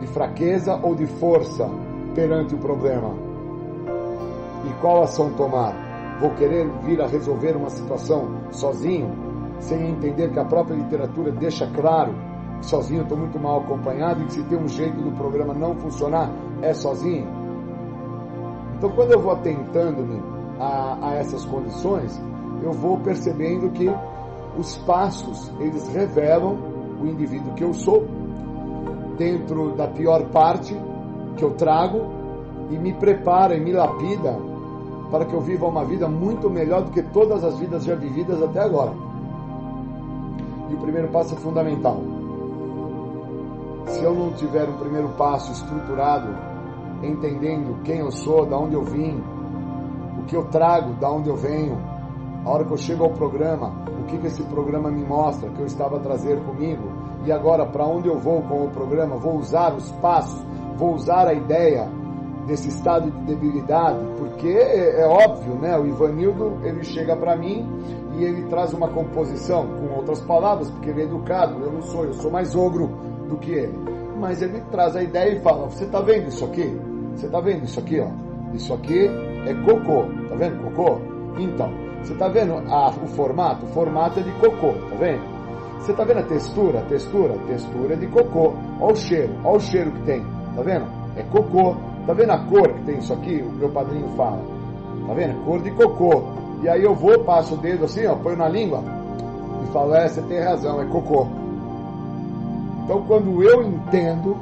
de 0.00 0.08
fraqueza 0.08 0.74
ou 0.82 0.96
de 0.96 1.06
força 1.06 1.70
perante 2.16 2.52
o 2.52 2.58
problema? 2.58 3.14
E 4.68 4.72
qual 4.80 5.04
ação 5.04 5.32
tomar? 5.34 6.18
Vou 6.20 6.30
querer 6.30 6.68
vir 6.82 7.00
a 7.00 7.06
resolver 7.06 7.56
uma 7.56 7.70
situação 7.70 8.28
sozinho, 8.50 9.08
sem 9.60 9.90
entender 9.90 10.32
que 10.32 10.40
a 10.40 10.44
própria 10.44 10.74
literatura 10.74 11.30
deixa 11.30 11.68
claro 11.68 12.12
que 12.58 12.66
sozinho 12.66 13.02
estou 13.02 13.16
muito 13.16 13.38
mal 13.38 13.60
acompanhado 13.60 14.20
e 14.22 14.24
que 14.24 14.32
se 14.32 14.42
tem 14.42 14.58
um 14.58 14.66
jeito 14.66 15.00
do 15.00 15.12
programa 15.12 15.54
não 15.54 15.76
funcionar, 15.76 16.28
é 16.60 16.74
sozinho? 16.74 17.28
Então, 18.76 18.90
quando 18.90 19.12
eu 19.12 19.20
vou 19.20 19.30
atentando-me 19.30 20.20
a, 20.58 20.98
a 21.00 21.14
essas 21.14 21.44
condições, 21.44 22.20
eu 22.62 22.72
vou 22.72 22.98
percebendo 22.98 23.70
que 23.70 23.90
os 24.58 24.76
passos, 24.78 25.50
eles 25.58 25.88
revelam 25.88 26.58
o 27.00 27.06
indivíduo 27.06 27.54
que 27.54 27.64
eu 27.64 27.72
sou 27.72 28.06
dentro 29.16 29.72
da 29.72 29.86
pior 29.86 30.24
parte 30.30 30.76
que 31.36 31.44
eu 31.44 31.52
trago 31.52 32.00
e 32.70 32.78
me 32.78 32.92
prepara 32.92 33.54
e 33.54 33.60
me 33.60 33.72
lapida 33.72 34.36
para 35.10 35.24
que 35.24 35.34
eu 35.34 35.40
viva 35.40 35.66
uma 35.66 35.84
vida 35.84 36.08
muito 36.08 36.48
melhor 36.48 36.82
do 36.82 36.90
que 36.90 37.02
todas 37.02 37.42
as 37.42 37.58
vidas 37.58 37.84
já 37.84 37.94
vividas 37.94 38.40
até 38.42 38.60
agora. 38.60 38.92
E 40.68 40.74
o 40.74 40.78
primeiro 40.78 41.08
passo 41.08 41.34
é 41.34 41.36
fundamental. 41.38 42.00
Se 43.86 44.04
eu 44.04 44.14
não 44.14 44.30
tiver 44.32 44.68
um 44.68 44.76
primeiro 44.76 45.08
passo 45.10 45.50
estruturado, 45.50 46.28
entendendo 47.02 47.82
quem 47.82 47.98
eu 47.98 48.12
sou, 48.12 48.46
da 48.46 48.56
onde 48.56 48.74
eu 48.74 48.84
vim, 48.84 49.20
o 50.20 50.22
que 50.26 50.36
eu 50.36 50.44
trago, 50.44 50.94
da 50.94 51.10
onde 51.10 51.28
eu 51.28 51.36
venho, 51.36 51.76
a 52.44 52.50
hora 52.50 52.64
que 52.64 52.72
eu 52.72 52.76
chego 52.76 53.04
ao 53.04 53.10
programa, 53.10 53.72
o 54.00 54.04
que, 54.04 54.18
que 54.18 54.26
esse 54.26 54.42
programa 54.44 54.90
me 54.90 55.04
mostra 55.04 55.50
que 55.50 55.60
eu 55.60 55.66
estava 55.66 55.96
a 55.96 56.00
trazer 56.00 56.38
comigo, 56.44 56.88
e 57.24 57.32
agora 57.32 57.66
para 57.66 57.86
onde 57.86 58.08
eu 58.08 58.18
vou 58.18 58.42
com 58.42 58.64
o 58.64 58.70
programa, 58.70 59.16
vou 59.16 59.36
usar 59.36 59.74
os 59.74 59.90
passos, 59.92 60.40
vou 60.76 60.94
usar 60.94 61.28
a 61.28 61.34
ideia 61.34 61.88
desse 62.46 62.68
estado 62.68 63.10
de 63.10 63.18
debilidade, 63.26 63.98
porque 64.18 64.48
é, 64.48 65.02
é 65.02 65.06
óbvio, 65.06 65.54
né? 65.54 65.78
O 65.78 65.86
Ivanildo 65.86 66.58
ele 66.64 66.82
chega 66.82 67.14
para 67.14 67.36
mim 67.36 67.68
e 68.16 68.24
ele 68.24 68.42
traz 68.48 68.72
uma 68.72 68.88
composição, 68.88 69.66
com 69.66 69.94
outras 69.96 70.20
palavras, 70.22 70.70
porque 70.70 70.90
ele 70.90 71.02
é 71.02 71.04
educado, 71.04 71.62
eu 71.62 71.70
não 71.70 71.82
sou, 71.82 72.04
eu 72.04 72.14
sou 72.14 72.30
mais 72.30 72.54
ogro 72.56 72.88
do 73.28 73.36
que 73.36 73.52
ele. 73.52 73.78
Mas 74.18 74.42
ele 74.42 74.60
traz 74.70 74.96
a 74.96 75.02
ideia 75.02 75.36
e 75.36 75.40
fala: 75.40 75.68
Você 75.68 75.86
tá 75.86 76.00
vendo 76.00 76.28
isso 76.28 76.44
aqui? 76.44 76.78
Você 77.14 77.28
tá 77.28 77.40
vendo 77.40 77.64
isso 77.64 77.78
aqui, 77.78 78.00
ó? 78.00 78.08
Isso 78.54 78.72
aqui 78.74 79.08
é 79.46 79.54
cocô, 79.64 80.06
tá 80.28 80.34
vendo 80.34 80.62
cocô? 80.64 80.98
Então, 81.38 81.70
você 82.02 82.14
tá 82.14 82.28
vendo 82.28 82.54
a, 82.54 82.88
o 82.90 83.06
formato? 83.08 83.66
O 83.66 83.68
formato 83.68 84.20
é 84.20 84.22
de 84.22 84.32
cocô, 84.32 84.72
tá 84.72 84.96
vendo? 84.98 85.22
Você 85.80 85.92
tá 85.92 86.04
vendo 86.04 86.20
a 86.20 86.22
textura? 86.24 86.80
A 86.80 86.82
textura? 86.82 87.34
A 87.34 87.46
textura 87.46 87.94
é 87.94 87.96
de 87.96 88.06
cocô. 88.08 88.52
Olha 88.80 88.92
o 88.92 88.96
cheiro, 88.96 89.32
olha 89.44 89.56
o 89.56 89.60
cheiro 89.60 89.90
que 89.92 90.02
tem. 90.02 90.24
Tá 90.54 90.62
vendo? 90.62 90.86
É 91.16 91.22
cocô. 91.22 91.76
Tá 92.06 92.12
vendo 92.12 92.30
a 92.32 92.38
cor 92.38 92.72
que 92.74 92.82
tem 92.82 92.98
isso 92.98 93.12
aqui? 93.12 93.42
O 93.42 93.52
meu 93.52 93.68
padrinho 93.70 94.08
fala. 94.16 94.42
Tá 95.06 95.14
vendo? 95.14 95.44
Cor 95.44 95.62
de 95.62 95.70
cocô. 95.72 96.22
E 96.62 96.68
aí 96.68 96.82
eu 96.82 96.94
vou, 96.94 97.24
passo 97.24 97.54
o 97.54 97.58
dedo 97.58 97.84
assim, 97.86 98.06
ó, 98.06 98.14
ponho 98.16 98.36
na 98.36 98.48
língua 98.48 98.82
e 99.62 99.72
falo, 99.72 99.94
é, 99.94 100.08
você 100.08 100.20
tem 100.22 100.40
razão, 100.40 100.80
é 100.80 100.84
cocô. 100.86 101.26
Então 102.84 103.02
quando 103.06 103.42
eu 103.42 103.62
entendo 103.62 104.36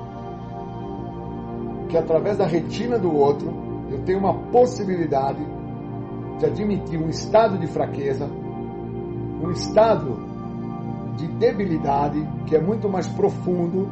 que 1.88 1.96
através 1.96 2.36
da 2.36 2.46
retina 2.46 2.98
do 2.98 3.14
outro 3.14 3.52
eu 3.90 4.00
tenho 4.02 4.18
uma 4.18 4.34
possibilidade 4.50 5.44
de 6.38 6.46
admitir 6.46 7.00
um 7.00 7.08
estado 7.08 7.58
de 7.58 7.66
fraqueza, 7.66 8.26
um 9.42 9.50
estado 9.50 10.16
de 11.16 11.26
debilidade 11.26 12.26
que 12.46 12.54
é 12.54 12.60
muito 12.60 12.88
mais 12.88 13.08
profundo 13.08 13.88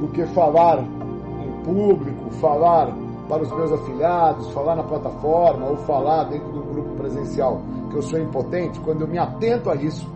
do 0.00 0.08
que 0.08 0.26
falar 0.26 0.80
em 0.80 1.62
público, 1.64 2.30
falar 2.32 2.94
para 3.28 3.42
os 3.42 3.50
meus 3.50 3.72
afiliados, 3.72 4.50
falar 4.50 4.76
na 4.76 4.82
plataforma 4.82 5.66
ou 5.66 5.76
falar 5.78 6.24
dentro 6.24 6.52
do 6.52 6.60
grupo 6.60 6.94
presencial 6.96 7.62
que 7.90 7.96
eu 7.96 8.02
sou 8.02 8.18
impotente, 8.18 8.78
quando 8.80 9.02
eu 9.02 9.08
me 9.08 9.18
atento 9.18 9.70
a 9.70 9.74
isso, 9.74 10.06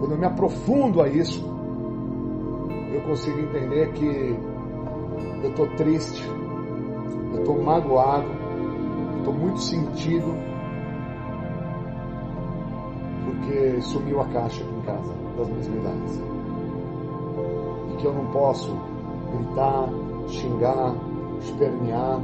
quando 0.00 0.12
eu 0.12 0.18
me 0.18 0.26
aprofundo 0.26 1.00
a 1.02 1.08
isso, 1.08 1.44
eu 2.92 3.00
consigo 3.02 3.38
entender 3.38 3.92
que 3.92 4.36
eu 5.42 5.50
estou 5.50 5.66
triste, 5.76 6.26
eu 7.32 7.40
estou 7.40 7.62
magoado, 7.62 8.39
estou 9.20 9.34
muito 9.34 9.60
sentido 9.60 10.34
porque 13.24 13.80
sumiu 13.82 14.20
a 14.20 14.24
caixa 14.26 14.62
aqui 14.62 14.74
em 14.74 14.80
casa 14.82 15.14
das 15.36 15.48
minhas 15.48 15.68
medalhas. 15.68 16.22
E 17.92 17.96
que 17.96 18.04
eu 18.04 18.12
não 18.12 18.26
posso 18.26 18.74
gritar, 19.32 19.88
xingar, 20.26 20.94
espernear, 21.40 22.18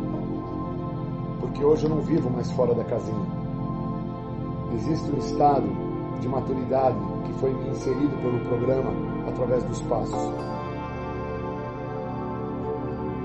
porque 1.40 1.64
hoje 1.64 1.85
eu 1.85 1.90
não 1.90 2.01
vivo 2.01 2.31
mais 2.31 2.51
fora 2.52 2.74
da 2.74 2.85
casinha. 2.85 3.27
Existe 4.74 5.10
um 5.10 5.18
estado 5.18 5.68
de 6.20 6.28
maturidade 6.28 6.97
que 7.24 7.32
foi 7.35 7.52
me 7.52 7.68
inserido 7.70 8.16
pelo 8.23 8.40
programa 8.40 8.90
através 9.28 9.62
dos 9.64 9.81
passos. 9.82 10.32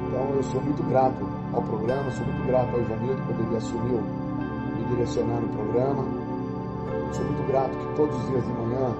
Então 0.07 0.35
eu 0.35 0.43
sou 0.43 0.61
muito 0.61 0.83
grato 0.83 1.40
ao 1.53 1.61
programa, 1.61 2.11
sou 2.11 2.25
muito 2.25 2.47
grato 2.47 2.69
ao 2.73 2.81
Ivanildo 2.81 3.21
quando 3.27 3.47
ele 3.47 3.57
assumiu 3.57 4.01
me 4.77 4.83
direcionar 4.89 5.41
no 5.41 5.49
programa 5.49 6.31
Sou 7.13 7.25
muito 7.25 7.45
grato 7.47 7.77
que 7.77 7.95
todos 7.95 8.15
os 8.15 8.27
dias 8.29 8.43
de 8.45 8.53
manhã, 8.53 8.95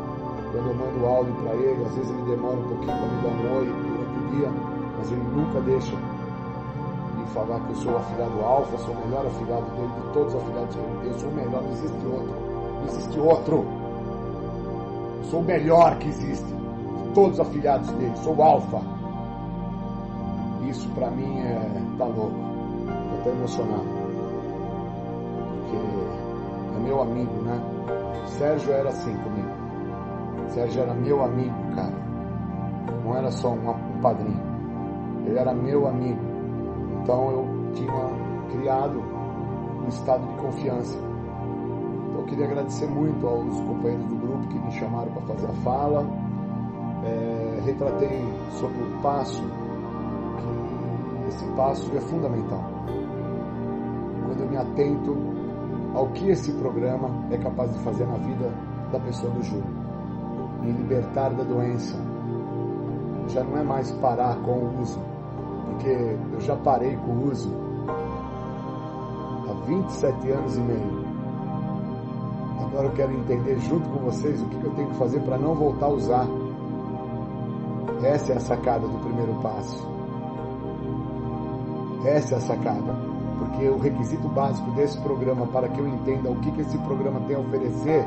quando 0.52 0.68
eu 0.68 0.76
mando 0.76 1.06
áudio 1.06 1.34
para 1.36 1.53
ele, 1.56 1.86
às 1.86 1.95
vezes 1.95 2.10
ele 2.10 2.22
demora 2.23 2.57
um 2.57 2.68
pouquinho 2.68 2.98
para 2.98 3.07
me 3.07 3.22
dar 3.22 3.30
um 3.30 3.57
oi 3.57 3.65
durante 3.65 4.19
o 4.19 4.36
dia, 4.36 4.49
mas 4.98 5.11
ele 5.11 5.23
nunca 5.34 5.61
deixa 5.61 5.95
de 7.15 7.34
falar 7.34 7.60
que 7.61 7.69
eu 7.69 7.76
sou 7.76 7.94
o 7.94 7.98
afilhado 7.98 8.44
alfa, 8.44 8.78
sou 8.80 8.94
o 8.94 9.07
melhor 9.07 9.26
afilhado 9.26 9.65
dele 9.72 9.88
de 9.88 10.14
todos 10.14 10.34
os 10.34 10.41
afilhados 10.41 10.76
que 10.76 10.82
ele 10.82 10.99
tem. 10.99 11.11
Eu 11.11 11.19
sou 11.19 11.30
o 11.30 11.34
melhor, 11.34 11.64
não 11.64 11.72
existe 11.72 12.06
outro. 12.06 12.36
Não 12.76 12.86
existe 12.88 13.19
outro. 13.19 13.65
Sou 15.30 15.40
o 15.40 15.44
melhor 15.44 15.95
que 15.98 16.10
existe 16.10 16.45
de 16.45 17.14
todos 17.14 17.34
os 17.34 17.40
afilhados 17.40 17.90
dele. 17.91 18.18
Sou 18.18 18.36
o 18.36 18.44
alfa. 18.44 18.82
Isso 20.72 20.88
para 20.91 21.11
mim 21.11 21.39
é. 21.41 21.69
tá 21.98 22.06
louco. 22.06 22.31
Tô 22.85 23.19
até 23.19 23.30
emocionado. 23.30 23.84
Porque 25.60 25.77
é 26.76 26.80
meu 26.80 27.02
amigo, 27.02 27.34
né? 27.41 27.61
Sérgio 28.26 28.72
era 28.72 28.88
assim 28.88 29.14
comigo. 29.18 29.49
Sérgio 30.48 30.84
era 30.84 30.93
meu 30.93 31.22
amigo, 31.26 31.53
cara. 31.76 31.93
Não 33.03 33.18
era 33.18 33.30
só 33.31 33.49
um, 33.52 34.02
padrinho. 34.02 34.39
Ele 35.26 35.38
era 35.38 35.53
meu 35.53 35.88
amigo. 35.89 36.22
Então 37.03 37.31
eu 37.31 37.73
tinha 37.73 38.10
criado 38.53 39.03
um 39.84 39.89
estado 39.89 40.26
de 40.26 40.41
confiança. 40.41 40.98
Então 40.98 42.22
eu 42.22 42.26
queria 42.27 42.45
agradecer 42.45 42.88
muito 42.88 43.27
aos 43.27 43.60
companheiros 43.60 44.06
do 44.06 44.15
grupo 44.15 44.48
que 44.48 44.57
me 44.57 44.72
chamaram 44.72 45.11
para 45.11 45.22
fazer 45.34 45.48
a 45.48 45.53
fala. 45.65 46.07
É, 47.03 47.61
retratei 47.65 48.23
sobre 48.57 48.81
o 48.81 49.02
passo 49.02 49.61
esse 51.32 51.45
passo 51.56 51.90
é 51.95 52.02
fundamental. 52.02 52.64
Quando 54.26 54.41
eu 54.41 54.49
me 54.49 54.58
atento 54.58 55.18
ao 55.95 56.08
que 56.10 56.30
esse 56.30 56.52
programa 56.53 57.10
é 57.32 57.38
capaz 57.38 57.74
de 57.74 57.80
fazer 57.80 58.06
na 58.06 58.18
vida 58.18 58.52
da 58.91 58.99
pessoa 58.99 59.32
do 59.32 59.41
Júlio, 59.41 59.64
me 60.62 60.72
libertar 60.72 61.30
da 61.30 61.44
doença. 61.44 61.95
Já 63.30 63.44
não 63.44 63.58
é 63.58 63.64
mais 63.64 63.91
parar 63.94 64.36
com 64.41 64.52
o 64.52 64.82
uso, 64.82 64.99
porque 65.66 66.18
eu 66.34 66.41
já 66.41 66.56
parei 66.58 66.95
com 66.98 67.12
o 67.12 67.32
uso 67.32 67.53
há 69.49 69.66
27 69.66 70.32
anos 70.32 70.58
e 70.58 70.62
meio. 70.62 71.02
Agora 72.60 72.88
eu 72.88 72.91
quero 72.91 73.14
entender 73.14 73.58
junto 73.60 73.90
com 73.90 73.99
vocês 73.99 74.41
o 74.41 74.45
que 74.45 74.64
eu 74.64 74.72
tenho 74.72 74.90
que 74.90 74.95
fazer 74.95 75.20
para 75.22 75.38
não 75.38 75.56
voltar 75.56 75.88
a 75.88 75.90
usar. 75.90 76.28
Essa 78.03 78.34
é 78.34 78.38
a 78.38 78.40
sacada 78.40 78.88
do 78.88 78.98
primeiro 78.99 79.34
passo. 79.41 80.01
Essa 82.06 82.36
é 82.36 82.38
a 82.38 82.41
sacada. 82.41 82.95
Porque 83.38 83.68
o 83.68 83.78
requisito 83.78 84.28
básico 84.30 84.69
desse 84.72 84.99
programa, 85.02 85.48
para 85.48 85.68
que 85.68 85.80
eu 85.80 85.88
entenda 85.88 86.30
o 86.30 86.36
que, 86.38 86.52
que 86.52 86.61
esse 86.61 86.78
programa 86.80 87.19
tem 87.22 87.36
a 87.36 87.40
oferecer, 87.40 88.06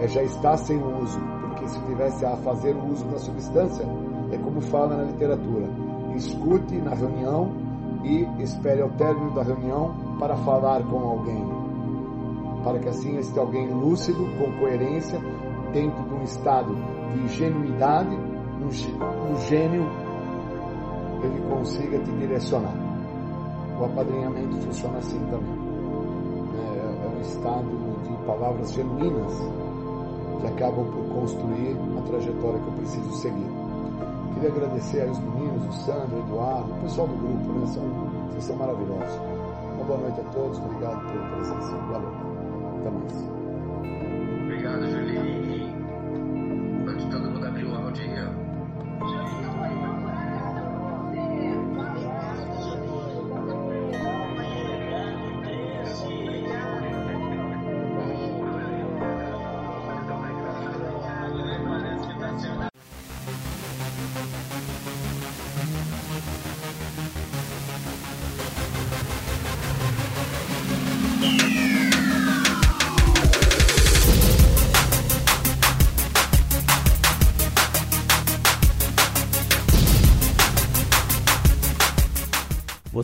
é 0.00 0.08
já 0.08 0.22
estar 0.22 0.56
sem 0.56 0.76
o 0.78 1.02
uso. 1.02 1.20
Porque 1.40 1.68
se 1.68 1.80
tivesse 1.86 2.24
a 2.24 2.36
fazer 2.36 2.74
o 2.74 2.92
uso 2.92 3.04
da 3.06 3.18
substância, 3.18 3.84
é 4.32 4.38
como 4.38 4.60
fala 4.60 4.96
na 4.96 5.04
literatura: 5.04 5.68
escute 6.16 6.76
na 6.76 6.94
reunião 6.94 7.50
e 8.02 8.28
espere 8.42 8.82
ao 8.82 8.90
término 8.90 9.32
da 9.32 9.42
reunião 9.42 9.94
para 10.18 10.36
falar 10.36 10.82
com 10.84 10.98
alguém. 10.98 11.44
Para 12.62 12.78
que 12.78 12.88
assim 12.88 13.16
este 13.18 13.38
alguém 13.38 13.68
lúcido, 13.68 14.24
com 14.38 14.58
coerência, 14.58 15.18
dentro 15.72 16.02
de 16.04 16.14
um 16.14 16.22
estado 16.22 16.74
de 17.12 17.28
genuidade, 17.28 18.16
um 18.60 19.36
gênio, 19.48 19.84
ele 21.22 21.40
consiga 21.48 21.98
te 21.98 22.10
direcionar. 22.12 22.83
O 23.78 23.84
apadrinhamento 23.84 24.56
funciona 24.58 24.98
assim 24.98 25.18
também. 25.30 25.64
É, 26.54 27.04
é 27.04 27.08
um 27.08 27.20
estado 27.20 27.68
de 28.06 28.26
palavras 28.26 28.72
genuínas 28.72 29.32
que 30.40 30.46
acabam 30.46 30.84
por 30.86 31.04
construir 31.20 31.76
a 31.98 32.02
trajetória 32.02 32.60
que 32.60 32.66
eu 32.66 32.72
preciso 32.74 33.12
seguir. 33.14 33.50
Queria 34.34 34.50
agradecer 34.50 35.06
aos 35.06 35.18
meninos, 35.18 35.66
o 35.68 35.72
Sandro, 35.72 36.16
o 36.16 36.20
Eduardo, 36.20 36.72
o 36.72 36.80
pessoal 36.82 37.08
do 37.08 37.14
grupo, 37.16 37.58
né? 37.58 37.66
São, 37.66 37.82
vocês 38.28 38.44
são 38.44 38.56
maravilhosos. 38.56 39.20
Uma 39.74 39.84
boa 39.84 39.98
noite 39.98 40.20
a 40.20 40.24
todos, 40.24 40.58
obrigado 40.58 41.06
pela 41.06 41.26
presença. 41.30 41.76
Valeu. 41.76 42.12
Até 42.80 42.90
mais. 42.90 43.34
Obrigado, 44.44 44.86
Julinho. 44.86 45.43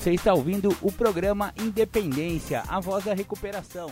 Você 0.00 0.12
está 0.12 0.32
ouvindo 0.32 0.74
o 0.80 0.90
programa 0.90 1.52
Independência, 1.60 2.62
a 2.66 2.80
voz 2.80 3.04
da 3.04 3.12
recuperação. 3.12 3.90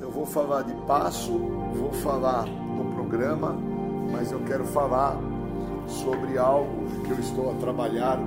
Eu 0.00 0.10
vou 0.10 0.26
falar 0.26 0.62
de 0.62 0.74
passo, 0.88 1.38
vou 1.72 1.92
falar 2.02 2.44
no 2.44 2.92
programa, 2.96 3.56
mas 4.10 4.32
eu 4.32 4.40
quero 4.40 4.64
falar 4.64 5.16
sobre 5.86 6.36
algo 6.36 6.84
que 7.04 7.12
eu 7.12 7.20
estou 7.20 7.52
a 7.52 7.54
trabalhar 7.60 8.18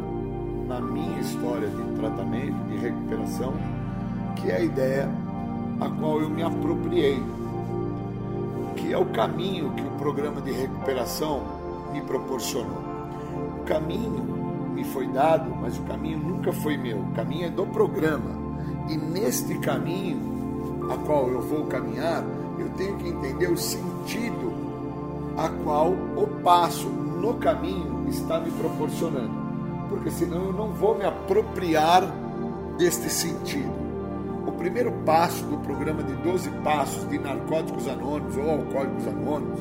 na 0.66 0.80
minha 0.80 1.20
história 1.20 1.68
de 1.68 2.00
tratamento, 2.00 2.56
de 2.70 2.78
recuperação, 2.78 3.54
que 4.38 4.50
é 4.50 4.56
a 4.56 4.62
ideia 4.62 5.10
a 5.82 5.90
qual 5.90 6.22
eu 6.22 6.30
me 6.30 6.42
apropriei, 6.42 7.22
que 8.78 8.94
é 8.94 8.98
o 8.98 9.08
caminho 9.08 9.74
que 9.74 9.82
o 9.82 9.92
programa 9.98 10.40
de 10.40 10.54
recuperação 10.54 11.44
me 11.92 12.00
proporcionou. 12.00 12.82
O 13.60 13.66
caminho 13.66 14.47
me 14.78 14.84
foi 14.84 15.08
dado, 15.08 15.50
mas 15.60 15.76
o 15.80 15.82
caminho 15.84 16.20
nunca 16.20 16.54
foi 16.54 16.78
meu, 16.78 17.00
o 17.00 17.12
caminho 17.14 17.48
é 17.48 17.50
do 17.50 17.66
programa. 17.66 18.30
E 18.88 18.96
neste 18.96 19.58
caminho 19.58 20.88
a 20.92 20.98
qual 20.98 21.28
eu 21.28 21.42
vou 21.42 21.66
caminhar, 21.66 22.24
eu 22.60 22.70
tenho 22.78 22.96
que 22.98 23.10
entender 23.10 23.48
o 23.48 23.58
sentido 23.58 24.54
a 25.36 25.50
qual 25.64 25.92
o 25.92 26.28
passo 26.44 26.88
no 26.88 27.34
caminho 27.36 28.08
está 28.08 28.40
me 28.40 28.52
proporcionando. 28.52 29.48
Porque 29.90 30.12
senão 30.12 30.46
eu 30.46 30.54
não 30.54 30.70
vou 30.70 30.96
me 30.96 31.06
apropriar 31.06 32.04
deste 32.78 33.10
sentido. 33.10 33.88
O 34.46 34.52
primeiro 34.52 34.92
passo 35.06 35.44
do 35.46 35.58
programa 35.58 36.04
de 36.04 36.14
12 36.18 36.52
passos 36.64 37.10
de 37.10 37.18
narcóticos 37.18 37.88
anônimos 37.88 38.38
ou 38.38 38.50
alcoólicos 38.50 39.08
anônimos 39.08 39.60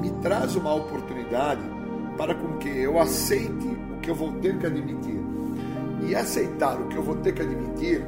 me 0.00 0.10
traz 0.22 0.54
uma 0.54 0.74
oportunidade 0.74 1.60
para 2.16 2.34
com 2.34 2.56
que 2.58 2.68
eu 2.68 3.00
aceite 3.00 3.83
que 4.04 4.10
eu 4.10 4.14
vou 4.14 4.32
ter 4.32 4.58
que 4.58 4.66
admitir. 4.66 5.20
E 6.06 6.14
aceitar 6.14 6.78
o 6.78 6.88
que 6.88 6.96
eu 6.96 7.02
vou 7.02 7.16
ter 7.16 7.32
que 7.32 7.42
admitir 7.42 8.06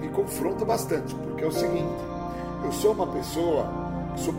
me 0.00 0.08
confronta 0.08 0.64
bastante, 0.64 1.14
porque 1.14 1.42
é 1.42 1.46
o 1.46 1.52
seguinte: 1.52 1.88
eu 2.62 2.72
sou 2.72 2.92
uma 2.92 3.06
pessoa 3.06 3.80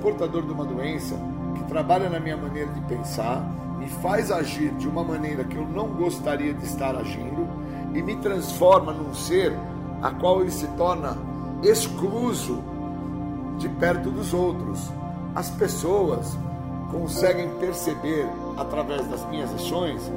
portador 0.01 0.43
de 0.43 0.51
uma 0.51 0.65
doença 0.65 1.15
que 1.55 1.63
trabalha 1.63 2.09
na 2.09 2.19
minha 2.19 2.37
maneira 2.37 2.69
de 2.71 2.81
pensar, 2.81 3.41
me 3.77 3.87
faz 3.87 4.31
agir 4.31 4.71
de 4.73 4.87
uma 4.87 5.03
maneira 5.03 5.43
que 5.43 5.55
eu 5.55 5.65
não 5.65 5.87
gostaria 5.87 6.53
de 6.53 6.65
estar 6.65 6.95
agindo 6.95 7.47
e 7.93 8.01
me 8.01 8.15
transforma 8.17 8.93
num 8.93 9.13
ser 9.13 9.53
a 10.01 10.11
qual 10.11 10.41
ele 10.41 10.51
se 10.51 10.67
torna 10.69 11.17
excluso 11.63 12.61
de 13.57 13.69
perto 13.69 14.09
dos 14.11 14.33
outros. 14.33 14.91
As 15.33 15.49
pessoas 15.51 16.37
conseguem 16.91 17.49
perceber 17.59 18.27
através 18.57 19.07
das 19.07 19.27
minhas 19.29 19.53
ações 19.53 20.11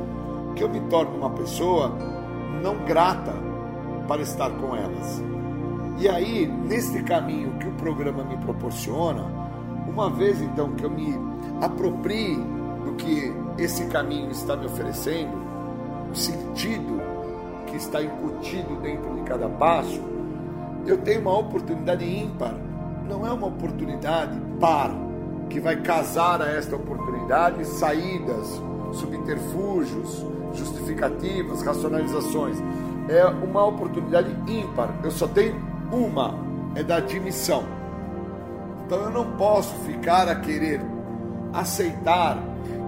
que 0.55 0.63
eu 0.63 0.69
me 0.69 0.81
torno 0.83 1.17
uma 1.17 1.31
pessoa 1.31 1.97
não 2.63 2.85
grata 2.85 3.35
para 4.07 4.23
estar 4.23 4.51
com 4.51 4.75
elas. 4.75 5.23
E 5.99 6.09
aí, 6.09 6.47
neste 6.47 7.03
caminho 7.03 7.53
que 7.59 7.69
o 7.69 7.73
programa 7.73 8.25
me 8.25 8.37
proporciona, 8.39 9.25
uma 9.87 10.11
vez 10.11 10.41
então 10.41 10.73
que 10.73 10.85
eu 10.85 10.91
me 10.91 11.17
aproprie 11.61 12.37
do 12.85 12.95
que 12.95 13.33
esse 13.59 13.85
caminho 13.87 14.31
está 14.31 14.57
me 14.57 14.67
oferecendo, 14.67 15.33
o 16.11 16.15
sentido 16.15 17.01
que 17.67 17.77
está 17.77 18.03
incutido 18.03 18.77
dentro 18.81 19.15
de 19.15 19.23
cada 19.23 19.49
passo, 19.49 20.03
eu 20.87 20.99
tenho 20.99 21.21
uma 21.21 21.39
oportunidade 21.39 22.05
ímpar, 22.05 22.55
não 23.09 23.27
é 23.27 23.33
uma 23.33 23.47
oportunidade 23.47 24.39
par, 24.61 24.91
que 25.49 25.61
vai 25.61 25.77
casar 25.77 26.43
a 26.43 26.49
esta 26.49 26.75
oportunidade 26.77 27.65
saídas, 27.65 28.61
subterfúgios, 28.93 30.25
justificativas, 30.55 31.63
racionalizações. 31.63 32.59
É 33.09 33.25
uma 33.27 33.65
oportunidade 33.67 34.31
ímpar. 34.51 34.99
Eu 35.03 35.11
só 35.11 35.27
tenho 35.27 35.55
uma, 35.93 36.35
é 36.75 36.83
da 36.83 36.97
admissão. 36.97 37.65
Então 38.87 38.99
eu 38.99 39.11
não 39.11 39.33
posso 39.37 39.75
ficar 39.81 40.29
a 40.29 40.37
querer 40.37 40.81
aceitar 41.53 42.39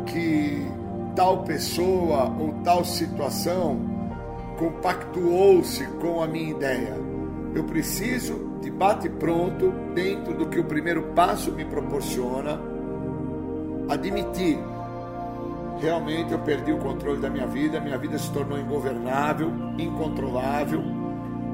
que 0.07 0.67
tal 1.15 1.43
pessoa 1.45 2.33
ou 2.39 2.55
tal 2.65 2.85
situação 2.85 3.81
compactuou-se 4.59 5.87
com 6.01 6.23
a 6.23 6.27
minha 6.27 6.51
ideia. 6.51 6.95
Eu 7.55 7.65
preciso 7.65 8.59
de 8.61 8.71
bate 8.71 9.09
pronto, 9.09 9.73
dentro 9.95 10.35
do 10.35 10.47
que 10.47 10.59
o 10.59 10.65
primeiro 10.65 11.03
passo 11.15 11.53
me 11.53 11.65
proporciona, 11.65 12.61
admitir 13.89 14.59
realmente 15.81 16.33
eu 16.33 16.39
perdi 16.39 16.73
o 16.73 16.79
controle 16.79 17.21
da 17.21 17.29
minha 17.29 17.47
vida, 17.47 17.81
minha 17.81 17.99
vida 17.99 18.19
se 18.19 18.31
tornou 18.31 18.59
ingovernável, 18.59 19.53
incontrolável. 19.79 20.83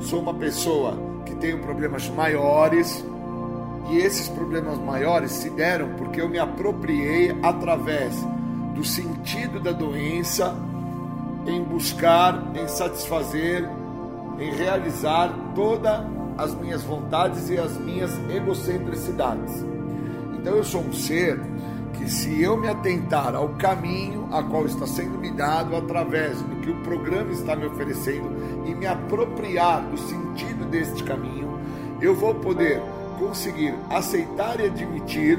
Sou 0.00 0.20
uma 0.20 0.34
pessoa 0.34 0.96
que 1.24 1.34
tem 1.34 1.56
problemas 1.58 2.08
maiores 2.08 3.04
e 3.90 3.98
esses 3.98 4.28
problemas 4.28 4.78
maiores 4.78 5.32
se 5.32 5.50
deram 5.50 5.90
porque 5.94 6.20
eu 6.20 6.28
me 6.28 6.38
apropriei 6.38 7.36
através 7.42 8.14
do 8.74 8.84
sentido 8.84 9.60
da 9.60 9.72
doença 9.72 10.54
em 11.46 11.62
buscar, 11.62 12.52
em 12.54 12.68
satisfazer, 12.68 13.68
em 14.38 14.50
realizar 14.52 15.32
todas 15.54 16.00
as 16.38 16.54
minhas 16.54 16.82
vontades 16.82 17.50
e 17.50 17.58
as 17.58 17.76
minhas 17.78 18.10
egocentricidades. 18.30 19.64
Então 20.38 20.54
eu 20.54 20.64
sou 20.64 20.80
um 20.80 20.92
ser 20.92 21.38
que 21.94 22.10
se 22.10 22.42
eu 22.42 22.56
me 22.56 22.68
atentar 22.68 23.34
ao 23.34 23.50
caminho 23.50 24.28
a 24.32 24.42
qual 24.42 24.66
está 24.66 24.86
sendo 24.86 25.18
me 25.18 25.30
dado 25.30 25.76
através 25.76 26.40
do 26.42 26.56
que 26.56 26.70
o 26.70 26.76
programa 26.82 27.30
está 27.32 27.54
me 27.54 27.66
oferecendo 27.66 28.64
e 28.66 28.74
me 28.74 28.86
apropriar 28.86 29.82
do 29.82 29.98
sentido 29.98 30.64
deste 30.66 31.02
caminho, 31.04 31.58
eu 32.00 32.14
vou 32.14 32.34
poder 32.34 32.80
conseguir 33.18 33.74
aceitar 33.88 34.58
e 34.60 34.66
admitir, 34.66 35.38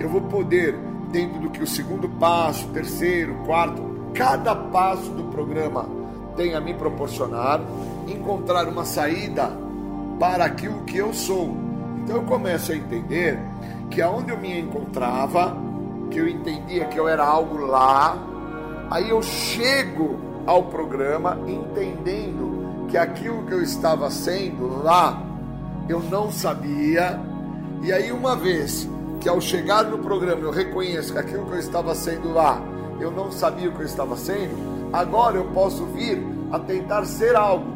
eu 0.00 0.08
vou 0.08 0.22
poder, 0.22 0.74
dentro 1.10 1.38
do 1.40 1.50
que 1.50 1.62
o 1.62 1.66
segundo 1.66 2.08
passo, 2.08 2.66
terceiro, 2.68 3.34
quarto, 3.44 3.82
cada 4.14 4.54
passo 4.54 5.10
do 5.10 5.24
programa 5.24 5.86
tem 6.36 6.54
a 6.54 6.60
me 6.60 6.72
proporcionar, 6.72 7.60
encontrar 8.08 8.66
uma 8.66 8.84
saída 8.84 9.50
para 10.18 10.44
aquilo 10.44 10.82
que 10.84 10.96
eu 10.96 11.12
sou. 11.12 11.54
Então 12.02 12.16
eu 12.16 12.22
começo 12.22 12.72
a 12.72 12.76
entender 12.76 13.38
que 13.90 14.00
aonde 14.00 14.30
eu 14.30 14.38
me 14.38 14.58
encontrava, 14.58 15.56
que 16.12 16.18
eu 16.18 16.28
entendia 16.28 16.84
que 16.84 16.98
eu 16.98 17.08
era 17.08 17.24
algo 17.24 17.56
lá, 17.56 18.16
aí 18.90 19.08
eu 19.08 19.22
chego 19.22 20.20
ao 20.46 20.64
programa 20.64 21.38
entendendo 21.46 22.86
que 22.88 22.98
aquilo 22.98 23.44
que 23.46 23.54
eu 23.54 23.62
estava 23.62 24.10
sendo 24.10 24.82
lá 24.82 25.20
eu 25.88 26.00
não 26.00 26.30
sabia, 26.30 27.18
e 27.82 27.92
aí 27.92 28.12
uma 28.12 28.36
vez 28.36 28.88
que 29.20 29.28
ao 29.28 29.40
chegar 29.40 29.84
no 29.84 29.98
programa 29.98 30.42
eu 30.42 30.50
reconheço 30.50 31.12
que 31.12 31.18
aquilo 31.18 31.46
que 31.46 31.52
eu 31.52 31.58
estava 31.58 31.94
sendo 31.94 32.32
lá 32.32 32.62
eu 33.00 33.10
não 33.10 33.32
sabia 33.32 33.68
o 33.68 33.72
que 33.72 33.80
eu 33.80 33.86
estava 33.86 34.16
sendo, 34.16 34.54
agora 34.92 35.36
eu 35.36 35.46
posso 35.46 35.84
vir 35.86 36.22
a 36.52 36.58
tentar 36.58 37.04
ser 37.04 37.34
algo. 37.34 37.72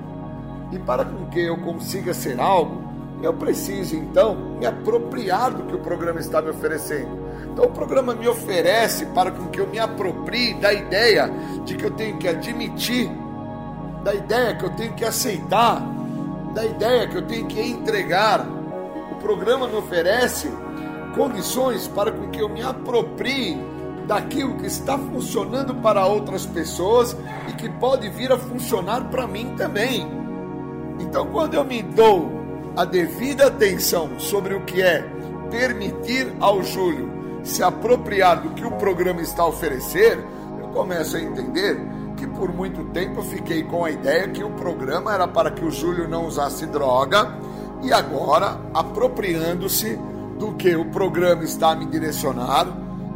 E 0.71 0.79
para 0.79 1.05
que 1.33 1.41
eu 1.41 1.57
consiga 1.59 2.13
ser 2.13 2.39
algo, 2.39 2.83
eu 3.23 3.33
preciso 3.33 3.97
então 3.97 4.37
me 4.59 4.67
apropriar 4.67 5.51
do 5.51 5.65
que 5.65 5.75
o 5.75 5.79
programa 5.79 6.21
está 6.21 6.43
me 6.43 6.51
oferecendo. 6.51 7.26
Então 7.57 7.65
o 7.65 7.71
programa 7.71 8.15
me 8.15 8.29
oferece 8.29 9.07
para 9.07 9.31
que 9.31 9.59
eu 9.59 9.67
me 9.67 9.79
aproprie 9.79 10.53
da 10.61 10.75
ideia 10.75 11.33
de 11.65 11.75
que 11.75 11.87
eu 11.87 11.91
tenho 11.91 12.19
que 12.19 12.29
admitir, 12.29 13.11
da 14.05 14.15
ideia 14.15 14.55
que 14.55 14.67
eu 14.67 14.71
tenho 14.77 14.93
que 14.93 15.07
aceitar, 15.07 15.81
da 16.53 16.67
ideia 16.67 17.09
que 17.09 17.17
eu 17.17 17.23
tenho 17.23 17.47
que 17.47 17.59
entregar. 17.59 18.47
O 19.11 19.15
programa 19.15 19.67
me 19.67 19.75
oferece 19.75 20.53
condições 21.15 21.89
para 21.89 22.13
que 22.13 22.39
eu 22.39 22.51
me 22.51 22.63
aproprie 22.63 23.57
daquilo 24.07 24.59
que 24.59 24.67
está 24.67 24.99
funcionando 24.99 25.77
para 25.77 26.05
outras 26.05 26.45
pessoas 26.45 27.17
e 27.49 27.55
que 27.55 27.71
pode 27.71 28.07
vir 28.11 28.31
a 28.33 28.37
funcionar 28.37 29.05
para 29.05 29.27
mim 29.27 29.55
também. 29.57 30.07
Então, 31.01 31.25
quando 31.29 31.55
eu 31.55 31.65
me 31.65 31.83
dou 31.83 32.31
a 32.77 32.85
devida 32.85 33.47
atenção 33.47 34.21
sobre 34.21 34.53
o 34.53 34.61
que 34.67 34.83
é 34.83 35.01
permitir 35.51 36.35
ao 36.39 36.63
Júlio 36.63 37.16
se 37.47 37.63
apropriar 37.63 38.43
do 38.43 38.51
que 38.51 38.65
o 38.65 38.73
programa 38.73 39.21
está 39.21 39.43
a 39.43 39.49
oferecer, 39.49 40.19
eu 40.61 40.69
começo 40.69 41.17
a 41.17 41.21
entender 41.21 41.79
que 42.17 42.27
por 42.27 42.53
muito 42.53 42.85
tempo 42.87 43.21
eu 43.21 43.25
fiquei 43.25 43.63
com 43.63 43.85
a 43.85 43.91
ideia 43.91 44.29
que 44.29 44.43
o 44.43 44.51
programa 44.51 45.15
era 45.15 45.29
para 45.29 45.51
que 45.51 45.65
o 45.65 45.71
Júlio 45.71 46.09
não 46.09 46.27
usasse 46.27 46.67
droga 46.67 47.35
e 47.83 47.93
agora, 47.93 48.59
apropriando-se 48.75 49.99
do 50.39 50.53
que 50.55 50.75
o 50.75 50.87
programa 50.87 51.45
está 51.45 51.73
a 51.73 51.77
me 51.77 51.87
direcionar, 51.87 52.67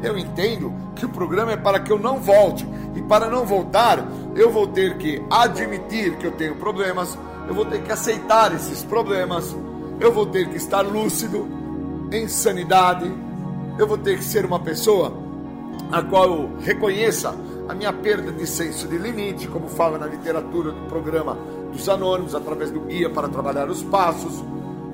eu 0.02 0.16
entendo 0.16 0.72
que 0.94 1.04
o 1.04 1.08
programa 1.08 1.52
é 1.52 1.56
para 1.56 1.80
que 1.80 1.90
eu 1.90 1.98
não 1.98 2.18
volte. 2.18 2.66
E 2.94 3.02
para 3.02 3.28
não 3.28 3.44
voltar, 3.44 4.06
eu 4.34 4.50
vou 4.50 4.66
ter 4.66 4.96
que 4.96 5.22
admitir 5.30 6.16
que 6.16 6.26
eu 6.26 6.32
tenho 6.32 6.56
problemas, 6.56 7.18
eu 7.48 7.54
vou 7.54 7.64
ter 7.64 7.82
que 7.82 7.92
aceitar 7.92 8.54
esses 8.54 8.82
problemas, 8.82 9.54
eu 9.98 10.12
vou 10.12 10.26
ter 10.26 10.48
que 10.48 10.56
estar 10.56 10.82
lúcido, 10.82 11.48
em 12.12 12.26
sanidade, 12.26 13.10
eu 13.80 13.86
vou 13.86 13.98
ter 13.98 14.18
que 14.18 14.24
ser 14.24 14.44
uma 14.44 14.60
pessoa 14.60 15.12
a 15.90 16.02
qual 16.02 16.50
reconheça 16.60 17.34
a 17.68 17.74
minha 17.74 17.92
perda 17.92 18.30
de 18.30 18.46
senso 18.46 18.86
de 18.86 18.98
limite, 18.98 19.48
como 19.48 19.68
fala 19.68 19.98
na 19.98 20.06
literatura 20.06 20.72
do 20.72 20.88
programa 20.88 21.36
dos 21.72 21.88
Anônimos, 21.88 22.34
através 22.34 22.70
do 22.70 22.80
guia 22.80 23.08
para 23.08 23.28
trabalhar 23.28 23.68
os 23.68 23.82
passos 23.82 24.42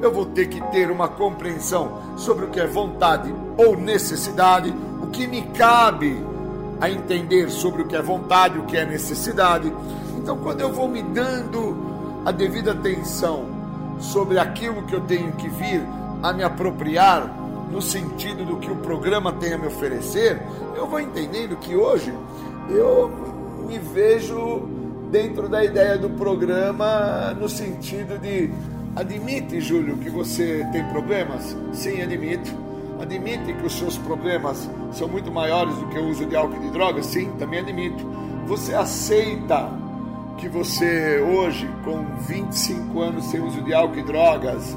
eu 0.00 0.12
vou 0.12 0.26
ter 0.26 0.46
que 0.46 0.60
ter 0.70 0.90
uma 0.90 1.08
compreensão 1.08 2.00
sobre 2.16 2.44
o 2.44 2.48
que 2.48 2.60
é 2.60 2.66
vontade 2.66 3.34
ou 3.56 3.76
necessidade, 3.76 4.74
o 5.02 5.06
que 5.08 5.26
me 5.26 5.42
cabe 5.42 6.22
a 6.80 6.90
entender 6.90 7.50
sobre 7.50 7.82
o 7.82 7.86
que 7.86 7.96
é 7.96 8.02
vontade, 8.02 8.58
o 8.58 8.64
que 8.64 8.76
é 8.76 8.84
necessidade. 8.84 9.72
Então, 10.16 10.36
quando 10.38 10.60
eu 10.60 10.72
vou 10.72 10.88
me 10.88 11.02
dando 11.02 12.22
a 12.24 12.30
devida 12.30 12.72
atenção 12.72 13.46
sobre 13.98 14.38
aquilo 14.38 14.82
que 14.82 14.94
eu 14.94 15.00
tenho 15.00 15.32
que 15.32 15.48
vir 15.48 15.82
a 16.22 16.32
me 16.32 16.42
apropriar 16.42 17.32
no 17.70 17.82
sentido 17.82 18.44
do 18.44 18.56
que 18.56 18.70
o 18.70 18.76
programa 18.76 19.32
tem 19.32 19.52
a 19.52 19.58
me 19.58 19.66
oferecer, 19.66 20.40
eu 20.76 20.86
vou 20.86 21.00
entendendo 21.00 21.56
que 21.56 21.74
hoje 21.74 22.12
eu 22.70 23.10
me 23.66 23.78
vejo 23.78 24.68
dentro 25.10 25.48
da 25.48 25.64
ideia 25.64 25.98
do 25.98 26.10
programa 26.10 27.34
no 27.38 27.48
sentido 27.48 28.18
de 28.18 28.50
Admite, 28.96 29.60
Júlio, 29.60 29.98
que 29.98 30.08
você 30.08 30.66
tem 30.72 30.82
problemas? 30.88 31.54
Sim, 31.72 32.00
admito. 32.00 32.50
Admite 32.98 33.52
que 33.52 33.66
os 33.66 33.74
seus 33.74 33.98
problemas 33.98 34.70
são 34.90 35.06
muito 35.06 35.30
maiores 35.30 35.74
do 35.76 35.86
que 35.88 35.98
o 35.98 36.08
uso 36.08 36.24
de 36.24 36.34
álcool 36.34 36.56
e 36.56 36.60
de 36.60 36.70
drogas? 36.70 37.04
Sim, 37.04 37.30
também 37.38 37.60
admito. 37.60 38.02
Você 38.46 38.74
aceita 38.74 39.70
que 40.38 40.48
você 40.48 41.20
hoje, 41.20 41.68
com 41.84 42.06
25 42.26 43.00
anos 43.02 43.26
sem 43.26 43.40
uso 43.42 43.60
de 43.62 43.74
álcool 43.74 43.98
e 43.98 44.02
drogas, 44.02 44.74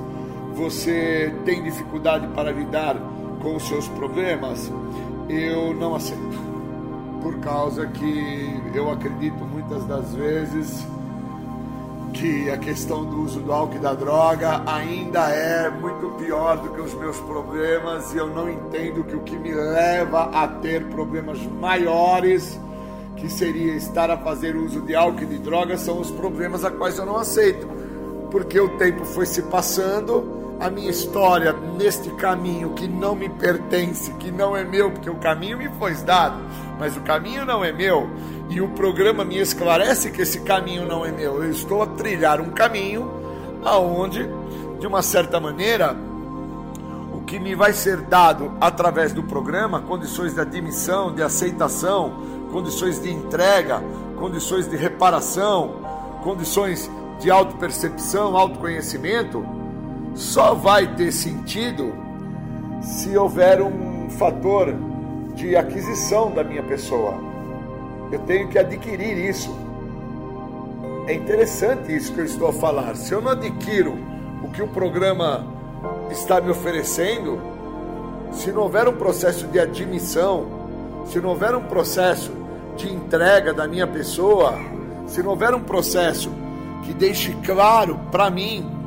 você 0.59 1.33
tem 1.45 1.63
dificuldade 1.63 2.27
para 2.35 2.51
lidar 2.51 2.97
com 3.41 3.55
os 3.55 3.65
seus 3.65 3.87
problemas? 3.87 4.69
Eu 5.29 5.73
não 5.73 5.95
aceito. 5.95 6.49
Por 7.23 7.39
causa 7.39 7.87
que 7.87 8.61
eu 8.73 8.91
acredito 8.91 9.37
muitas 9.45 9.85
das 9.85 10.13
vezes 10.13 10.85
que 12.13 12.49
a 12.49 12.57
questão 12.57 13.05
do 13.05 13.21
uso 13.21 13.39
do 13.39 13.53
álcool 13.53 13.77
e 13.77 13.79
da 13.79 13.93
droga 13.93 14.61
ainda 14.65 15.29
é 15.29 15.69
muito 15.69 16.09
pior 16.17 16.57
do 16.57 16.73
que 16.73 16.81
os 16.81 16.93
meus 16.95 17.17
problemas 17.19 18.13
e 18.13 18.17
eu 18.17 18.27
não 18.27 18.49
entendo 18.49 19.05
que 19.05 19.15
o 19.15 19.21
que 19.21 19.37
me 19.37 19.53
leva 19.53 20.23
a 20.23 20.45
ter 20.45 20.87
problemas 20.87 21.39
maiores, 21.61 22.59
que 23.15 23.29
seria 23.29 23.75
estar 23.75 24.11
a 24.11 24.17
fazer 24.17 24.57
uso 24.57 24.81
de 24.81 24.93
álcool 24.93 25.23
e 25.23 25.25
de 25.25 25.37
droga, 25.37 25.77
são 25.77 26.01
os 26.01 26.11
problemas 26.11 26.65
a 26.65 26.71
quais 26.71 26.97
eu 26.97 27.05
não 27.05 27.15
aceito. 27.15 27.65
Porque 28.29 28.59
o 28.59 28.77
tempo 28.77 29.05
foi 29.05 29.25
se 29.25 29.43
passando, 29.43 30.38
a 30.59 30.69
minha 30.69 30.89
história 30.89 31.53
neste 31.53 32.09
caminho 32.11 32.71
que 32.71 32.87
não 32.87 33.15
me 33.15 33.29
pertence, 33.29 34.11
que 34.15 34.29
não 34.29 34.55
é 34.55 34.63
meu, 34.63 34.91
porque 34.91 35.09
o 35.09 35.15
caminho 35.15 35.57
me 35.57 35.69
foi 35.69 35.93
dado, 35.95 36.41
mas 36.77 36.97
o 36.97 37.01
caminho 37.01 37.45
não 37.45 37.63
é 37.63 37.71
meu 37.71 38.09
e 38.49 38.59
o 38.59 38.67
programa 38.69 39.23
me 39.23 39.37
esclarece 39.37 40.11
que 40.11 40.21
esse 40.21 40.41
caminho 40.41 40.85
não 40.85 41.05
é 41.05 41.11
meu. 41.11 41.41
Eu 41.43 41.51
estou 41.51 41.81
a 41.81 41.87
trilhar 41.87 42.41
um 42.41 42.49
caminho 42.49 43.09
aonde, 43.63 44.27
de 44.79 44.87
uma 44.87 45.01
certa 45.01 45.39
maneira, 45.39 45.95
o 47.13 47.21
que 47.21 47.39
me 47.39 47.55
vai 47.55 47.71
ser 47.71 48.01
dado 48.01 48.51
através 48.59 49.13
do 49.13 49.23
programa, 49.23 49.81
condições 49.81 50.33
de 50.33 50.41
admissão, 50.41 51.13
de 51.13 51.21
aceitação, 51.21 52.13
condições 52.51 53.01
de 53.01 53.11
entrega, 53.11 53.81
condições 54.17 54.67
de 54.67 54.75
reparação, 54.75 55.75
condições 56.23 56.89
de 57.19 57.29
autopercepção, 57.29 58.35
autoconhecimento, 58.35 59.45
só 60.15 60.53
vai 60.53 60.87
ter 60.95 61.11
sentido 61.11 61.93
se 62.81 63.17
houver 63.17 63.61
um 63.61 64.09
fator 64.09 64.73
de 65.35 65.55
aquisição 65.55 66.31
da 66.31 66.43
minha 66.43 66.63
pessoa. 66.63 67.13
Eu 68.11 68.19
tenho 68.19 68.47
que 68.47 68.57
adquirir 68.57 69.17
isso. 69.17 69.55
É 71.07 71.13
interessante 71.13 71.95
isso 71.95 72.13
que 72.13 72.19
eu 72.19 72.25
estou 72.25 72.49
a 72.49 72.53
falar. 72.53 72.95
Se 72.95 73.13
eu 73.13 73.21
não 73.21 73.31
adquiro 73.31 73.97
o 74.43 74.49
que 74.49 74.61
o 74.61 74.67
programa 74.67 75.45
está 76.11 76.41
me 76.41 76.49
oferecendo, 76.49 77.39
se 78.31 78.51
não 78.51 78.63
houver 78.63 78.87
um 78.87 78.93
processo 78.93 79.47
de 79.47 79.59
admissão, 79.59 80.47
se 81.05 81.19
não 81.19 81.29
houver 81.29 81.55
um 81.55 81.63
processo 81.63 82.31
de 82.75 82.91
entrega 82.91 83.53
da 83.53 83.67
minha 83.67 83.87
pessoa, 83.87 84.57
se 85.07 85.21
não 85.23 85.31
houver 85.31 85.53
um 85.53 85.61
processo 85.61 86.31
que 86.83 86.93
deixe 86.93 87.33
claro 87.45 87.99
para 88.11 88.29
mim, 88.29 88.78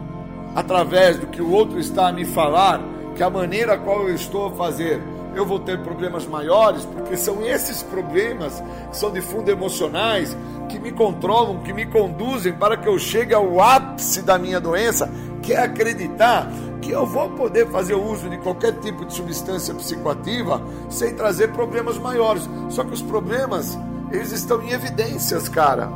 através 0.54 1.18
do 1.18 1.26
que 1.26 1.40
o 1.40 1.50
outro 1.50 1.78
está 1.78 2.08
a 2.08 2.12
me 2.12 2.24
falar, 2.24 2.80
que 3.14 3.22
a 3.22 3.30
maneira 3.30 3.74
a 3.74 3.78
qual 3.78 4.08
eu 4.08 4.14
estou 4.14 4.46
a 4.46 4.50
fazer 4.52 5.00
eu 5.34 5.46
vou 5.46 5.58
ter 5.58 5.78
problemas 5.82 6.26
maiores, 6.26 6.84
porque 6.84 7.16
são 7.16 7.44
esses 7.44 7.82
problemas 7.82 8.62
que 8.90 8.96
são 8.96 9.10
de 9.10 9.20
fundo 9.20 9.50
emocionais 9.50 10.36
que 10.68 10.78
me 10.78 10.92
controlam, 10.92 11.62
que 11.62 11.72
me 11.72 11.86
conduzem 11.86 12.52
para 12.52 12.76
que 12.76 12.88
eu 12.88 12.98
chegue 12.98 13.34
ao 13.34 13.60
ápice 13.60 14.22
da 14.22 14.38
minha 14.38 14.60
doença, 14.60 15.10
que 15.42 15.52
é 15.52 15.62
acreditar 15.62 16.48
que 16.80 16.90
eu 16.90 17.06
vou 17.06 17.30
poder 17.30 17.68
fazer 17.68 17.94
uso 17.94 18.28
de 18.28 18.38
qualquer 18.38 18.72
tipo 18.80 19.04
de 19.04 19.14
substância 19.14 19.74
psicoativa 19.74 20.60
sem 20.90 21.14
trazer 21.14 21.48
problemas 21.52 21.96
maiores. 21.96 22.48
Só 22.68 22.82
que 22.84 22.92
os 22.92 23.02
problemas, 23.02 23.78
eles 24.10 24.32
estão 24.32 24.60
em 24.62 24.70
evidências, 24.70 25.48
cara. 25.48 25.90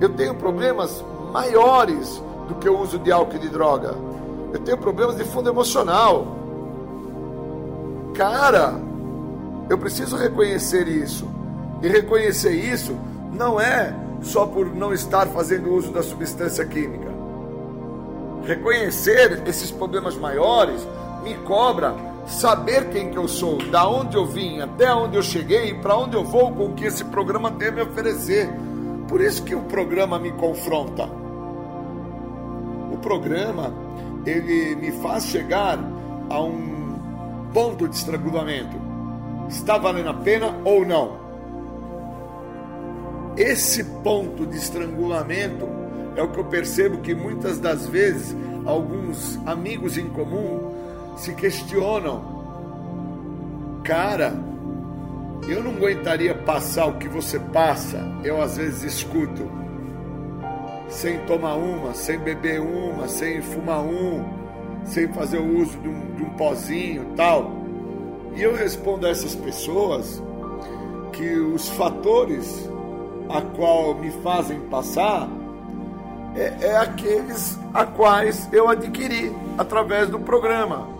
Eu 0.00 0.10
tenho 0.10 0.34
problemas 0.34 1.02
maiores 1.32 2.22
do 2.48 2.54
que 2.56 2.68
o 2.68 2.80
uso 2.80 2.98
de 2.98 3.12
álcool 3.12 3.36
e 3.36 3.38
de 3.38 3.48
droga. 3.48 3.94
Eu 4.52 4.58
tenho 4.60 4.78
problemas 4.78 5.16
de 5.16 5.24
fundo 5.24 5.48
emocional 5.48 6.38
cara, 8.18 8.74
Eu 9.70 9.78
preciso 9.78 10.16
reconhecer 10.16 10.88
isso. 10.88 11.28
E 11.82 11.88
reconhecer 11.88 12.52
isso 12.52 12.98
não 13.32 13.60
é 13.60 13.94
só 14.22 14.46
por 14.46 14.74
não 14.74 14.92
estar 14.92 15.26
fazendo 15.26 15.72
uso 15.72 15.92
da 15.92 16.02
substância 16.02 16.64
química. 16.64 17.06
Reconhecer 18.44 19.42
esses 19.46 19.70
problemas 19.70 20.16
maiores 20.16 20.88
me 21.22 21.34
cobra 21.44 21.94
saber 22.26 22.88
quem 22.88 23.10
que 23.10 23.18
eu 23.18 23.28
sou, 23.28 23.58
da 23.70 23.86
onde 23.86 24.16
eu 24.16 24.26
vim, 24.26 24.60
até 24.60 24.92
onde 24.92 25.16
eu 25.16 25.22
cheguei 25.22 25.70
e 25.70 25.74
para 25.74 25.96
onde 25.96 26.16
eu 26.16 26.24
vou 26.24 26.50
com 26.50 26.66
o 26.66 26.74
que 26.74 26.86
esse 26.86 27.04
programa 27.04 27.52
tem 27.52 27.68
a 27.68 27.72
me 27.72 27.82
oferecer. 27.82 28.48
Por 29.06 29.20
isso 29.20 29.44
que 29.44 29.54
o 29.54 29.60
programa 29.60 30.18
me 30.18 30.32
confronta. 30.32 31.08
O 32.98 33.00
programa 33.00 33.72
ele 34.26 34.74
me 34.74 34.90
faz 34.90 35.26
chegar 35.26 35.78
a 36.28 36.42
um 36.42 36.98
ponto 37.54 37.86
de 37.86 37.94
estrangulamento. 37.94 38.76
Está 39.48 39.78
valendo 39.78 40.08
a 40.08 40.14
pena 40.14 40.52
ou 40.64 40.84
não? 40.84 41.16
Esse 43.36 43.84
ponto 44.02 44.44
de 44.44 44.56
estrangulamento 44.56 45.68
é 46.16 46.22
o 46.24 46.28
que 46.28 46.40
eu 46.40 46.44
percebo 46.46 46.98
que 46.98 47.14
muitas 47.14 47.60
das 47.60 47.86
vezes 47.86 48.36
alguns 48.66 49.38
amigos 49.46 49.96
em 49.96 50.08
comum 50.08 50.74
se 51.16 51.32
questionam. 51.34 52.20
Cara, 53.84 54.34
eu 55.48 55.62
não 55.62 55.70
aguentaria 55.70 56.34
passar 56.34 56.86
o 56.86 56.98
que 56.98 57.08
você 57.08 57.38
passa, 57.38 58.04
eu 58.24 58.42
às 58.42 58.56
vezes 58.56 58.82
escuto. 58.82 59.67
Sem 60.88 61.18
tomar 61.20 61.54
uma, 61.54 61.94
sem 61.94 62.18
beber 62.18 62.60
uma, 62.60 63.08
sem 63.08 63.42
fumar 63.42 63.80
um, 63.80 64.24
sem 64.84 65.08
fazer 65.08 65.38
o 65.38 65.58
uso 65.58 65.78
de 65.78 65.88
um, 65.88 66.14
de 66.16 66.22
um 66.22 66.30
pozinho 66.30 67.06
tal. 67.16 67.52
E 68.34 68.42
eu 68.42 68.54
respondo 68.54 69.06
a 69.06 69.10
essas 69.10 69.34
pessoas 69.34 70.22
que 71.12 71.30
os 71.34 71.68
fatores 71.70 72.68
a 73.28 73.42
qual 73.42 73.94
me 73.94 74.10
fazem 74.22 74.60
passar 74.60 75.28
é, 76.34 76.54
é 76.60 76.76
aqueles 76.76 77.58
a 77.74 77.84
quais 77.84 78.48
eu 78.52 78.68
adquiri 78.68 79.34
através 79.58 80.08
do 80.08 80.18
programa 80.20 80.98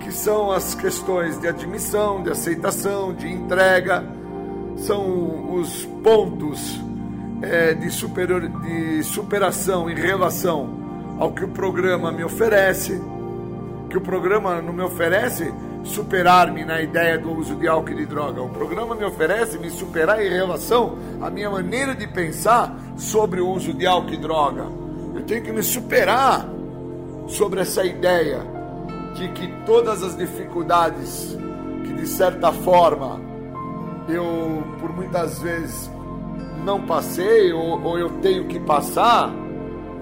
que 0.00 0.10
são 0.10 0.50
as 0.50 0.74
questões 0.74 1.38
de 1.40 1.46
admissão, 1.46 2.22
de 2.22 2.30
aceitação, 2.30 3.14
de 3.14 3.28
entrega, 3.28 4.04
são 4.76 5.54
os 5.54 5.84
pontos 6.02 6.80
é, 7.42 7.74
de, 7.74 7.90
superior, 7.90 8.48
de 8.48 9.02
superação 9.02 9.90
em 9.90 9.94
relação 9.94 10.68
ao 11.18 11.32
que 11.32 11.44
o 11.44 11.48
programa 11.48 12.10
me 12.10 12.24
oferece, 12.24 13.00
que 13.88 13.96
o 13.96 14.00
programa 14.00 14.60
não 14.60 14.72
me 14.72 14.82
oferece 14.82 15.52
superar-me 15.84 16.64
na 16.64 16.80
ideia 16.80 17.18
do 17.18 17.32
uso 17.32 17.54
de 17.56 17.66
álcool 17.66 17.92
e 17.92 17.96
de 17.96 18.06
droga. 18.06 18.42
O 18.42 18.48
programa 18.50 18.94
me 18.94 19.04
oferece 19.04 19.58
me 19.58 19.70
superar 19.70 20.20
em 20.24 20.28
relação 20.28 20.98
à 21.20 21.30
minha 21.30 21.50
maneira 21.50 21.94
de 21.94 22.06
pensar 22.06 22.74
sobre 22.96 23.40
o 23.40 23.48
uso 23.48 23.72
de 23.72 23.86
álcool 23.86 24.12
e 24.12 24.16
droga. 24.16 24.64
Eu 25.14 25.22
tenho 25.22 25.42
que 25.42 25.52
me 25.52 25.62
superar 25.62 26.46
sobre 27.26 27.60
essa 27.60 27.84
ideia 27.84 28.40
de 29.14 29.28
que 29.28 29.48
todas 29.64 30.02
as 30.02 30.16
dificuldades 30.16 31.36
que 31.84 31.92
de 31.94 32.06
certa 32.06 32.52
forma 32.52 33.20
eu 34.08 34.62
por 34.80 34.92
muitas 34.94 35.40
vezes 35.40 35.90
não 36.64 36.80
passei 36.82 37.52
ou, 37.52 37.82
ou 37.82 37.98
eu 37.98 38.10
tenho 38.20 38.46
que 38.46 38.58
passar, 38.60 39.30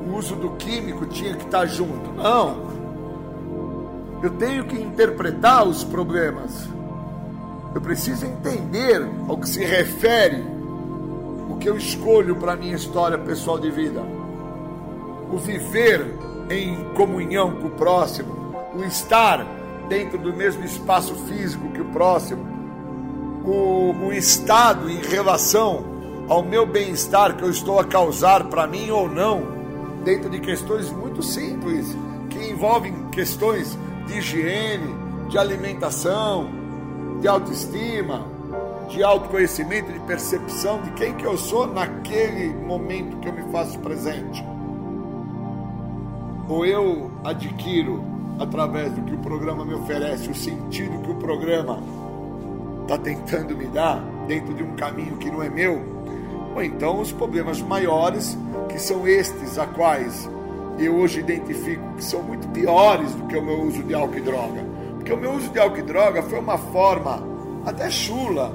o 0.07 0.17
uso 0.17 0.35
do 0.37 0.51
químico 0.51 1.07
tinha 1.07 1.35
que 1.35 1.45
estar 1.45 1.67
junto. 1.67 2.13
Não. 2.13 2.69
Eu 4.23 4.31
tenho 4.31 4.65
que 4.65 4.77
interpretar 4.77 5.67
os 5.67 5.85
problemas. 5.85 6.69
Eu 7.75 7.81
preciso 7.81 8.27
entender 8.27 9.07
ao 9.29 9.37
que 9.37 9.49
se 9.49 9.65
refere 9.65 10.43
o 11.49 11.57
que 11.57 11.69
eu 11.69 11.77
escolho 11.77 12.37
para 12.37 12.53
a 12.53 12.57
minha 12.57 12.75
história 12.75 13.19
pessoal 13.19 13.59
de 13.59 13.71
vida. 13.71 14.01
O 15.31 15.37
viver 15.37 16.05
em 16.51 16.83
comunhão 16.95 17.53
com 17.57 17.69
o 17.69 17.71
próximo, 17.71 18.55
o 18.75 18.83
estar 18.83 19.47
dentro 19.89 20.19
do 20.19 20.33
mesmo 20.33 20.65
espaço 20.65 21.15
físico 21.27 21.69
que 21.71 21.81
o 21.81 21.87
próximo, 21.87 22.47
o, 23.45 24.07
o 24.07 24.13
estado 24.13 24.91
em 24.91 25.01
relação 25.03 25.98
ao 26.29 26.43
meu 26.43 26.67
bem-estar 26.67 27.37
que 27.37 27.43
eu 27.43 27.51
estou 27.51 27.81
a 27.81 27.85
causar 27.85 28.45
para 28.45 28.67
mim 28.67 28.91
ou 28.91 29.09
não, 29.09 29.43
dentro 30.05 30.29
de 30.29 30.39
questões 30.41 30.91
muito 30.91 31.23
simples, 31.23 31.97
que 32.29 32.51
envolvem 32.51 33.09
questões 33.11 33.77
de 34.07 34.19
higiene, 34.19 34.95
de 35.29 35.39
alimentação, 35.39 36.51
de 37.21 37.27
autoestima, 37.27 38.27
de 38.89 39.03
autoconhecimento, 39.03 39.91
de 39.91 40.01
percepção 40.01 40.83
de 40.83 40.91
quem 40.93 41.15
que 41.15 41.25
eu 41.25 41.37
sou 41.37 41.67
naquele 41.67 42.55
momento 42.55 43.19
que 43.19 43.29
eu 43.29 43.33
me 43.33 43.51
faço 43.51 43.79
presente. 43.79 44.45
Ou 46.49 46.65
eu 46.65 47.11
adquiro 47.25 48.03
através 48.39 48.93
do 48.93 49.03
que 49.03 49.15
o 49.15 49.19
programa 49.19 49.65
me 49.65 49.75
oferece, 49.75 50.31
o 50.31 50.35
sentido 50.35 51.03
que 51.03 51.11
o 51.11 51.17
programa 51.17 51.83
está 52.83 52.97
tentando 52.97 53.57
me 53.57 53.67
dar 53.67 54.03
dentro 54.27 54.55
de 54.55 54.63
um 54.63 54.75
caminho 54.77 55.17
que 55.17 55.31
não 55.31 55.43
é 55.43 55.51
meu, 55.51 55.98
ou 56.55 56.63
então 56.63 57.01
os 57.01 57.13
problemas 57.13 57.61
maiores, 57.61 58.37
que 58.69 58.79
são 58.79 59.07
estes 59.07 59.59
a 59.59 59.67
quais 59.67 60.29
eu 60.79 60.95
hoje 60.97 61.21
identifico 61.21 61.83
que 61.97 62.05
são 62.05 62.23
muito 62.23 62.47
piores 62.49 63.13
do 63.15 63.27
que 63.27 63.37
o 63.37 63.43
meu 63.43 63.63
uso 63.63 63.83
de 63.83 63.95
álcool 63.95 64.19
e 64.19 64.21
droga. 64.21 64.65
Porque 64.95 65.13
o 65.13 65.17
meu 65.17 65.33
uso 65.33 65.51
de 65.51 65.59
álcool 65.59 65.79
e 65.79 65.83
droga 65.83 66.23
foi 66.23 66.39
uma 66.39 66.59
forma 66.59 67.23
até 67.67 67.91
chula 67.91 68.53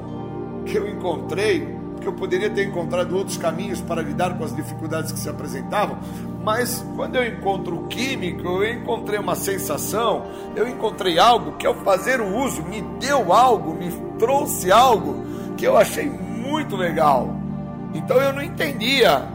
que 0.66 0.78
eu 0.78 0.88
encontrei, 0.88 1.68
que 2.00 2.08
eu 2.08 2.14
poderia 2.14 2.50
ter 2.50 2.66
encontrado 2.66 3.16
outros 3.16 3.38
caminhos 3.38 3.82
para 3.82 4.02
lidar 4.02 4.38
com 4.38 4.44
as 4.44 4.56
dificuldades 4.56 5.12
que 5.12 5.20
se 5.20 5.30
apresentavam, 5.30 5.98
mas 6.44 6.86
quando 6.96 7.16
eu 7.16 7.26
encontro 7.26 7.76
o 7.76 7.88
químico, 7.88 8.48
eu 8.48 8.74
encontrei 8.74 9.20
uma 9.20 9.36
sensação, 9.36 10.26
eu 10.56 10.68
encontrei 10.68 11.18
algo 11.20 11.54
que 11.54 11.66
ao 11.66 11.76
fazer 11.76 12.20
o 12.20 12.38
uso 12.38 12.62
me 12.64 12.82
deu 13.00 13.32
algo, 13.32 13.74
me 13.74 13.92
trouxe 14.18 14.72
algo 14.72 15.24
que 15.58 15.66
eu 15.66 15.78
achei 15.78 16.10
muito 16.10 16.76
legal. 16.76 17.43
Então 17.94 18.18
eu 18.22 18.34
não 18.34 18.42
entendia 18.42 19.28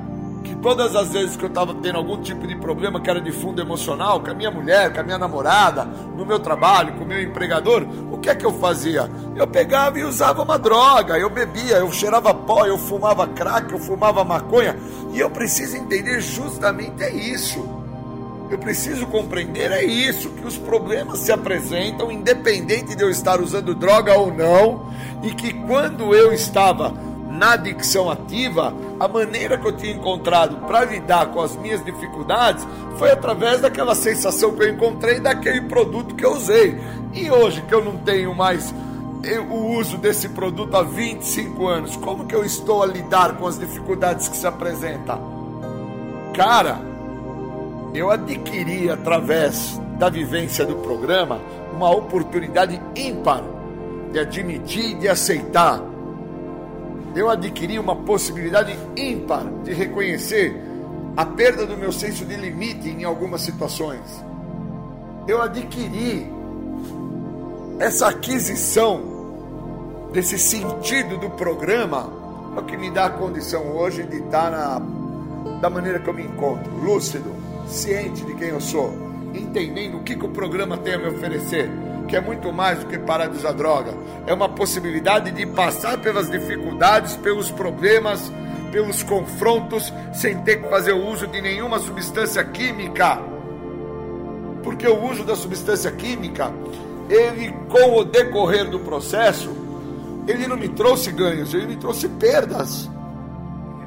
que 0.43 0.55
todas 0.57 0.95
as 0.97 1.11
vezes 1.11 1.37
que 1.37 1.45
eu 1.45 1.49
estava 1.49 1.75
tendo 1.75 1.97
algum 1.97 2.21
tipo 2.23 2.47
de 2.47 2.57
problema 2.57 3.01
que 3.01 3.11
era 3.11 3.21
de 3.21 3.33
fundo 3.33 3.61
emocional, 3.61 4.21
com 4.21 4.31
a 4.31 4.35
minha 4.35 4.51
mulher, 4.51 4.93
com 4.93 5.01
a 5.01 5.03
minha 5.03 5.19
namorada, 5.19 5.85
no 5.85 6.25
meu 6.25 6.39
trabalho, 6.39 6.95
com 6.95 7.05
o 7.05 7.07
meu 7.07 7.23
empregador, 7.23 7.87
o 8.11 8.19
que 8.19 8.31
é 8.31 8.35
que 8.35 8.47
eu 8.47 8.53
fazia? 8.55 9.11
Eu 9.37 9.47
pegava 9.47 9.99
e 9.99 10.05
usava 10.05 10.43
uma 10.43 10.59
droga, 10.59 11.19
eu 11.19 11.31
bebia, 11.31 11.77
eu 11.77 11.93
cheirava 11.93 12.33
pó, 12.33 12.67
eu 12.67 12.79
fumava 12.79 13.27
crack, 13.27 13.73
eu 13.73 13.79
fumava 13.79 14.25
maconha, 14.25 14.77
e 15.13 15.21
eu 15.21 15.31
preciso 15.31 15.77
entender 15.77 16.21
justamente 16.21 17.03
é 17.03 17.13
isso. 17.13 17.77
Eu 18.51 18.59
preciso 18.59 19.07
compreender 19.07 19.71
é 19.71 19.85
isso, 19.85 20.31
que 20.31 20.47
os 20.47 20.57
problemas 20.57 21.19
se 21.19 21.31
apresentam 21.31 22.11
independente 22.11 22.97
de 22.97 23.03
eu 23.03 23.11
estar 23.11 23.41
usando 23.43 23.75
droga 23.75 24.15
ou 24.15 24.33
não, 24.33 24.91
e 25.23 25.35
que 25.35 25.53
quando 25.53 26.15
eu 26.15 26.33
estava 26.33 26.95
na 27.39 27.53
adicção 27.53 28.11
ativa, 28.11 28.75
a 28.99 29.07
maneira 29.07 29.57
que 29.57 29.67
eu 29.67 29.77
tinha 29.77 29.95
encontrado 29.95 30.67
para 30.67 30.85
lidar 30.85 31.27
com 31.27 31.41
as 31.41 31.57
minhas 31.57 31.83
dificuldades 31.85 32.67
foi 32.99 33.13
através 33.13 33.61
daquela 33.61 33.95
sensação 33.95 34.55
que 34.57 34.65
eu 34.65 34.69
encontrei 34.69 35.21
daquele 35.21 35.63
produto 35.63 36.17
que 36.17 36.25
eu 36.25 36.33
usei. 36.33 36.77
E 37.15 37.31
hoje 37.31 37.63
que 37.63 37.75
eu 37.75 37.83
não 37.83 37.97
tenho 37.99 38.35
mais 38.35 38.75
o 39.51 39.79
uso 39.79 39.97
desse 39.99 40.29
produto 40.29 40.77
há 40.77 40.83
25 40.83 41.67
anos, 41.67 41.97
como 41.97 42.27
que 42.27 42.35
eu 42.35 42.45
estou 42.45 42.83
a 42.83 42.87
lidar 42.87 43.37
com 43.37 43.47
as 43.47 43.59
dificuldades 43.59 44.29
que 44.29 44.37
se 44.37 44.47
apresentam? 44.47 45.39
Cara, 46.35 46.81
eu 47.95 48.11
adquiri 48.11 48.91
através 48.91 49.81
da 49.99 50.09
vivência 50.09 50.65
do 50.65 50.77
programa 50.77 51.41
uma 51.73 51.91
oportunidade 51.91 52.81
ímpar 52.97 53.43
de 54.13 54.19
admitir 54.19 54.93
e 54.93 54.95
de 54.95 55.09
aceitar. 55.09 55.81
Eu 57.19 57.29
adquiri 57.29 57.81
uma 57.81 57.97
possibilidade 57.97 58.79
ímpar 58.97 59.45
de 59.65 59.75
reconhecer 59.75 60.55
a 61.17 61.27
perda 61.27 61.67
do 61.67 61.77
meu 61.77 61.91
senso 61.91 62.25
de 62.25 62.37
limite 62.37 62.89
em 62.89 63.03
algumas 63.03 63.41
situações. 63.41 64.25
Eu 65.27 65.43
adquiri 65.43 66.31
essa 67.81 68.07
aquisição 68.07 69.03
desse 70.13 70.39
sentido 70.39 71.19
do 71.19 71.29
programa 71.31 72.09
é 72.57 72.61
o 72.61 72.63
que 72.63 72.77
me 72.77 72.89
dá 72.89 73.07
a 73.07 73.11
condição 73.11 73.67
hoje 73.77 74.05
de 74.05 74.19
estar 74.19 74.53
na, 74.53 74.79
da 75.59 75.69
maneira 75.69 75.99
que 75.99 76.09
eu 76.09 76.15
me 76.15 76.23
encontro, 76.23 76.71
lúcido, 76.81 77.35
ciente 77.67 78.25
de 78.25 78.35
quem 78.35 78.51
eu 78.51 78.61
sou, 78.61 78.95
entendendo 79.35 79.97
o 79.97 80.05
que, 80.05 80.15
que 80.15 80.25
o 80.25 80.29
programa 80.29 80.77
tem 80.77 80.95
a 80.95 80.99
me 80.99 81.09
oferecer, 81.09 81.69
que 82.09 82.17
é 82.17 82.21
muito 82.21 82.53
mais 82.53 82.81
do 82.81 82.87
que 82.87 82.99
parar 82.99 83.27
de 83.27 83.37
usar 83.37 83.53
droga, 83.53 83.95
é 84.27 84.33
uma 84.33 84.49
possibilidade 84.49 85.31
de 85.31 85.47
passar 85.47 85.99
pelas 85.99 86.31
dificuldades, 86.31 87.15
pelos 87.17 87.51
problemas, 87.51 88.33
pelos 88.73 89.03
confrontos, 89.03 89.93
sem 90.13 90.39
ter 90.39 90.63
que 90.63 90.69
fazer 90.69 90.93
uso 90.93 91.27
de 91.27 91.41
nenhuma 91.41 91.79
substância 91.79 92.43
química. 92.45 93.21
Porque 94.63 94.89
o 94.89 95.11
uso 95.11 95.25
da 95.25 95.37
substância 95.37 95.93
química 95.93 96.53
ele 97.09 97.55
com 97.69 97.97
o 97.97 98.05
decorrer 98.05 98.69
do 98.69 98.81
processo 98.81 99.69
ele 100.27 100.47
não 100.47 100.59
me 100.59 100.69
trouxe 100.69 101.11
ganhos, 101.11 101.55
ele 101.55 101.67
me 101.67 101.77
trouxe 101.77 102.07
perdas. 102.07 102.89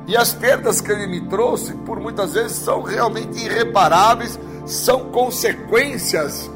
E 0.07 0.17
as 0.17 0.33
perdas 0.33 0.81
que 0.81 0.91
ele 0.91 1.05
me 1.05 1.21
trouxe, 1.21 1.73
por 1.85 1.99
muitas 1.99 2.33
vezes, 2.33 2.57
são 2.57 2.81
realmente 2.81 3.45
irreparáveis, 3.45 4.39
são 4.65 5.11
consequências 5.11 6.49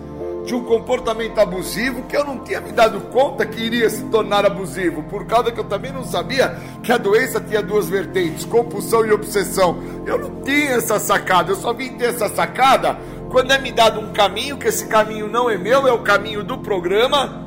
de 0.45 0.53
um 0.53 0.63
comportamento 0.63 1.39
abusivo 1.39 2.03
que 2.03 2.15
eu 2.15 2.23
não 2.23 2.39
tinha 2.39 2.61
me 2.61 2.72
dado 2.72 3.01
conta 3.11 3.45
que 3.45 3.59
iria 3.59 3.89
se 3.89 4.03
tornar 4.05 4.45
abusivo, 4.45 5.01
por 5.03 5.26
causa 5.26 5.51
que 5.51 5.59
eu 5.59 5.63
também 5.63 5.91
não 5.91 6.03
sabia 6.03 6.55
que 6.84 6.91
a 6.91 6.97
doença 6.97 7.41
tinha 7.41 7.61
duas 7.61 7.89
vertentes, 7.89 8.45
compulsão 8.45 9.05
e 9.05 9.11
obsessão. 9.11 9.77
Eu 10.05 10.19
não 10.19 10.41
tinha 10.41 10.73
essa 10.73 10.99
sacada, 10.99 11.51
eu 11.51 11.55
só 11.55 11.73
vim 11.73 11.93
ter 11.93 12.05
essa 12.05 12.30
sacada 12.30 12.97
quando 13.30 13.51
é 13.51 13.57
me 13.57 13.72
dado 13.72 13.99
um 13.99 14.13
caminho, 14.13 14.57
que 14.57 14.67
esse 14.67 14.85
caminho 14.85 15.27
não 15.27 15.49
é 15.49 15.57
meu, 15.57 15.88
é 15.88 15.91
o 15.91 15.99
caminho 15.99 16.43
do 16.43 16.59
programa, 16.59 17.43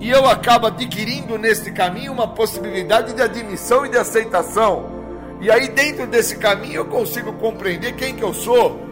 e 0.00 0.08
eu 0.08 0.26
acabo 0.26 0.68
adquirindo 0.68 1.36
nesse 1.36 1.72
caminho 1.72 2.12
uma 2.12 2.28
possibilidade 2.28 3.12
de 3.12 3.20
admissão 3.20 3.84
e 3.84 3.88
de 3.88 3.98
aceitação. 3.98 4.94
E 5.40 5.50
aí 5.50 5.68
dentro 5.68 6.06
desse 6.06 6.36
caminho 6.36 6.76
eu 6.76 6.84
consigo 6.86 7.32
compreender 7.34 7.92
quem 7.96 8.14
que 8.14 8.22
eu 8.22 8.32
sou, 8.32 8.85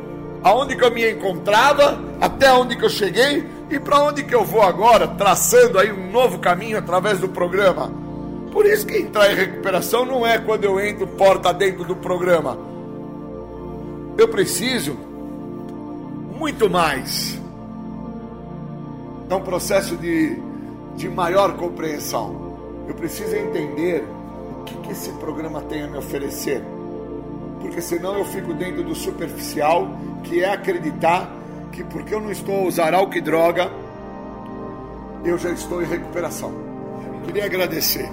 aonde 0.45 0.77
que 0.77 0.85
eu 0.85 0.91
me 0.91 1.11
encontrava, 1.11 1.99
até 2.21 2.53
onde 2.53 2.77
que 2.77 2.85
eu 2.85 2.91
cheguei 2.91 3.49
e 3.71 3.81
para 3.81 4.03
onde 4.03 4.23
que 4.23 4.35
eu 4.35 4.45
vou 4.45 4.61
agora, 4.61 5.09
traçando 5.09 5.79
aí 5.79 5.91
um 5.91 6.13
novo 6.13 6.39
caminho 6.39 6.79
através 6.79 7.19
do 7.19 7.31
programa. 7.31 7.91
Por 8.53 8.67
isso 8.67 8.87
que 8.87 8.99
entrar 8.99 9.33
em 9.33 9.35
recuperação 9.35 10.05
não 10.05 10.25
é 10.25 10.39
quando 10.39 10.65
eu 10.65 10.79
entro 10.79 11.07
porta 11.07 11.53
dentro 11.53 11.83
do 11.85 11.97
programa. 11.97 12.59
Eu 14.19 14.29
preciso 14.29 14.93
muito 16.39 16.69
mais. 16.69 17.41
É 19.31 19.35
um 19.35 19.41
processo 19.41 19.97
de, 19.97 20.39
de 20.95 21.09
maior 21.09 21.57
compreensão. 21.57 22.85
Eu 22.87 22.95
preciso 22.95 23.35
entender 23.35 24.05
o 24.61 24.65
que, 24.65 24.75
que 24.77 24.93
esse 24.93 25.11
programa 25.13 25.63
tem 25.63 25.83
a 25.83 25.87
me 25.87 25.97
oferecer 25.97 26.63
porque 27.65 27.81
senão 27.81 28.19
eu 28.19 28.27
fico 28.27 28.53
dentro 28.53 28.85
do 28.85 28.95
superficial, 28.95 29.89
que 30.25 30.43
é 30.43 30.53
acreditar 30.53 31.31
que 31.71 31.85
porque 31.85 32.15
eu 32.15 32.21
não 32.21 32.31
estou 32.31 32.65
a 32.65 32.69
usar 32.69 32.95
álcool 32.95 33.17
e 33.17 33.21
droga, 33.21 33.71
eu 35.25 35.39
já 35.39 35.51
estou 35.51 35.83
em 35.83 35.87
recuperação. 35.87 36.53
Queria 37.25 37.45
agradecer. 37.45 38.09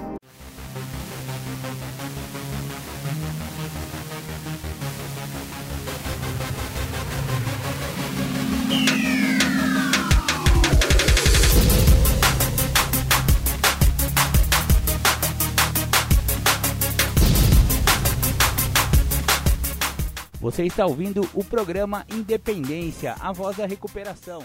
Você 20.42 20.64
está 20.64 20.84
ouvindo 20.84 21.20
o 21.34 21.44
programa 21.44 22.04
Independência, 22.12 23.14
a 23.20 23.30
voz 23.30 23.56
da 23.58 23.64
recuperação. 23.64 24.42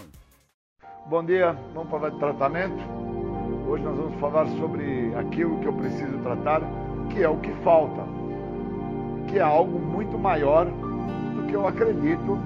Bom 1.06 1.24
dia, 1.24 1.58
vamos 1.74 1.90
falar 1.90 2.10
de 2.10 2.18
tratamento. 2.20 2.80
Hoje 3.66 3.82
nós 3.82 3.96
vamos 3.96 4.20
falar 4.20 4.46
sobre 4.60 5.12
aquilo 5.16 5.58
que 5.58 5.66
eu 5.66 5.72
preciso 5.72 6.16
tratar, 6.18 6.62
que 7.10 7.20
é 7.20 7.28
o 7.28 7.38
que 7.38 7.50
falta, 7.64 8.04
que 9.26 9.40
é 9.40 9.42
algo 9.42 9.76
muito 9.76 10.16
maior 10.16 10.66
do 10.66 11.48
que 11.48 11.54
eu 11.54 11.66
acredito 11.66 12.38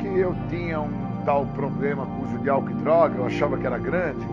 que 0.00 0.06
eu 0.06 0.34
tinha 0.48 0.80
um 0.80 1.22
tal 1.26 1.44
problema 1.48 2.06
com 2.06 2.22
uso 2.22 2.38
de 2.38 2.48
álcool 2.48 2.70
e 2.70 2.74
droga, 2.76 3.18
eu 3.18 3.26
achava 3.26 3.58
que 3.58 3.66
era 3.66 3.76
grande, 3.76 4.26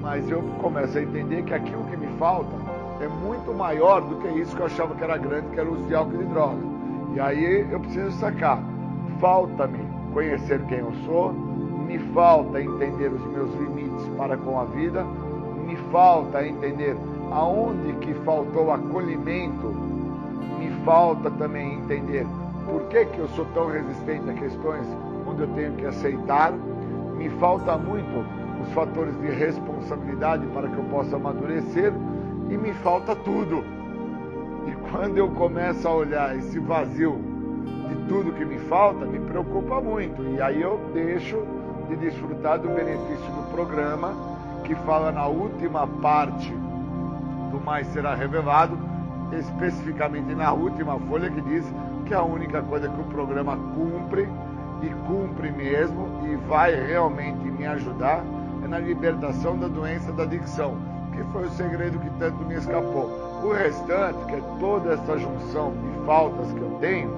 mas 0.00 0.30
eu 0.30 0.40
começo 0.60 0.96
a 0.96 1.02
entender 1.02 1.42
que 1.42 1.52
aquilo 1.52 1.82
que 1.86 1.96
me 1.96 2.16
falta 2.16 2.54
é 3.00 3.08
muito 3.08 3.52
maior 3.52 4.02
do 4.02 4.20
que 4.20 4.28
isso 4.38 4.54
que 4.54 4.62
eu 4.62 4.66
achava 4.66 4.94
que 4.94 5.02
era 5.02 5.16
grande, 5.16 5.48
que 5.48 5.58
era 5.58 5.68
o 5.68 5.74
uso 5.74 5.88
de 5.88 5.96
álcool 5.96 6.22
e 6.22 6.26
droga. 6.26 6.81
E 7.14 7.20
aí 7.20 7.66
eu 7.70 7.78
preciso 7.80 8.10
sacar. 8.12 8.62
Falta-me 9.20 9.78
conhecer 10.12 10.60
quem 10.66 10.78
eu 10.78 10.92
sou, 11.04 11.32
me 11.32 11.98
falta 12.12 12.60
entender 12.60 13.08
os 13.08 13.24
meus 13.32 13.52
limites 13.54 14.08
para 14.16 14.36
com 14.36 14.58
a 14.58 14.64
vida, 14.64 15.04
me 15.66 15.76
falta 15.90 16.46
entender 16.46 16.96
aonde 17.30 17.92
que 17.94 18.14
faltou 18.24 18.72
acolhimento, 18.72 19.68
me 20.58 20.70
falta 20.84 21.30
também 21.32 21.74
entender 21.78 22.26
por 22.66 22.82
que, 22.84 23.04
que 23.06 23.18
eu 23.18 23.28
sou 23.28 23.44
tão 23.54 23.68
resistente 23.68 24.30
a 24.30 24.34
questões 24.34 24.86
onde 25.26 25.42
eu 25.42 25.48
tenho 25.48 25.72
que 25.74 25.86
aceitar, 25.86 26.52
me 27.16 27.28
falta 27.38 27.76
muito 27.76 28.24
os 28.62 28.72
fatores 28.72 29.18
de 29.20 29.28
responsabilidade 29.28 30.46
para 30.48 30.68
que 30.68 30.76
eu 30.76 30.84
possa 30.84 31.16
amadurecer 31.16 31.92
e 32.48 32.56
me 32.56 32.72
falta 32.74 33.14
tudo 33.16 33.81
e 34.66 34.72
quando 34.90 35.18
eu 35.18 35.28
começo 35.30 35.86
a 35.86 35.94
olhar 35.94 36.36
esse 36.36 36.58
vazio 36.58 37.18
de 37.88 37.94
tudo 38.08 38.32
que 38.32 38.44
me 38.44 38.58
falta, 38.60 39.04
me 39.04 39.18
preocupa 39.20 39.80
muito. 39.80 40.22
E 40.22 40.40
aí 40.40 40.60
eu 40.60 40.80
deixo 40.94 41.42
de 41.88 41.96
desfrutar 41.96 42.58
do 42.58 42.68
benefício 42.68 43.32
do 43.32 43.50
programa, 43.50 44.14
que 44.64 44.74
fala 44.74 45.10
na 45.10 45.26
última 45.26 45.86
parte 45.86 46.52
do 47.50 47.60
mais 47.60 47.86
será 47.88 48.14
revelado, 48.14 48.78
especificamente 49.32 50.34
na 50.34 50.52
última 50.52 50.98
folha 51.00 51.30
que 51.30 51.40
diz 51.42 51.64
que 52.06 52.14
a 52.14 52.22
única 52.22 52.62
coisa 52.62 52.88
que 52.88 53.00
o 53.00 53.04
programa 53.04 53.56
cumpre 53.74 54.28
e 54.82 54.88
cumpre 55.06 55.50
mesmo 55.50 56.08
e 56.24 56.36
vai 56.48 56.74
realmente 56.74 57.50
me 57.50 57.66
ajudar 57.66 58.24
é 58.64 58.68
na 58.68 58.78
libertação 58.78 59.58
da 59.58 59.68
doença 59.68 60.12
da 60.12 60.22
adicção, 60.22 60.76
que 61.12 61.22
foi 61.32 61.44
o 61.44 61.50
segredo 61.50 61.98
que 61.98 62.10
tanto 62.18 62.44
me 62.44 62.54
escapou. 62.54 63.31
O 63.42 63.52
restante, 63.52 64.24
que 64.26 64.36
é 64.36 64.42
toda 64.60 64.92
essa 64.92 65.18
junção 65.18 65.72
de 65.72 66.06
faltas 66.06 66.52
que 66.52 66.60
eu 66.60 66.76
tenho, 66.80 67.10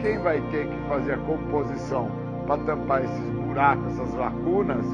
quem 0.00 0.18
vai 0.18 0.40
ter 0.50 0.66
que 0.66 0.88
fazer 0.88 1.12
a 1.12 1.18
composição 1.18 2.10
para 2.48 2.60
tampar 2.64 3.04
esses 3.04 3.30
buracos, 3.30 3.92
essas 3.92 4.12
lacunas, 4.14 4.84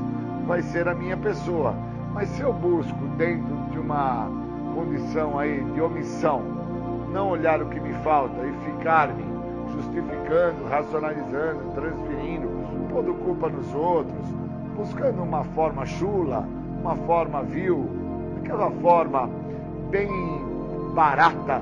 vai 0.47 0.61
ser 0.61 0.87
a 0.87 0.95
minha 0.95 1.17
pessoa. 1.17 1.75
Mas 2.13 2.29
se 2.29 2.43
eu 2.43 2.53
busco 2.53 2.99
dentro 3.17 3.57
de 3.71 3.79
uma 3.79 4.29
condição 4.75 5.39
aí 5.39 5.65
de 5.73 5.81
omissão, 5.81 6.43
não 7.11 7.31
olhar 7.31 7.63
o 7.63 7.67
que 7.71 7.81
me 7.81 7.95
falta 8.03 8.37
e 8.47 8.53
ficar 8.71 9.09
me 9.09 9.25
justificando, 9.73 10.69
racionalizando, 10.69 11.73
transferindo, 11.75 12.49
pondo 12.91 13.15
culpa 13.25 13.49
nos 13.49 13.75
outros, 13.75 14.27
buscando 14.77 15.23
uma 15.23 15.45
forma 15.45 15.87
chula, 15.87 16.47
uma 16.81 16.95
forma 16.95 17.43
vil, 17.43 17.89
aquela 18.43 18.71
forma 18.71 19.31
bem 19.91 20.54
barata 20.95 21.61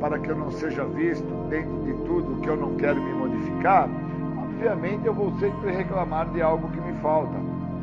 para 0.00 0.18
que 0.18 0.28
eu 0.28 0.36
não 0.36 0.50
seja 0.50 0.84
visto 0.84 1.32
dentro 1.48 1.76
de 1.82 1.94
tudo 2.04 2.40
que 2.42 2.48
eu 2.48 2.56
não 2.56 2.74
quero 2.74 3.00
me 3.00 3.12
modificar, 3.14 3.88
obviamente 4.36 5.06
eu 5.06 5.14
vou 5.14 5.32
sempre 5.38 5.70
reclamar 5.70 6.28
de 6.30 6.42
algo 6.42 6.68
que 6.68 6.80
me 6.80 6.92
falta. 7.00 7.34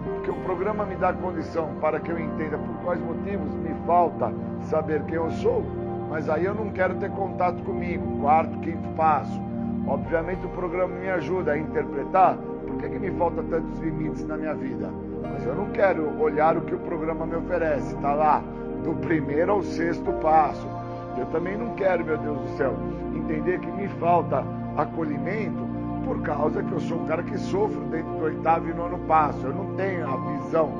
Porque 0.04 0.30
o 0.30 0.36
programa 0.44 0.86
me 0.86 0.96
dá 0.96 1.14
condição 1.14 1.70
para 1.80 2.00
que 2.00 2.12
eu 2.12 2.20
entenda 2.20 2.58
por 2.58 2.76
quais 2.84 3.02
motivos 3.02 3.54
me 3.56 3.74
falta 3.88 4.34
saber 4.64 5.02
quem 5.06 5.16
eu 5.16 5.32
sou, 5.32 5.64
mas 6.10 6.30
aí 6.30 6.46
eu 6.46 6.54
não 6.54 6.70
quero 6.72 6.96
ter 6.96 7.10
contato 7.12 7.64
comigo. 7.64 8.20
Quarto, 8.20 8.60
quinto 8.60 8.90
passo. 8.90 9.42
Obviamente 9.88 10.46
o 10.46 10.50
programa 10.50 10.94
me 10.94 11.10
ajuda 11.10 11.54
a 11.54 11.58
interpretar 11.58 12.36
por 12.36 12.78
que, 12.78 12.90
que 12.90 13.00
me 13.00 13.12
falta 13.12 13.42
tantos 13.44 13.80
limites 13.80 14.28
na 14.28 14.38
minha 14.38 14.54
vida. 14.54 14.90
Mas 15.24 15.46
eu 15.46 15.56
não 15.56 15.70
quero 15.72 16.22
olhar 16.22 16.58
o 16.58 16.62
que 16.62 16.76
o 16.76 16.80
programa 16.80 17.26
me 17.26 17.36
oferece. 17.36 17.96
Está 17.96 18.14
lá, 18.14 18.44
do 18.84 18.94
primeiro 18.96 19.54
ao 19.54 19.64
sexto 19.64 20.12
passo 20.22 20.81
eu 21.20 21.26
também 21.28 21.58
não 21.58 21.74
quero, 21.76 22.06
meu 22.06 22.18
Deus 22.18 22.38
do 22.40 22.58
céu, 22.58 22.76
entender 23.16 23.60
que 23.60 23.72
me 23.72 23.88
falta 24.00 24.44
acolhimento 24.78 25.70
por 26.06 26.22
causa 26.22 26.64
que 26.64 26.72
eu 26.72 26.80
sou 26.80 27.00
um 27.00 27.06
cara 27.06 27.24
que 27.24 27.38
sofro 27.38 27.82
dentro 27.92 28.12
do 28.14 28.24
oitavo 28.24 28.70
e 28.70 28.74
nono 28.74 28.98
passo. 29.00 29.46
Eu 29.46 29.54
não 29.54 29.76
tenho 29.76 30.08
a 30.08 30.18
visão 30.38 30.72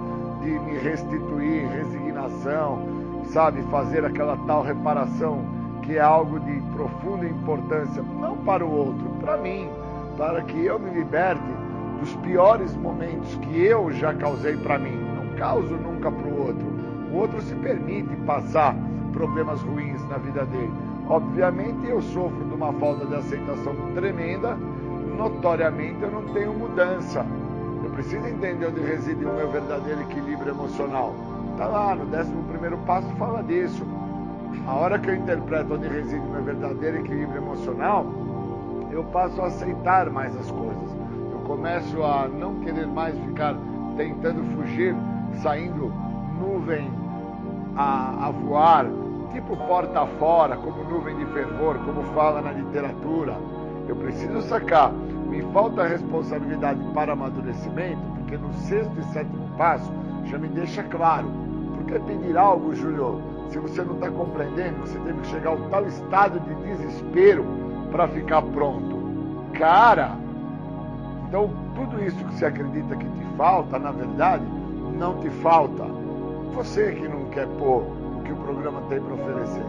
de 0.42 0.50
me 0.50 0.78
restituir, 0.80 1.68
resignação, 1.70 2.80
sabe, 3.26 3.62
fazer 3.64 4.04
aquela 4.04 4.38
tal 4.48 4.64
reparação 4.64 5.46
que 5.84 5.98
é 5.98 6.02
algo 6.02 6.40
de 6.40 6.62
profunda 6.74 7.26
importância, 7.26 8.04
não 8.20 8.38
para 8.38 8.66
o 8.66 8.72
outro, 8.72 9.10
para 9.20 9.38
mim, 9.38 9.68
para 10.18 10.42
que 10.44 10.66
eu 10.66 10.80
me 10.80 10.92
liberte 10.92 11.42
dos 12.00 12.14
piores 12.18 12.76
momentos 12.76 13.36
que 13.36 13.64
eu 13.64 13.92
já 13.92 14.14
causei 14.14 14.58
para 14.58 14.78
mim. 14.78 14.96
Não 15.16 15.36
causo 15.38 15.74
nunca 15.76 16.12
para 16.12 16.28
o 16.28 16.48
outro. 16.48 16.68
O 17.12 17.18
outro 17.18 17.42
se 17.42 17.56
permite 17.56 18.16
passar 18.28 18.76
problemas 19.22 19.62
ruins 19.62 20.02
na 20.10 20.18
vida 20.18 20.44
dele. 20.46 20.74
Obviamente 21.08 21.86
eu 21.86 22.02
sofro 22.02 22.44
de 22.44 22.56
uma 22.56 22.74
falta 22.74 23.06
de 23.06 23.14
aceitação 23.14 23.76
tremenda, 23.94 24.58
notoriamente 25.16 26.02
eu 26.02 26.10
não 26.10 26.24
tenho 26.34 26.52
mudança. 26.54 27.24
Eu 27.84 27.92
preciso 27.92 28.26
entender 28.26 28.66
onde 28.66 28.80
reside 28.80 29.24
o 29.24 29.32
meu 29.32 29.52
verdadeiro 29.52 30.02
equilíbrio 30.02 30.54
emocional. 30.54 31.14
Está 31.52 31.68
lá, 31.68 31.96
no 31.96 32.06
11 32.06 32.32
primeiro 32.50 32.78
passo 32.80 33.08
fala 33.18 33.44
disso. 33.44 33.86
A 34.66 34.74
hora 34.74 34.98
que 34.98 35.12
eu 35.12 35.16
interpreto 35.16 35.76
onde 35.76 35.88
reside 35.88 36.26
o 36.26 36.32
meu 36.32 36.42
verdadeiro 36.42 36.98
equilíbrio 36.98 37.44
emocional, 37.44 38.08
eu 38.92 39.04
passo 39.04 39.40
a 39.40 39.48
aceitar 39.48 40.10
mais 40.10 40.36
as 40.36 40.50
coisas. 40.50 40.90
Eu 41.32 41.40
começo 41.46 42.04
a 42.04 42.28
não 42.28 42.56
querer 42.56 42.88
mais 42.88 43.16
ficar 43.20 43.56
tentando 43.96 44.44
fugir, 44.56 44.96
saindo 45.44 45.94
nuvem 46.40 46.90
a, 47.76 48.28
a 48.28 48.32
voar, 48.32 48.86
tipo 49.34 49.58
porta 49.58 50.06
fora, 50.20 50.56
como 50.58 50.84
nuvem 50.84 51.16
de 51.18 51.26
fervor, 51.28 51.78
como 51.80 52.04
fala 52.14 52.42
na 52.42 52.52
literatura. 52.52 53.36
Eu 53.88 53.96
preciso 53.96 54.42
sacar. 54.42 54.92
Me 54.92 55.42
falta 55.54 55.88
responsabilidade 55.88 56.80
para 56.94 57.14
amadurecimento, 57.14 58.02
porque 58.18 58.38
no 58.38 58.54
sexto 58.54 58.94
e 59.00 59.04
sétimo 59.14 59.50
passo 59.58 59.92
já 60.26 60.38
me 60.38 60.48
deixa 60.50 60.84
claro. 60.84 61.28
Porque 61.76 62.00
pedir 62.00 62.38
algo, 62.38 62.76
Júlio, 62.76 63.22
se 63.50 63.60
você 63.60 63.82
não 63.82 63.96
está 63.96 64.10
compreendendo, 64.10 64.80
você 64.80 65.00
teve 65.00 65.20
que 65.22 65.28
chegar 65.28 65.52
ao 65.52 65.58
tal 65.70 65.86
estado 65.86 66.40
de 66.40 66.56
desespero 66.56 67.46
para 67.92 68.08
ficar 68.08 68.42
pronto. 68.42 69.00
Cara, 69.54 70.16
então 71.28 71.50
tudo 71.76 72.04
isso 72.04 72.18
que 72.26 72.34
você 72.34 72.46
acredita 72.46 72.96
que 72.96 73.06
te 73.06 73.26
falta, 73.38 73.80
na 73.80 73.92
verdade, 73.92 74.46
não 74.98 75.18
te 75.20 75.30
falta. 75.30 75.86
Você 76.54 76.92
que 76.92 77.08
não 77.08 77.26
quer 77.26 77.48
pôr 77.58 77.84
que 77.84 78.11
programa 78.52 78.82
tem 78.90 79.00
para 79.00 79.14
oferecer. 79.14 79.64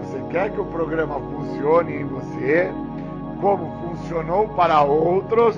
Você 0.00 0.22
quer 0.30 0.50
que 0.50 0.60
o 0.60 0.64
programa 0.64 1.20
funcione 1.20 1.96
em 1.96 2.04
você, 2.04 2.70
como 3.40 3.70
funcionou 3.82 4.48
para 4.48 4.82
outros, 4.82 5.56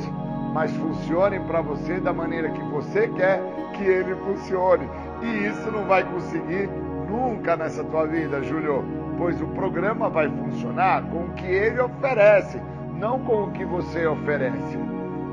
mas 0.52 0.72
funcione 0.72 1.38
para 1.40 1.60
você 1.60 2.00
da 2.00 2.12
maneira 2.12 2.48
que 2.50 2.62
você 2.64 3.06
quer 3.08 3.40
que 3.74 3.84
ele 3.84 4.14
funcione. 4.16 4.88
E 5.22 5.46
isso 5.46 5.70
não 5.70 5.84
vai 5.84 6.02
conseguir 6.02 6.68
nunca 7.08 7.56
nessa 7.56 7.84
tua 7.84 8.06
vida, 8.06 8.42
Júlio, 8.42 8.84
pois 9.16 9.40
o 9.40 9.46
programa 9.48 10.08
vai 10.08 10.28
funcionar 10.28 11.02
com 11.04 11.26
o 11.26 11.32
que 11.34 11.46
ele 11.46 11.80
oferece, 11.80 12.60
não 12.98 13.20
com 13.20 13.44
o 13.44 13.50
que 13.52 13.64
você 13.64 14.06
oferece. 14.06 14.78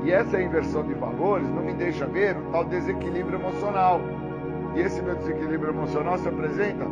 E 0.04 0.12
essa 0.12 0.40
inversão 0.40 0.84
de 0.84 0.94
valores 0.94 1.48
não 1.48 1.62
me 1.62 1.74
deixa 1.74 2.06
ver 2.06 2.36
o 2.36 2.42
tal 2.52 2.64
desequilíbrio 2.64 3.40
emocional. 3.40 4.00
E 4.76 4.80
esse 4.80 5.02
meu 5.02 5.16
desequilíbrio 5.16 5.70
emocional 5.70 6.18
se 6.18 6.28
apresenta 6.28 6.86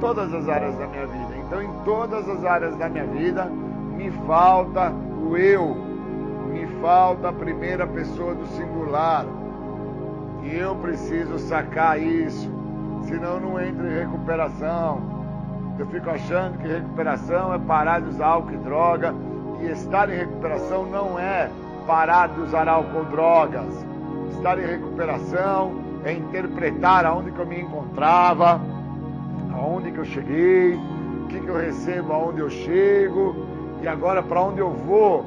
todas 0.00 0.32
as 0.32 0.48
áreas 0.48 0.76
da 0.76 0.86
minha 0.86 1.06
vida. 1.06 1.36
Então, 1.36 1.62
em 1.62 1.72
todas 1.84 2.28
as 2.28 2.44
áreas 2.44 2.76
da 2.76 2.88
minha 2.88 3.06
vida, 3.06 3.44
me 3.44 4.10
falta 4.26 4.90
o 4.90 5.36
eu, 5.36 5.76
me 6.50 6.66
falta 6.80 7.28
a 7.28 7.32
primeira 7.32 7.86
pessoa 7.86 8.34
do 8.34 8.46
singular. 8.46 9.26
E 10.42 10.56
eu 10.56 10.74
preciso 10.76 11.38
sacar 11.38 12.00
isso, 12.00 12.50
senão 13.04 13.38
não 13.38 13.60
entro 13.60 13.86
em 13.86 13.98
recuperação. 13.98 15.00
Eu 15.78 15.86
fico 15.86 16.10
achando 16.10 16.58
que 16.58 16.66
recuperação 16.66 17.54
é 17.54 17.58
parar 17.58 18.00
de 18.00 18.08
usar 18.08 18.26
álcool 18.26 18.54
e 18.54 18.56
droga, 18.56 19.14
e 19.60 19.66
estar 19.66 20.08
em 20.10 20.16
recuperação 20.16 20.86
não 20.86 21.18
é 21.18 21.50
parar 21.86 22.28
de 22.28 22.40
usar 22.40 22.68
álcool 22.68 22.98
ou 22.98 23.04
drogas. 23.04 23.86
Estar 24.30 24.58
em 24.58 24.66
recuperação 24.66 25.72
é 26.04 26.12
interpretar 26.12 27.04
aonde 27.04 27.30
que 27.30 27.38
eu 27.38 27.46
me 27.46 27.60
encontrava, 27.60 28.60
aonde 29.52 29.90
que 29.90 29.98
eu 29.98 30.04
cheguei, 30.04 30.74
o 30.74 31.26
que, 31.28 31.40
que 31.40 31.48
eu 31.48 31.56
recebo 31.56 32.12
aonde 32.12 32.40
eu 32.40 32.50
chego, 32.50 33.34
e 33.82 33.88
agora 33.88 34.22
para 34.22 34.40
onde 34.42 34.60
eu 34.60 34.70
vou, 34.70 35.24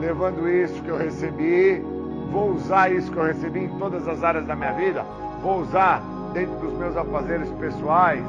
levando 0.00 0.48
isso 0.48 0.82
que 0.82 0.88
eu 0.88 0.96
recebi, 0.96 1.82
vou 2.30 2.52
usar 2.52 2.92
isso 2.92 3.10
que 3.10 3.16
eu 3.16 3.24
recebi 3.24 3.64
em 3.64 3.78
todas 3.78 4.06
as 4.08 4.22
áreas 4.22 4.46
da 4.46 4.56
minha 4.56 4.72
vida, 4.72 5.04
vou 5.42 5.60
usar 5.60 6.02
dentro 6.32 6.56
dos 6.56 6.72
meus 6.78 6.96
afazeres 6.96 7.48
pessoais. 7.52 8.24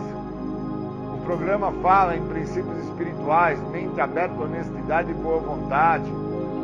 O 1.14 1.26
programa 1.26 1.72
fala 1.82 2.16
em 2.16 2.26
princípios 2.28 2.78
espirituais, 2.86 3.60
mente 3.70 4.00
aberta, 4.00 4.42
honestidade 4.42 5.12
e 5.12 5.14
boa 5.14 5.40
vontade. 5.40 6.10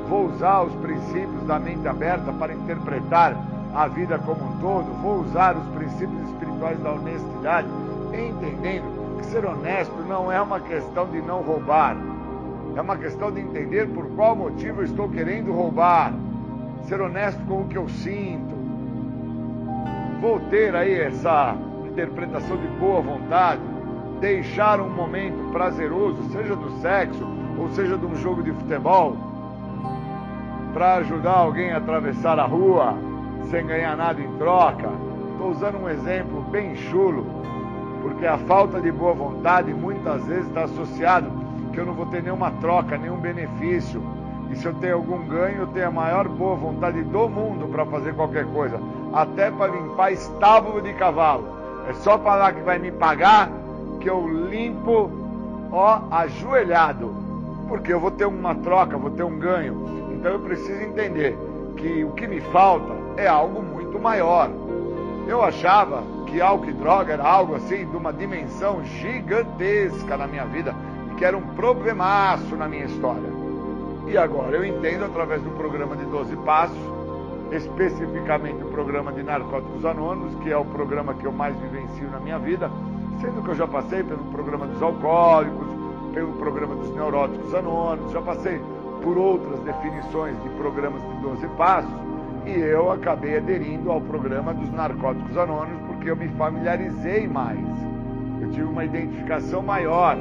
Vou 0.08 0.28
usar 0.28 0.62
os 0.62 0.74
princípios 0.76 1.44
da 1.46 1.60
mente 1.60 1.86
aberta 1.88 2.32
para 2.32 2.54
interpretar 2.54 3.36
a 3.74 3.88
vida 3.88 4.18
como 4.20 4.46
um 4.46 4.58
todo. 4.60 4.86
Vou 5.02 5.22
usar 5.22 5.58
os 5.58 5.66
princípios 5.76 6.30
espirituais 6.30 6.80
da 6.80 6.92
honestidade, 6.92 7.68
entendendo 8.20 9.18
que 9.18 9.26
ser 9.26 9.46
honesto 9.46 9.96
não 10.08 10.32
é 10.32 10.42
uma 10.42 10.60
questão 10.60 11.08
de 11.08 11.22
não 11.22 11.42
roubar, 11.42 11.96
é 12.76 12.82
uma 12.82 12.98
questão 12.98 13.32
de 13.32 13.40
entender 13.40 13.88
por 13.90 14.08
qual 14.16 14.36
motivo 14.36 14.82
eu 14.82 14.86
estou 14.86 15.08
querendo 15.10 15.52
roubar. 15.52 16.14
Ser 16.86 17.00
honesto 17.00 17.40
com 17.46 17.62
o 17.62 17.68
que 17.68 17.78
eu 17.78 17.88
sinto. 17.88 18.54
Vou 20.20 20.40
ter 20.50 20.76
aí 20.76 21.00
essa 21.00 21.56
interpretação 21.86 22.58
de 22.58 22.68
boa 22.80 23.02
vontade. 23.02 23.62
Deixar 24.20 24.80
um 24.80 24.90
momento 24.90 25.52
prazeroso, 25.52 26.30
seja 26.32 26.56
do 26.56 26.72
sexo 26.82 27.28
ou 27.58 27.70
seja 27.70 27.98
de 27.98 28.06
um 28.06 28.16
jogo 28.16 28.42
de 28.42 28.52
futebol, 28.52 29.16
para 30.74 30.96
ajudar 30.96 31.38
alguém 31.38 31.72
a 31.72 31.78
atravessar 31.78 32.40
a 32.40 32.46
rua 32.46 32.96
sem 33.52 33.66
ganhar 33.66 33.96
nada 33.96 34.20
em 34.20 34.38
troca. 34.38 34.90
Estou 35.34 35.52
usando 35.52 35.78
um 35.78 35.90
exemplo 35.90 36.42
bem 36.50 36.76
chulo, 36.76 37.43
porque 38.04 38.28
a 38.28 38.38
falta 38.38 38.82
de 38.82 38.92
boa 38.92 39.14
vontade 39.14 39.74
muitas 39.74 40.22
vezes 40.26 40.46
está 40.48 40.66
associado 40.66 41.32
que 41.72 41.80
eu 41.80 41.86
não 41.86 41.94
vou 41.94 42.06
ter 42.08 42.22
nenhuma 42.22 42.52
troca, 42.52 42.98
nenhum 42.98 43.16
benefício. 43.16 44.04
E 44.52 44.58
se 44.58 44.66
eu 44.66 44.74
tenho 44.74 44.96
algum 44.96 45.26
ganho, 45.26 45.62
eu 45.62 45.68
tenho 45.68 45.88
a 45.88 45.92
maior 45.92 46.28
boa 46.28 46.54
vontade 46.54 47.02
do 47.02 47.30
mundo 47.30 47.66
para 47.70 47.86
fazer 47.86 48.14
qualquer 48.14 48.46
coisa, 48.48 48.78
até 49.14 49.50
para 49.50 49.72
limpar 49.72 50.12
estábulo 50.12 50.82
de 50.82 50.94
cavalo. 50.94 51.48
É 51.90 51.94
só 51.94 52.20
falar 52.20 52.52
que 52.52 52.62
vai 52.62 52.78
me 52.78 52.92
pagar 52.92 53.50
que 54.02 54.10
eu 54.10 54.28
limpo, 54.50 55.10
ó, 55.72 56.02
ajoelhado, 56.12 57.16
porque 57.70 57.94
eu 57.94 58.02
vou 58.02 58.12
ter 58.12 58.26
uma 58.26 58.54
troca, 58.54 58.98
vou 58.98 59.12
ter 59.12 59.24
um 59.24 59.40
ganho. 59.40 60.12
Então 60.12 60.34
eu 60.34 60.40
preciso 60.42 60.82
entender 60.82 61.38
que 61.78 62.04
o 62.04 62.12
que 62.12 62.28
me 62.28 62.42
falta 62.42 62.94
é 63.16 63.28
algo 63.28 63.64
muito 63.64 63.98
maior. 63.98 64.50
Eu 65.26 65.42
achava 65.42 66.04
que 66.34 66.42
álcool 66.42 66.68
e 66.68 66.74
droga 66.74 67.14
era 67.14 67.24
algo 67.24 67.54
assim 67.54 67.86
de 67.86 67.96
uma 67.96 68.12
dimensão 68.12 68.84
gigantesca 68.84 70.18
na 70.18 70.26
minha 70.26 70.46
vida 70.46 70.74
e 71.12 71.16
que 71.16 71.24
era 71.24 71.38
um 71.38 71.54
problemaço 71.54 72.56
na 72.56 72.68
minha 72.68 72.86
história. 72.86 73.30
E 74.08 74.18
agora 74.18 74.58
eu 74.58 74.66
entendo 74.66 75.06
através 75.06 75.44
do 75.44 75.52
programa 75.52 75.96
de 75.96 76.06
12 76.06 76.36
Passos, 76.38 76.76
especificamente 77.52 78.64
o 78.64 78.68
programa 78.70 79.12
de 79.12 79.22
Narcóticos 79.22 79.86
Anônimos, 79.86 80.34
que 80.42 80.52
é 80.52 80.58
o 80.58 80.66
programa 80.66 81.14
que 81.14 81.24
eu 81.24 81.32
mais 81.32 81.56
vivencio 81.56 82.10
na 82.10 82.20
minha 82.20 82.40
vida, 82.40 82.68
sendo 83.22 83.44
que 83.44 83.50
eu 83.50 83.56
já 83.56 83.68
passei 83.68 84.02
pelo 84.04 84.24
programa 84.32 84.66
dos 84.66 84.82
alcoólicos, 84.82 85.68
pelo 86.16 86.34
programa 86.34 86.76
dos 86.76 86.96
neuróticos 86.96 87.54
anônimos, 87.54 88.12
já 88.12 88.22
passei 88.24 88.60
por 89.04 89.20
outras 89.20 89.60
definições 89.60 90.36
de 90.42 90.50
programas 90.58 91.00
de 91.00 91.22
12 91.22 91.48
passos, 91.50 91.94
e 92.48 92.60
eu 92.60 92.92
acabei 92.92 93.38
aderindo 93.38 93.92
ao 93.92 94.02
programa 94.02 94.52
dos 94.52 94.72
narcóticos 94.72 95.38
anônimos 95.38 95.93
porque 96.04 96.12
eu 96.12 96.18
me 96.18 96.28
familiarizei 96.38 97.26
mais. 97.30 97.66
Eu 98.42 98.52
tive 98.52 98.66
uma 98.66 98.84
identificação 98.84 99.62
maior, 99.62 100.18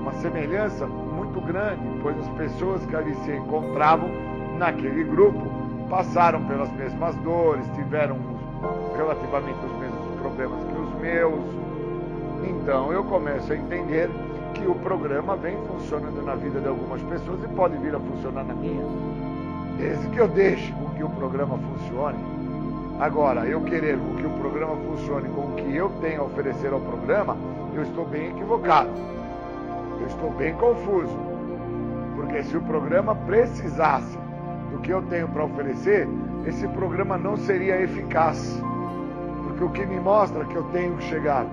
uma 0.00 0.12
semelhança 0.14 0.88
muito 0.88 1.40
grande, 1.40 1.80
pois 2.02 2.18
as 2.18 2.28
pessoas 2.30 2.84
que 2.84 2.96
ali 2.96 3.14
se 3.24 3.30
encontravam 3.30 4.10
naquele 4.58 5.04
grupo 5.04 5.46
passaram 5.88 6.44
pelas 6.46 6.68
mesmas 6.72 7.14
dores, 7.16 7.64
tiveram 7.76 8.16
relativamente 8.96 9.58
os 9.64 9.78
mesmos 9.78 10.20
problemas 10.20 10.64
que 10.64 10.80
os 10.80 11.00
meus. 11.00 11.44
Então 12.48 12.92
eu 12.92 13.04
começo 13.04 13.52
a 13.52 13.56
entender 13.56 14.10
que 14.54 14.66
o 14.66 14.74
programa 14.74 15.36
vem 15.36 15.56
funcionando 15.68 16.24
na 16.24 16.34
vida 16.34 16.60
de 16.60 16.66
algumas 16.66 17.00
pessoas 17.02 17.38
e 17.44 17.48
pode 17.54 17.76
vir 17.76 17.94
a 17.94 18.00
funcionar 18.00 18.42
na 18.42 18.54
minha. 18.54 18.84
Desde 19.78 20.08
que 20.08 20.18
eu 20.18 20.26
deixe 20.26 20.72
com 20.72 20.90
que 20.96 21.04
o 21.04 21.10
programa 21.10 21.56
funcione. 21.56 22.47
Agora, 23.00 23.46
eu 23.46 23.60
querer 23.60 23.96
que 24.16 24.26
o 24.26 24.30
programa 24.30 24.74
funcione 24.76 25.28
com 25.28 25.42
o 25.42 25.54
que 25.54 25.76
eu 25.76 25.88
tenho 26.00 26.22
a 26.22 26.24
oferecer 26.24 26.72
ao 26.72 26.80
programa, 26.80 27.36
eu 27.72 27.82
estou 27.82 28.04
bem 28.04 28.30
equivocado. 28.30 28.90
Eu 30.00 30.06
estou 30.08 30.30
bem 30.32 30.52
confuso. 30.54 31.16
Porque 32.16 32.42
se 32.42 32.56
o 32.56 32.60
programa 32.62 33.14
precisasse 33.14 34.18
do 34.72 34.78
que 34.80 34.90
eu 34.90 35.00
tenho 35.02 35.28
para 35.28 35.44
oferecer, 35.44 36.08
esse 36.44 36.66
programa 36.68 37.16
não 37.16 37.36
seria 37.36 37.80
eficaz. 37.80 38.60
Porque 39.44 39.62
o 39.62 39.70
que 39.70 39.86
me 39.86 40.00
mostra 40.00 40.44
que 40.44 40.56
eu 40.56 40.64
tenho 40.72 40.96
que 40.96 41.04
chegar 41.04 41.46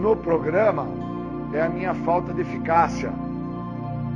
no 0.00 0.16
programa 0.16 0.86
é 1.52 1.62
a 1.62 1.68
minha 1.68 1.94
falta 1.94 2.32
de 2.32 2.40
eficácia. 2.40 3.12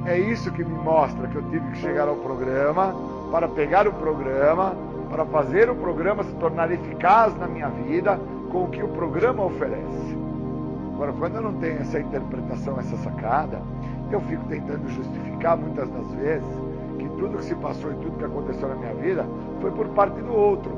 É 0.04 0.18
isso 0.18 0.50
que 0.50 0.64
me 0.64 0.74
mostra 0.74 1.28
que 1.28 1.36
eu 1.36 1.42
tive 1.42 1.70
que 1.70 1.78
chegar 1.78 2.08
ao 2.08 2.16
programa 2.16 2.92
para 3.30 3.46
pegar 3.46 3.86
o 3.86 3.92
programa, 3.92 4.74
para 5.08 5.24
fazer 5.26 5.70
o 5.70 5.74
programa 5.74 6.22
se 6.22 6.32
tornar 6.34 6.70
eficaz 6.70 7.36
na 7.38 7.46
minha 7.46 7.68
vida 7.68 8.18
com 8.50 8.64
o 8.64 8.68
que 8.68 8.82
o 8.82 8.88
programa 8.88 9.44
oferece. 9.44 10.16
Agora, 10.94 11.12
quando 11.12 11.36
eu 11.36 11.42
não 11.42 11.54
tenho 11.54 11.80
essa 11.80 12.00
interpretação, 12.00 12.78
essa 12.78 12.96
sacada, 12.98 13.62
eu 14.10 14.20
fico 14.22 14.44
tentando 14.46 14.88
justificar 14.88 15.56
muitas 15.56 15.88
das 15.88 16.12
vezes 16.14 16.48
que 16.98 17.08
tudo 17.10 17.38
que 17.38 17.44
se 17.44 17.54
passou 17.54 17.92
e 17.92 17.94
tudo 17.96 18.18
que 18.18 18.24
aconteceu 18.24 18.68
na 18.68 18.74
minha 18.74 18.94
vida 18.94 19.26
foi 19.60 19.70
por 19.70 19.86
parte 19.88 20.20
do 20.20 20.34
outro. 20.34 20.76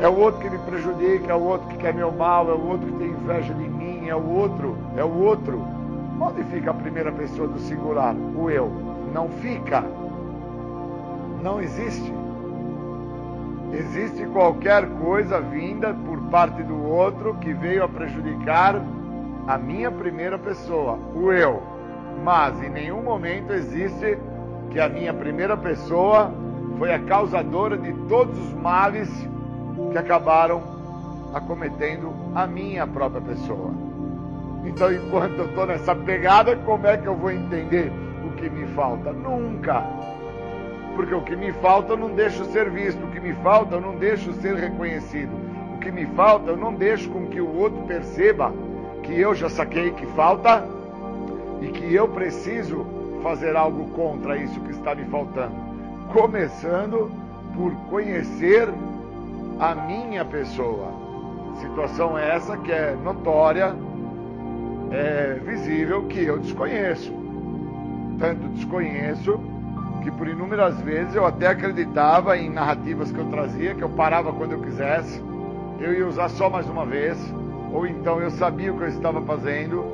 É 0.00 0.08
o 0.08 0.18
outro 0.18 0.40
que 0.40 0.50
me 0.50 0.58
prejudica, 0.58 1.32
é 1.32 1.34
o 1.34 1.42
outro 1.42 1.68
que 1.68 1.76
quer 1.78 1.94
meu 1.94 2.12
mal, 2.12 2.50
é 2.50 2.52
o 2.52 2.66
outro 2.66 2.86
que 2.86 2.98
tem 2.98 3.08
inveja 3.08 3.54
de 3.54 3.68
mim, 3.68 4.08
é 4.08 4.14
o 4.14 4.28
outro, 4.28 4.76
é 4.96 5.04
o 5.04 5.22
outro. 5.22 5.60
Onde 6.20 6.44
fica 6.44 6.70
a 6.70 6.74
primeira 6.74 7.10
pessoa 7.10 7.48
do 7.48 7.58
singular? 7.60 8.14
O 8.36 8.50
eu. 8.50 8.70
Não 9.12 9.28
fica. 9.28 9.82
Não 11.42 11.60
existe. 11.60 12.12
Existe 13.72 14.26
qualquer 14.26 14.86
coisa 15.00 15.40
vinda 15.40 15.94
por 15.94 16.18
parte 16.30 16.62
do 16.62 16.84
outro 16.86 17.34
que 17.34 17.52
veio 17.52 17.84
a 17.84 17.88
prejudicar 17.88 18.82
a 19.46 19.58
minha 19.58 19.90
primeira 19.90 20.38
pessoa, 20.38 20.98
o 21.14 21.32
eu. 21.32 21.62
Mas 22.22 22.62
em 22.62 22.68
nenhum 22.68 23.02
momento 23.02 23.52
existe 23.52 24.18
que 24.70 24.78
a 24.78 24.88
minha 24.88 25.12
primeira 25.12 25.56
pessoa 25.56 26.32
foi 26.78 26.92
a 26.92 26.98
causadora 27.00 27.76
de 27.76 27.92
todos 28.08 28.38
os 28.38 28.52
males 28.54 29.08
que 29.90 29.98
acabaram 29.98 30.62
acometendo 31.34 32.12
a 32.34 32.46
minha 32.46 32.86
própria 32.86 33.20
pessoa. 33.20 33.70
Então, 34.64 34.92
enquanto 34.92 35.38
eu 35.38 35.46
estou 35.46 35.66
nessa 35.66 35.94
pegada, 35.94 36.56
como 36.56 36.86
é 36.86 36.96
que 36.96 37.06
eu 37.06 37.16
vou 37.16 37.30
entender 37.30 37.90
o 38.24 38.30
que 38.36 38.48
me 38.48 38.66
falta? 38.68 39.12
Nunca. 39.12 39.82
Porque 40.94 41.14
o 41.14 41.22
que 41.22 41.34
me 41.34 41.52
falta 41.52 41.92
eu 41.92 41.96
não 41.96 42.10
deixo 42.10 42.44
ser 42.46 42.70
visto, 42.70 43.02
o 43.04 43.10
que 43.10 43.20
me 43.20 43.32
falta 43.34 43.76
eu 43.76 43.80
não 43.80 43.96
deixo 43.96 44.32
ser 44.34 44.54
reconhecido, 44.56 45.32
o 45.74 45.78
que 45.78 45.90
me 45.90 46.06
falta 46.06 46.50
eu 46.50 46.56
não 46.56 46.74
deixo 46.74 47.08
com 47.10 47.26
que 47.26 47.40
o 47.40 47.56
outro 47.56 47.82
perceba 47.82 48.52
que 49.02 49.18
eu 49.18 49.34
já 49.34 49.48
saquei 49.48 49.90
que 49.92 50.06
falta 50.08 50.66
e 51.60 51.68
que 51.68 51.94
eu 51.94 52.08
preciso 52.08 52.86
fazer 53.22 53.56
algo 53.56 53.88
contra 53.90 54.36
isso 54.36 54.60
que 54.60 54.72
está 54.72 54.94
me 54.94 55.04
faltando. 55.04 55.54
Começando 56.12 57.10
por 57.54 57.72
conhecer 57.88 58.68
a 59.58 59.74
minha 59.74 60.24
pessoa. 60.24 60.88
Situação 61.60 62.18
essa 62.18 62.56
que 62.56 62.72
é 62.72 62.96
notória, 63.02 63.74
é 64.90 65.38
visível, 65.44 66.04
que 66.06 66.24
eu 66.24 66.38
desconheço. 66.38 67.12
Tanto 68.18 68.48
desconheço 68.48 69.40
que 70.02 70.10
por 70.10 70.28
inúmeras 70.28 70.78
vezes 70.80 71.14
eu 71.14 71.24
até 71.24 71.46
acreditava 71.46 72.36
em 72.36 72.50
narrativas 72.50 73.10
que 73.10 73.18
eu 73.18 73.26
trazia, 73.26 73.74
que 73.74 73.82
eu 73.82 73.88
parava 73.90 74.32
quando 74.32 74.52
eu 74.52 74.60
quisesse, 74.60 75.22
eu 75.80 75.94
ia 75.94 76.06
usar 76.06 76.28
só 76.28 76.50
mais 76.50 76.68
uma 76.68 76.84
vez, 76.84 77.18
ou 77.72 77.86
então 77.86 78.20
eu 78.20 78.30
sabia 78.30 78.72
o 78.72 78.76
que 78.76 78.84
eu 78.84 78.88
estava 78.88 79.22
fazendo. 79.22 79.84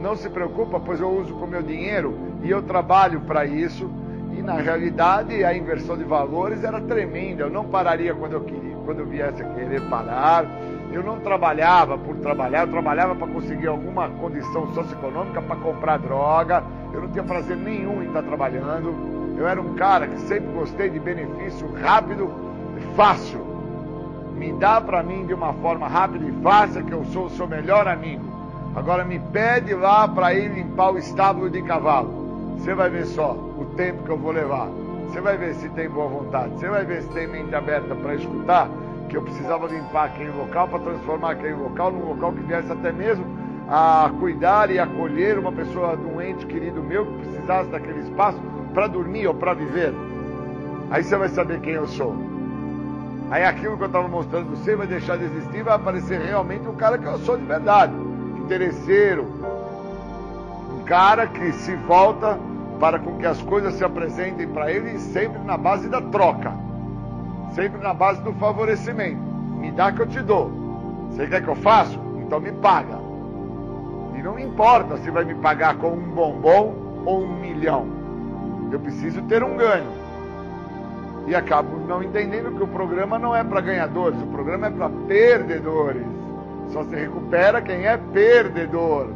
Não 0.00 0.16
se 0.16 0.28
preocupa, 0.28 0.80
pois 0.80 1.00
eu 1.00 1.10
uso 1.10 1.34
com 1.34 1.46
meu 1.46 1.62
dinheiro 1.62 2.18
e 2.42 2.50
eu 2.50 2.62
trabalho 2.62 3.20
para 3.22 3.44
isso. 3.44 3.90
E 4.32 4.42
na 4.42 4.54
realidade 4.54 5.44
a 5.44 5.56
inversão 5.56 5.96
de 5.96 6.04
valores 6.04 6.64
era 6.64 6.80
tremenda. 6.80 7.42
Eu 7.42 7.50
não 7.50 7.64
pararia 7.64 8.14
quando 8.14 8.34
eu 8.34 8.40
queria, 8.42 8.76
quando 8.84 9.00
eu 9.00 9.06
viesse 9.06 9.42
a 9.42 9.48
querer 9.54 9.82
parar. 9.88 10.46
Eu 10.92 11.02
não 11.02 11.18
trabalhava 11.20 11.98
por 11.98 12.16
trabalhar, 12.16 12.62
eu 12.62 12.70
trabalhava 12.70 13.14
para 13.14 13.26
conseguir 13.26 13.66
alguma 13.66 14.08
condição 14.08 14.72
socioeconômica 14.74 15.42
para 15.42 15.56
comprar 15.56 15.98
droga. 15.98 16.62
Eu 16.92 17.02
não 17.02 17.08
tinha 17.08 17.24
prazer 17.24 17.56
nenhum 17.56 18.02
em 18.02 18.06
estar 18.06 18.22
trabalhando. 18.22 19.17
Eu 19.38 19.46
era 19.46 19.60
um 19.60 19.74
cara 19.74 20.08
que 20.08 20.20
sempre 20.22 20.52
gostei 20.52 20.90
de 20.90 20.98
benefício 20.98 21.72
rápido 21.80 22.28
e 22.76 22.96
fácil. 22.96 23.38
Me 24.34 24.52
dá 24.54 24.80
para 24.80 25.00
mim 25.00 25.26
de 25.26 25.32
uma 25.32 25.52
forma 25.54 25.86
rápida 25.86 26.26
e 26.26 26.42
fácil 26.42 26.84
que 26.84 26.92
eu 26.92 27.04
sou 27.04 27.26
o 27.26 27.30
seu 27.30 27.46
melhor 27.46 27.86
amigo. 27.86 28.24
Agora 28.74 29.04
me 29.04 29.20
pede 29.20 29.74
lá 29.74 30.08
para 30.08 30.34
ir 30.34 30.48
limpar 30.48 30.92
o 30.92 30.98
estábulo 30.98 31.48
de 31.48 31.62
cavalo. 31.62 32.56
Você 32.58 32.74
vai 32.74 32.90
ver 32.90 33.06
só 33.06 33.30
o 33.30 33.64
tempo 33.76 34.02
que 34.02 34.10
eu 34.10 34.18
vou 34.18 34.32
levar. 34.32 34.66
Você 35.06 35.20
vai 35.20 35.36
ver 35.36 35.54
se 35.54 35.68
tem 35.68 35.88
boa 35.88 36.08
vontade. 36.08 36.54
Você 36.54 36.68
vai 36.68 36.84
ver 36.84 37.02
se 37.02 37.08
tem 37.10 37.28
mente 37.28 37.54
aberta 37.54 37.94
para 37.94 38.16
escutar 38.16 38.68
que 39.08 39.16
eu 39.16 39.22
precisava 39.22 39.68
limpar 39.68 40.06
aquele 40.06 40.30
local 40.32 40.66
para 40.66 40.80
transformar 40.80 41.30
aquele 41.30 41.54
local 41.54 41.92
num 41.92 42.08
local 42.08 42.32
que 42.32 42.40
viesse 42.40 42.72
até 42.72 42.90
mesmo 42.90 43.24
a 43.68 44.10
cuidar 44.18 44.68
e 44.68 44.80
acolher 44.80 45.38
uma 45.38 45.52
pessoa 45.52 45.96
doente, 45.96 46.44
querido 46.44 46.82
meu, 46.82 47.06
que 47.06 47.18
precisasse 47.18 47.70
daquele 47.70 48.00
espaço 48.00 48.57
para 48.78 48.86
dormir 48.86 49.26
ou 49.26 49.34
para 49.34 49.54
viver. 49.54 49.92
Aí 50.88 51.02
você 51.02 51.16
vai 51.16 51.28
saber 51.30 51.60
quem 51.60 51.72
eu 51.72 51.88
sou. 51.88 52.14
Aí 53.28 53.44
aquilo 53.44 53.76
que 53.76 53.82
eu 53.82 53.88
estava 53.88 54.06
mostrando 54.06 54.50
você 54.50 54.76
vai 54.76 54.86
deixar 54.86 55.18
de 55.18 55.24
existir, 55.24 55.64
vai 55.64 55.74
aparecer 55.74 56.20
realmente 56.20 56.64
o 56.68 56.72
cara 56.74 56.96
que 56.96 57.04
eu 57.04 57.18
sou 57.18 57.36
de 57.36 57.44
verdade. 57.44 57.92
Interesseiro. 58.36 59.26
Um 60.78 60.84
cara 60.84 61.26
que 61.26 61.50
se 61.54 61.74
volta 61.74 62.38
para 62.78 63.00
com 63.00 63.18
que 63.18 63.26
as 63.26 63.42
coisas 63.42 63.74
se 63.74 63.82
apresentem 63.82 64.46
para 64.46 64.70
ele 64.70 64.96
sempre 65.00 65.42
na 65.42 65.56
base 65.56 65.88
da 65.88 66.00
troca. 66.00 66.52
Sempre 67.56 67.82
na 67.82 67.92
base 67.92 68.22
do 68.22 68.32
favorecimento. 68.34 69.20
Me 69.58 69.72
dá 69.72 69.90
que 69.90 70.02
eu 70.02 70.06
te 70.06 70.22
dou. 70.22 70.52
Você 71.10 71.26
quer 71.26 71.42
que 71.42 71.48
eu 71.48 71.56
faça? 71.56 71.98
Então 72.24 72.38
me 72.38 72.52
paga. 72.52 72.96
E 74.16 74.22
não 74.22 74.38
importa 74.38 74.98
se 74.98 75.10
vai 75.10 75.24
me 75.24 75.34
pagar 75.34 75.74
com 75.78 75.94
um 75.94 76.10
bombom 76.14 77.02
ou 77.04 77.24
um 77.24 77.40
milhão. 77.40 77.97
Eu 78.70 78.80
preciso 78.80 79.22
ter 79.22 79.42
um 79.42 79.56
ganho. 79.56 79.90
E 81.26 81.34
acabo 81.34 81.78
não 81.86 82.02
entendendo 82.02 82.56
que 82.56 82.62
o 82.62 82.66
programa 82.66 83.18
não 83.18 83.36
é 83.36 83.44
para 83.44 83.60
ganhadores, 83.60 84.20
o 84.22 84.26
programa 84.26 84.68
é 84.68 84.70
para 84.70 84.88
perdedores. 85.06 86.06
Só 86.68 86.84
se 86.84 86.94
recupera 86.94 87.60
quem 87.60 87.86
é 87.86 87.96
perdedor. 87.96 89.08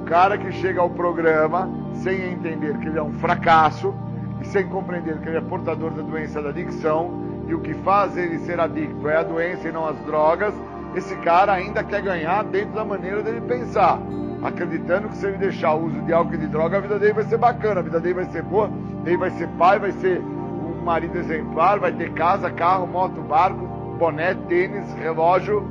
O 0.00 0.04
cara 0.06 0.38
que 0.38 0.52
chega 0.52 0.80
ao 0.80 0.90
programa 0.90 1.68
sem 1.94 2.32
entender 2.32 2.78
que 2.78 2.88
ele 2.88 2.98
é 2.98 3.02
um 3.02 3.12
fracasso 3.14 3.94
e 4.40 4.46
sem 4.46 4.66
compreender 4.68 5.18
que 5.18 5.28
ele 5.28 5.38
é 5.38 5.40
portador 5.40 5.90
da 5.90 6.02
doença 6.02 6.40
da 6.40 6.50
adicção 6.50 7.26
e 7.48 7.54
o 7.54 7.60
que 7.60 7.74
faz 7.74 8.16
ele 8.16 8.38
ser 8.40 8.58
adicto 8.58 9.08
é 9.08 9.16
a 9.16 9.22
doença 9.22 9.68
e 9.68 9.72
não 9.72 9.86
as 9.86 9.96
drogas, 10.00 10.54
esse 10.94 11.14
cara 11.16 11.52
ainda 11.52 11.84
quer 11.84 12.02
ganhar 12.02 12.42
dentro 12.44 12.74
da 12.74 12.84
maneira 12.84 13.22
dele 13.22 13.40
pensar, 13.42 14.00
acreditando 14.46 15.08
que 15.08 15.16
se 15.16 15.26
ele 15.26 15.38
deixar 15.38 15.74
o 15.74 15.86
uso 15.86 16.00
de 16.02 16.12
álcool 16.12 16.34
e 16.34 16.38
de 16.38 16.46
droga, 16.46 16.78
a 16.78 16.80
vida 16.80 16.98
dele 16.98 17.14
vai 17.14 17.24
ser 17.24 17.36
bacana, 17.36 17.80
a 17.80 17.82
vida 17.82 18.00
dele 18.00 18.14
vai 18.14 18.24
ser 18.26 18.42
boa, 18.42 18.70
ele 19.04 19.16
vai 19.16 19.30
ser 19.30 19.48
pai, 19.58 19.78
vai 19.78 19.92
ser 19.92 20.20
um 20.20 20.84
marido 20.84 21.18
exemplar, 21.18 21.78
vai 21.80 21.92
ter 21.92 22.12
casa, 22.12 22.50
carro, 22.50 22.86
moto, 22.86 23.20
barco, 23.22 23.66
boné, 23.98 24.34
tênis, 24.48 24.92
relógio 24.94 25.66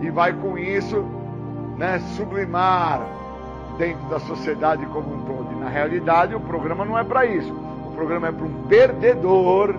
e 0.00 0.10
vai 0.10 0.32
com 0.32 0.56
isso, 0.56 1.04
né, 1.76 1.98
sublimar 2.16 3.00
dentro 3.76 4.08
da 4.08 4.20
sociedade 4.20 4.84
como 4.86 5.14
um 5.14 5.20
todo. 5.22 5.52
E 5.52 5.56
na 5.56 5.68
realidade, 5.68 6.34
o 6.34 6.40
programa 6.40 6.84
não 6.84 6.98
é 6.98 7.02
para 7.02 7.26
isso. 7.26 7.52
O 7.52 7.92
programa 7.94 8.28
é 8.28 8.32
para 8.32 8.44
um 8.44 8.66
perdedor 8.68 9.74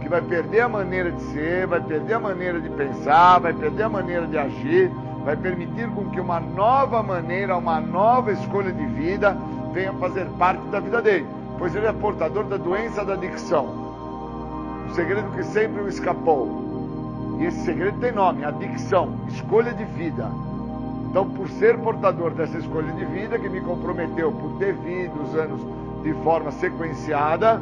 que 0.00 0.08
vai 0.08 0.22
perder 0.22 0.60
a 0.60 0.68
maneira 0.68 1.10
de 1.10 1.20
ser, 1.32 1.66
vai 1.66 1.80
perder 1.80 2.14
a 2.14 2.20
maneira 2.20 2.60
de 2.60 2.68
pensar, 2.70 3.40
vai 3.40 3.52
perder 3.52 3.82
a 3.82 3.88
maneira 3.88 4.26
de 4.26 4.38
agir, 4.38 4.90
vai 5.26 5.36
permitir 5.36 5.88
com 5.88 6.08
que 6.08 6.20
uma 6.20 6.38
nova 6.38 7.02
maneira, 7.02 7.56
uma 7.56 7.80
nova 7.80 8.30
escolha 8.30 8.72
de 8.72 8.86
vida 8.86 9.36
venha 9.72 9.92
fazer 9.94 10.24
parte 10.38 10.64
da 10.68 10.78
vida 10.78 11.02
dele, 11.02 11.26
pois 11.58 11.74
ele 11.74 11.86
é 11.86 11.92
portador 11.92 12.44
da 12.44 12.56
doença 12.56 13.04
da 13.04 13.14
adicção. 13.14 13.66
Um 14.88 14.94
segredo 14.94 15.28
que 15.32 15.42
sempre 15.42 15.82
o 15.82 15.88
escapou. 15.88 17.36
E 17.40 17.44
esse 17.44 17.64
segredo 17.64 17.98
tem 17.98 18.12
nome: 18.12 18.44
adicção, 18.44 19.14
escolha 19.26 19.72
de 19.72 19.84
vida. 19.84 20.30
Então, 21.10 21.28
por 21.28 21.48
ser 21.48 21.76
portador 21.78 22.30
dessa 22.30 22.58
escolha 22.58 22.92
de 22.92 23.04
vida, 23.06 23.36
que 23.36 23.48
me 23.48 23.60
comprometeu 23.60 24.30
por 24.30 24.58
ter 24.58 24.74
vindo 24.74 25.24
os 25.24 25.34
anos 25.34 25.60
de 26.04 26.14
forma 26.22 26.52
sequenciada, 26.52 27.60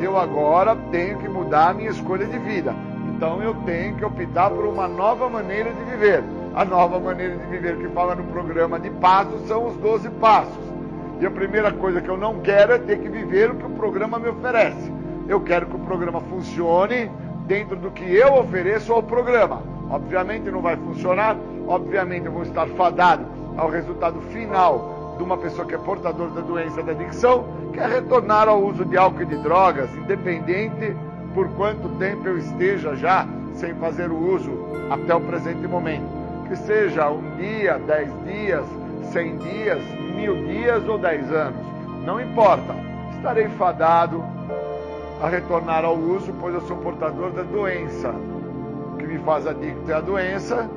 eu 0.00 0.16
agora 0.16 0.74
tenho 0.90 1.18
que 1.18 1.28
mudar 1.28 1.68
a 1.68 1.74
minha 1.74 1.90
escolha 1.90 2.24
de 2.24 2.38
vida. 2.38 2.74
Então, 3.14 3.42
eu 3.42 3.54
tenho 3.66 3.94
que 3.94 4.04
optar 4.06 4.48
por 4.48 4.64
uma 4.64 4.88
nova 4.88 5.28
maneira 5.28 5.70
de 5.70 5.84
viver. 5.84 6.24
A 6.54 6.64
nova 6.64 7.00
maneira 7.00 7.36
de 7.36 7.46
viver 7.46 7.76
que 7.78 7.88
fala 7.88 8.14
no 8.14 8.22
programa 8.24 8.78
de 8.78 8.88
passos 8.88 9.44
são 9.48 9.66
os 9.66 9.76
12 9.78 10.08
passos. 10.10 10.72
E 11.20 11.26
a 11.26 11.30
primeira 11.30 11.72
coisa 11.72 12.00
que 12.00 12.08
eu 12.08 12.16
não 12.16 12.38
quero 12.42 12.74
é 12.74 12.78
ter 12.78 13.00
que 13.00 13.08
viver 13.08 13.50
o 13.50 13.56
que 13.56 13.66
o 13.66 13.70
programa 13.70 14.20
me 14.20 14.28
oferece. 14.28 14.92
Eu 15.26 15.40
quero 15.40 15.66
que 15.66 15.74
o 15.74 15.80
programa 15.80 16.20
funcione 16.20 17.10
dentro 17.48 17.74
do 17.74 17.90
que 17.90 18.04
eu 18.04 18.34
ofereço 18.34 18.92
ao 18.92 19.02
programa. 19.02 19.62
Obviamente 19.90 20.48
não 20.48 20.62
vai 20.62 20.76
funcionar, 20.76 21.36
obviamente 21.66 22.26
eu 22.26 22.32
vou 22.32 22.44
estar 22.44 22.68
fadado 22.68 23.26
ao 23.56 23.68
resultado 23.68 24.20
final 24.32 25.16
de 25.16 25.24
uma 25.24 25.36
pessoa 25.36 25.66
que 25.66 25.74
é 25.74 25.78
portadora 25.78 26.30
da 26.30 26.40
doença 26.40 26.84
da 26.84 26.92
adicção, 26.92 27.46
que 27.72 27.80
é 27.80 27.86
retornar 27.86 28.48
ao 28.48 28.62
uso 28.62 28.84
de 28.84 28.96
álcool 28.96 29.22
e 29.22 29.26
de 29.26 29.36
drogas, 29.38 29.92
independente 29.96 30.94
por 31.34 31.48
quanto 31.56 31.88
tempo 31.98 32.28
eu 32.28 32.38
esteja 32.38 32.94
já 32.94 33.26
sem 33.54 33.74
fazer 33.74 34.08
o 34.08 34.34
uso 34.34 34.52
até 34.88 35.12
o 35.12 35.20
presente 35.20 35.66
momento. 35.66 36.23
Que 36.46 36.56
seja 36.56 37.10
um 37.10 37.36
dia, 37.36 37.78
dez 37.78 38.10
dias, 38.24 38.66
cem 39.12 39.36
dias, 39.38 39.82
mil 40.14 40.44
dias 40.46 40.86
ou 40.88 40.98
dez 40.98 41.30
anos, 41.32 41.64
não 42.04 42.20
importa, 42.20 42.74
estarei 43.16 43.48
fadado 43.50 44.22
a 45.22 45.28
retornar 45.28 45.84
ao 45.84 45.96
uso, 45.96 46.34
pois 46.40 46.54
eu 46.54 46.60
sou 46.62 46.76
portador 46.76 47.30
da 47.30 47.42
doença. 47.42 48.10
O 48.10 48.96
que 48.98 49.06
me 49.06 49.18
faz 49.20 49.46
adicto 49.46 49.90
é 49.90 49.94
a 49.94 50.00
doença 50.00 50.68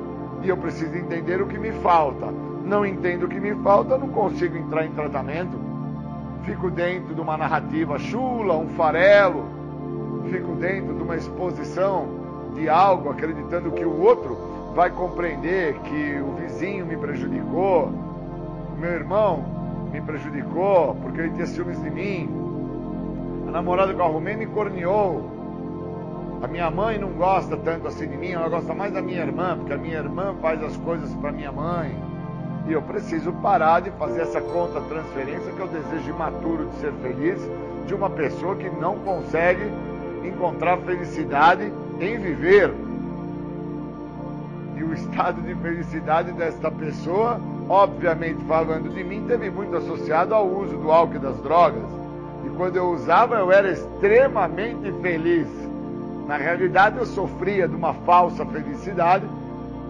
e 0.42 0.50
eu 0.50 0.56
preciso 0.56 0.96
entender 0.96 1.42
o 1.42 1.48
que 1.48 1.58
me 1.58 1.72
falta. 1.74 2.28
Não 2.64 2.86
entendo 2.86 3.24
o 3.26 3.28
que 3.28 3.40
me 3.40 3.54
falta, 3.64 3.98
não 3.98 4.08
consigo 4.10 4.58
entrar 4.58 4.86
em 4.86 4.92
tratamento. 4.92 5.58
Fico 6.44 6.72
dentro 6.72 7.14
de 7.14 7.20
uma 7.20 7.36
narrativa 7.36 8.00
chula, 8.00 8.58
um 8.58 8.70
farelo, 8.70 9.44
fico 10.32 10.54
dentro 10.54 10.94
de 10.96 11.04
uma 11.04 11.18
exposição 11.18 12.08
de 12.56 12.70
algo, 12.70 13.10
acreditando 13.10 13.72
que 13.72 13.84
o 13.84 14.02
outro 14.02 14.47
vai 14.78 14.92
compreender 14.92 15.74
que 15.80 16.22
o 16.22 16.36
vizinho 16.36 16.86
me 16.86 16.96
prejudicou, 16.96 17.88
o 17.88 18.80
meu 18.80 18.92
irmão 18.92 19.44
me 19.92 20.00
prejudicou 20.00 20.94
porque 21.02 21.20
ele 21.20 21.32
tinha 21.32 21.48
ciúmes 21.48 21.82
de 21.82 21.90
mim, 21.90 22.30
a 23.48 23.52
namorada 23.52 23.92
que 23.92 24.00
eu 24.00 24.06
arrumei 24.06 24.36
me 24.36 24.46
corneou. 24.46 25.32
A 26.44 26.48
minha 26.48 26.70
mãe 26.70 27.00
não 27.00 27.10
gosta 27.10 27.58
tanto 27.58 27.88
assim 27.88 28.08
de 28.08 28.16
mim, 28.16 28.34
ela 28.34 28.48
gosta 28.50 28.76
mais 28.76 28.94
da 28.94 29.02
minha 29.02 29.22
irmã, 29.22 29.58
porque 29.58 29.74
a 29.74 29.78
minha 29.78 29.98
irmã 29.98 30.36
faz 30.40 30.64
as 30.64 30.78
coisas 30.78 31.12
para 31.16 31.32
minha 31.32 31.52
mãe. 31.52 31.98
E 32.68 32.74
eu 32.74 32.84
preciso 32.84 33.34
parar 33.34 33.80
de 33.80 33.90
fazer 33.90 34.22
essa 34.22 34.40
conta 34.40 34.80
transferência 34.82 35.52
que 35.54 35.60
eu 35.60 35.68
desejo 35.70 36.12
imaturo 36.12 36.68
de 36.68 36.76
ser 36.76 36.94
feliz 37.02 37.42
de 37.88 37.96
uma 37.96 38.12
pessoa 38.12 38.56
que 38.56 38.70
não 38.70 39.00
consegue 39.00 39.72
encontrar 40.24 40.78
felicidade 40.78 41.74
em 42.00 42.20
viver. 42.20 42.87
O 44.88 44.94
estado 44.94 45.42
de 45.42 45.54
felicidade 45.56 46.32
desta 46.32 46.72
pessoa, 46.72 47.42
obviamente 47.68 48.42
falando 48.46 48.90
de 48.94 49.04
mim, 49.04 49.26
teve 49.28 49.50
muito 49.50 49.76
associado 49.76 50.34
ao 50.34 50.48
uso 50.48 50.78
do 50.78 50.90
álcool 50.90 51.16
e 51.16 51.20
das 51.20 51.38
drogas. 51.42 51.84
E 52.46 52.50
quando 52.52 52.78
eu 52.78 52.92
usava, 52.92 53.36
eu 53.36 53.52
era 53.52 53.70
extremamente 53.70 54.90
feliz. 55.02 55.48
Na 56.26 56.38
realidade, 56.38 56.98
eu 56.98 57.06
sofria 57.06 57.68
de 57.68 57.76
uma 57.76 57.94
falsa 57.94 58.46
felicidade, 58.46 59.26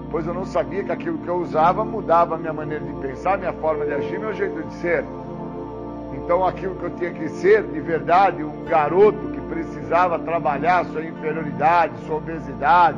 pois 0.10 0.26
eu 0.26 0.34
não 0.34 0.46
sabia 0.46 0.84
que 0.84 0.92
aquilo 0.92 1.20
que 1.20 1.28
eu 1.28 1.38
usava 1.38 1.86
mudava 1.86 2.34
a 2.34 2.38
minha 2.38 2.54
maneira 2.54 2.84
de 2.84 2.94
pensar, 2.94 3.38
minha 3.38 3.54
forma 3.54 3.86
de 3.86 3.94
agir, 3.94 4.20
meu 4.20 4.34
jeito 4.34 4.62
de 4.64 4.74
ser. 4.76 5.06
Então, 6.14 6.44
aquilo 6.46 6.74
que 6.76 6.84
eu 6.84 6.90
tinha 6.92 7.12
que 7.12 7.30
ser, 7.30 7.64
de 7.64 7.80
verdade, 7.80 8.44
um 8.44 8.66
garoto 8.66 9.20
que 9.30 9.42
precisava 9.42 10.18
trabalhar 10.18 10.86
sua 10.86 11.04
inferioridade, 11.04 11.94
sua 12.08 12.18
obesidade, 12.18 12.98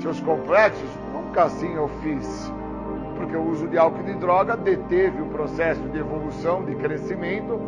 seus 0.00 0.18
complexos, 0.20 1.03
nunca 1.14 1.44
assim 1.44 1.72
eu 1.74 1.88
fiz. 2.02 2.52
Porque 3.16 3.36
o 3.36 3.48
uso 3.48 3.68
de 3.68 3.78
álcool 3.78 4.00
e 4.00 4.12
de 4.12 4.14
droga 4.14 4.56
deteve 4.56 5.22
o 5.22 5.26
processo 5.26 5.80
de 5.88 5.98
evolução, 5.98 6.64
de 6.64 6.74
crescimento. 6.74 7.58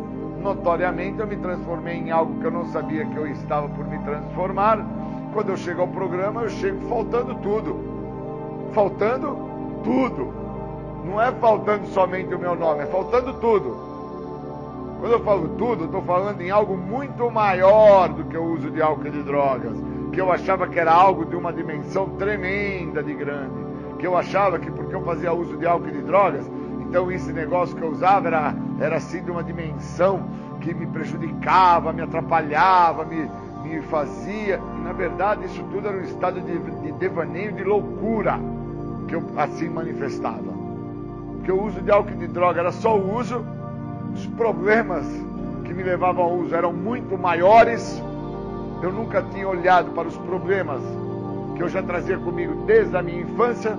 Notoriamente, 0.41 1.19
eu 1.19 1.27
me 1.27 1.37
transformei 1.37 1.95
em 1.95 2.11
algo 2.11 2.39
que 2.39 2.45
eu 2.45 2.51
não 2.51 2.65
sabia 2.67 3.05
que 3.05 3.15
eu 3.15 3.25
estava 3.27 3.67
por 3.69 3.87
me 3.87 3.97
transformar 3.99 4.85
quando 5.33 5.49
eu 5.49 5.57
chego 5.57 5.81
ao 5.81 5.87
programa, 5.87 6.41
eu 6.41 6.49
chego 6.49 6.87
faltando 6.87 7.35
tudo. 7.35 7.75
Faltando 8.73 9.37
tudo. 9.83 10.33
Não 11.05 11.21
é 11.21 11.31
faltando 11.33 11.85
somente 11.87 12.33
o 12.33 12.39
meu 12.39 12.55
nome, 12.55 12.81
é 12.81 12.85
faltando 12.87 13.33
tudo. 13.35 13.77
Quando 14.99 15.11
eu 15.11 15.23
falo 15.23 15.49
tudo, 15.49 15.85
estou 15.85 16.01
falando 16.01 16.41
em 16.41 16.49
algo 16.49 16.75
muito 16.75 17.29
maior 17.29 18.09
do 18.09 18.25
que 18.25 18.35
o 18.35 18.43
uso 18.53 18.71
de 18.71 18.81
álcool 18.81 19.07
e 19.07 19.11
de 19.11 19.23
drogas. 19.23 19.77
Que 20.17 20.21
eu 20.21 20.31
achava 20.31 20.67
que 20.67 20.79
era 20.79 20.91
algo 20.91 21.25
de 21.25 21.35
uma 21.35 21.53
dimensão 21.53 22.09
tremenda 22.17 23.03
de 23.03 23.13
grande. 23.13 23.53
Que 23.99 24.07
eu 24.07 24.17
achava 24.17 24.57
que 24.57 24.71
porque 24.71 24.95
eu 24.95 25.03
fazia 25.03 25.31
uso 25.31 25.55
de 25.57 25.67
álcool 25.67 25.89
e 25.89 25.91
de 25.91 26.01
drogas, 26.01 26.49
então 26.81 27.11
esse 27.11 27.31
negócio 27.31 27.75
que 27.75 27.83
eu 27.83 27.91
usava 27.91 28.25
era, 28.25 28.55
era 28.79 28.95
assim 28.95 29.23
de 29.23 29.29
uma 29.29 29.43
dimensão 29.43 30.27
que 30.59 30.73
me 30.73 30.87
prejudicava, 30.87 31.93
me 31.93 32.01
atrapalhava, 32.01 33.05
me, 33.05 33.29
me 33.61 33.79
fazia. 33.83 34.59
E 34.79 34.83
na 34.83 34.91
verdade 34.91 35.45
isso 35.45 35.63
tudo 35.71 35.87
era 35.87 35.97
um 35.97 36.03
estado 36.03 36.41
de, 36.41 36.57
de 36.57 36.91
devaneio, 36.93 37.53
de 37.53 37.63
loucura 37.63 38.39
que 39.07 39.13
eu 39.13 39.23
assim 39.37 39.69
manifestava. 39.69 40.51
Que 41.43 41.51
o 41.51 41.63
uso 41.63 41.79
de 41.79 41.91
álcool 41.91 42.13
e 42.13 42.17
de 42.17 42.27
droga 42.27 42.59
era 42.59 42.71
só 42.71 42.97
o 42.97 43.17
uso, 43.19 43.45
os 44.15 44.25
problemas 44.25 45.05
que 45.63 45.75
me 45.75 45.83
levavam 45.83 46.23
ao 46.23 46.33
uso 46.37 46.55
eram 46.55 46.73
muito 46.73 47.15
maiores. 47.19 48.01
Eu 48.81 48.91
nunca 48.91 49.21
tinha 49.21 49.47
olhado 49.47 49.91
para 49.91 50.07
os 50.07 50.17
problemas 50.17 50.81
que 51.55 51.63
eu 51.63 51.69
já 51.69 51.81
trazia 51.81 52.17
comigo 52.17 52.65
desde 52.65 52.95
a 52.95 53.01
minha 53.01 53.21
infância. 53.21 53.77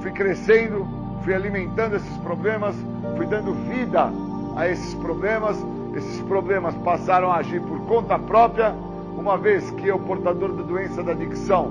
Fui 0.00 0.10
crescendo, 0.10 0.86
fui 1.22 1.34
alimentando 1.34 1.96
esses 1.96 2.16
problemas, 2.18 2.74
fui 3.16 3.26
dando 3.26 3.52
vida 3.68 4.10
a 4.56 4.68
esses 4.68 4.94
problemas. 4.94 5.56
Esses 5.94 6.20
problemas 6.22 6.74
passaram 6.76 7.30
a 7.30 7.36
agir 7.36 7.60
por 7.62 7.80
conta 7.86 8.18
própria 8.18 8.74
uma 9.16 9.36
vez 9.36 9.70
que 9.72 9.88
eu, 9.88 9.98
portador 9.98 10.52
da 10.52 10.62
doença 10.62 11.02
da 11.02 11.12
adicção, 11.12 11.68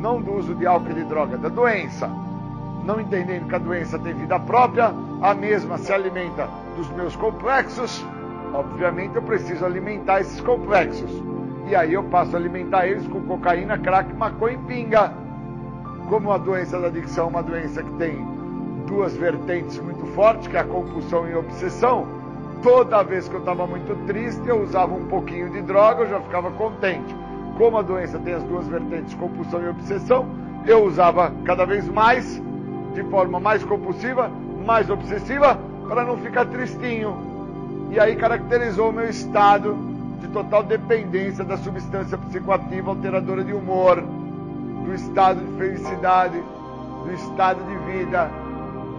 não 0.00 0.20
do 0.20 0.34
uso 0.34 0.54
de 0.54 0.66
álcool 0.66 0.90
e 0.90 0.94
de 0.94 1.04
droga, 1.04 1.38
da 1.38 1.48
doença, 1.48 2.10
não 2.84 3.00
entendendo 3.00 3.48
que 3.48 3.54
a 3.54 3.58
doença 3.58 3.98
tem 3.98 4.12
vida 4.14 4.38
própria, 4.38 4.92
a 5.20 5.34
mesma 5.34 5.78
se 5.78 5.92
alimenta 5.92 6.48
dos 6.76 6.90
meus 6.90 7.16
complexos, 7.16 8.04
obviamente 8.52 9.16
eu 9.16 9.22
preciso 9.22 9.64
alimentar 9.64 10.20
esses 10.20 10.40
complexos. 10.40 11.10
E 11.70 11.76
aí 11.76 11.94
eu 11.94 12.02
passo 12.04 12.36
a 12.36 12.38
alimentar 12.38 12.86
eles 12.86 13.06
com 13.06 13.22
cocaína, 13.22 13.78
crack, 13.78 14.12
maconha 14.14 14.54
e 14.54 14.58
pinga. 14.58 15.12
Como 16.08 16.32
a 16.32 16.36
doença 16.36 16.78
da 16.80 16.88
adicção 16.88 17.26
é 17.26 17.28
uma 17.28 17.42
doença 17.42 17.82
que 17.82 17.92
tem 17.92 18.26
duas 18.86 19.16
vertentes 19.16 19.78
muito 19.78 20.04
fortes, 20.06 20.48
que 20.48 20.56
é 20.56 20.60
a 20.60 20.64
compulsão 20.64 21.28
e 21.28 21.32
a 21.32 21.38
obsessão, 21.38 22.20
Toda 22.62 23.02
vez 23.02 23.26
que 23.26 23.34
eu 23.34 23.40
estava 23.40 23.66
muito 23.66 23.94
triste, 24.06 24.46
eu 24.46 24.62
usava 24.62 24.92
um 24.92 25.06
pouquinho 25.06 25.48
de 25.48 25.62
droga, 25.62 26.02
eu 26.02 26.10
já 26.10 26.20
ficava 26.20 26.50
contente. 26.50 27.16
Como 27.56 27.78
a 27.78 27.82
doença 27.82 28.18
tem 28.18 28.34
as 28.34 28.42
duas 28.42 28.68
vertentes, 28.68 29.14
compulsão 29.14 29.62
e 29.62 29.68
obsessão, 29.68 30.28
eu 30.66 30.84
usava 30.84 31.32
cada 31.44 31.64
vez 31.64 31.88
mais, 31.88 32.42
de 32.92 33.02
forma 33.04 33.40
mais 33.40 33.64
compulsiva, 33.64 34.30
mais 34.66 34.90
obsessiva, 34.90 35.58
para 35.88 36.04
não 36.04 36.18
ficar 36.18 36.44
tristinho. 36.46 37.16
E 37.90 37.98
aí 37.98 38.14
caracterizou 38.14 38.90
o 38.90 38.92
meu 38.92 39.08
estado 39.08 39.89
de 40.20 40.28
total 40.28 40.62
dependência 40.62 41.44
da 41.44 41.56
substância 41.56 42.16
psicoativa 42.18 42.90
alteradora 42.90 43.42
de 43.42 43.52
humor, 43.52 44.02
do 44.84 44.94
estado 44.94 45.40
de 45.40 45.56
felicidade, 45.56 46.40
do 47.04 47.12
estado 47.12 47.60
de 47.64 47.92
vida, 47.92 48.30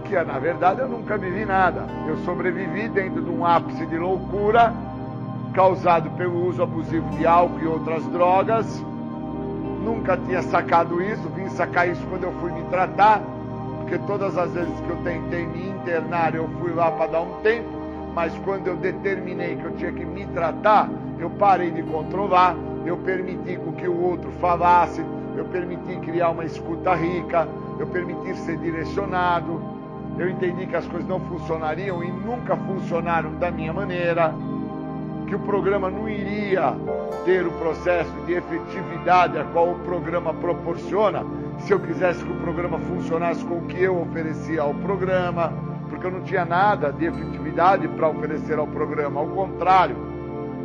que 0.04 0.14
na 0.24 0.38
verdade 0.38 0.80
eu 0.80 0.88
nunca 0.88 1.16
vivi 1.16 1.44
nada. 1.44 1.86
Eu 2.06 2.16
sobrevivi 2.18 2.88
dentro 2.88 3.22
de 3.22 3.30
um 3.30 3.46
ápice 3.46 3.86
de 3.86 3.96
loucura 3.96 4.74
causado 5.54 6.10
pelo 6.12 6.46
uso 6.46 6.62
abusivo 6.62 7.08
de 7.10 7.26
álcool 7.26 7.60
e 7.60 7.66
outras 7.66 8.04
drogas. 8.06 8.84
Nunca 9.84 10.16
tinha 10.16 10.42
sacado 10.42 11.02
isso, 11.02 11.28
vim 11.30 11.48
sacar 11.50 11.88
isso 11.88 12.04
quando 12.08 12.24
eu 12.24 12.32
fui 12.40 12.52
me 12.52 12.62
tratar, 12.64 13.20
porque 13.78 13.98
todas 13.98 14.36
as 14.38 14.52
vezes 14.52 14.80
que 14.80 14.90
eu 14.90 14.96
tentei 14.98 15.46
me 15.46 15.68
internar, 15.68 16.34
eu 16.34 16.48
fui 16.60 16.72
lá 16.72 16.90
para 16.90 17.10
dar 17.10 17.20
um 17.20 17.40
tempo, 17.42 17.68
mas 18.14 18.36
quando 18.44 18.66
eu 18.66 18.76
determinei 18.76 19.56
que 19.56 19.64
eu 19.64 19.72
tinha 19.72 19.92
que 19.92 20.04
me 20.04 20.26
tratar, 20.26 20.90
eu 21.18 21.30
parei 21.30 21.70
de 21.70 21.82
controlar, 21.82 22.56
eu 22.84 22.96
permiti 22.98 23.58
que 23.76 23.88
o 23.88 24.02
outro 24.02 24.30
falasse, 24.32 25.02
eu 25.36 25.44
permiti 25.46 25.96
criar 25.96 26.30
uma 26.30 26.44
escuta 26.44 26.94
rica, 26.94 27.48
eu 27.78 27.86
permiti 27.86 28.34
ser 28.38 28.58
direcionado, 28.58 29.62
eu 30.18 30.28
entendi 30.28 30.66
que 30.66 30.76
as 30.76 30.86
coisas 30.86 31.08
não 31.08 31.20
funcionariam 31.20 32.02
e 32.04 32.10
nunca 32.10 32.56
funcionaram 32.56 33.34
da 33.36 33.50
minha 33.50 33.72
maneira, 33.72 34.34
que 35.26 35.34
o 35.34 35.38
programa 35.38 35.90
não 35.90 36.08
iria 36.08 36.74
ter 37.24 37.46
o 37.46 37.52
processo 37.52 38.12
de 38.26 38.34
efetividade 38.34 39.38
a 39.38 39.44
qual 39.44 39.70
o 39.70 39.78
programa 39.80 40.34
proporciona, 40.34 41.24
se 41.60 41.72
eu 41.72 41.80
quisesse 41.80 42.22
que 42.22 42.30
o 42.30 42.40
programa 42.40 42.78
funcionasse 42.78 43.44
com 43.44 43.58
o 43.58 43.62
que 43.62 43.82
eu 43.82 44.00
oferecia 44.00 44.62
ao 44.62 44.74
programa, 44.74 45.52
porque 45.92 46.06
eu 46.06 46.10
não 46.10 46.22
tinha 46.22 46.46
nada 46.46 46.90
de 46.90 47.04
efetividade 47.04 47.86
para 47.86 48.08
oferecer 48.08 48.58
ao 48.58 48.66
programa, 48.66 49.20
ao 49.20 49.26
contrário, 49.26 49.94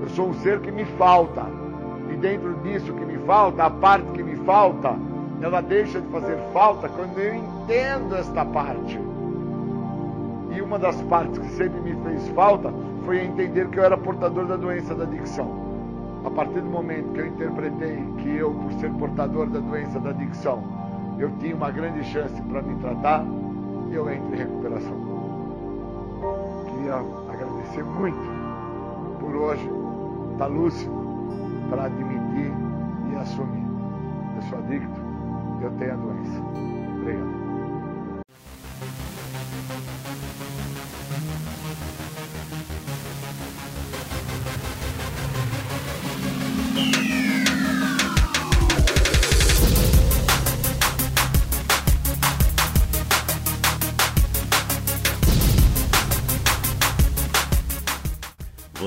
eu 0.02 0.08
sou 0.08 0.30
um 0.30 0.34
ser 0.36 0.62
que 0.62 0.72
me 0.72 0.86
falta. 0.86 1.46
E 2.10 2.16
dentro 2.16 2.54
disso 2.64 2.94
que 2.94 3.06
me 3.06 3.18
falta, 3.20 3.66
a 3.66 3.70
parte 3.70 4.10
que 4.14 4.24
me 4.24 4.38
falta, 4.38 4.96
ela 5.42 5.60
deixa 5.60 6.00
de 6.00 6.08
fazer 6.08 6.38
falta 6.54 6.88
quando 6.88 7.20
eu 7.20 7.36
entendo 7.36 8.16
esta 8.16 8.46
parte. 8.46 8.98
E 10.56 10.62
uma 10.62 10.80
das 10.80 11.00
partes 11.04 11.38
que 11.40 11.50
sempre 11.50 11.82
me 11.82 11.94
fez 12.04 12.30
falta 12.30 12.74
foi 13.04 13.20
entender 13.20 13.68
que 13.68 13.80
eu 13.80 13.84
era 13.84 13.98
portador 13.98 14.46
da 14.46 14.56
doença 14.56 14.96
da 14.96 15.04
adicção. 15.04 15.68
A 16.24 16.32
partir 16.32 16.62
do 16.62 16.70
momento 16.70 17.12
que 17.12 17.20
eu 17.20 17.28
interpretei 17.28 18.02
que 18.20 18.38
eu, 18.38 18.52
por 18.52 18.72
ser 18.80 18.92
portador 18.94 19.48
da 19.48 19.60
doença 19.60 20.00
da 20.00 20.12
adicção, 20.12 20.64
eu 21.20 21.30
tinha 21.40 21.54
uma 21.54 21.70
grande 21.70 22.02
chance 22.06 22.42
para 22.44 22.62
me 22.62 22.76
tratar, 22.78 23.26
eu 23.92 24.10
entro 24.10 24.34
em 24.34 24.38
recuperação. 24.38 25.17
Queria 26.88 27.04
agradecer 27.30 27.84
muito 27.84 28.18
por 29.20 29.36
hoje 29.36 29.70
estar 30.32 30.46
tá 30.46 30.48
lúcido 30.48 30.94
para 31.70 31.84
admitir 31.84 32.54
e 33.12 33.16
assumir. 33.18 33.68
Eu 34.38 34.42
sou 34.44 34.60
adicto, 34.60 35.02
eu 35.62 35.72
tenho 35.72 35.92
a 35.92 35.96
doença. 35.98 36.42
Obrigado. 37.02 37.47